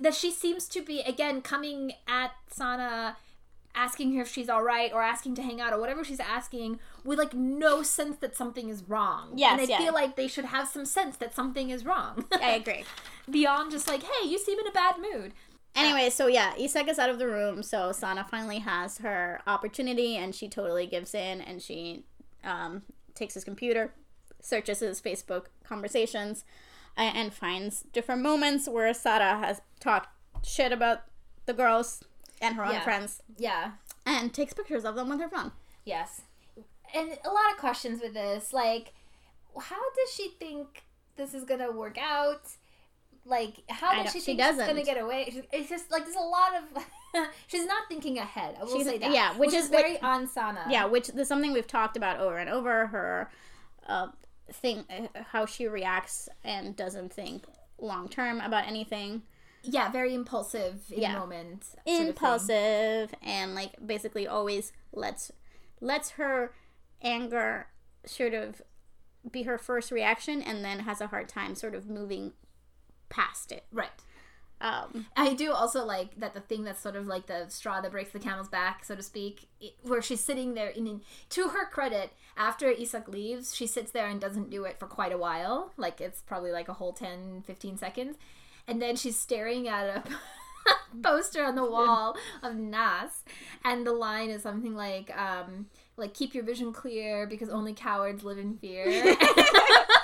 that 0.00 0.14
she 0.14 0.30
seems 0.30 0.66
to 0.68 0.82
be 0.82 1.00
again 1.00 1.42
coming 1.42 1.92
at 2.08 2.32
Sana 2.48 3.16
asking 3.74 4.14
her 4.14 4.22
if 4.22 4.28
she's 4.28 4.48
all 4.48 4.62
right 4.62 4.92
or 4.92 5.02
asking 5.02 5.34
to 5.36 5.42
hang 5.42 5.60
out 5.60 5.72
or 5.72 5.78
whatever 5.78 6.02
she's 6.02 6.20
asking 6.20 6.80
with 7.04 7.18
like 7.18 7.34
no 7.34 7.82
sense 7.82 8.16
that 8.18 8.36
something 8.36 8.68
is 8.68 8.88
wrong. 8.88 9.32
Yes, 9.36 9.52
and 9.52 9.60
I 9.60 9.64
yeah. 9.64 9.78
feel 9.78 9.94
like 9.94 10.16
they 10.16 10.26
should 10.26 10.46
have 10.46 10.68
some 10.68 10.84
sense 10.84 11.16
that 11.18 11.34
something 11.34 11.70
is 11.70 11.84
wrong. 11.84 12.24
I 12.32 12.52
agree. 12.52 12.84
Beyond 13.30 13.70
just 13.70 13.86
like, 13.86 14.02
hey, 14.02 14.28
you 14.28 14.38
seem 14.38 14.58
in 14.58 14.66
a 14.66 14.72
bad 14.72 14.96
mood. 14.98 15.32
Anyway, 15.76 16.10
so 16.10 16.26
yeah, 16.26 16.52
Isak 16.58 16.88
is 16.88 16.98
out 16.98 17.10
of 17.10 17.20
the 17.20 17.28
room, 17.28 17.62
so 17.62 17.92
Sana 17.92 18.26
finally 18.28 18.58
has 18.58 18.98
her 18.98 19.40
opportunity 19.46 20.16
and 20.16 20.34
she 20.34 20.48
totally 20.48 20.86
gives 20.86 21.14
in 21.14 21.40
and 21.40 21.62
she 21.62 22.02
um, 22.42 22.82
takes 23.14 23.34
his 23.34 23.44
computer, 23.44 23.94
searches 24.40 24.80
his 24.80 25.00
Facebook 25.00 25.44
conversations, 25.62 26.44
and 27.04 27.32
finds 27.32 27.82
different 27.92 28.22
moments 28.22 28.68
where 28.68 28.92
Sarah 28.94 29.38
has 29.38 29.60
talked 29.80 30.08
shit 30.44 30.72
about 30.72 31.02
the 31.46 31.52
girls 31.54 32.02
and 32.40 32.56
her 32.56 32.64
own 32.64 32.72
Yeah. 32.74 32.80
friends 32.84 33.22
Yeah. 33.36 33.72
and 34.06 34.32
takes 34.32 34.52
pictures 34.54 34.84
of 34.84 34.94
them 34.94 35.08
with 35.08 35.20
her 35.20 35.28
phone. 35.28 35.52
Yes. 35.84 36.22
And 36.94 37.18
a 37.24 37.28
lot 37.30 37.50
of 37.52 37.58
questions 37.58 38.00
with 38.02 38.14
this. 38.14 38.52
Like, 38.52 38.92
how 39.58 39.90
does 39.96 40.12
she 40.14 40.30
think 40.38 40.84
this 41.16 41.34
is 41.34 41.44
gonna 41.44 41.70
work 41.70 41.98
out? 41.98 42.42
Like, 43.26 43.62
how 43.68 44.02
does 44.02 44.12
she 44.12 44.18
she 44.20 44.24
think 44.24 44.40
she's 44.40 44.46
doesn't. 44.56 44.66
gonna 44.66 44.82
get 44.82 44.98
away? 44.98 45.44
It's 45.52 45.68
just 45.68 45.90
like 45.90 46.04
there's 46.04 46.16
a 46.16 46.20
lot 46.20 46.52
of. 46.56 46.84
she's 47.48 47.66
not 47.66 47.82
thinking 47.88 48.18
ahead. 48.18 48.56
I 48.58 48.64
will 48.64 48.72
She's- 48.72 48.86
say 48.86 48.98
that. 48.98 49.10
yeah, 49.12 49.36
which 49.36 49.52
is 49.52 49.68
very 49.68 49.94
what- 49.94 50.02
on 50.04 50.26
Sana. 50.26 50.64
Yeah, 50.68 50.86
which 50.86 51.10
is 51.10 51.28
something 51.28 51.52
we've 51.52 51.66
talked 51.66 51.96
about 51.96 52.18
over 52.18 52.38
and 52.38 52.48
over. 52.48 52.86
Her 52.88 53.30
uh, 53.86 54.08
thing, 54.52 54.84
uh, 54.90 55.22
how 55.32 55.46
she 55.46 55.66
reacts 55.66 56.28
and 56.44 56.76
doesn't 56.76 57.12
think 57.12 57.44
long 57.78 58.08
term 58.08 58.40
about 58.40 58.66
anything. 58.66 59.22
Yeah, 59.62 59.90
very 59.90 60.14
impulsive 60.14 60.84
in 60.90 61.02
Yeah. 61.02 61.18
moment. 61.18 61.66
impulsive 61.86 63.14
and 63.22 63.54
like 63.54 63.74
basically 63.84 64.26
always 64.26 64.72
lets 64.92 65.30
lets 65.80 66.10
her 66.12 66.54
anger 67.02 67.68
sort 68.06 68.34
of 68.34 68.62
be 69.30 69.42
her 69.44 69.58
first 69.58 69.90
reaction 69.90 70.40
and 70.42 70.64
then 70.64 70.80
has 70.80 71.00
a 71.00 71.06
hard 71.08 71.28
time 71.28 71.54
sort 71.54 71.74
of 71.74 71.88
moving 71.88 72.32
past 73.10 73.52
it 73.52 73.64
Right. 73.72 73.90
Um 74.60 75.06
I 75.16 75.34
do 75.34 75.52
also 75.52 75.84
like 75.84 76.18
that 76.20 76.34
the 76.34 76.40
thing 76.40 76.64
that's 76.64 76.80
sort 76.80 76.96
of 76.96 77.06
like 77.06 77.26
the 77.26 77.46
straw 77.48 77.80
that 77.80 77.90
breaks 77.90 78.12
the 78.12 78.18
camel's 78.18 78.48
back, 78.48 78.84
so 78.84 78.94
to 78.94 79.02
speak, 79.02 79.48
it, 79.60 79.74
where 79.82 80.02
she's 80.02 80.20
sitting 80.20 80.54
there. 80.54 80.68
In, 80.68 81.00
to 81.30 81.48
her 81.48 81.66
credit, 81.66 82.12
after 82.36 82.70
Isak 82.70 83.08
leaves, 83.08 83.54
she 83.54 83.66
sits 83.66 83.90
there 83.90 84.06
and 84.06 84.20
doesn't 84.20 84.50
do 84.50 84.64
it 84.64 84.78
for 84.78 84.86
quite 84.86 85.12
a 85.12 85.18
while. 85.18 85.72
Like 85.76 86.00
it's 86.00 86.20
probably 86.22 86.52
like 86.52 86.68
a 86.68 86.74
whole 86.74 86.92
10, 86.92 87.44
15 87.46 87.78
seconds, 87.78 88.16
and 88.66 88.80
then 88.80 88.96
she's 88.96 89.18
staring 89.18 89.68
at 89.68 89.86
a 89.86 90.02
poster 91.02 91.44
on 91.44 91.54
the 91.54 91.64
wall 91.64 92.16
of 92.42 92.56
Nas, 92.56 93.24
and 93.64 93.86
the 93.86 93.92
line 93.92 94.30
is 94.30 94.42
something 94.42 94.74
like, 94.74 95.16
um, 95.16 95.66
like 95.96 96.14
keep 96.14 96.34
your 96.34 96.44
vision 96.44 96.72
clear 96.72 97.26
because 97.26 97.48
only 97.48 97.72
cowards 97.72 98.24
live 98.24 98.38
in 98.38 98.56
fear. 98.56 98.86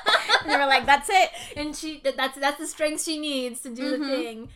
and 0.47 0.52
they 0.52 0.56
were 0.56 0.66
like 0.66 0.86
that's 0.86 1.09
it 1.10 1.31
and 1.56 1.74
she 1.77 2.01
that's 2.16 2.39
that's 2.39 2.59
the 2.59 2.66
strength 2.66 3.02
she 3.02 3.18
needs 3.18 3.60
to 3.60 3.74
do 3.74 3.90
the 3.90 3.98
Mhm. 3.98 4.09
thing. 4.09 4.48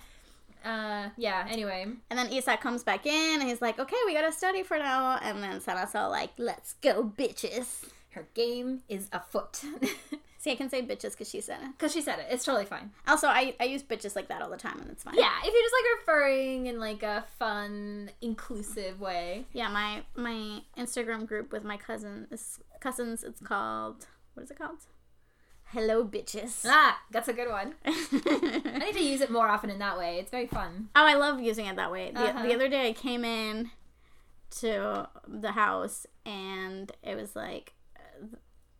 Uh, 0.65 1.09
yeah. 1.17 1.47
Anyway, 1.49 1.87
and 2.11 2.19
then 2.19 2.31
Isak 2.31 2.61
comes 2.61 2.83
back 2.83 3.07
in 3.07 3.41
and 3.41 3.49
he's 3.49 3.63
like 3.63 3.79
okay 3.79 3.97
we 4.07 4.13
gotta 4.15 4.31
study 4.33 4.63
for 4.63 4.79
now 4.79 5.19
and 5.23 5.43
then 5.43 5.61
Sana's 5.61 5.95
all 5.95 6.11
like 6.11 6.31
let's 6.37 6.75
go 6.83 7.03
bitches 7.05 7.85
her 8.11 8.27
game 8.35 8.83
is 8.89 9.09
afoot 9.13 9.63
see 10.39 10.51
I 10.51 10.57
can 10.57 10.69
say 10.69 10.83
bitches 10.83 11.13
because 11.13 11.31
she 11.31 11.41
said 11.41 11.61
it 11.63 11.69
because 11.79 11.93
she 11.93 12.03
said 12.03 12.19
it. 12.19 12.27
It's 12.31 12.45
totally 12.45 12.67
fine. 12.67 12.91
also 13.09 13.27
I, 13.29 13.55
I 13.59 13.65
use 13.65 13.83
bitches 13.83 14.15
like 14.17 14.29
that 14.29 14.43
all 14.43 14.51
the 14.51 14.57
time 14.59 14.79
and 14.81 14.91
it's 14.91 15.03
fine 15.03 15.15
Yeah, 15.17 15.31
if 15.43 15.53
you're 15.53 15.63
just 15.63 15.75
like 15.75 15.99
referring 16.01 16.67
in 16.67 16.79
like 16.79 17.03
a 17.03 17.25
fun, 17.39 18.11
inclusive 18.21 19.01
way. 19.01 19.47
yeah 19.55 19.69
my 19.69 20.03
my 20.15 20.61
Instagram 20.77 21.27
group 21.27 21.53
with 21.53 21.65
my 21.65 21.79
cousin 21.79 22.27
is 22.31 22.59
cousins 22.81 23.25
it's 23.25 23.41
called 23.41 24.07
what 24.35 24.43
is 24.43 24.51
it 24.51 24.59
called 24.59 24.79
hello 25.73 26.05
bitches 26.05 26.65
Ah, 26.67 26.99
that's 27.11 27.29
a 27.29 27.33
good 27.33 27.49
one. 27.49 27.75
I 27.85 28.79
need 28.85 28.95
to 28.95 29.03
use 29.05 29.21
it 29.21 29.31
more 29.31 29.49
often 29.49 29.71
in 29.71 29.79
that 29.79 29.97
way. 29.99 30.19
It's 30.19 30.31
very 30.31 30.47
fun. 30.47 30.89
Oh, 30.97 31.05
I 31.07 31.15
love 31.15 31.41
using 31.41 31.67
it 31.67 31.77
that 31.77 31.91
way. 31.93 32.11
The, 32.13 32.21
Uh-huh. 32.21 32.43
the 32.47 32.55
other 32.55 32.69
day 32.69 32.89
I 32.89 32.93
came 32.93 33.25
in 33.25 33.71
to 34.61 35.09
the 35.29 35.53
house 35.53 36.07
and 36.27 36.91
it 37.03 37.15
was 37.17 37.37
like 37.37 37.73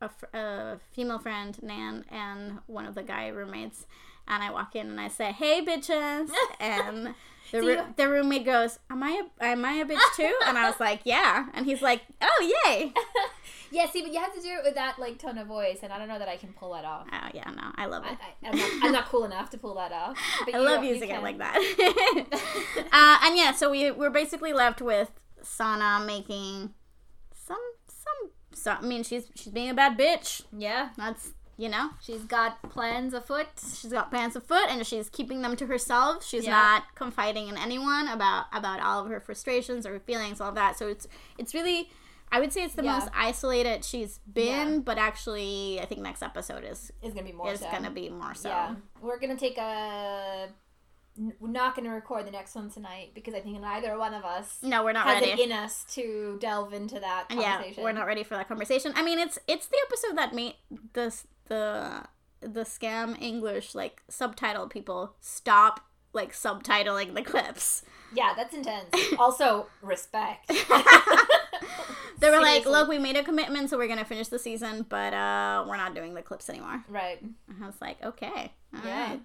a, 0.01 0.09
fr- 0.09 0.27
a 0.35 0.79
female 0.93 1.19
friend, 1.19 1.57
Nan, 1.63 2.05
and 2.11 2.59
one 2.67 2.87
of 2.87 2.95
the 2.95 3.03
guy 3.03 3.29
roommates. 3.29 3.87
And 4.27 4.43
I 4.43 4.51
walk 4.51 4.77
in 4.77 4.89
and 4.89 5.01
I 5.01 5.09
say, 5.09 5.33
"Hey, 5.33 5.65
bitches!" 5.65 6.31
And 6.61 7.07
the 7.07 7.15
So 7.51 7.59
roo- 7.61 7.73
you- 7.73 7.95
the 7.97 8.09
roommate 8.09 8.45
goes, 8.45 8.79
"Am 8.89 9.03
I 9.03 9.23
a 9.41 9.45
am 9.45 9.65
I 9.65 9.73
a 9.75 9.85
bitch 9.85 9.99
too?" 10.17 10.33
And 10.47 10.57
I 10.57 10.71
was 10.71 10.79
like, 10.79 11.01
"Yeah." 11.05 11.47
And 11.53 11.67
he's 11.67 11.83
like, 11.83 12.03
"Oh, 12.23 12.53
yay!" 12.67 12.93
yeah, 13.71 13.89
see, 13.89 14.03
but 14.03 14.13
you 14.13 14.21
have 14.21 14.35
to 14.35 14.41
do 14.41 14.49
it 14.49 14.65
with 14.65 14.75
that 14.75 14.99
like 14.99 15.19
tone 15.19 15.39
of 15.39 15.47
voice, 15.47 15.79
and 15.83 15.93
I 15.93 15.99
don't 15.99 16.09
know 16.09 16.19
that 16.19 16.29
I 16.29 16.37
can 16.37 16.53
pull 16.53 16.73
that 16.75 16.85
off. 16.85 17.07
Oh 17.13 17.29
yeah, 17.35 17.51
no, 17.51 17.71
I 17.77 17.87
love 17.87 18.05
it. 18.05 18.13
I, 18.45 18.49
I'm, 18.49 18.57
not, 18.59 18.71
I'm 18.85 18.93
not 18.93 19.07
cool 19.09 19.25
enough 19.25 19.51
to 19.51 19.59
pull 19.59 19.75
that 19.77 19.93
off. 19.93 20.17
But 20.45 20.55
I 20.55 20.59
love 20.59 20.85
using 20.85 21.11
it 21.11 21.23
like 21.23 21.39
that. 21.39 21.57
uh, 22.93 23.27
and 23.27 23.37
yeah, 23.37 23.53
so 23.53 23.71
we 23.71 23.91
we're 23.91 24.11
basically 24.11 24.53
left 24.53 24.81
with 24.81 25.11
Sana 25.43 26.03
making 26.05 26.75
some 27.35 27.59
some. 27.89 28.31
So, 28.53 28.73
I 28.73 28.81
mean, 28.83 29.03
she's 29.03 29.31
she's 29.35 29.53
being 29.53 29.71
a 29.71 29.75
bad 29.75 29.99
bitch. 29.99 30.43
Yeah, 30.57 30.91
That's 30.97 31.33
you 31.57 31.69
know 31.69 31.91
she's 32.03 32.25
got 32.25 32.63
plans 32.71 33.13
afoot. 33.13 33.47
she's 33.59 33.93
got 33.93 34.11
pants 34.11 34.35
afoot 34.35 34.67
and 34.71 34.87
she's 34.87 35.09
keeping 35.11 35.43
them 35.43 35.57
to 35.57 35.67
herself. 35.67 36.25
She's 36.25 36.45
Yeah. 36.47 36.53
not 36.53 36.83
confiding 36.95 37.49
in 37.49 37.57
anyone 37.59 38.09
about 38.09 38.47
about 38.53 38.81
all 38.81 39.01
of 39.05 39.11
her 39.11 39.21
frustrations 39.21 39.87
or 39.87 39.99
feelings, 40.01 40.41
all 40.41 40.49
of 40.51 40.55
that. 40.55 40.79
So 40.79 40.89
it's 40.89 41.07
it's 41.39 41.55
really. 41.55 41.91
I 42.33 42.39
would 42.41 42.53
say 42.53 42.63
it's 42.65 42.75
the 42.75 42.85
Yeah. 42.85 42.99
most 42.99 43.09
isolated 43.15 43.85
she's 43.85 44.19
been, 44.19 44.75
Yeah. 44.75 44.79
but 44.81 44.99
actually, 44.99 45.81
I 45.81 45.85
think 45.87 46.01
next 46.01 46.23
episode 46.23 46.65
is 46.65 46.93
Is 47.03 47.13
gonna 47.13 47.27
be 47.27 47.33
more. 47.33 47.51
It's 47.51 47.61
so. 47.61 47.71
gonna 47.71 47.91
be 47.91 48.09
more 48.09 48.35
so. 48.35 48.49
Yeah, 48.49 48.75
we're 49.03 49.19
gonna 49.19 49.37
take 49.37 49.59
a. 49.59 50.49
We're 51.41 51.49
not 51.51 51.75
gonna 51.75 51.91
record 51.93 52.25
the 52.27 52.31
next 52.31 52.55
one 52.55 52.71
tonight 52.71 53.11
because 53.15 53.35
I 53.35 53.41
think 53.41 53.61
neither 53.61 53.99
one 53.99 54.15
of 54.15 54.25
us 54.25 54.59
No, 54.63 54.85
we're 54.85 54.93
not 54.93 55.07
has 55.07 55.21
ready. 55.21 55.33
it 55.33 55.41
in 55.41 55.53
us 55.53 55.85
to 55.95 56.39
delve 56.41 56.73
into 56.73 57.01
that 57.01 57.27
yeah 57.31 57.63
we're 57.77 57.93
not 57.93 58.07
ready 58.07 58.23
for 58.23 58.37
that 58.37 58.47
conversation 58.49 58.93
i 58.97 59.03
mean 59.03 59.19
it's 59.19 59.39
it's 59.49 59.67
the 59.67 59.77
episode 59.89 60.17
that 60.17 60.33
made 60.35 60.55
the 60.95 61.13
the 61.49 62.05
the 62.41 62.61
Skam 62.61 63.21
english 63.21 63.75
like 63.75 64.03
subtitle 64.09 64.69
people 64.69 65.17
stop 65.21 65.81
like 66.15 66.33
subtitling 66.33 67.15
the 67.15 67.23
clips 67.23 67.83
Yeah, 68.15 68.33
that's 68.37 68.55
intense. 68.55 68.89
also, 69.19 69.67
respect. 69.83 70.51
they 72.21 72.31
were 72.31 72.41
like 72.41 72.65
look 72.67 72.89
we 72.89 72.99
made 72.99 73.17
a 73.17 73.23
commitment 73.23 73.69
so 73.71 73.77
we're 73.79 73.89
gonna 73.89 74.05
finish 74.05 74.29
the 74.29 74.39
season 74.39 74.85
but 74.89 75.13
uh 75.13 75.65
we're 75.67 75.77
not 75.77 75.95
doing 75.95 76.15
the 76.15 76.23
clips 76.23 76.49
anymore 76.49 76.85
right. 76.89 77.21
and 77.23 77.35
i 77.63 77.67
was 77.67 77.81
like 77.81 78.03
okay 78.05 78.53
all 78.75 78.81
right. 78.85 78.85
Yeah. 78.85 79.17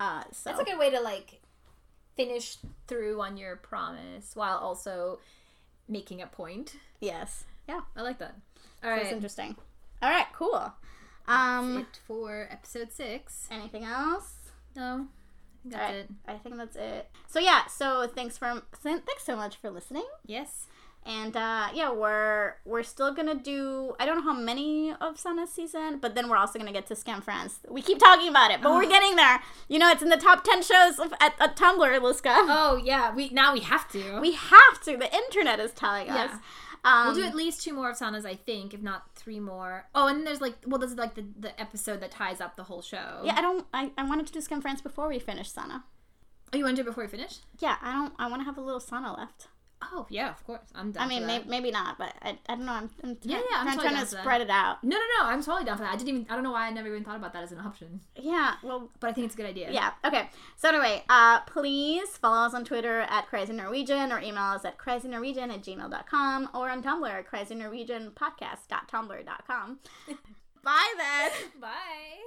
uh 0.00 0.22
so 0.32 0.50
That's 0.50 0.60
a 0.60 0.64
good 0.64 0.78
way 0.78 0.90
to 0.90 1.00
like 1.00 1.40
finish 2.16 2.56
through 2.86 3.20
on 3.20 3.36
your 3.36 3.56
promise 3.56 4.32
while 4.34 4.58
also 4.58 5.20
making 5.88 6.22
a 6.22 6.26
point. 6.26 6.76
Yes. 7.00 7.44
Yeah. 7.68 7.80
I 7.96 8.02
like 8.02 8.18
that. 8.18 8.34
All 8.84 8.90
That's 8.90 9.04
right. 9.04 9.12
interesting. 9.12 9.56
All 10.02 10.10
right. 10.10 10.26
Cool. 10.32 10.72
That's 11.26 11.28
Um. 11.28 11.78
it 11.78 12.00
for 12.06 12.48
episode 12.50 12.92
six. 12.92 13.48
Anything 13.50 13.84
else? 13.84 14.34
No, 14.76 15.06
that's 15.64 15.82
right. 15.82 15.94
it. 15.96 16.10
I 16.26 16.34
think 16.34 16.56
that's 16.56 16.76
it. 16.76 17.08
So 17.26 17.38
yeah. 17.40 17.66
So 17.66 18.06
thanks 18.06 18.38
for 18.38 18.62
thanks 18.82 19.24
so 19.24 19.36
much 19.36 19.56
for 19.56 19.70
listening. 19.70 20.04
Yes. 20.26 20.66
And 21.06 21.34
uh, 21.36 21.68
yeah, 21.74 21.90
we're 21.90 22.56
we're 22.66 22.82
still 22.82 23.12
gonna 23.14 23.34
do. 23.34 23.94
I 23.98 24.04
don't 24.04 24.16
know 24.16 24.32
how 24.32 24.38
many 24.38 24.92
of 25.00 25.18
Sana's 25.18 25.50
season, 25.50 25.98
but 25.98 26.14
then 26.14 26.28
we're 26.28 26.36
also 26.36 26.58
gonna 26.58 26.72
get 26.72 26.86
to 26.88 26.94
Skam 26.94 27.22
France. 27.22 27.60
We 27.68 27.80
keep 27.80 27.98
talking 27.98 28.28
about 28.28 28.50
it, 28.50 28.60
but 28.62 28.72
we're 28.72 28.86
getting 28.88 29.16
there. 29.16 29.40
You 29.68 29.78
know, 29.78 29.90
it's 29.90 30.02
in 30.02 30.10
the 30.10 30.18
top 30.18 30.44
ten 30.44 30.62
shows 30.62 30.98
of, 30.98 31.12
at, 31.18 31.34
at 31.40 31.56
Tumblr, 31.56 32.00
Liska. 32.00 32.26
Oh 32.34 32.80
yeah. 32.84 33.14
We 33.14 33.30
now 33.30 33.54
we 33.54 33.60
have 33.60 33.90
to. 33.92 34.20
We 34.20 34.32
have 34.32 34.80
to. 34.84 34.96
The 34.98 35.12
internet 35.14 35.58
is 35.58 35.72
telling 35.72 36.06
Yeah. 36.06 36.24
us. 36.24 36.30
Um, 36.84 37.06
We'll 37.08 37.14
do 37.16 37.24
at 37.24 37.34
least 37.34 37.62
two 37.62 37.74
more 37.74 37.90
of 37.90 37.96
Sana's, 37.96 38.24
I 38.24 38.34
think, 38.34 38.72
if 38.72 38.80
not 38.80 39.14
three 39.14 39.38
more. 39.38 39.86
Oh, 39.94 40.06
and 40.06 40.16
then 40.18 40.24
there's 40.24 40.40
like, 40.40 40.54
well, 40.66 40.78
this 40.78 40.90
is 40.90 40.96
like 40.96 41.14
the, 41.14 41.26
the 41.38 41.60
episode 41.60 42.00
that 42.00 42.10
ties 42.10 42.40
up 42.40 42.56
the 42.56 42.62
whole 42.64 42.80
show. 42.80 43.20
Yeah, 43.22 43.34
I 43.36 43.42
don't. 43.42 43.66
I, 43.74 43.90
I 43.98 44.04
wanted 44.08 44.26
to 44.28 44.32
do 44.32 44.38
Skam 44.38 44.62
France 44.62 44.80
before 44.80 45.06
we 45.08 45.18
finish 45.18 45.50
Sana. 45.50 45.84
Oh, 46.52 46.56
you 46.56 46.64
want 46.64 46.76
to 46.76 46.82
do 46.82 46.86
it 46.88 46.90
before 46.90 47.04
we 47.04 47.10
finish? 47.10 47.40
Yeah, 47.58 47.76
I 47.82 47.92
don't. 47.92 48.14
I 48.18 48.28
want 48.30 48.40
to 48.40 48.44
have 48.44 48.56
a 48.56 48.62
little 48.62 48.80
Sana 48.80 49.14
left. 49.14 49.48
Oh, 49.82 50.06
yeah, 50.10 50.28
of 50.30 50.44
course. 50.46 50.60
I'm 50.74 50.92
down 50.92 51.04
I 51.04 51.08
mean, 51.08 51.22
for 51.22 51.26
may, 51.26 51.38
that. 51.38 51.48
maybe 51.48 51.70
not, 51.70 51.96
but 51.98 52.12
I, 52.22 52.38
I 52.48 52.54
don't 52.54 52.66
know. 52.66 52.72
I'm, 52.72 52.90
I'm, 53.02 53.16
Yeah, 53.22 53.38
yeah, 53.38 53.42
I'm 53.54 53.66
I'm 53.68 53.74
totally 53.74 53.88
trying 53.88 53.96
down 53.96 54.06
to 54.06 54.10
spread 54.20 54.40
it 54.42 54.50
out. 54.50 54.84
No, 54.84 54.94
no, 54.96 55.02
no. 55.18 55.24
I'm 55.24 55.42
totally 55.42 55.64
down 55.64 55.78
for 55.78 55.84
that. 55.84 55.94
I 55.94 55.96
didn't 55.96 56.08
even, 56.08 56.26
I 56.28 56.34
don't 56.34 56.44
know 56.44 56.52
why 56.52 56.66
I 56.66 56.70
never 56.70 56.88
even 56.88 57.02
thought 57.02 57.16
about 57.16 57.32
that 57.32 57.42
as 57.42 57.50
an 57.52 57.58
option. 57.60 58.00
Yeah. 58.14 58.54
Well, 58.62 58.90
But 59.00 59.08
I 59.10 59.12
think 59.14 59.24
it's 59.26 59.34
a 59.34 59.38
good 59.38 59.46
idea. 59.46 59.70
Yeah. 59.72 59.92
Okay. 60.04 60.28
So 60.56 60.68
anyway, 60.68 61.02
uh, 61.08 61.40
please 61.40 62.08
follow 62.10 62.46
us 62.46 62.52
on 62.54 62.64
Twitter 62.64 63.00
at 63.00 63.26
Crazy 63.28 63.52
Norwegian 63.54 64.12
or 64.12 64.20
email 64.20 64.44
us 64.44 64.64
at 64.64 64.78
crazynorwegian 64.78 65.50
at 65.52 65.62
gmail.com 65.62 66.50
or 66.54 66.70
on 66.70 66.82
Tumblr 66.82 67.10
at 67.10 67.26
crazynorwegianpodcast.tumblr.com. 67.30 69.78
Bye 70.62 70.94
then. 70.98 71.30
Bye. 71.60 72.18